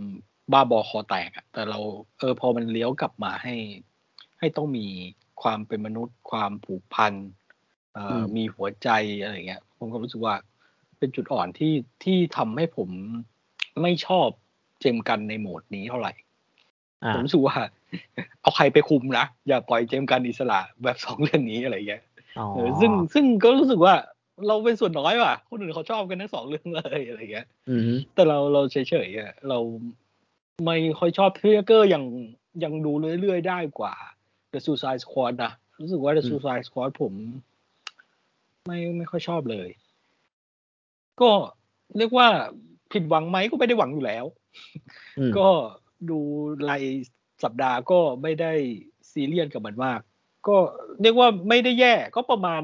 [0.51, 1.79] บ้าบอคอแตกอะแต่เรา
[2.19, 3.55] เออพอมันเลี้ยวกลับมาให้
[4.39, 4.87] ให้ต้องมี
[5.41, 7.13] ความเป็นมนุษย์ ความผูกพัน
[7.93, 8.89] เอ่ออมมีหัวใจ
[9.21, 10.35] อะไรเงี้ย ผมก็รู้สึกว่า
[10.97, 11.73] เป็นจุดอ่อนที่
[12.03, 12.89] ที่ทำให้ผม
[13.81, 14.27] ไม่ชอบ
[14.79, 16.13] เจมส์กันในโหมดนี้เท่าไหร่
[17.03, 17.55] อ่าผมรู้สึกว่า
[18.41, 22.03] เอาใครไปคุมนะ อย่าปล่อยเจมส์กันอิสระแบบสองเรื่องนี้อะไรเงี้ย
[22.39, 23.95] อ๋อเออซึ่งซึ่งก็รู้สึกว่า
[24.47, 27.81] เราเป็นส่วนน้อยว่ะ คนอื่นเขาชอบกันทั้งสองเรื่องเลยอะไรเงี้ยอืม
[28.13, 29.59] แต่เราเราเฉยๆอะเรา
[30.65, 32.03] ไม่ค่อยชอบเทเกอร์ยัง
[32.63, 32.91] ยังดู
[33.21, 33.93] เรื่อยๆได้กว่า
[34.53, 35.51] The Suicide Squad นะ
[35.81, 37.13] รู้สึกว่า The อืม Suicide Squad ผม
[38.67, 39.69] ไม่ไม่ค่อยชอบเลย
[41.21, 41.31] ก็
[41.97, 42.27] เรียกว่า
[42.91, 44.25] ผิดหวังไหมก็ไม่ได้หวังอยู่แล้ว
[45.19, 45.47] อืมก็
[46.09, 46.19] ดู
[46.69, 46.83] ราย
[47.43, 48.53] สัปดาห์ก็ไม่ได้
[49.11, 49.99] ซีเรียสกับมันมาก
[50.47, 50.57] ก็
[51.01, 52.61] เรียกว่าไม่ได้แย่ก็ประมาณ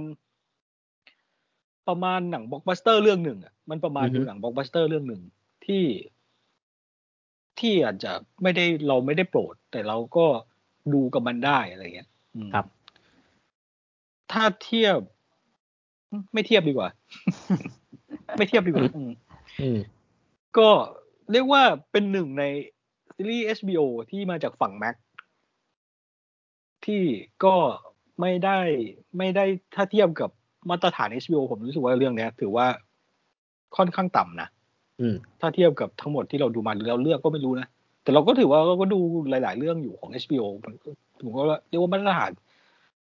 [1.88, 5.22] ประมาณหนังบล็อกบัสเตอร์เรื่องหนึ่งอะมันประมาณอือฮึดูหนังบล็อกบัสเตอร์เรื่องหนึ่ง
[5.66, 5.86] ที่
[7.60, 8.12] ที่อาจจะ
[8.44, 10.26] ไม่ได้เราไม่ได้โปรด แต่เราก็
[10.94, 12.66] ดูกับมันได้อะไรเงี้ยอืมครับ
[14.32, 15.00] ถ้าเทียบ
[16.34, 16.90] ไม่เทียบดีกว่า
[18.38, 19.12] ไม่เทียบดีกว่าอืม
[19.62, 19.80] อืม
[20.58, 20.70] ก็
[21.32, 22.44] เรียกว่าเป็นหนึ่งใน
[23.22, 24.96] ซีรีส์ HBO ที่มาจากฝั่ง Max
[26.86, 27.04] ที่
[27.44, 27.56] ก็
[28.22, 28.60] ไม่ได้
[29.18, 30.30] ไม่ได้ถ้าเทียบกับ
[30.70, 32.68] มาตรฐาน HBO ผมรู้สึกว่าเรื่องเนี้ย ถือว่า
[33.78, 34.50] ค่อนข้างต่ำนะ
[35.02, 37.68] อืมถ้าเทียบกับทั้งหมดที่เราดูมาหรือเราเลือกก็ไม่รู้นะ
[38.04, 40.90] แต่เราก็ถือว่าเราก็ดูหลาย ๆ เรื่องอยู่ของ HBO มันก็
[41.20, 42.32] ผมก็เรียกว่ามาตรฐาน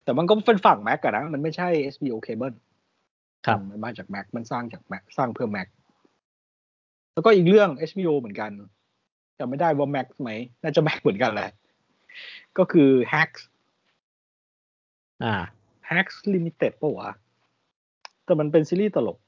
[0.04, 2.56] แต่มันก็เป็นฝั่ง Mac อะนะ มันไม่ใช่ HBO Cable
[3.46, 5.68] ครับมันมาจาก Mac มันสร้างจาก Mac สร้างเพื่อ Mac
[7.14, 8.50] แล้วก็อีกเรื่อง HBO เหมือนกัน
[9.38, 10.30] จำไม่ได้ว่า Mac ไหม
[10.62, 11.50] น่าจะ Max เหมือนกันแหละ
[12.58, 13.42] ก็คือ Hacks
[15.24, 15.34] อ่า
[15.90, 17.10] Hacks Limited ปะวะ
[18.24, 19.18] แต่มันเป็นซีรีส์ตลก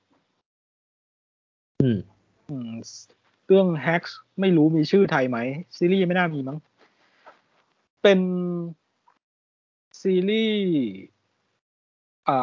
[1.83, 1.99] อืม
[2.49, 2.73] อืม
[3.47, 5.39] เรื่อง Hacks ไม่รู้มีชื่อไทยไหม
[5.77, 6.59] ซีรีส์ไม่น่ามีมั้ง
[8.03, 8.21] เป็น
[10.03, 10.65] ซีรีส์
[12.29, 12.39] อ่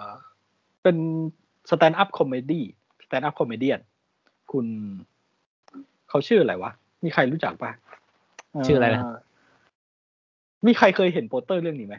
[0.00, 0.04] า
[0.82, 0.96] เป็น
[1.70, 2.64] stand-up comedy
[3.04, 3.70] สแตนด์อัพคอมเมดี้
[4.52, 4.66] คุณ
[6.08, 6.70] เขาชื่ออะไรวะ
[7.04, 7.70] มีใครรู้จักปะ
[8.66, 9.02] ชื่ออะไรนะ
[10.66, 11.96] มีใครเคยเห็นโปสเตอร์เรื่องนี้ไหม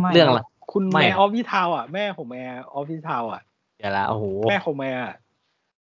[0.00, 0.40] ไม่เรื่องอะไร
[0.72, 2.42] คุณไม่แม่อะออฟฟิศทาวอะแม่ของแม่
[2.74, 3.42] ออฟฟิศทาวอะ
[3.78, 5.14] เดี๋ยวละโอ้โหแม่ของแม่อะ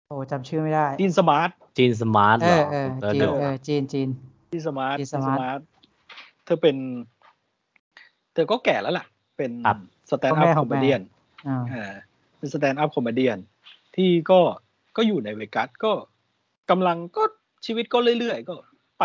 [0.09, 4.09] โอ้จำชื่อไม่ได้จีนสมาร์ทจีนสมาร์ทเอเหรออเออเออจีนเดี๋ยวเออจีนจีน
[4.51, 5.61] จีนสมาร์ทจีนจีนสสมาร์ทมาร์ท
[6.45, 6.77] เธอเป็น
[8.33, 9.07] เธอก็แก่แล้วล่ะ
[9.37, 9.79] เป็นครับ
[10.11, 11.93] stand-up comedy อ่าอ่า
[12.39, 13.29] เป็น stand-up comedy
[13.97, 14.41] ที่ก็
[14.97, 15.93] ก็อยู่ในเวกัสก็
[16.71, 17.23] กำลังก็
[17.67, 18.55] ชีวิตก็เรื่อยๆก็
[19.01, 19.05] ไป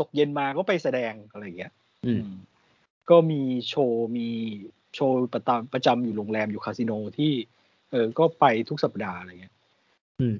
[0.00, 1.72] ตกเย็นมาก็ไปแสดงอะไรอย่างเงี้ย
[2.06, 2.36] อืมอืม
[3.10, 4.28] ก็มีโชว์มี
[4.94, 7.32] โชว์ประจำประจำอยู่โรงแรมอยู่คาสิโนที่
[7.90, 9.54] เออก็ไปทุกสัปดาห์อะไรเงี้ย
[10.20, 10.36] อืม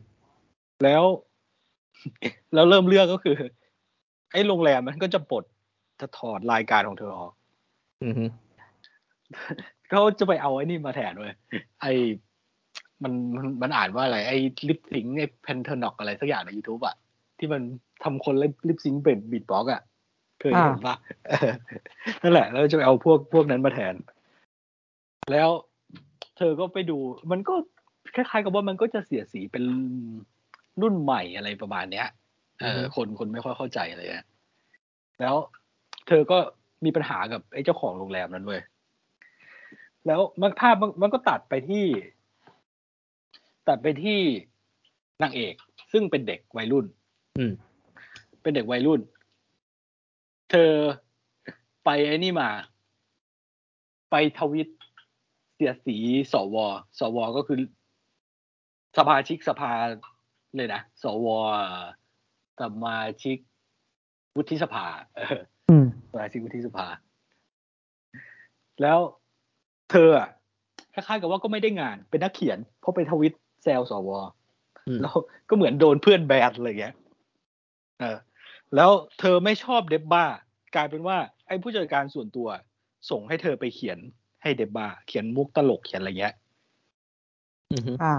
[0.83, 1.05] แล้ว
[2.55, 3.37] แล้วเริ่มเรื่องก็คือ
[4.33, 5.45] ไอ้โรงแรมมันก็จะปลด
[6.01, 7.33] จะถอดรายการของเธอออก
[8.03, 8.15] อืม
[9.91, 11.35] เขาจะไปเอาไอ้นี่มาแทนเว้ย
[11.81, 11.93] ไอ้
[13.03, 14.39] มันมันมันอ่านว่าอะไรไอ้
[14.69, 16.97] lip sync ไอ้ Pentatonix อะไรสักอย่างใน YouTube อะ
[17.39, 17.63] ที่มัน
[18.05, 18.35] ทำคน
[18.69, 19.83] lip sync เป็น beatbox อะ
[20.41, 20.97] เคยเห็นปะ
[21.29, 21.53] เออ
[22.23, 23.95] นั่นแหละ แล้วจะไปเอาพวกพวกนั้นมาแทน
[25.33, 25.51] แล้ว
[26.37, 26.99] เธอก็ไปดู
[27.31, 27.55] มันก็
[28.15, 29.65] คล้ายๆกับว่ามันก็จะเสียสีเป็น
[30.83, 32.09] รุ่นใหม่อะไรประมาณเนี้ย
[32.61, 34.27] เออ คนคนไม่ค่อยเข้าใจอะไรเงี้ย
[35.21, 35.35] แล้ว
[36.09, 36.39] เธอก็
[36.85, 38.63] มีปัญหากับไอ้เจ้าของโรงแรมนั้นเว้ย
[40.07, 41.85] แล้วมันภาพมันมันก็ตัดไปที่
[43.69, 44.21] ตัดไปที่
[45.23, 45.55] นางเอก
[45.93, 46.87] ซึ่งเป็นเด็กวัยรุ่น
[47.39, 47.53] อืม
[48.43, 49.01] เป็นเด็กวัยรุ่น
[50.51, 50.73] เธอ
[51.85, 52.49] ไปไอ้นี่มา
[54.11, 54.69] ไปทวิต
[55.55, 55.97] เสียสี
[56.33, 56.57] สว
[56.99, 57.59] สว ก็คือ
[58.99, 59.73] สมาชิกสภา
[60.57, 61.27] เลยนะ สว
[62.61, 63.39] สมาชิก
[64.37, 64.87] วุฒิสภา
[65.17, 65.39] เออ
[65.71, 66.87] อืมสมาชิกวุฒิสภา
[68.83, 68.99] แล้ว
[69.91, 70.29] เธออะ
[70.95, 73.33] คล้ายๆกับว่าก็ไม่ได้งาน เป็นนักเขียนเพราะไปทวิต
[73.65, 74.11] แซลสว
[74.89, 75.17] อืมแล้ว
[75.49, 76.95] ก็เหมือนโดนเพื่อนแบนอะไรเงี้ย
[78.01, 78.19] เออ
[78.75, 80.25] แล้วเธอไม่ชอบเดบบ้า
[80.75, 82.49] กลายเป็นว่าไอ้ผู้จัดการส่วนตัว
[83.11, 83.99] ส่งให้เธอไปเขียน
[84.43, 86.35] ให้เดบบ้าเขียนมุกตลกเขียนอะไรเงี้ย
[87.73, 88.15] อืมอ่า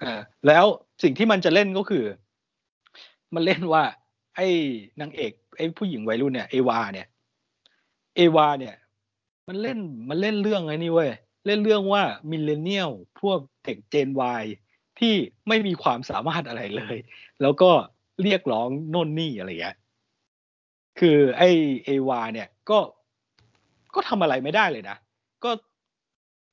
[0.00, 0.64] เออแล้ว
[1.02, 2.04] สิ่งที่มันจะเล่นก็คือ
[3.34, 3.84] มันเล่นว่า
[4.36, 4.48] ไอ้
[5.00, 7.08] นางเอกไอ้ผู้หญิงวัยรุ่นเนี่ยเอวาเนี่ย
[8.16, 8.74] เอวาเนี่ย
[9.48, 9.78] มันเล่น
[10.08, 11.10] มันเล่นเรื่องไอ้นี่เว้ย
[11.46, 12.90] เล่นเรื่องว่ามิเลเนียล
[13.20, 14.22] พวกเด็กเจนว
[15.00, 15.14] ที่
[15.48, 16.96] ไม่มีความสามารถอะไรเลย
[17.42, 17.70] แล้วก็
[18.22, 19.76] เรียกร้องโน่นนี่อะไรอย่างเงี้ย
[20.98, 21.42] คือไอ
[21.84, 22.78] เอวาเนี่ยก็
[23.94, 24.96] ก็ทำอะไรไม่ได้เลยนะ
[25.44, 25.50] ก็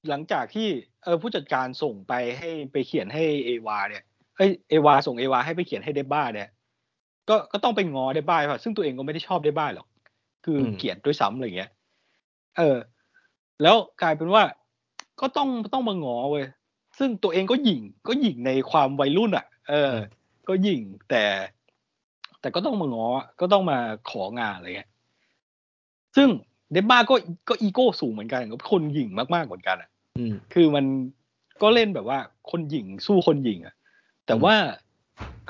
[0.10, 0.68] หลังจากที่
[1.04, 4.04] เออผู้จัดการส่งไปให้ไปเขียนให้เอวาเนี่ย
[4.38, 6.50] เอยเอวาส่งเอวาให้ไปเขียนให้เดบ้าเนี่ย
[7.30, 9.88] ก็ก็ต้องไปงอเดบ้าป่ะซึ่งตัวเองก็ไม่ได้ชอบเดบ้าหรอก
[10.46, 11.72] คือเกลียดด้วยซ้ำอะไรเงี้ย
[12.58, 12.78] เออ
[13.62, 14.44] แล้วกลายเป็นว่า
[15.22, 16.46] ก็ต้องต้องมางอเว้ย
[16.98, 19.94] ซึ่งตัวเองก็หยิ่งก็หยิ่งในความวัยรุ่นอะ เออ
[20.50, 21.24] ก็หยิ่งแต่
[22.42, 23.06] แต่ก็ต้องมางอ
[23.42, 23.80] ก็ต้องมา
[24.10, 24.90] ของานอะไรเงี้ย
[26.16, 26.30] ซึ่ง
[26.72, 27.16] เดบ้าก็
[27.50, 30.86] ก็อีโก้สูงเหมือนกันก็คนหยิ่งมากๆเหมือนกันอะอืมคือมัน
[31.62, 32.20] ก็เล่นแบบว่า
[32.52, 33.76] คนหญิงสู้คนหญิงอะ
[34.28, 34.56] แต่ว่า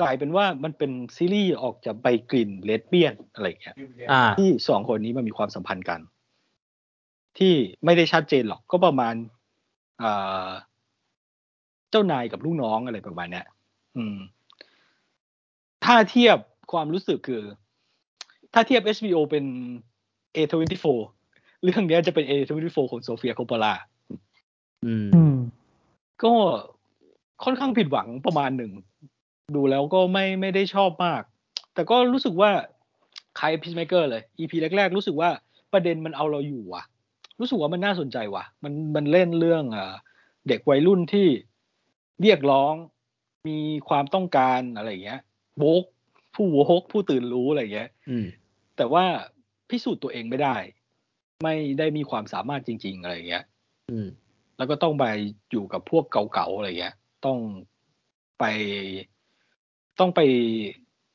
[0.02, 3.76] กลายเป็นว่ามันเป็นซีรีส์ออกจะไปกลิ่นเลสเบี้ยนอะไรอย่างเงี้ย
[4.12, 6.00] อ่าที่สองคนนี้มันมีความสัมพันธ์กัน
[7.38, 7.54] ที่
[7.86, 9.16] ไม่ได้ชัดเจนหรอกก็ประมาณ
[10.02, 10.50] อ่า
[11.94, 13.46] เจ้านายกับลูกน้องอะไรประมาณเนี้ย
[13.98, 14.18] อืม
[15.86, 16.38] ถ้าเทียบ
[16.72, 17.44] ความรู้สึกคือ
[18.54, 19.46] ถ้าเทียบ HBO เป็น
[20.36, 20.86] A24
[21.64, 23.74] เรื่องเนี้ยจะเป็น A24 ของโซเฟียโคปปลา
[24.86, 25.36] อืมอืม
[26.24, 26.34] ก็
[27.44, 28.72] ค่อนข้างผิดหวังประมาณหนึ่ง
[29.56, 31.22] ดูแล้วก็ไม่ไม่ได้ชอบมาก
[31.74, 32.52] แต่ก็รู้สึกว่า
[33.40, 35.30] คล้ายพีซเมเกอร์เลย EP แรก ๆ รู้สึกว่า
[35.74, 36.84] ประเด็นมันเอาเราอยู่ว่ะ
[37.40, 39.94] รู้สึกว่ามันน่าสนใจว่ะ มันมันเล่นเรื่องอ่า
[40.48, 41.28] เด็กวัยรุ่นที่
[42.22, 42.74] เรียกร้อง
[43.48, 43.58] มี
[43.90, 45.22] ความต้องการอะไรอย่างเงี้ย
[45.60, 45.84] โวก
[46.36, 48.26] ผู้โวกผู้ตื่นรู้อะไรอย่างเงี้ยอืม
[48.78, 49.06] แต่ว่า
[49.70, 50.58] พิสูจน์ตัวเองไม่ได้
[51.44, 53.44] ไม่ได้มีความสามารถจริง ๆ อะไรอย่างเงี้ย
[53.92, 54.08] อืม
[54.58, 55.06] แล้วก็ต้องไป
[55.52, 56.96] อยู่กับพวกเก่าๆอะไรเงี้ย
[57.26, 57.38] ต้อง
[58.40, 58.44] ไป
[60.00, 60.22] ต้องไป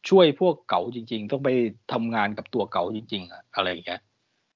[0.08, 1.50] ช่วยพวกเก่าจริง ๆ ต้องไป
[1.92, 4.00] ทำงานกับตัวเก่าจริง ๆ อะอะไรอย่างเงี้ย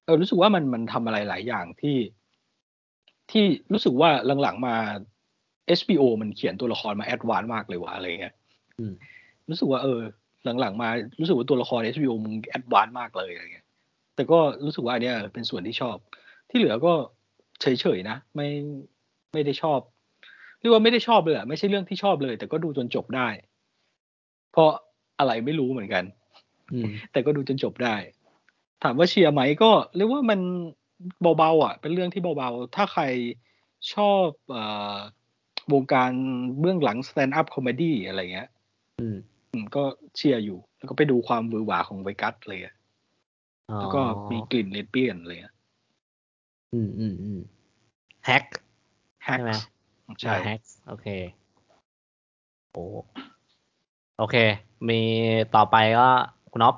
[0.05, 1.97] เออรู้สึกว่ามันมันทำอะไรหลายอย่างที่
[3.31, 4.09] ที่รู้สึกว่า
[4.41, 4.75] หลังๆมา
[5.77, 8.33] HBO มันเขียนตัวละครมา advance มากเลยว่ะอะไรเงี้ย
[8.79, 8.93] อืม
[9.49, 9.99] รู้สึกว่าเออ
[10.59, 13.67] หลังๆมารู้สึกว่าตัวละคร HBO มึง advance มากเลยอะไรเงี้ย
[14.15, 15.97] แต่ก็รู้สึกว่าอันเนี้ยเป็นส่วนที่ชอบ
[16.49, 16.93] ที่เหลือก็
[17.61, 18.47] เฉยๆนะไม่
[19.33, 19.79] ไม่ได้ชอบ
[20.59, 23.27] เรียกว่าไม่ได้ชอบเลยอะไม่ใช่เรื่องที่ชอบเลย แต่ก็ดูจนจบได้
[24.51, 24.71] เพราะ
[25.19, 26.03] อะไรไม่รู้เหมือนกัน
[26.73, 27.95] อืมแต่ก็ดูจนจบได้
[28.83, 30.39] ถามว่าเชียร์ไหมก็เรียกว่ามัน
[31.37, 33.03] เบาๆอะ เป็นเรื่องที่เบาๆ ถ้าใคร
[33.93, 34.63] ชอบเอ่
[34.95, 34.97] อ
[35.73, 36.11] วงการ
[36.59, 38.49] เบื้องหลัง stand up comedy อะไรเงี้ย
[38.99, 39.17] อืม
[39.51, 39.83] อืมก็
[40.15, 42.75] เชียร์อยู่ แล้วก็ไปดูความบือหวาของเวกัสเลยอะ
[43.69, 45.53] อ๋อแล้วก็มีกลิ่นเลสเบี้ยนเลยอะ
[46.73, 47.39] อืมอืมอืม
[48.25, 48.45] แฮก
[49.23, 49.53] แฮกใช่ไหม
[50.21, 51.07] ใช่แฮกโอเค
[52.71, 52.83] โอ้
[54.17, 54.35] โอเค
[54.89, 54.99] มี
[55.55, 56.09] ต่อไปก็
[56.51, 56.75] คุณอ๊อฟ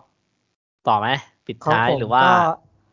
[0.87, 1.07] ต่อไหม
[1.45, 2.33] ปิดของท้ายผมหรือว่าก็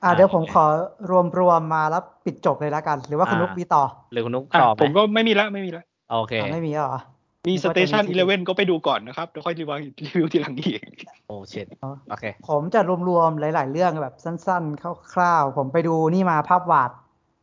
[0.05, 0.65] อ่าอ่าเดี๋ยวผมโอเคขอ
[1.11, 7.01] รวมรวมมาแล้วปิดจบเลยแล้วกัน หรือว่าคุณอ่านุกมีต่อ หรือคุณนุ๊กอะต่อไหมผมก็ไม่มีละไม่มีละโอเคอ่าไม่มีแล้วเหรอ
[7.49, 10.81] มีนึกสว่าเตจะชันมีที่อีเลเว่นก็ไปดูก่อนนะครับแล้วค่อยรีวิวรีวิวทีหลังอีก
[11.27, 11.67] โอ้เช็ด
[12.11, 16.91] โอเคผมจะรวมๆหลาย ๆ เรื่องแบบสั้นๆคร่าวๆผมไปดูนี่มาภาพวาด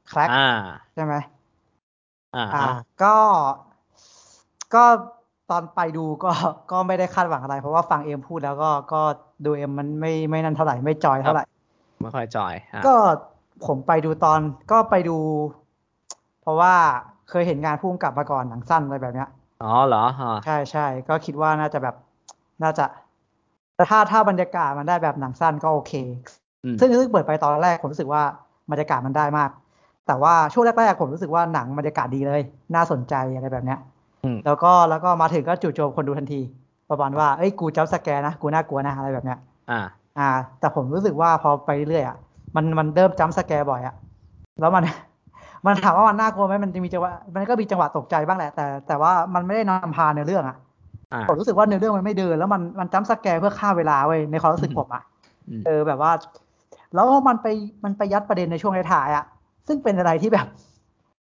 [0.10, 0.50] แคลกอ่า
[0.94, 1.16] ใช่ไหม
[2.36, 2.74] อ่าอ่าฮะ
[3.04, 3.16] ก็
[4.76, 4.84] ก็
[5.50, 6.32] ตอนไปดูก็
[6.72, 9.02] ก็ไม่ได้คาดหวังอะไร เพราะว่าฟังเอ็มพูดแล้วก็ก็
[9.46, 11.44] ดูเอ็มมันไม่ไม่นั่นเท่าไหร่ไม่จอยเท่าไหร่
[12.02, 12.96] ไม่ค่อยจอยอะก็
[13.66, 14.40] ผมไปดูตอน
[14.72, 15.18] ก็ไปดู
[16.42, 16.74] เพราะว่า
[17.30, 19.30] เคยเห็นงานพุ่งกลับมาก่อนหนังสั้นอะไรแบบเนี้ย
[19.64, 21.96] อ๋อเหรออ่าใช่ใช่ก็คิดว่าน่าจะแบบ
[22.64, 22.86] น่าจะ
[23.76, 25.94] แต่ถ้าถ้าบรรยากาศมันได้แบบหนังสั้นก็โอเค
[26.64, 28.22] อืมซึ่งซึ่งเปิดไปตอนแรกผมรู้สึกว่า
[28.72, 29.50] บรรยากาศมันได้มาก
[30.08, 32.42] แต่ว่าช่วงแรกๆผมรู้สึกว่าหนังบรรยากาศดีเลย
[32.76, 33.80] น่าสนใจอะไรแบบเนี้ย
[34.24, 36.42] อืมแล้วก็แล้วก็มาถึงก็จู่โจมคนดูทันที
[36.90, 39.40] ประมาณว่าเอ้ยกูจับสแกนนะกูน่ากลัวนะอะไรแบบเนี้ย
[39.72, 39.80] อ่า
[40.18, 40.30] อ่า
[40.60, 42.18] แต่ผมรู้สึกว่าพอไปเรื่อยอะ
[42.56, 43.96] มันมันเริ่มจัมป์สแกร์บ่อยอะ
[44.60, 44.84] แล้วมัน
[45.66, 50.58] มันถามว่ามันน่ากลัวไหมมันจะมีจังหวะมันก็มีจังหวะตกใจบ้างแหละ แต่แต่ว่ามันไม่ได้นำพาในอเรื่องอะ
[51.14, 55.04] อ่าผมรู้สึกว่าเนื้อเรื่องมันไม่เดิน แล้วมันมันจัมป์สแกร์เพื่อฆ่าเวลาเว้ยในความรู้สึกผมอะ
[55.50, 56.12] อืมเออแบบว่า
[56.94, 57.48] แล้วมันไป
[57.84, 59.26] มันไปยัดประเด็นในช่วงท้ายๆอะ
[59.68, 60.48] ซึ่งเป็นอะไรที่แบบ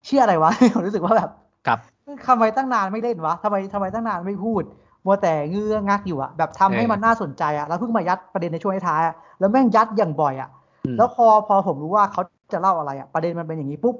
[0.07, 1.31] เชื่ออะไรวะผมรู้สึกว่าแบบ
[1.69, 1.79] กับ
[2.27, 4.63] ทำไมตั้งนานไม่เล่นวะทำไมทำไมตั้งนานไม่พูด
[5.07, 10.49] มัวแต่เงื้องักอยู่อะแบบทำให้เออมันน่าสนใจอะแล้วเพิ่งมายัดประเด็นในช่วงท้ายๆอะแล้วแม่งยัดอย่างบ่อยอะ
[10.85, 12.23] อืมแล้วพอพอผมรู้ว่าเขา
[12.53, 13.95] จะเล่าอะไรอะประเด็นมันเป็นอย่างนี้ปุ๊บ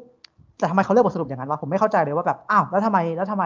[0.59, 3.45] แต่ทำไมเขาเลือกบทสรุปอย่างนั้นวะผมไม่เข้าใจเลยว่าแบบอ้าวแล้วทำไมแล้วทำไม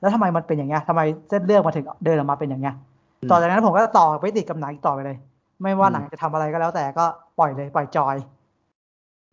[0.00, 2.74] แล้วทำไมมันเป็นอย่างเงี้ยทำไมเส้นเรื่องมาถึงเดินออกมาเป็นอย่างเงี้ย
[3.22, 5.16] อืมต่อจากนั้นผมก็ต่อไปติดกับหนังอีกต่อไปเลย
[5.62, 7.04] ไม่ว่าอืมหนังจะทำอะไรก็แล้วแต่ก็
[7.38, 8.16] ปล่อยเลยปล่อยจอย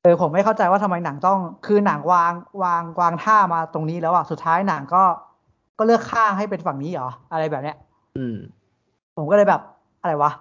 [0.04, 2.34] เออผมไม่เข้าใจว่าทำไมหนังต้องคือหนังวาง
[2.64, 5.04] วางวางท่ามาตรงนี้แล้วอะสุดท้ายหนังก็
[5.82, 7.76] ก็เลือกข้างให้เป็นฝั่งนี้เหรออะไรแบบเนี้ย
[8.18, 8.38] อืม
[9.18, 9.62] ผมก็เลยแบบ
[10.02, 10.32] อะไรวะ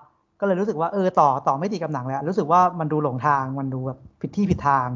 [0.40, 4.88] ก็เลยรู้สึกว่าเออต่อต่อไม่ติดกับหนังเลยอะรู้สึกว่ามันดูหลงทางมันดูแบบผิดที่ผิดทาง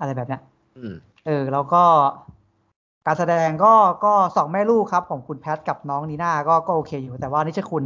[0.00, 0.40] อะไรแบบเนี้ย
[0.78, 0.94] อืม
[1.26, 1.82] เออ แล้วก็
[3.06, 3.72] การแสดงก็
[4.04, 7.84] ก็สองแม่ลูกครับ ของคุณแพทกับน้องนีน่าก็ก็โอเคอยู่ แต่ว่านิชคุณ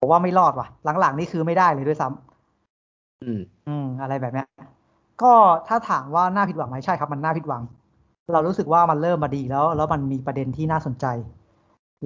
[0.00, 0.66] ผมว่าไม่รอดว่ะ
[1.00, 4.46] หลังๆนี่คือไม่ได้เลยด้วยซ้ำอืม อืม อะไรแบบเนี้ย
[5.22, 5.32] ก็
[5.68, 7.62] ถ้าถามว่าน่าผิดหวังไหมใช่ครับมันน่าผิดหวัง
[8.32, 11.06] เรารู้สึกว่ามันเริ่มมาดีแล้ว แล้วมันมีประเด็นที่น่าสนใจ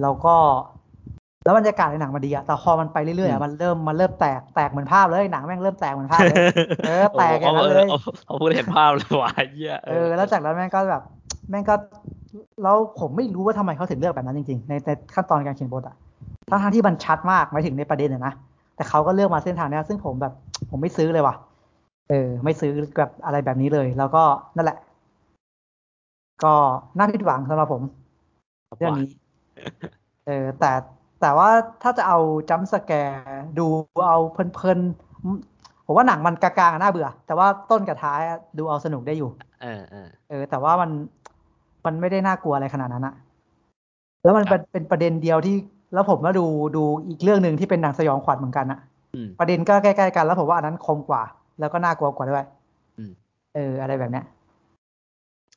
[0.01, 0.35] แล้วก็
[1.43, 6.37] แล้วบรรยากาศในหนังมันดีอะแต่พอมันไปเรื่อยๆอือะมมันเริ่มมันเริ่มแตกแตกเหมือนภาพเลยหนังแม่งเริ่มแตกเหมือนภาพเลย
[6.85, 11.03] เออแตกอย่างนั้นเลยโอ้โหเขาพูดเห็นภาพเลยว่ะเหี้ยเออแล้วจากนั้นแม่งก็แบบ
[11.49, 11.75] แม่งก็
[12.63, 15.95] แล้วผมไม่รู้ว่าทำไมเขาถึงเลือกแบบนั้นจริงๆในในขั้นตอนการเขียนบทอะ
[16.49, 18.33] ทั้งทที่มันชัดมากหมายถึงในประเด็นอะนะ
[18.75, 20.33] แต่เขาก็เลือกมาเส้นทางเนี้ยซึ่งผมแบบ
[20.69, 21.35] ผมไม่ซื้อเลยว่ะ
[22.09, 24.23] เออ ไม่ซื้อแบบอะไรแบบนี้เลย แล้วก็
[24.55, 24.77] นั่นแหละ
[26.43, 26.53] ก็
[26.97, 27.83] น่าผิดหวังสำหรับผม
[28.77, 29.07] เรื่องนี้
[30.25, 30.71] เออแต่
[31.21, 31.49] แต่ว่า
[31.81, 32.17] ถ้าจะเอา
[32.49, 33.67] จัมป์สแกร์ดู
[34.07, 39.29] เอาเพลินๆ ผมว่าหนังมันกลางๆอะน่าเบื่อ แต่ว่าต้นกับท้ายอะดูเอาสนุกได้อยู่
[39.61, 40.91] เออเออเออ แต่ว่ามัน
[41.85, 43.15] มันไม่ได้น่ากลัวอะไรขนาดนั้นอะ
[44.23, 45.55] แล้วมันครัเป็นบเป็นประเด็นเดียวที่
[45.93, 46.45] แล้วผมมาดู
[46.75, 48.79] ดูอีกเรื่องหนึ่งที่เป็นหนังสยองขวัญเหมือนกันอะ
[49.15, 51.23] อืมประเด็นก็ใกล้ๆกัน แล้วผมว่าอันนั้นคมกว่า
[51.59, 52.45] แล้วก็น่ากลัวกว่าด้วย
[52.97, 53.11] อืม
[53.55, 54.25] เออ อะไรแบบเนี้ย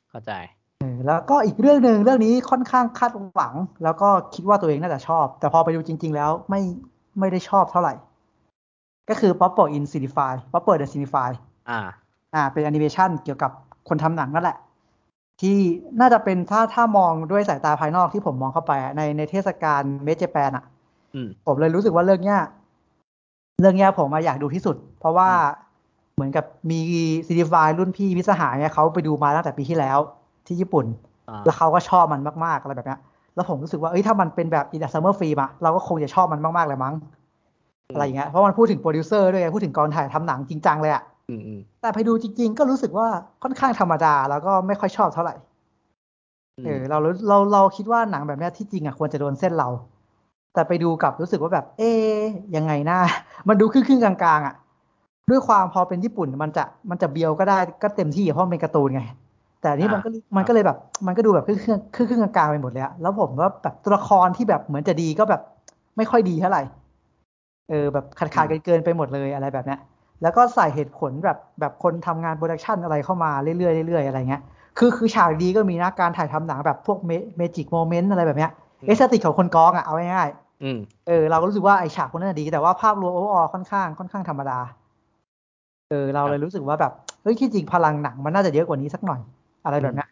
[0.09, 0.62] เข้าใจเออ
[1.07, 3.53] แล้วก็อีกเรื่องหนึ่งเรื่องนี้ค่อนข้างคาดหวัง
[3.83, 6.61] แล้วก็คิดว่าตัวเองน่าจะชอบ แต่พอไปดูจริง ๆ แล้วไม่
[7.19, 7.93] ไม่ได้ชอบเท่าไหร่
[9.09, 10.75] ก็คือ p o p p e r in Cinefy p o p p e r
[10.81, 11.29] the Cinefy
[11.69, 11.79] อ่า
[12.33, 13.51] อ่า เป็นแอนิเมชันเกี่ยวกับ
[13.89, 14.57] คนทำหนังนั่นแหละ
[15.41, 15.57] ที่
[15.99, 20.65] น่าจะเป็นถ้าถ้ามองด้วยสายตาภายนอกที่ผมมองเข้าไปอะในในเทศกาลเมเจแปนอะ
[21.15, 22.39] อืมผมเลยรู้สึกว่าเรื่องเนี้ย
[23.61, 25.29] เรื่องเนี้ยผมมาอยากดูที่สุด เพราะว่า
[26.15, 26.79] เหมือนกับมี
[27.27, 29.99] cinephile รุ่นพี่มิตรสหายเนี่ยเขาไปดูมาตั้งแต่ปีที่แล้ว
[30.47, 30.85] ที่ญี่ปุ่น
[31.29, 32.99] อ่าแล้วเขาก็ชอบมันมากๆอะไรแบบเนี้ย
[33.35, 36.95] แล้วผมรู้สึกว่าเอ้ยถ้ามันเป็นแบบ It's a Summer Film อะเราก็คงจะชอบมันมากๆเลยมั้ง
[37.93, 43.07] อะไรอย่างเงี้ยเพราะมันพูดถึงโปรดิวเซอร์ด้วยไงพูดถึงกองถ่ายทำหนังจริงจังเลยอะอืมอืมแต่ไปดูจริง ๆ ก็รู้สึกว่า
[43.43, 45.35] ค่อนข้างธรรมดาแล้วก็ไม่ค่อยชอบเท่าไหร่
[46.65, 49.69] เออเรารู้เราเราคิดว่าหนังแบบเนี้ยที่จริงอะควรจะโดนเส้นเรา
[50.53, 51.91] แต่ไปดูกลับรู้สึกว่าแบบ เอ๊
[52.23, 52.25] ย
[52.55, 52.99] ยังไงนะ
[53.47, 54.55] มันดูครึ่งๆกลางๆอะ
[55.29, 59.01] ด้วยความพอเป็นญี่ปุ่นมันจะมันจะเบียวก็ได้ก็เต็มที่อะเพราะมันเป็นการ์ตูนไง
[59.63, 60.77] แต่อันนี่มันก็มันก็เลยแบบ
[61.07, 65.41] มันก็ดูแบบครึ่งครึ่งครึ่งครึ่งกลางๆไปหมดเลยอะแล้วผมว่าแบบตัวละครที่แบบเหมือนจะดีก็แบบ
[65.97, 66.63] ไม่ค่อยดีเท่าไหร่
[67.69, 69.79] เออแบบขาดขาดๆเกินๆไปหมดเลยอะไรแบบเนี้ย
[70.21, 74.41] แล้วก็ใส่เหตุผลแบบแบบคนทำงานโปรดักชันอะไรเข้ามาเรื่อยๆเรื่อยๆอะไรเงี้ย
[74.77, 76.97] คือคือฉากดีก็มีนะการถ่ายทำหนังแบบพวก
[77.37, 78.51] magic moment อะไรแบบเนี้ย
[78.87, 84.59] aesthetic ของคนกองอะเอาง่ายๆอืมเออเราก็รู้สึกว่าไอฉากพวกนั้นนะดี แต่ว่าภาพรวม overall ค่อนข้างค่อนข้างธรรมดา
[85.89, 86.91] เออเราเลยรู้สึกว่าแบบ
[87.23, 89.21] เฮ้ยที่จริงพลังหนังมันน่าจะเยอะกว่านี้สักหน่อย
[89.63, 90.09] อะไรแบบเนี้ย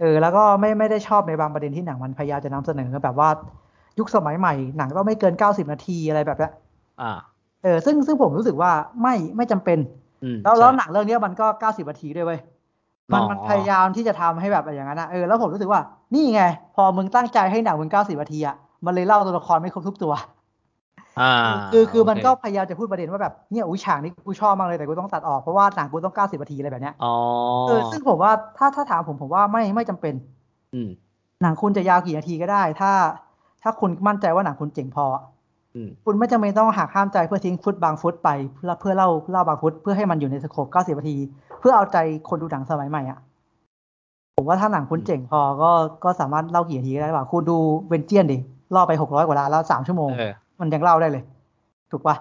[0.00, 3.28] เออแล้วก็ไม่ไม่ได้ชอบในบางประเด็นที่หนังมันพยายามจะนำเสนอแบบว่า
[3.98, 6.52] ยุคสมัยใหม่ หนังต้องไม่เกินเก้าสิบนาทีอะไรแบบเนี้ย
[7.00, 7.12] อ่า
[7.62, 8.70] เออซึ่งซึ่งผมรู้สึกว่า
[9.02, 9.78] ไม่ไม่จำเป็น
[10.22, 12.40] อืมแล้วแล้วใช่หนังเรื่องเนี้ยมันก็เก้าสิบนาทีด้วยเว้ย
[13.12, 15.80] มันอ๋อมันพยายามที่จะทำให้แบบอย่างนั้นนะเออแล้วผมรู้สึกว่า
[16.14, 16.42] นี่ไง
[16.74, 18.54] พอมึงตั้งใจให้หนังมึงเก้าสิบนาทีอะ
[18.84, 20.20] มันเลยเล่าตัวละครไม่ครบทุกตัวอ่า
[21.72, 27.14] คือคือมันโเก็พยายามจะพูดประเด็นว่าแบบเนี่ยอุ้ยฉากนี้กูชอบมากเลยแต่กูต้องตัดออกเพราะว่าหนังกูต้องเก้าสิบนาทีอะไรแบบเนี้ยอ๋อ
[27.66, 30.14] เออซึ่งผมว่าถ้าถ้าถามผมผมว่าไม่ไม่จำเป็น
[30.74, 30.88] อืม
[31.42, 32.92] หนังคุณจะยาวกี่นาทีก็ได้ ถ้า
[33.62, 35.06] ถ้าคุณมั่นใจว่าหนังคุณเจ๋งพอ
[35.74, 41.16] อืมคุณไม่จำเป็นต้องหักห้ามใจเพื่อทิ้งฟุตบางฟุตไปเพื่อเพื่อเล่าเล่าบางฟุตเพื่อให้มันอยู่ใน scope เก้าสิบนาที
[41.60, 43.18] เพื่อเอาใจคนดูหนังสมัยใหม่อะ
[44.36, 45.70] ผมว่าถ้าหนังคุณเจ๋งพอก็
[46.04, 47.58] ก็สามารถเล่ากี่นาทีก็ได้ว่าคุณดู
[47.88, 48.38] เวนเจียนดิ
[48.74, 51.22] ล่อไปหกร้อยกว่าล้านแล้วสามชั่วโมงเออ มันยังเล่าได้เลย
[51.90, 52.16] ถูกปะ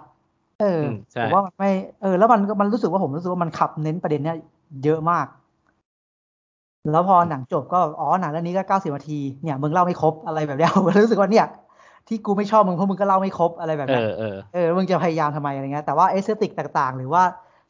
[0.60, 1.70] เอออมใช่ผมว่ามันไม่
[2.02, 4.38] เออ แล้วมันก็มันรู้สึกว่าผมรู้สึกว่ามันขับเน้นประเด็นเนี้ย
[4.84, 5.26] เยอะมาก
[6.92, 11.46] แล้วพอหนังจบก็อ๋อหนังเรื่องนี้ก็เก้าสิบนาทีเนี่ยมึงเล่าไม่ครบอะไรแบบเนี้ยผมก็รู้สึกว่าเนี่ย
[12.08, 17.24] ที่กูไม่ชอบมึงเพราะมึงก็เล่าไม่ครบอะไรแบบเอเนี้ยอเออเออมึงจะพยายามทำไมอะไรเงี้ยแต่ว่า aesthetic ต่าง ๆ หรือว่า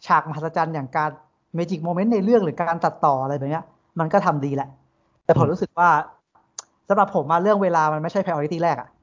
[0.05, 1.09] ฉากมหัศจรรย์อย่างการ
[1.55, 3.63] magic moment ในเรื่องหรือการตัดต่ออะไรแบบเนี้ย
[3.99, 4.69] มันก็ทำดีแหละ
[5.25, 5.89] แต่ผมอืมรู้สึกว่า
[6.87, 9.02] สำหรับผมมาเรื่องเวลามันไม่ใช่ priority แรกอะอื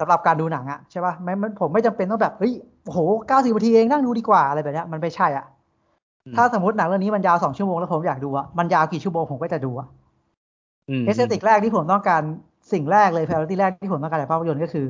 [0.00, 2.52] สำหรับการดูหนังอะใช่ป่ะไม่มันผมไม่จำเป็นต้องแบบเฮ้ย
[2.84, 2.98] โอ้โห
[3.28, 5.44] เก้าสิบนาทีเองนั่งดูดีกว่าอะไรแบบเนี้ยมันไม่ใช่อะ
[6.26, 9.86] อืมถ้าสมมติหนังเรื่องนี้มันยาวสองชั่วโมงแล้วผมอยากดูอะมันยาวกี่ชั่วโมงผมก็จะดูอะ
[10.90, 12.22] อืม aesthetic แรกที่ผมต้องการ
[12.72, 14.86] สิ่งแรกเลย priority แรกที่ผมต้องการจากภาพยนตร์ก็คือ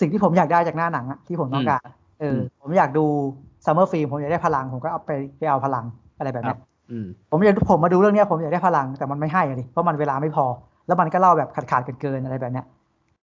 [0.00, 1.86] สิ่งที่ผมอยากได้จากหน้าหนังอะที่ผมต้องการ
[2.20, 3.04] เอออมผมอยากดู
[3.64, 5.84] Summer Film ผมอยากได้พลังผมก็เอาไปไปเอาพลัง
[6.18, 6.58] อะไรแบบครัเนี้ยครับ
[6.90, 10.46] อืมผมอยากผมมาดูเรื่องเนี้ยผมอยากได้พลังแต่มันไม่ให้อะดิเพราะมันเวลาไม่พอ
[10.86, 12.66] แล้วมันก็เล่าแบบขาดขาดๆเกินๆอะไรแบบเนี้ย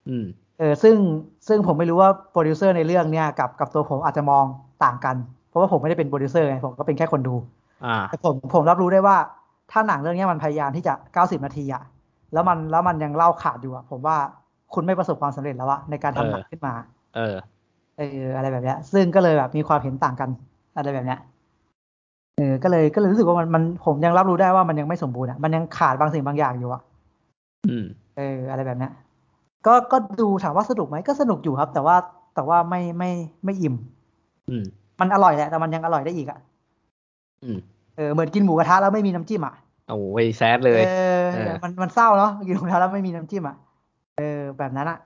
[0.08, 0.26] อืม
[0.58, 0.96] เออซึ่ง
[1.48, 4.44] ซึ่งผมไม่รู้ว่าโปรดิวเซอร์ในเรื่องเนี้ยกับกับตัวผมอาจจะมอง
[4.84, 5.16] ต่างกัน
[5.48, 7.34] เพราะว่าผมไม่ได้เป็นโปรดิวเซอร์ไงผมก็เป็นแค่คนดู
[7.84, 9.16] อ่าแต่ผมผมรับรู้ได้ว่า
[9.70, 11.82] ถ้าหนังเรื่องเนี้ยมันพยายามที่จะ 90 นาทีอะ
[12.32, 14.16] แล้วมันแล้วมันยังเล่าขาดอยู่อะผมว่า
[14.74, 16.74] คุณไม่ประสบความสำเร็จแล้วอะในการทำหนังเออขึ้นมา
[17.16, 17.36] เออ
[17.98, 20.30] เออ อะไรแบบเนี้ยซึ่งก็เลยแบบมีความเห็นต่างกัน
[20.76, 21.20] อะไรแบบเนี้ย
[22.36, 26.82] เออ ก็เลยก็เลยรู้สึกว่ามันมันผมยังรับรู้ได้ว่ามันยังไม่สมบูรณ์อะมันยังขาดบางสิ่งบางอย่างอยู่อะ
[27.68, 27.84] อืม
[28.16, 28.92] เออ อะไรแบบเนี้ย
[29.66, 31.96] ก็ก็ดูถามว่าสนุกไหมก็สนุกอยู่ครับ แต่ว่า
[32.34, 33.10] แต่ว่าไม่ไม่
[33.44, 33.74] ไม่อิ่ม
[34.48, 34.64] อืม
[35.00, 36.38] มันอร่อยแหละแต่มันยังอร่อยได้อีกอะ
[37.44, 37.58] อืม
[37.96, 39.54] เออเหมือนกินหมูกระทะแล้วไม่มีน้ำจิ้มอะ
[39.88, 40.82] โอ้ยแซดเลยเอ
[41.20, 43.56] อเออมันมันเศร้าเนาะกินหมูกระทะแล้วไม่มีน้ำจิ้มอะ
[44.18, 44.98] เออแบบนั้นอะ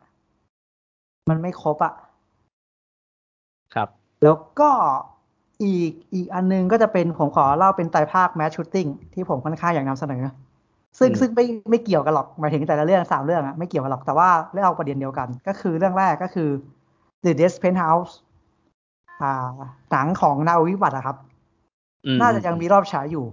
[1.28, 1.92] มันไม่ครบอะ
[3.74, 3.88] ครับ
[4.22, 4.70] แล้วก็
[5.62, 10.22] อีกอีกอันนึงก็จะเป็นผมขอเล่าเป็นไตรภาคแมชชูตติ้งที่ผมค่อนข้างอยากนำเสนอ
[10.98, 16.48] ซึ่งอืมซึ่งไม่ไม่เกี่ยวกันหรอกหมายถึงแต่ละเรื่องสามเรื่องอะไม่เกี่ยวกันหรอกแต่ว่าเล่าประเด็นเดียวกัน ก็คือเรื่องแรกก็คือ
[17.24, 18.12] The Death Penthouse
[19.22, 19.48] อ่า
[19.90, 21.16] หนังของนาวิวัตอะครับ
[22.06, 23.24] อืมน่าจะยังมีรอบฉายอยู่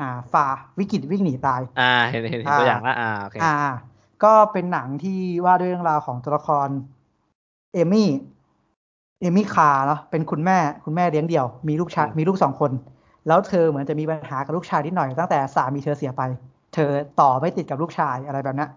[0.00, 0.46] อ่าฝ่า
[0.78, 3.56] วิกฤตวิ่งหนีตาย อ่าเห็นเห็นเห็นอ่าตัวอย่างละอ่าโอเคอ่า
[4.24, 6.68] ก็เป็นหนังที่ว่าด้วยเรื่องราวของตัวละคร
[7.74, 8.08] เอมี่
[9.20, 12.70] เอมี่คาร์เนาะเป็นคุณแม่ คุณแม่เลี้ยงเดี่ยว มีลูกชายอืมมีลูกสองคน
[13.26, 16.22] แล้วเธอเหมือนจะมีปัญหากับลูกชายนิดหน่อยตั้งแต่สามีเธอเสียไป
[16.76, 16.90] เธอ
[17.20, 18.70] ต่อไม่ติดกับลูกชายอะไรแบบนั้น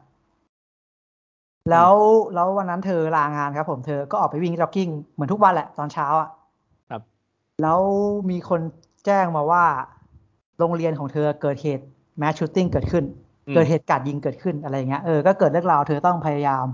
[1.71, 1.93] แล้ว
[2.33, 6.29] แล้ววันนั้นเธอลางานครับ ผมเธอก็ออกไปวิ่งจ็อกกิ้งเหมือนทุกวันแหละตอนเช้าอะ
[6.89, 7.01] ครับ
[7.61, 7.79] แล้ว
[8.29, 8.61] มีคน
[9.05, 9.63] แจ้งมาว่า
[10.59, 11.85] โรงเรียนของเธอเกิดเหตุ
[12.19, 13.03] mass shooting เกิดขึ้น
[13.47, 16.65] อืมเกิดเหตุการณ์ยิงเกิดขึ้นอะไรอย่างเงี้ยเออก็เกิดเรื่องราวเธอต้องพยายาม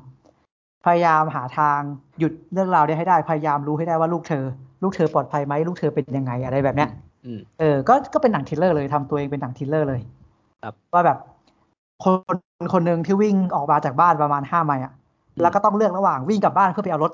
[0.85, 1.80] พยายามหาทาง
[2.19, 4.45] หยุดเรื่องราวได้ให้ได้พยายามรู้ให้ได้ว่าลูกเธอ
[4.84, 6.89] ลูกเธอปลอดภัยไหมลูกเธอเป็นยังไงอะไรแบบเนี้ย
[7.26, 10.24] อืมเออก็ก็เป็นหนัง thriller เลยทำตัวเองเป็นหนัง thriller เลยครับ
[10.94, 11.18] ว่าแบบ
[12.03, 12.15] คน
[12.73, 14.94] คนหนึ่งที่วิ่งออกมาจากบ้านประมาณห้าไมล์อะ
[15.41, 17.11] แล้วก็ต้องเลือกระหว่างวิ่งกลับบ้านเพื่อไปเอารถ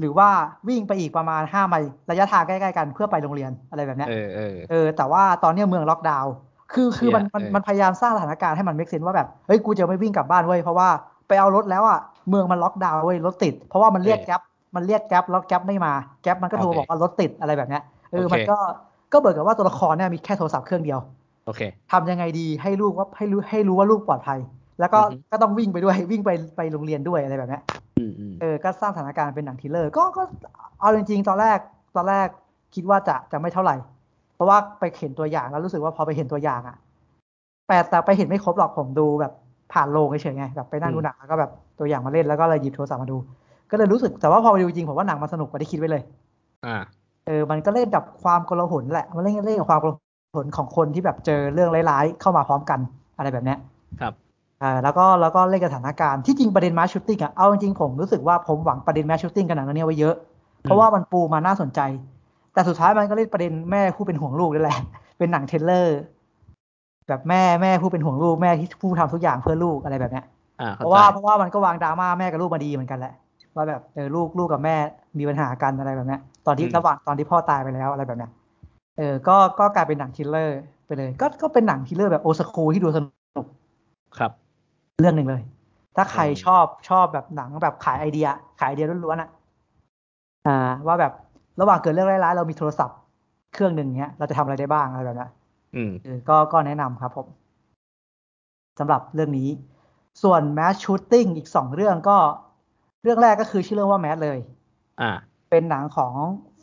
[0.00, 0.28] หรือว่า
[0.68, 6.32] วิ่งไปอีกประมาณห้าไมล์ระยะทางใกล้ๆกันเพื่อไปโรงเรียนอะไรแบบเนี้ยเออเออเออ แต่ว่าตอนเนี้ยเมืองล็อกดาวน์
[6.72, 10.88] คือคือมันมันเออมันพยายามสร้างสถานการณ์ให้มัน make sense ว่าแบบเฮ้ยกูจะไม่วิ่งกลับบ้านเว้ยเพราะว่า
[11.28, 11.98] ไปเอารถแล้วอะ
[12.28, 14.40] เมืองมันล็อกดาวน์เว้ยรถติด เพราะว่ามันเรียก Grab
[14.76, 17.82] มันเรียก Grab แล้ว Grab ไม่มา Grab มันก็โทรบอกว่ารถติดอะไรแบบเนี้ย
[18.12, 18.56] เออมันก็
[19.12, 20.98] ก็เบิกกับว่าตัวละครเนี่ยมีแค่โทรศัพท์เครื่องเดียว
[21.46, 21.60] โอเค
[21.92, 24.38] ทำยังไงดีให้ลูกว่าให้รู้ให้รู้ว่าลูกปลอดภัย
[24.80, 27.62] แล้วก็อือฮึก็ต้องวิ่งไปด้วยวิ่งไปไปโรงเรียนด้วยอะไรแบบเนี้ย
[27.98, 30.22] อืมอืมเออก็สร้างสถานการณ์เป็นหนัง thriller ก็ก็
[30.80, 31.58] เอาจริงๆ ตอนแรก
[31.96, 32.28] ตอนแรก
[32.74, 33.76] คิดว่าจะจะไม่เท่าไหร่
[34.34, 36.76] เพราะว่าไปเห็นตัวอย่างแล้วรู้สึกว่าพอไปเห็นตัวอย่างอะ
[37.68, 39.32] แต่แต่ไปเห็นไม่ครบหรอกผมดูแบบ
[39.72, 43.16] ผ่านโรงเฉยๆไงแบบไปนั่งดูหนังแล้วก็แบบตัวอย่างมาเล่นแล้วก็เลยหยิบโทรศัพท์มาดู
[43.70, 46.02] ก็เลยรู้สึกแต่ว่าพอไปดูจริงผมว่าหนังมันสนุกกว่าที่คิดไว้เลย
[46.66, 46.76] อ่า
[47.26, 49.94] เออมันก็เล่นกับความโกลาหลแหละมันเล่นเล่นกับความโกลา
[50.34, 52.80] หลของคนที่แบบเจอเรื่องร้ายๆเข้ามาพร้อมกัน
[53.16, 53.58] อะไรแบบเนี้ย
[54.00, 54.12] ครับ
[54.62, 60.14] อ่าแล้วก็แล้วก็เล่นกับสถานการณ์ที่จริงประเด็น mass shooting อะเอาจริงๆผมรู้สึกว่าผมหวังประเด็น mass shooting กับหนังเรื่องนี้ไว้เยอะ
[60.62, 61.80] เพราะว่ามันปูมาน่าสนใจ
[62.52, 64.78] แต่สุดท้ายมันก็เล่นประเด็นแม่ผู้เป็นห่วงลูกนั่นแหละ
[65.18, 65.98] เป็นหนัง thriller
[67.08, 70.24] แบบแม่แม่ผู้เป็นห่วงลูกแม่ที่ผู้ทำทุกอย่างเพื่อลูกอะไรแบบเนี้ย
[70.60, 73.12] อ่าเพเข้าใจว่าเพราะว่ามันก็วางดราม่าแม่กับลูกมาดีเหมือนกันแหละ
[73.56, 74.76] ว่าแบบเออลูกลูกกับแม่
[75.18, 78.30] มีปัญหากันอะไรแบบเนี้ยตอนที่ระหว่างตอนที่พ่อตายไปแล้วอะไรแบบเนี้ย
[78.96, 83.46] เออ ก็ก็กลายเป็นหนัง thriller ไปเลย ก็ก็เป็นหนัง thriller แบบ old school ที่ดูสนุก
[84.18, 84.32] ครับ
[85.00, 85.42] เรื่องหนึ่งเลย
[85.96, 88.28] ถ้าใครอืมชอบชอบแบบหนังแบบขายไอเดีย
[88.60, 89.30] ขายไอเดียล้วนๆอะ
[90.46, 91.12] อ่า ว่าแบบ
[91.60, 92.98] ระหว่างเกิดเรื่องร้ายๆเรามีโทรศัพท์
[93.52, 95.30] เครื่องหนึ่งเนี้ยเราจะทำอะไรได้บ้างอะไรแบบเนี้ย
[95.76, 97.26] อืมเออก็ก็แนะนำครับผม
[98.78, 99.48] สำหรับเรื่องนี้
[100.22, 102.16] ส่วน Mass Shooting อีกสองเรื่องก็
[103.02, 104.38] เรื่องแรกก็คือชื่อเรื่องว่า Mass เลย
[105.00, 105.10] อ่า
[105.50, 106.14] เป็นหนังของ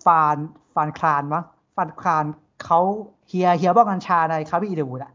[0.06, 0.38] ฟาน
[0.74, 1.44] ฟานคลานมั้ง
[1.76, 2.26] ฟานคลาน
[2.64, 2.80] เขา
[3.28, 5.12] เฮียเฮียบ้องกัญชาในคาบิอีเดวูดอะ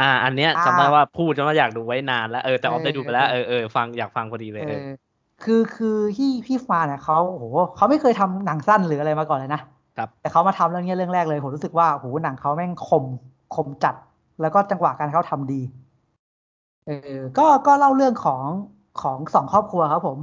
[0.00, 4.88] อ่า อันเนี้ยอ่าจำได้ว่าพูดจนว่าอยากดูไว้นานแล้วเออแต่ออฟเออได้ดูไปแล้วเออเออฟังอยากฟังพอดีเลยเอเอออ
[5.44, 7.44] คือคือที่พี่ฟานเนี่ยเขาโอ้โห
[7.76, 9.62] เขาไม่เคยทำหนังสั้นหรืออะไรมาก่อนเลยนะ
[9.96, 13.04] ครับแต่เขามาทำเรื่องนี้เรื่องแรกเลยผมรู้สึกว่าโอ้โหหนังเขาแม่งคม
[13.54, 13.94] คมจัด
[14.40, 15.60] แล้วก็จังหวะการเขาทำดี
[16.86, 18.42] เออก็ก็เล่าเรื่องของ
[19.02, 20.18] ของสองครอบครัวครับผม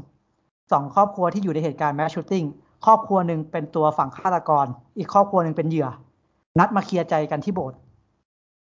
[0.72, 2.44] สองครอบครัวที่อยู่ในเหตุการณ์แมสชูตติ้ง
[2.86, 4.66] ครอบครัวหนึ่งเป็นตัวฝั่งฆาตกร
[4.98, 5.88] อีกครอบครัวหนึ่งเป็นเหยื่อ
[6.60, 7.78] นัดมาเคลียร์ใจกันที่โบสถ์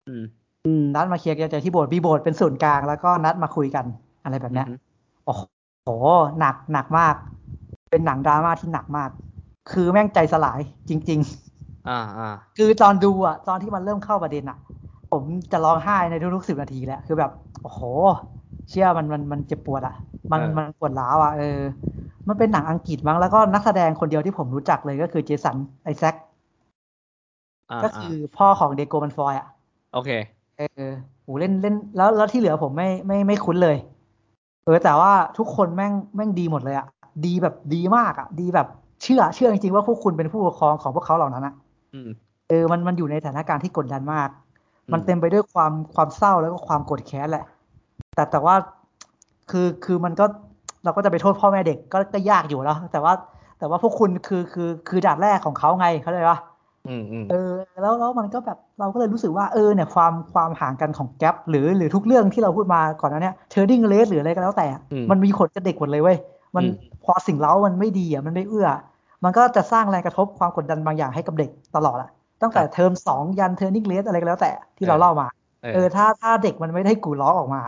[0.08, 0.24] อืม
[0.66, 3.86] อืมนัดมาเคลียร์ใจที่โบสถ์มีโบสถ์เป็นศูนย์กลางแล้วก็นัดมาคุยกัน
[4.24, 4.84] อะไรแบบเนี้ยอือฮึ
[5.26, 5.90] โอ้โห
[6.40, 7.16] หนักหนักมาก
[7.92, 9.10] เป็นหนังดราม่าที่หนักมาก
[9.72, 10.60] คือแม่งใจสลาย
[10.90, 11.20] จริง
[11.54, 14.58] ๆ อ่าอ่าคือตอนดูอะ ตอนที่มันเริ่มเข้าประเด็นอะ
[15.12, 17.32] ผมจะร้องไห้ในทุกๆสิบนาทีแหละคือแบบ
[17.62, 17.82] โอ้โห
[18.70, 19.96] เชื่อมันมันมันเจ็บปวดอะ
[20.32, 21.60] มันเออมันปวดร้าวอะเออ
[22.28, 26.16] มันเป็นหนังอังกฤษมั้งแล้วก็นักแสดงคนเดียวที่ผมรู้จักเลยก็คือเจสันไอแซค
[27.72, 29.48] อ่าก็คือพ่อของเดโกมันฟอยอะ
[29.94, 30.10] โอเค
[30.58, 30.92] เออ
[31.24, 33.78] โหเล่นเล่น แล้วแล้วที่เหลือผมไม่ไม่ไม่คุ้นเลย
[34.66, 36.88] เออแต่ว่าทุกคนแม่งแม่งดีหมดเลยอะ
[37.26, 38.68] ดีแบบดีมากอะดีแบบ
[39.04, 41.56] เชื่อเชื่อจริงๆว่าพวกคุณเป็นผู้ปกครองของพวกเขาเหล่านั้นอะ
[41.94, 42.10] อืม
[42.50, 44.30] เออมันมันอยู่ในสถานการณ์ที่กดดันมาก
[44.88, 47.46] อืมมันเต็มไปด้วยความความเศร้าแล้วก็ความโกรธแค้นแหละ
[48.18, 48.56] แต่แต่ว่า
[49.52, 50.26] คือคือมันก็
[50.84, 53.14] เราก็จะไปโทษพ่อแม่เด็กก็ก็ยากอยู่แล้วแต่ว่า
[53.60, 56.40] แต่ว่าพวกคุณคือคือคือด่านแรกของเขาไงเขาเลยว่า
[56.88, 66.18] อืมอืมเออแล้วแล้วมันก็แบบเราก็เลยรู้สึกว่าเออเนี่ยความความห่างกันของ gap หรือหรือทุกเรื่องที่เราพูดมาก่อนหน้าเนี้ย Turning Red หรืออะไรก็แล้วแต่อืมมันมีผลกับเด็กหมดเลยเว้ย
[66.56, 66.72] มันอืม
[67.04, 68.68] พอสิ่งเร้ามันไม่ดีอะมันไม่เอื้อ
[69.24, 72.10] มันก็จะสร้างแรงกระทบความกดดันบางอย่างให้กับเด็กตลอดอะ
[72.42, 75.28] ตั้งแต่เทอมสองยัน Turning Red อะไรก็แล้วแต่ที่เราเล่ามา
[75.64, 77.62] เออเออถ้าถ้าเด็กมันไม่ได้กู่ร้องออกมา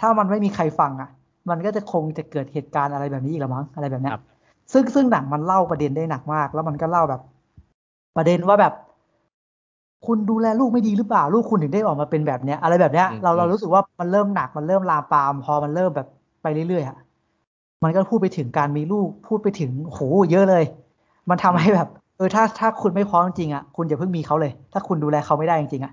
[0.00, 1.10] ถ้ามันไม่มีใครฟังอะ
[1.50, 4.24] มันก็จะคงจะเกิดเหตุการณ์อะไรแบบนี้อีกละมั้งอะไรแบบเนี้ยครับ
[4.72, 7.20] ซึ่งซึ่งหนังมันเล่าประเด็นได้หนักมาก แล้วมันก็เล่าแบบ
[8.16, 8.72] ประเด็นว่าแบบ
[10.06, 16.08] คุณดูแลลูกไม่ดีหรือเปล่า ลูกคุณถึงได้ออกมาเป็นแบบเนี้ย อะไรแบบเนี้ยอืมเราเราอืมรู้สึกว่ามันเริ่มหนักมันเริ่มลามปาม พอมันเริ่มแบบ
[16.42, 16.96] ไปเรื่อยๆอะ
[17.84, 19.98] มันก็พูดไปถึงการมีลูกพูดไปถึงโห
[20.30, 20.64] เยอะเลย
[21.30, 25.92] มันทำให้แบบ เออถ้าถ้าคุณไม่พร้อมจริงๆอะคุณอย่าเพิ่งมีเขาเลย ถ้าคุณดูแลเขาไม่ได้จริงๆอะ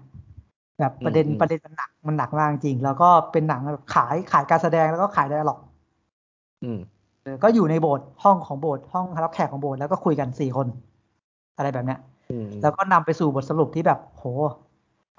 [0.80, 5.60] แบบประเด็นอืมประเด็นมันหนักมันหนักมากจริง แล้วก็เป็นหนังแบบขายขายการแสดงแล้วก็ขายไดอะล็อก
[6.64, 6.80] อืม
[7.24, 10.68] เออก็อยู่ในโบสถ์ห้องของโบสถ์ห้องรับแขกของโบสถ์แล้วก็คุยกันสี่คน
[11.58, 12.00] อะไรแบบเนี้ย
[12.32, 14.24] อืมแล้วก็นำไปสู่บทสรุปที่แบบ โห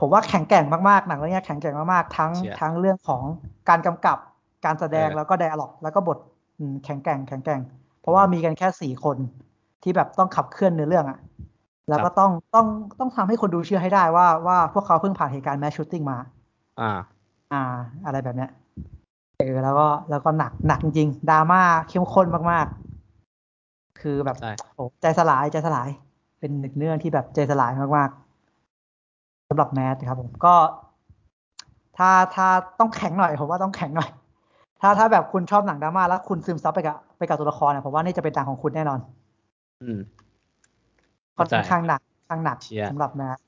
[0.00, 3.22] ผมว่าแข็งแกร่งมากๆหนังเรื่องนี้แข็งแกร่งมากๆทั้งเชี่ยทั้งเรื่องของ
[3.68, 4.18] การกำกับ
[4.64, 6.18] การแสดงเออแล้วก็ไดอะล็อก แล้วก็บท
[6.58, 7.60] อืมแข็งแกร่งแข็งแกร่ง
[8.00, 9.16] เพราะว่ามีกันแค่สี่คน
[9.82, 11.18] ที่แบบต้องขับเคลื่อนเนื้อเรื่องอะ
[11.90, 12.66] แล้วก็ต้องต้อง
[13.00, 16.18] ต้องทำให้คนดูเชื่อให้ได้ว่าว่าพวกเขาเพิ่งผ่านเหตุการณ์แมชชูตติ้งมา
[16.80, 16.92] อ่า
[17.52, 17.62] อ่า
[18.06, 18.50] อะไรแบบเนี้ย
[19.38, 25.88] เออแล้วก็แล้วก็หนักหนักจริงๆดราม่าเข้มข้นมากๆ คือแบบใช่โอ้ใจสลายใจสลาย
[26.38, 30.54] เป็นหนึ่งเรื่องที่แบบใจสลายมากๆสำหรับแมสครับผมก็
[31.96, 32.46] ถ้าถ้า
[32.78, 34.10] ต้องแข็งหน่อยผมว่าต้องแข็งหน่อย
[34.80, 39.00] ถ้าถ้าแบบคุณชอบหนังดราม่าแล้วคุณซึมซับไปกับไปกับตัวละครเนี่ยผมว่านี่จะเป็นหนังของคุณแน่นอน
[39.82, 39.98] อืม
[41.40, 43.38] ค่อนเข้าใจข้างหนักข้างหนักเชียร์สำหรับแมส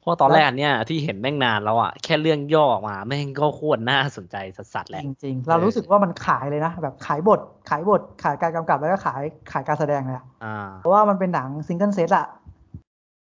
[0.00, 9.22] เพราะตอนแรกเนี่ยที่เห็นแม่งนานแล้วอะแค่เรื่องย่อออกมาแม่งก็โคตรน่าสนใจสัสๆแหละจริงๆ เรารู้สึกว่ามันขายเลยนะ แบบขายบทขายบทขายการกำกับแล้วก็ขาย
[9.52, 12.26] ขายการแสดงเลยอะอ่าเพราะว่ามันเป็นหนัง single set อะ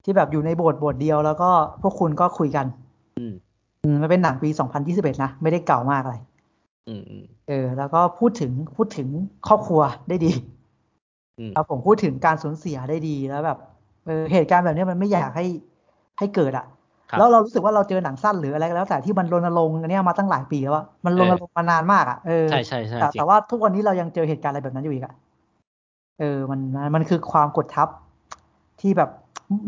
[0.05, 1.51] ที่แบบอยู่ในโบสถ์โบสถ์เดียวแล้วก็
[1.83, 2.67] พวกคุณก็คุยกัน
[3.19, 3.35] อืม
[3.83, 4.49] อืมมันเป็นหนังปี
[4.87, 6.17] 2021 นะ ไม่ได้เก่ามากอะไร
[6.89, 9.09] อืมอืมเออ แล้วก็พูดถึงพูดถึง
[9.49, 10.58] ครอบครัวได้ดีอืม
[11.57, 13.59] ครับผมพูดถึงการสูญเสียได้ดีแล้วแบบ
[14.07, 15.47] เออเหตุการณ์แบบนี้มันไม่อยากให้
[16.19, 16.67] ให้เกิดอะ
[17.11, 25.15] ครับแล้วเรารู้สึกว่าเราเจอหนังสั้นหรืออะไรก็แล้ว แต่ที่มันรณรงค์อันเนี้ยมาตั้งหลายปีแล้วอะมันรณรงค์มานานมากอะเออใช่ใช่ใช่แต่จริแต่ว่าทุกวันนี้เรายังเจอเหตุการณ์อะไรแบบนั้นอยู่อีกอะ
[26.21, 27.89] เออมันมันมันคือความกดทับ
[28.81, 29.11] ที่แบบ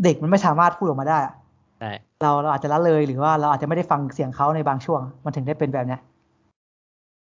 [0.03, 1.33] เด็กมันไม่สามารถพูดออกมาได้อะ
[1.79, 1.91] ใช่
[2.21, 6.01] เราเราอาจจะละเลยหรือว่าเราอาจจะไม่ได้ฟังเสียงเขาในบางช่วง มันถึงได้เป็นแบบเนี้ย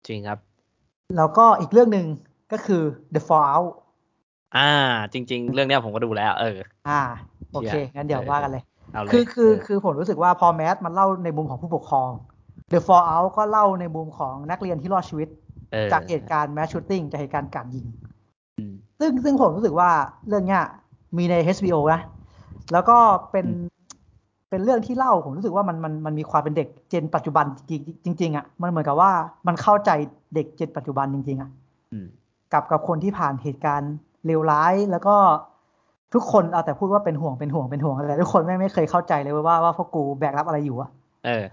[0.09, 0.39] จริงครับ
[1.17, 2.07] แล้วก็อีกเรื่องหนึ่ง
[2.53, 2.83] ก็คือ
[3.15, 3.69] The Fallout
[4.57, 4.71] อ่า
[5.13, 6.59] จริง ๆ เรื่องเนี้ยผมก็ดูแล้ว เออ
[6.89, 7.01] อ่า
[7.53, 8.63] โอเคเชี่ยงั้นเดี๋ยวเออว่ากันเลย
[8.93, 12.11] เอาเลยคือคือเคือผมรู้สึกว่าพอแมสมันเล่าในมุมของผู้ปกครอง
[12.73, 15.29] The Fallout ก็เล่าในมุมของนักเรียนที่รอดชีวิต
[15.73, 17.87] เออจากเหตุการณ์แมสชูตติ้งจากเหตุการณ์การยิง
[18.59, 19.91] อืมซึ่งซึ่งผมรู้สึกว่า
[20.29, 20.63] เรื่องเนี้ย
[21.17, 22.01] มีใน HBO นะ
[22.73, 22.97] แล้วก็
[23.31, 23.67] เป็นอืม
[24.51, 27.45] เป็นเรื่องที่เล่าผมรู้สึกว่ามันมันมันมีความเป็นเด็กเจนปัจจุบัน
[28.05, 29.11] จริงจริงๆอะ มันเหมือนกับว่า
[29.47, 29.91] มันเข้าใจ
[30.35, 31.51] เด็กเจนปัจจุบันจริง ๆอะ
[31.93, 32.07] อืม
[32.53, 33.95] กับกับคนที่ผ่านเหตุการณ์
[34.27, 35.15] เลวร้าย แล้วก็
[36.15, 40.91] ทุกคนเอาแต่พูดว่าเป็นห่วงเป็นห่วงเป็นห่วงแต่ทุกคนไม่งไม่เคยเข้าใจเลยว่าว่าพวกกูแบกรับอะไรอยู่อะ
[41.27, 41.45] เออ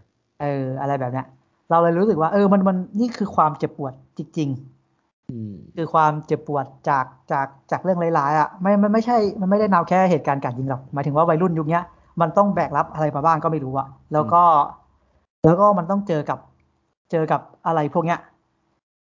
[0.42, 1.26] เออ อะไรแบบเนี้ย
[1.70, 11.84] เราเลยรู้สึกว่า เออมันมันนี่คือความเจ็บปวดจริงๆอืมคือความเจ็บปวดจากจากจากเรื่องร้ายๆอะไม่ไม่ไม่ใช่ มันไม่ได้นำแค่เหตุการณ์การยิงหรอกหมายถึงว่าวัยรุ่นยุคเนี้ย
[12.22, 14.44] มันต้องแบกรับอะไรมาบ้างก็ไม่รู้อะแล้วก็
[15.46, 16.40] แล้วก็มันต้องเจอกับ
[17.12, 18.20] เจอกับอะไรพวกเนี้ย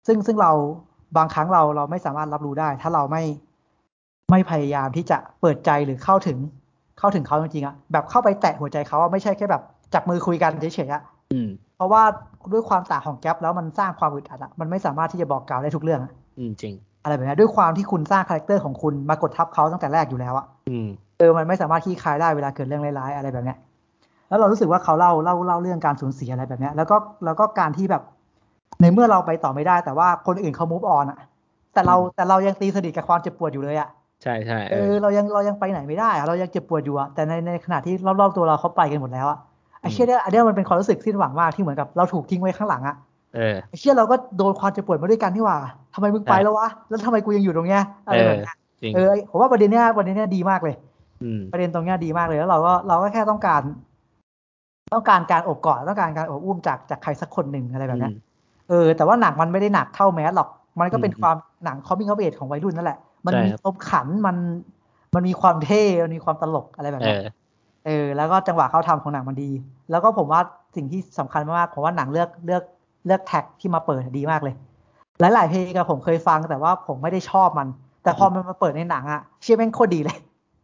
[0.08, 0.52] ซึ่งซึ่งเรา
[1.18, 3.24] บางครั้งเราเราไม่สามารถรับรู้ได้ ถ้าเราไม่
[4.30, 6.38] ไม่พยายามที่จะเปิดใจหรือเข้าถึง
[6.99, 11.01] เข้าถึงเขาจริงๆอะแบบเข้าไปแตะหัวใจเขาอะไม่ใช่แค่แบบ จับมือคุยกันเฉยๆอะ
[11.31, 12.03] อืมเพราะว่า
[12.53, 16.73] ด้วยความต่างของ gap แล้วมันสร้างความอึดอัดอะมันไม่สามารถที่จะบอกกล่าวได้ทุกเรื่องอะอืมจริง
[17.03, 20.88] อะไรแบบนี้ด้วยความที่คุณสร้าง character ของคุณมากดทับเขาตั้งแต่แรกอยู่แล้วอะอืม
[21.18, 23.57] เออมันไม่สามารถคลี่คลายได้เวลาเกิดเรื่องร้ายๆอะไรแบบเนี้ย
[24.30, 26.95] แล้วเรารู้สึกว่าเขาเล่าเล่าเล่าเรื่องการสูญเสียอะไรแบบเนี้ยแล้วก็
[27.26, 28.03] แล้วก็การที่แบบ
[28.81, 31.19] ในเมื่อเราไปต่อไม่ได้ แต่ว่าคนอื่นเขา move on อะ
[31.73, 33.89] แต่เราอืมแต่เรายังตีสนิทกับความเจ็บปวดอยู่เลยอะ
[34.24, 39.38] ใช่ใช่เอเอออเรายังเรายังไปไหนไม่ได้อะเรายังเจ็บปวดอยู่อะแต่ในในขณะที่รอบๆตัวเราเขาไปกันหมดแล้วอะ
[39.82, 42.96] ไอ้เชี่ยเนี่ยอันเนี้ยมันเป็นความรู้สึกสิ้นหวังมากที่เหมือนกับเราถูกทิ้งไว้ข้างหลังอะ
[43.36, 45.58] เออไอ้เชี่ยเราก็โดนความเจ็บปวดมาด้วยกันที่ว่า
[45.94, 50.76] ทำไมมึงไปใช่แล้ววะแล้วทำไมกูยังอยู่ตรงเนี้ยอะไรเอแบอบเนี้ยจริงเออผมว่าประเด็นเนี้ยประเด็นเนี้ยดีมากเลย
[51.24, 53.62] อืมประเด็นตรงเนี้ยดีมากเลยแล้วเราก็เราก็แค่ต้องการ
[54.94, 58.14] ต้องการการอบกอดต้องการการอบอุ้มจากจากใครสักคนหนึ่งอะไรแบบเนี้ย
[58.70, 61.36] เออแต่ว่าหนังมันไม่ได้หนักเท่าแมสหรอกมันก็เป็นอืมความ
[61.66, 62.98] หนัง coming of age ของวัยรุ่นนั่นแหละ
[63.28, 64.38] มันใช่มีครับตบขันมัน
[65.16, 67.24] มันมีความเท่ มันมีความตลกอะไรแบบเอเนี้ยอ
[67.86, 69.52] เออ แล้วก็จังหวะเข้าทำของหนังมันดี
[69.91, 70.41] แล้วก็ผมว่า
[70.76, 72.64] สิ่งที่สำคัญมากๆผมว่าหนังเลือกเลือก
[73.06, 74.56] เลือก track ที่มาเปิดดีมากเลย
[75.20, 77.68] หลายๆเพลงอะผมเคยฟังแต่ว่าผมไม่ได้ชอบมัน
[78.04, 80.18] แต่พอมันมาเปิดในหนังอะเชื่อแม่งโคตรดีเลย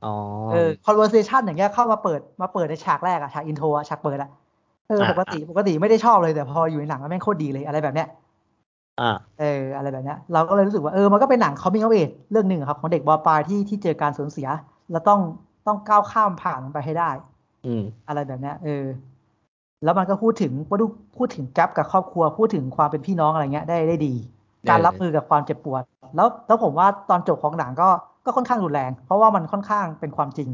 [0.06, 0.14] อ๋อ
[0.52, 4.30] เออ conversation อย่างเงี้ยเข้ามาเปิดมาเปิดในฉากแรกอะฉาก intro อะฉากเปิดอะ
[4.90, 8.08] เอออ่าปกติปกติไม่ได้ชอบเลยแต่พออยู่ในหนังแล้วแม่งโคตรดีเลยอะไรแบบเนี้ย
[9.00, 14.48] อ่าเอออะไรแบบเนี้ยเราก็เลยรู้สึกว่าเออมันก็เป็นหนัง coming of age เรื่องหนึ่งอะครับ ของเด็กบอปลายที่ที่เจอการสูญเสีย
[14.92, 15.20] แล้วต้อง
[15.68, 17.10] ต้องก้าวข้ามผ่านมันไปให้ได้
[17.66, 18.86] อืม อะไรแบบเนี้ยเออ
[19.84, 20.78] แล้วมันก็พูดถึงพูด
[21.18, 24.14] พูดถึงแกลบกับครอบครัวพูดถึงความเป็นพี่น้องอะไรเงี้ยได้ได้ดี
[24.70, 25.84] การรับมือกับความเจ็บปวด
[26.16, 27.90] แล้วแล้วผมว่าตอนจบของหนังก็
[28.26, 30.50] ก็ค่อนข้างรุนแรง เพราะว่ามันค่อนข้างเป็นความจริง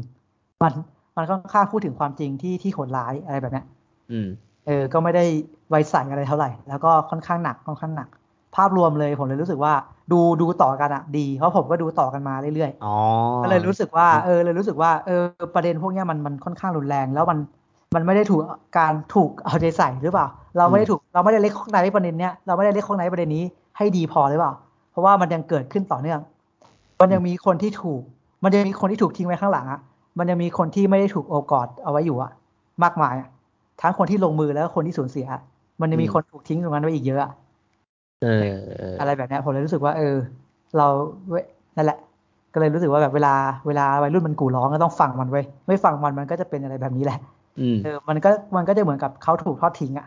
[0.62, 0.74] มัน
[1.16, 3.66] มันค่อนข้างพูดถึงความจริงที่ที่โหดร้ายอะไรแบบเนี้ย
[4.12, 4.28] อืม
[4.66, 5.24] เออ ก็ไม่ได้
[5.68, 8.08] ไวใส่อะไรเท่าไหร่ แล้วก็ค่อนข้างหนักค่อนข้างหนัก
[8.56, 9.72] ภาพรวมเลยผมเลยรู้สึกว่า
[10.12, 12.94] ดูดูต่อกันอะดี เพราะผมก็ดูต่อกันมาเรื่อยๆอ๋อ
[13.42, 15.22] ก็เลยรู้สึกว่าเออเลยรู้สึกว่าเออ
[15.54, 17.38] ประเด็นพวกเนี้ยมันมันค่อนข้างรุนแรง แล้วมัน
[17.94, 18.40] มันไม่ได้ถูก
[18.78, 20.26] การถูกเอาใจใส่หรือเปล่า
[20.58, 23.44] เราไม่ได้ถูกเราไม่ได้เล็กข้างในประเด็นเนี้ยเราไม่ได้เล็กข้างในประเด็นนี้
[23.76, 24.52] ให้ดีพอหรือเปล่า
[24.90, 26.20] เพราะว่ามันยังเกิดขึ้นต่อเนื่อง
[27.00, 28.02] มันยังมีคนที่ถูก
[28.44, 29.80] มันยังมีคนที่ถูกทิ้งไว้ข้างหลังอะ
[30.18, 32.30] มันยังมีคนที่ไม่ได้ถูกโอบกอดเอาไว้อยู่อะ
[32.82, 33.28] มากมายอะ
[33.80, 35.26] ทั้งคนที่ลงมือแล้วก็คนที่สูญเสีย
[35.80, 37.30] มันยังมีคนถูกทิ้งตรงนั้นไว้อีกเยอะ
[38.22, 40.16] อะเออเอออะไรแบบเนี้ยผมเลยรู้สึกว่าเออ
[40.76, 40.86] เรา
[41.28, 41.44] เว้ย
[41.76, 41.98] นั่นแหละ
[42.52, 43.34] ก็เลยรู้สึกว่าแบบเวลา
[43.66, 47.18] เวลาวัยรุ่นมันกู่ร้องก็ต้องฟังมันไว้ยไม่ฟังมันมันก็จะเป็นอะไรแบบนี้แหละ
[47.60, 50.06] อืมเออ มันก็มันก็จะเหมือนกับเขาถูกทอดทิ้งอะ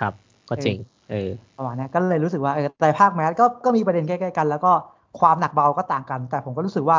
[0.00, 0.12] ครับ
[0.48, 0.76] ก็จริง
[1.10, 4.72] เออประมาณเนี้ยก็เลยรู้สึกว่าเออแต่ภาคแมสก็ก็มีประเด็นใกล้ๆกัน แล้วก็
[5.20, 6.98] ความหนักเบาก็ต่างกัน แต่ผมก็รู้สึกว่า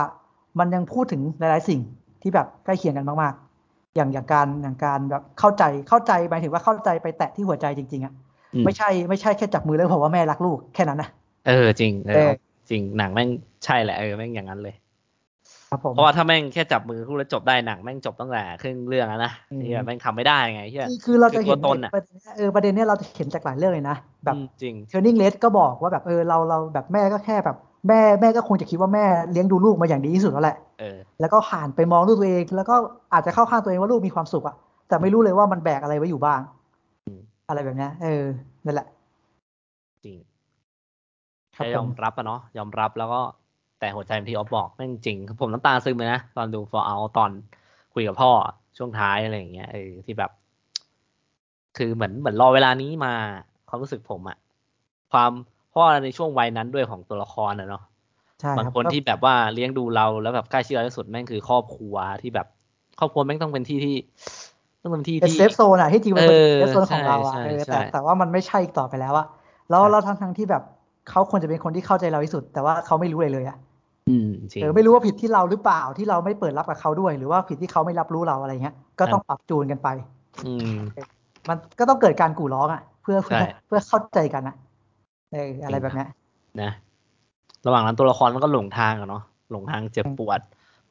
[0.60, 1.82] มันยังพูดถึงหลายๆสิ่ง
[2.22, 8.27] ที่แบบใกล้เคียงกันมากๆ อย่างอย่างการอย่างการแบบเข้าใจเข้าใจหมายถึงว่าเข้าใจไปแตะที่หัวใจจริงๆอะอืม
[8.65, 11.10] ไม่ใช่ไม่ใช่แค่จับมือแล้วบอกว่าแม่รักลูกแค่นั้นนะ
[11.48, 12.32] เออจริงเอเอออ
[12.69, 13.30] จริงหนังแม่ง
[13.65, 14.76] ใช่แหละเออแม่งอย่างนั้นเลย
[15.69, 27.57] ครับผมเพราะว่าถ้าแม่งแค่จับมือคู่แล้วจบได้หนังแม่งจบตั้งแต่ครึ่งเรื่องแล้วนะอืมเฮียแม่งทำไม่ได้ไงเฮียคือคือเราจะเห็นคือตัวตนอะประเด็นเนี้ยเออประเด็นเนี้ยเราจะเห็นจากหลายเรื่องเลยนะแบบอืมจริงเทอร์นิ่งเลสก็บอกว่าแบบเออเราเราแบบแม่ก็แค่แบบ
[27.88, 32.76] แม่แม่ก็คงจะคิดว่าแม่เลี้ยงดูลูกมาอย่างดีที่สุดแล้วแหละเออแล้วก็ผ่านไปมองลูกตัวเอง แล้วก็
[33.14, 34.56] อาจจะเข้าข้างตัวเองว่าลูกมีความสุขอะ
[34.90, 36.40] แต่ไม่รู้เลยว่ามันแบกอะไรไว้อยู่บ้าง
[37.48, 38.26] อืมอะไรแบบเนี้ยเออ
[38.65, 38.88] นั่นแหละ
[40.06, 40.18] จริง
[41.56, 43.22] ครับแค่ผยอมมรับอะเนาะยอมรับแล้วก็
[43.80, 47.32] แต่หัวใจเหมือนที่ออฟบอกแม่งจริง ผมน้ำตาซึมเลยนะตอนดู for out ตอน
[47.94, 48.32] คุยกับพ่อ
[48.78, 50.32] ช่วงท้ายอะไรอย่างเงี้ยเออที่แบบ
[51.78, 53.14] คือเหมือนเหมือนรอเวลานี้มา
[53.69, 54.38] ความรู้สึกผมอะ
[55.11, 55.32] ความ
[55.69, 57.84] เพราะว่าในช่วงวัยนั้นด้วยของตัวละครอะเนาะ
[58.41, 62.48] ใช่บางครับคนก็ที่แบบว่าเลี้ยงดูเราแล้วแบบใกล้ชิดเราที่สุดแม่งคือครอบครัวที่แบบ
[62.99, 63.95] ครอบครัวแม่งต้องเป็นที่ที่
[64.88, 69.27] ต้องเป็นที่เป็นที่ safe zone อะที่จริงมันเป็นเออ safe zone ของเราอะใช่เออใช่แต่แต่ว่ามันไม่ใช่อีกต่อไปแล้วอะ
[69.69, 70.64] แล้วใช่เราทั้งทั้งที่แบบ
[71.09, 73.57] เขาควรจะเป็นคนที่เข้าใจเราที่สุด แต่ว่าเขาไม่รู้เลยเลยอะ
[74.09, 79.89] อืมจริงเออไม่รู้ว่าผิดที่เราหรือเปล่าที่เราไม่เปิดรับกับเขาด้วย หรือว่าผิดที่เขาไม่รับรู้เราอะไรเงี้ย ก็ต้องปรับจูนกันไป
[80.45, 80.77] อืม
[81.49, 84.55] มันก็ต้องเกิดการกู่ร้องอะเพื่อเพื่อใช่เพื่อเข้าใจกันอะ
[85.34, 86.09] เอออะไรจริงแบบเนี้ย
[86.61, 86.72] นะ
[87.65, 90.39] ระหว่างนั้นตัวละครมันก็หลงทางอะเนาะหลงทางเจ็บปวด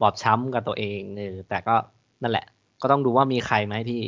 [0.01, 1.74] บอบช้ำกับตัวเองเออแต่ก็
[2.23, 2.47] นั่นแหละ
[2.82, 4.01] ก็ต้องดูว่ามีใครไหมที่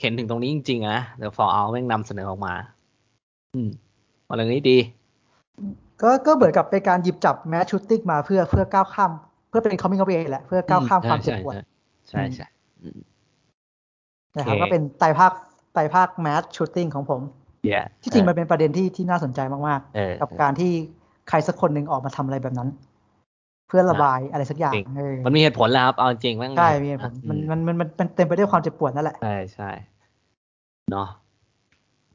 [0.00, 2.54] เห็นถึงตรงนี้จริงๆอะนะเดี๋ยวฟอร์เอาแม่งนำเสนอออกมา
[3.54, 3.68] อืม
[4.28, 4.78] วันเรื่องนี้ดี
[6.02, 9.12] ก็ก็เหมือนกับเป็นการหยิบจับแมชชูตติ้งมาเพื่อเพื่อก้าวข้าม
[9.48, 11.54] เพื่อเป็น coming of age แหละเพื่อก้าวข้ามความเจ็บปวด
[12.08, 12.46] ใช่ใช่
[12.82, 12.98] อืม
[14.36, 15.32] นะครับโอเคก็เป็นไตรภาค
[15.74, 17.20] ไตรภาคแมชชูตติ้งของผม
[17.64, 20.72] เดี๋ยวที่จริงมันเป็นประเด็นที่ที่น่าสนใจมากเออๆกับการที่
[21.28, 22.68] ใครสักคนหนึ่งออกมาทำอะไรแบบนั้น
[23.68, 29.70] เพื่อระบายอะไรสักอย่างจริงเออมันมีเหตุผลแล้วครับเอาจริงๆแม่งใช่มีเหตุผลอืมันมันมันมันเต็มไปด้วยความเจ็บปวดนั่นแหละใช่ใช่
[30.90, 31.08] เนาะ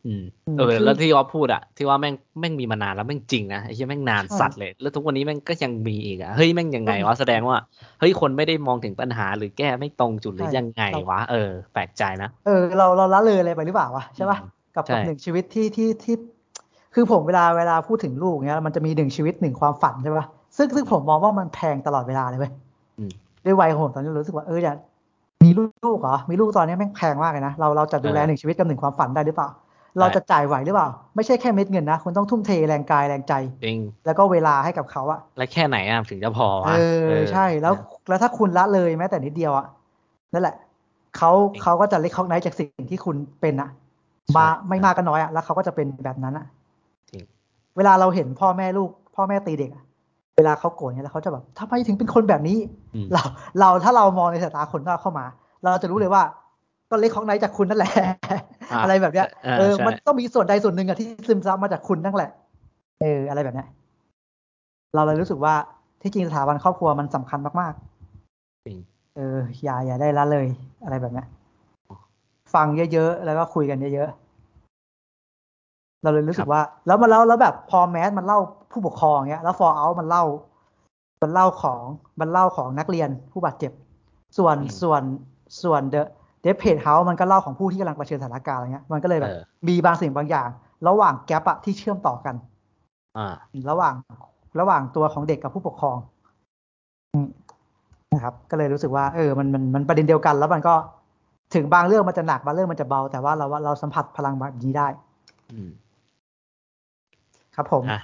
[0.05, 7.57] อืมอืมเออคือแล้วที่ออฟพูดอะที่ว่าแม่งแม่งมีมานานแล้วแม่งจริงนะไอ้เหี้ยแม่งนานใช่สัตว์เลย แล้วทุกวันนี้แม่งก็ยังมีอีกอะเฮ้ยแม่งยังไงวะแสดงว่า
[7.99, 16.15] เฮ้ยคนไม่ได้มองถึงปัญหาหรือแก้ไม่ตรงจุดหรือยังไงวะเออแปลกใจนะเออเราเราละเลยอะไรไปหรือเปล่าวะใช่ปะอืมกับใช่กับหนึ่งชีวิตที่ที่ที่
[16.93, 20.25] คือผมเวลาเวลาพูดถึงลูกเนี้ย มันจะมีหนึ่งชีวิตหนึ่งความฝันใช่ปะ
[20.57, 22.51] ซึ่งซึ่งผมมองว่ามันแพงตลอดเวลาเลยเว้ย
[22.99, 23.11] อืม
[23.45, 24.77] ด้วยวัยของผมตอนนี้รู้สึกว่าเอออยาก
[25.43, 33.33] มีลูกเหรอ มีลูกตอนนี้แม่งแพงมากเลยนะ เราเราจะดูแลเออหนึ่งชีวิตกับหนึ่งความฝันได้หรือเปล่าใช่เราจะจ่ายไหวหรือเปล่า ไม่ใช่แค่เม็ดเงินนะ คุณต้องทุ่มเทแรงกายแรงใจ
[33.65, 36.71] จริง แล้วก็เวลาให้กับเขาอะและแค่ไหนอะถึงจะพอวะเอ
[37.09, 37.73] อ ใช่ แล้ว
[38.09, 39.65] แล้วถ้าคุณละเลยแม้แต่นิดเดียวอะ
[40.33, 40.55] นั่นแหละ
[41.17, 43.69] เขาจริงเขาก็จะเล็กเขาไนจากสิ่งที่คุณเป็นอะ
[44.25, 46.45] ใช่มาไม่มากก็น้อยอะแล้วเขาก็จะเป็นแบบนั้นอะ
[47.11, 47.23] จริง
[47.77, 49.83] เวลาเราเห็นพ่อแม่ลูก พ่อแม่ตีเด็กอะ
[50.37, 52.57] เวลาเขาโกรธเนี่ยแล้วเขาจะแบบทำไมถึงเป็นคนแบบนี้
[52.95, 53.21] อืมเรา
[53.59, 55.25] เราถ้าเรามองในสายตาคนนอกเข้ามา
[55.61, 56.23] เราจะรู้เลยว่า
[56.89, 62.29] ก็เล็กของไนจากคุณนั่นแหละอะอะไรแบบเนี้ยเออเออใช่มันต้องมีส่วนใดส่วนหนึ่งอะที่ซึมซับมาจากคุณนั่นแหละ
[63.01, 63.67] เอออะไรแบบเนี้ย
[64.95, 65.53] เราเลยรู้สึกว่า
[66.01, 67.73] ที่จริงสถาบันครอบครัวมันสำคัญมาก
[68.65, 70.47] จริงๆเอออย่าอย่าได้ละเลย
[70.83, 71.27] อะไรแบบเนี้ย
[72.53, 74.26] ฟังเยอะๆแล้วก็คุยกันเยอะๆ
[76.03, 78.39] เราเลยรู้สึกว่า แล้วมันแล้วแล้วแบบพอแมสมันเล่า
[78.71, 80.23] ผู้ปกครองเงี้ย แล้วฟอร์เอามันเล่า
[81.21, 81.81] มันเล่าของ
[82.19, 83.71] มันเล่าของนักเรียนผู้บาดเจ็บ
[84.37, 85.01] ส่วนอืมส่วน
[85.63, 86.07] ส่วนเดอะ
[86.41, 90.49] เดฟเพจเฮาส์มันก็เล่าของผู้ที่กำลังเผชิญสถานการณ์อะไรเงี้ยมันก็เลยแบบเออมีบางสิ่งบางอย่าง
[90.87, 92.35] ระหว่างแกลบอะที่เชื่อมต่อกัน
[93.17, 93.27] อ่า
[93.69, 93.93] ระหว่าง
[94.59, 95.97] ระหว่างตัวของเด็กกับผู้ปกครอง
[97.13, 97.27] อืม
[98.13, 100.75] นะครับ ก็เลยรู้สึกว่าเออมันมันมันประเด็นเดียวกัน แล้วมันก็
[101.55, 104.87] ถึงบางเรื่องมันจะหนักบางเรื่องมันจะเบา แต่ว่าเราว่าเราสัมผัสพลังแบบนี้ได้
[105.51, 105.69] อืม
[107.57, 107.97] ครับผมอะ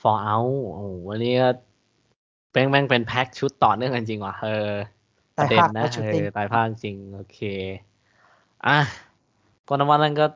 [0.00, 1.48] for out โอ้โหวันนี้ก็
[2.52, 4.70] แม่งแม่งเป็นแพ็คชุดต่อเนื่องกันจริงว่ะเออ
[5.36, 7.38] ปแต่ระเด็นภาคนะและเอชูตติ้งอตายภาคจริง โอเค
[8.66, 8.78] อะ
[9.68, 10.26] ก็นวันนั้นก็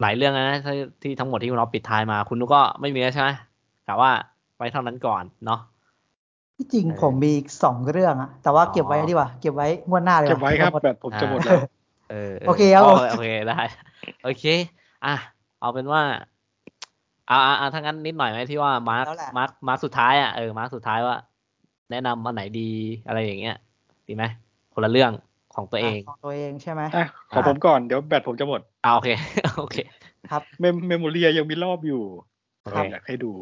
[0.00, 3.30] หลายเรื่องนะที่ที่ทั้งหมดที่คุณเราปิดท้ายมา คุณนุกก็ไม่มีแล้วใช่ไหม
[3.86, 4.12] กะว่า
[4.56, 5.60] ไว้เท่านั้นก่อนเนาะ
[6.56, 11.60] ที่จริงเออผมมีอีกสองเรื่องอะแต่ว่าเก็บไว้อ๋อดีกว่า เก็บไว้งวดหน้าเลยเก็บไว้ครับหมดแบบผมจะหมดแล้ว
[12.10, 13.54] เออโอเคครับโอผมโอเคได้
[14.22, 14.44] โอเค
[15.04, 15.14] อะ
[15.60, 16.02] เอาเป็นว่า
[17.30, 21.16] อ่าอ่าถ้างั้นนิดหน่อยไหมที่ว่า mark แล้วแหละ mark mark สุดท้ายอะเออ mark สุดท้ายว่า
[21.90, 22.70] แนะนำอันไหนดี
[23.06, 23.56] อะไรอย่างเงี้ย
[24.08, 24.24] ดีไหม
[24.74, 25.12] คนละเรื่อง
[25.54, 29.08] ของตัวเองของตัวเองใช่ไหมอะขอผมก่อนเดี๋ยวแบตผมจะหมด อ่าโอเค
[29.58, 29.76] โอเค
[30.30, 32.02] ครับ เมม Memoriaยังมีรอบอยู่
[32.72, 33.32] ครับอยากให้ดู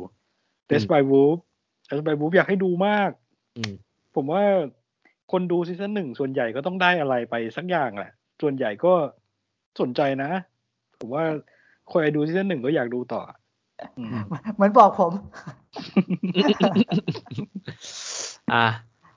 [0.70, 1.36] Raised by Wolves
[1.88, 3.10] Raised by Wolves อยากให้ดูมาก
[3.56, 3.74] อืม
[4.14, 4.42] ผมว่า
[5.32, 8.92] คนดูซีซั่นหนึ่งส่วนใหญ่ก็ต้องได้อะไรไปสักอย่างแหละ ส่วนใหญ่ก็
[9.80, 10.30] สนใจนะ
[11.00, 11.24] ผมว่า
[11.90, 13.43] คนไอดูซีซั่นหนึ่งก็อยากดูต่ออืม
[14.54, 15.12] เหมือนบอกผม
[18.52, 18.64] อ่า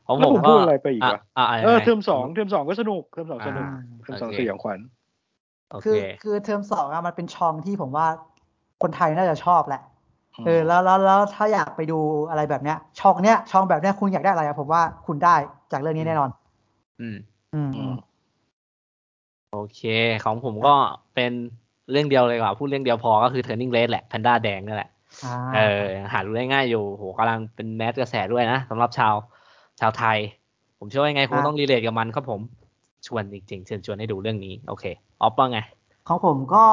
[0.08, 4.80] ของแล้วผผมมก็พูดอะไรไปอีกวะอ่าเออเทอมสองเทอมสองก็สนุกเทอมสองสนุกอ่าเทอมสองโอเคสยองขวัญ
[5.72, 8.08] โอคืเคอคือเทอมสองอะมันเป็นช่องที่ผมว่า
[8.82, 9.82] คนไทยน่าจะชอบแหละ
[10.38, 15.36] อืมเออแล้วแล้วแล้วถ้าอยากไปดูอะไรแบบเนี้ย ช่องเนี้ยช่องแบบเนี้ยคุณอยากได้อะไรอะผมว่าคุณได้
[15.72, 16.30] จากเรื่องนี้แน่นอน
[17.02, 17.18] อืม
[17.54, 17.94] อืมอืม
[19.52, 19.82] โอเค
[20.24, 20.76] ของผมก็
[21.16, 21.34] เป็น
[21.92, 24.90] เรื่องเดียวเลยกว่าพูดเรื่องเดียวพอก็คือ Turning Red แหละแพนด้าแดงนั่นแหละ
[25.26, 29.14] อ่าเออ หาดูได้ง่ายอยู่โหกำลังเป็น mass กระแสด้วยนะสำหรับชาว
[29.80, 30.18] ชาวไทย
[30.80, 32.42] ผมเชื่อว่ายังไงคงต้อง relate กับมันครับผม
[33.08, 34.86] ชวนจริงๆเชิญชวนให้ดูเรื่องนี้ โอเค
[35.22, 35.60] ออฟว่าไง
[36.08, 36.66] ของผมก็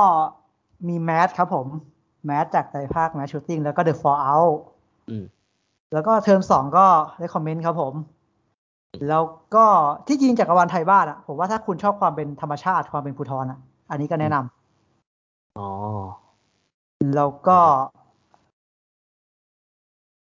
[0.88, 1.66] มี Mass ครับผม
[2.26, 4.54] Mass จากไตรภาค mass shooting แล้วก็ The Fallout
[5.10, 5.24] อืม
[5.92, 6.86] แล้วก็เทอมสองก็
[7.18, 7.94] recommend ครับผม
[9.08, 9.22] แล้ว
[9.54, 9.64] ก็
[10.06, 13.58] ที่จริงจักรวาลไทยบ้านอะ ผมว่าถ้าคุณชอบความเป็นธรรมชาติความเป็นภูธรอะ
[13.90, 14.53] อันนี้ก็แนะนำ
[15.58, 15.68] อ๋อ
[17.14, 17.58] แล้วก็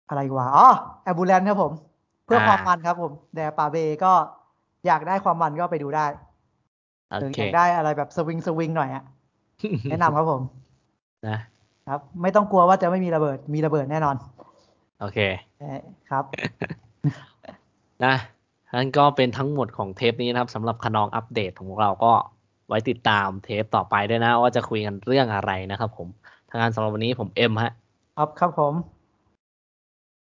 [0.07, 0.67] อะไรอีกวะอ๋อ
[1.03, 1.71] แอบูเลนครับผม
[2.25, 4.13] เพื่ออ่าความมันครับผมแดปาเบก็
[4.87, 6.05] อยากได้ความมันก็ไปดูได้
[7.09, 9.03] โอหรือเค อยากได้อะไรแบบสวิงสวิงหน่อยอะ
[9.89, 10.41] แนะนำครับผม
[11.27, 11.37] นะ
[11.87, 14.15] ครับ ไม่ต้องกลัวว่าจะไม่มีระเบิดมีระเบิดแน่นอน
[14.99, 15.19] โอเค
[15.59, 15.79] เอ่อ
[16.09, 16.23] ครับ
[18.05, 18.15] นะ
[18.75, 22.13] นั่นก็เป็นทั้งหมดของเทปนี้นะครับสำหรับคนองอัปเดตของพวกเราก็
[22.71, 26.07] ไว้ติดตามเทปต่อไปด้วยนะ ว่าจะคุยกันเรื่องอะไรนะครับผม
[26.49, 27.71] ทางงานสำหรับวันนี้ผมเอ็มฮะ
[28.17, 28.73] ครับครับผม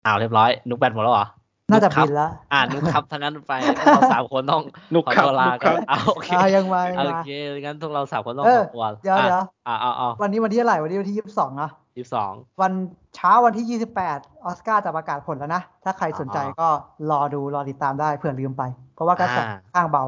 [0.06, 1.28] อ้าวเรียบร้อย นุกแบตหมดแล้วเหรอ
[1.72, 3.54] น่าจะกครับินแล้วอ่านุกครับทั้างนั้นไป
[3.86, 4.64] เราสามคนต้อง
[4.94, 7.30] นุกขอครับตัวลานุกกัครันบอ้าวโอเคอ่ายังมายังโอมาเค
[7.66, 12.72] งั้นพวกเราสามคนต้องเอขออตัวเดี๋ยวเดี๋ยวอ่าเอาเอาวันนี้วันที่เท่าไหร่วันนี้วันที่ยี่สิบสองเนาะยี่สิบสองวัน
[13.16, 16.68] เช้าวันที่ยี่สิบแปดออสการ์จะประกาศผลแล้วนะ ถ้าใครสนใจอ๋อก็
[17.12, 18.64] รอดูรอติดตามได้เผื่อลืมไป
[18.94, 20.04] เพราะว่ากระแสอ่าข้างเบา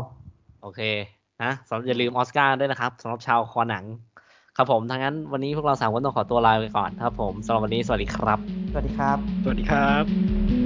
[0.61, 0.81] โอเค
[1.43, 3.85] นะสำหรับอย่าลืมออสการ์ด้วยนะครับสำหรับชาวคอหนัง
[4.57, 8.39] ครับผมทางนั้นวันนี้พวกเราสามคนต้องขอตัวลาไปก่อนครับผมสำหรับวันนี้สวัสดีครับ
[8.71, 10.60] สวัสดีครับ สวัสดีครับ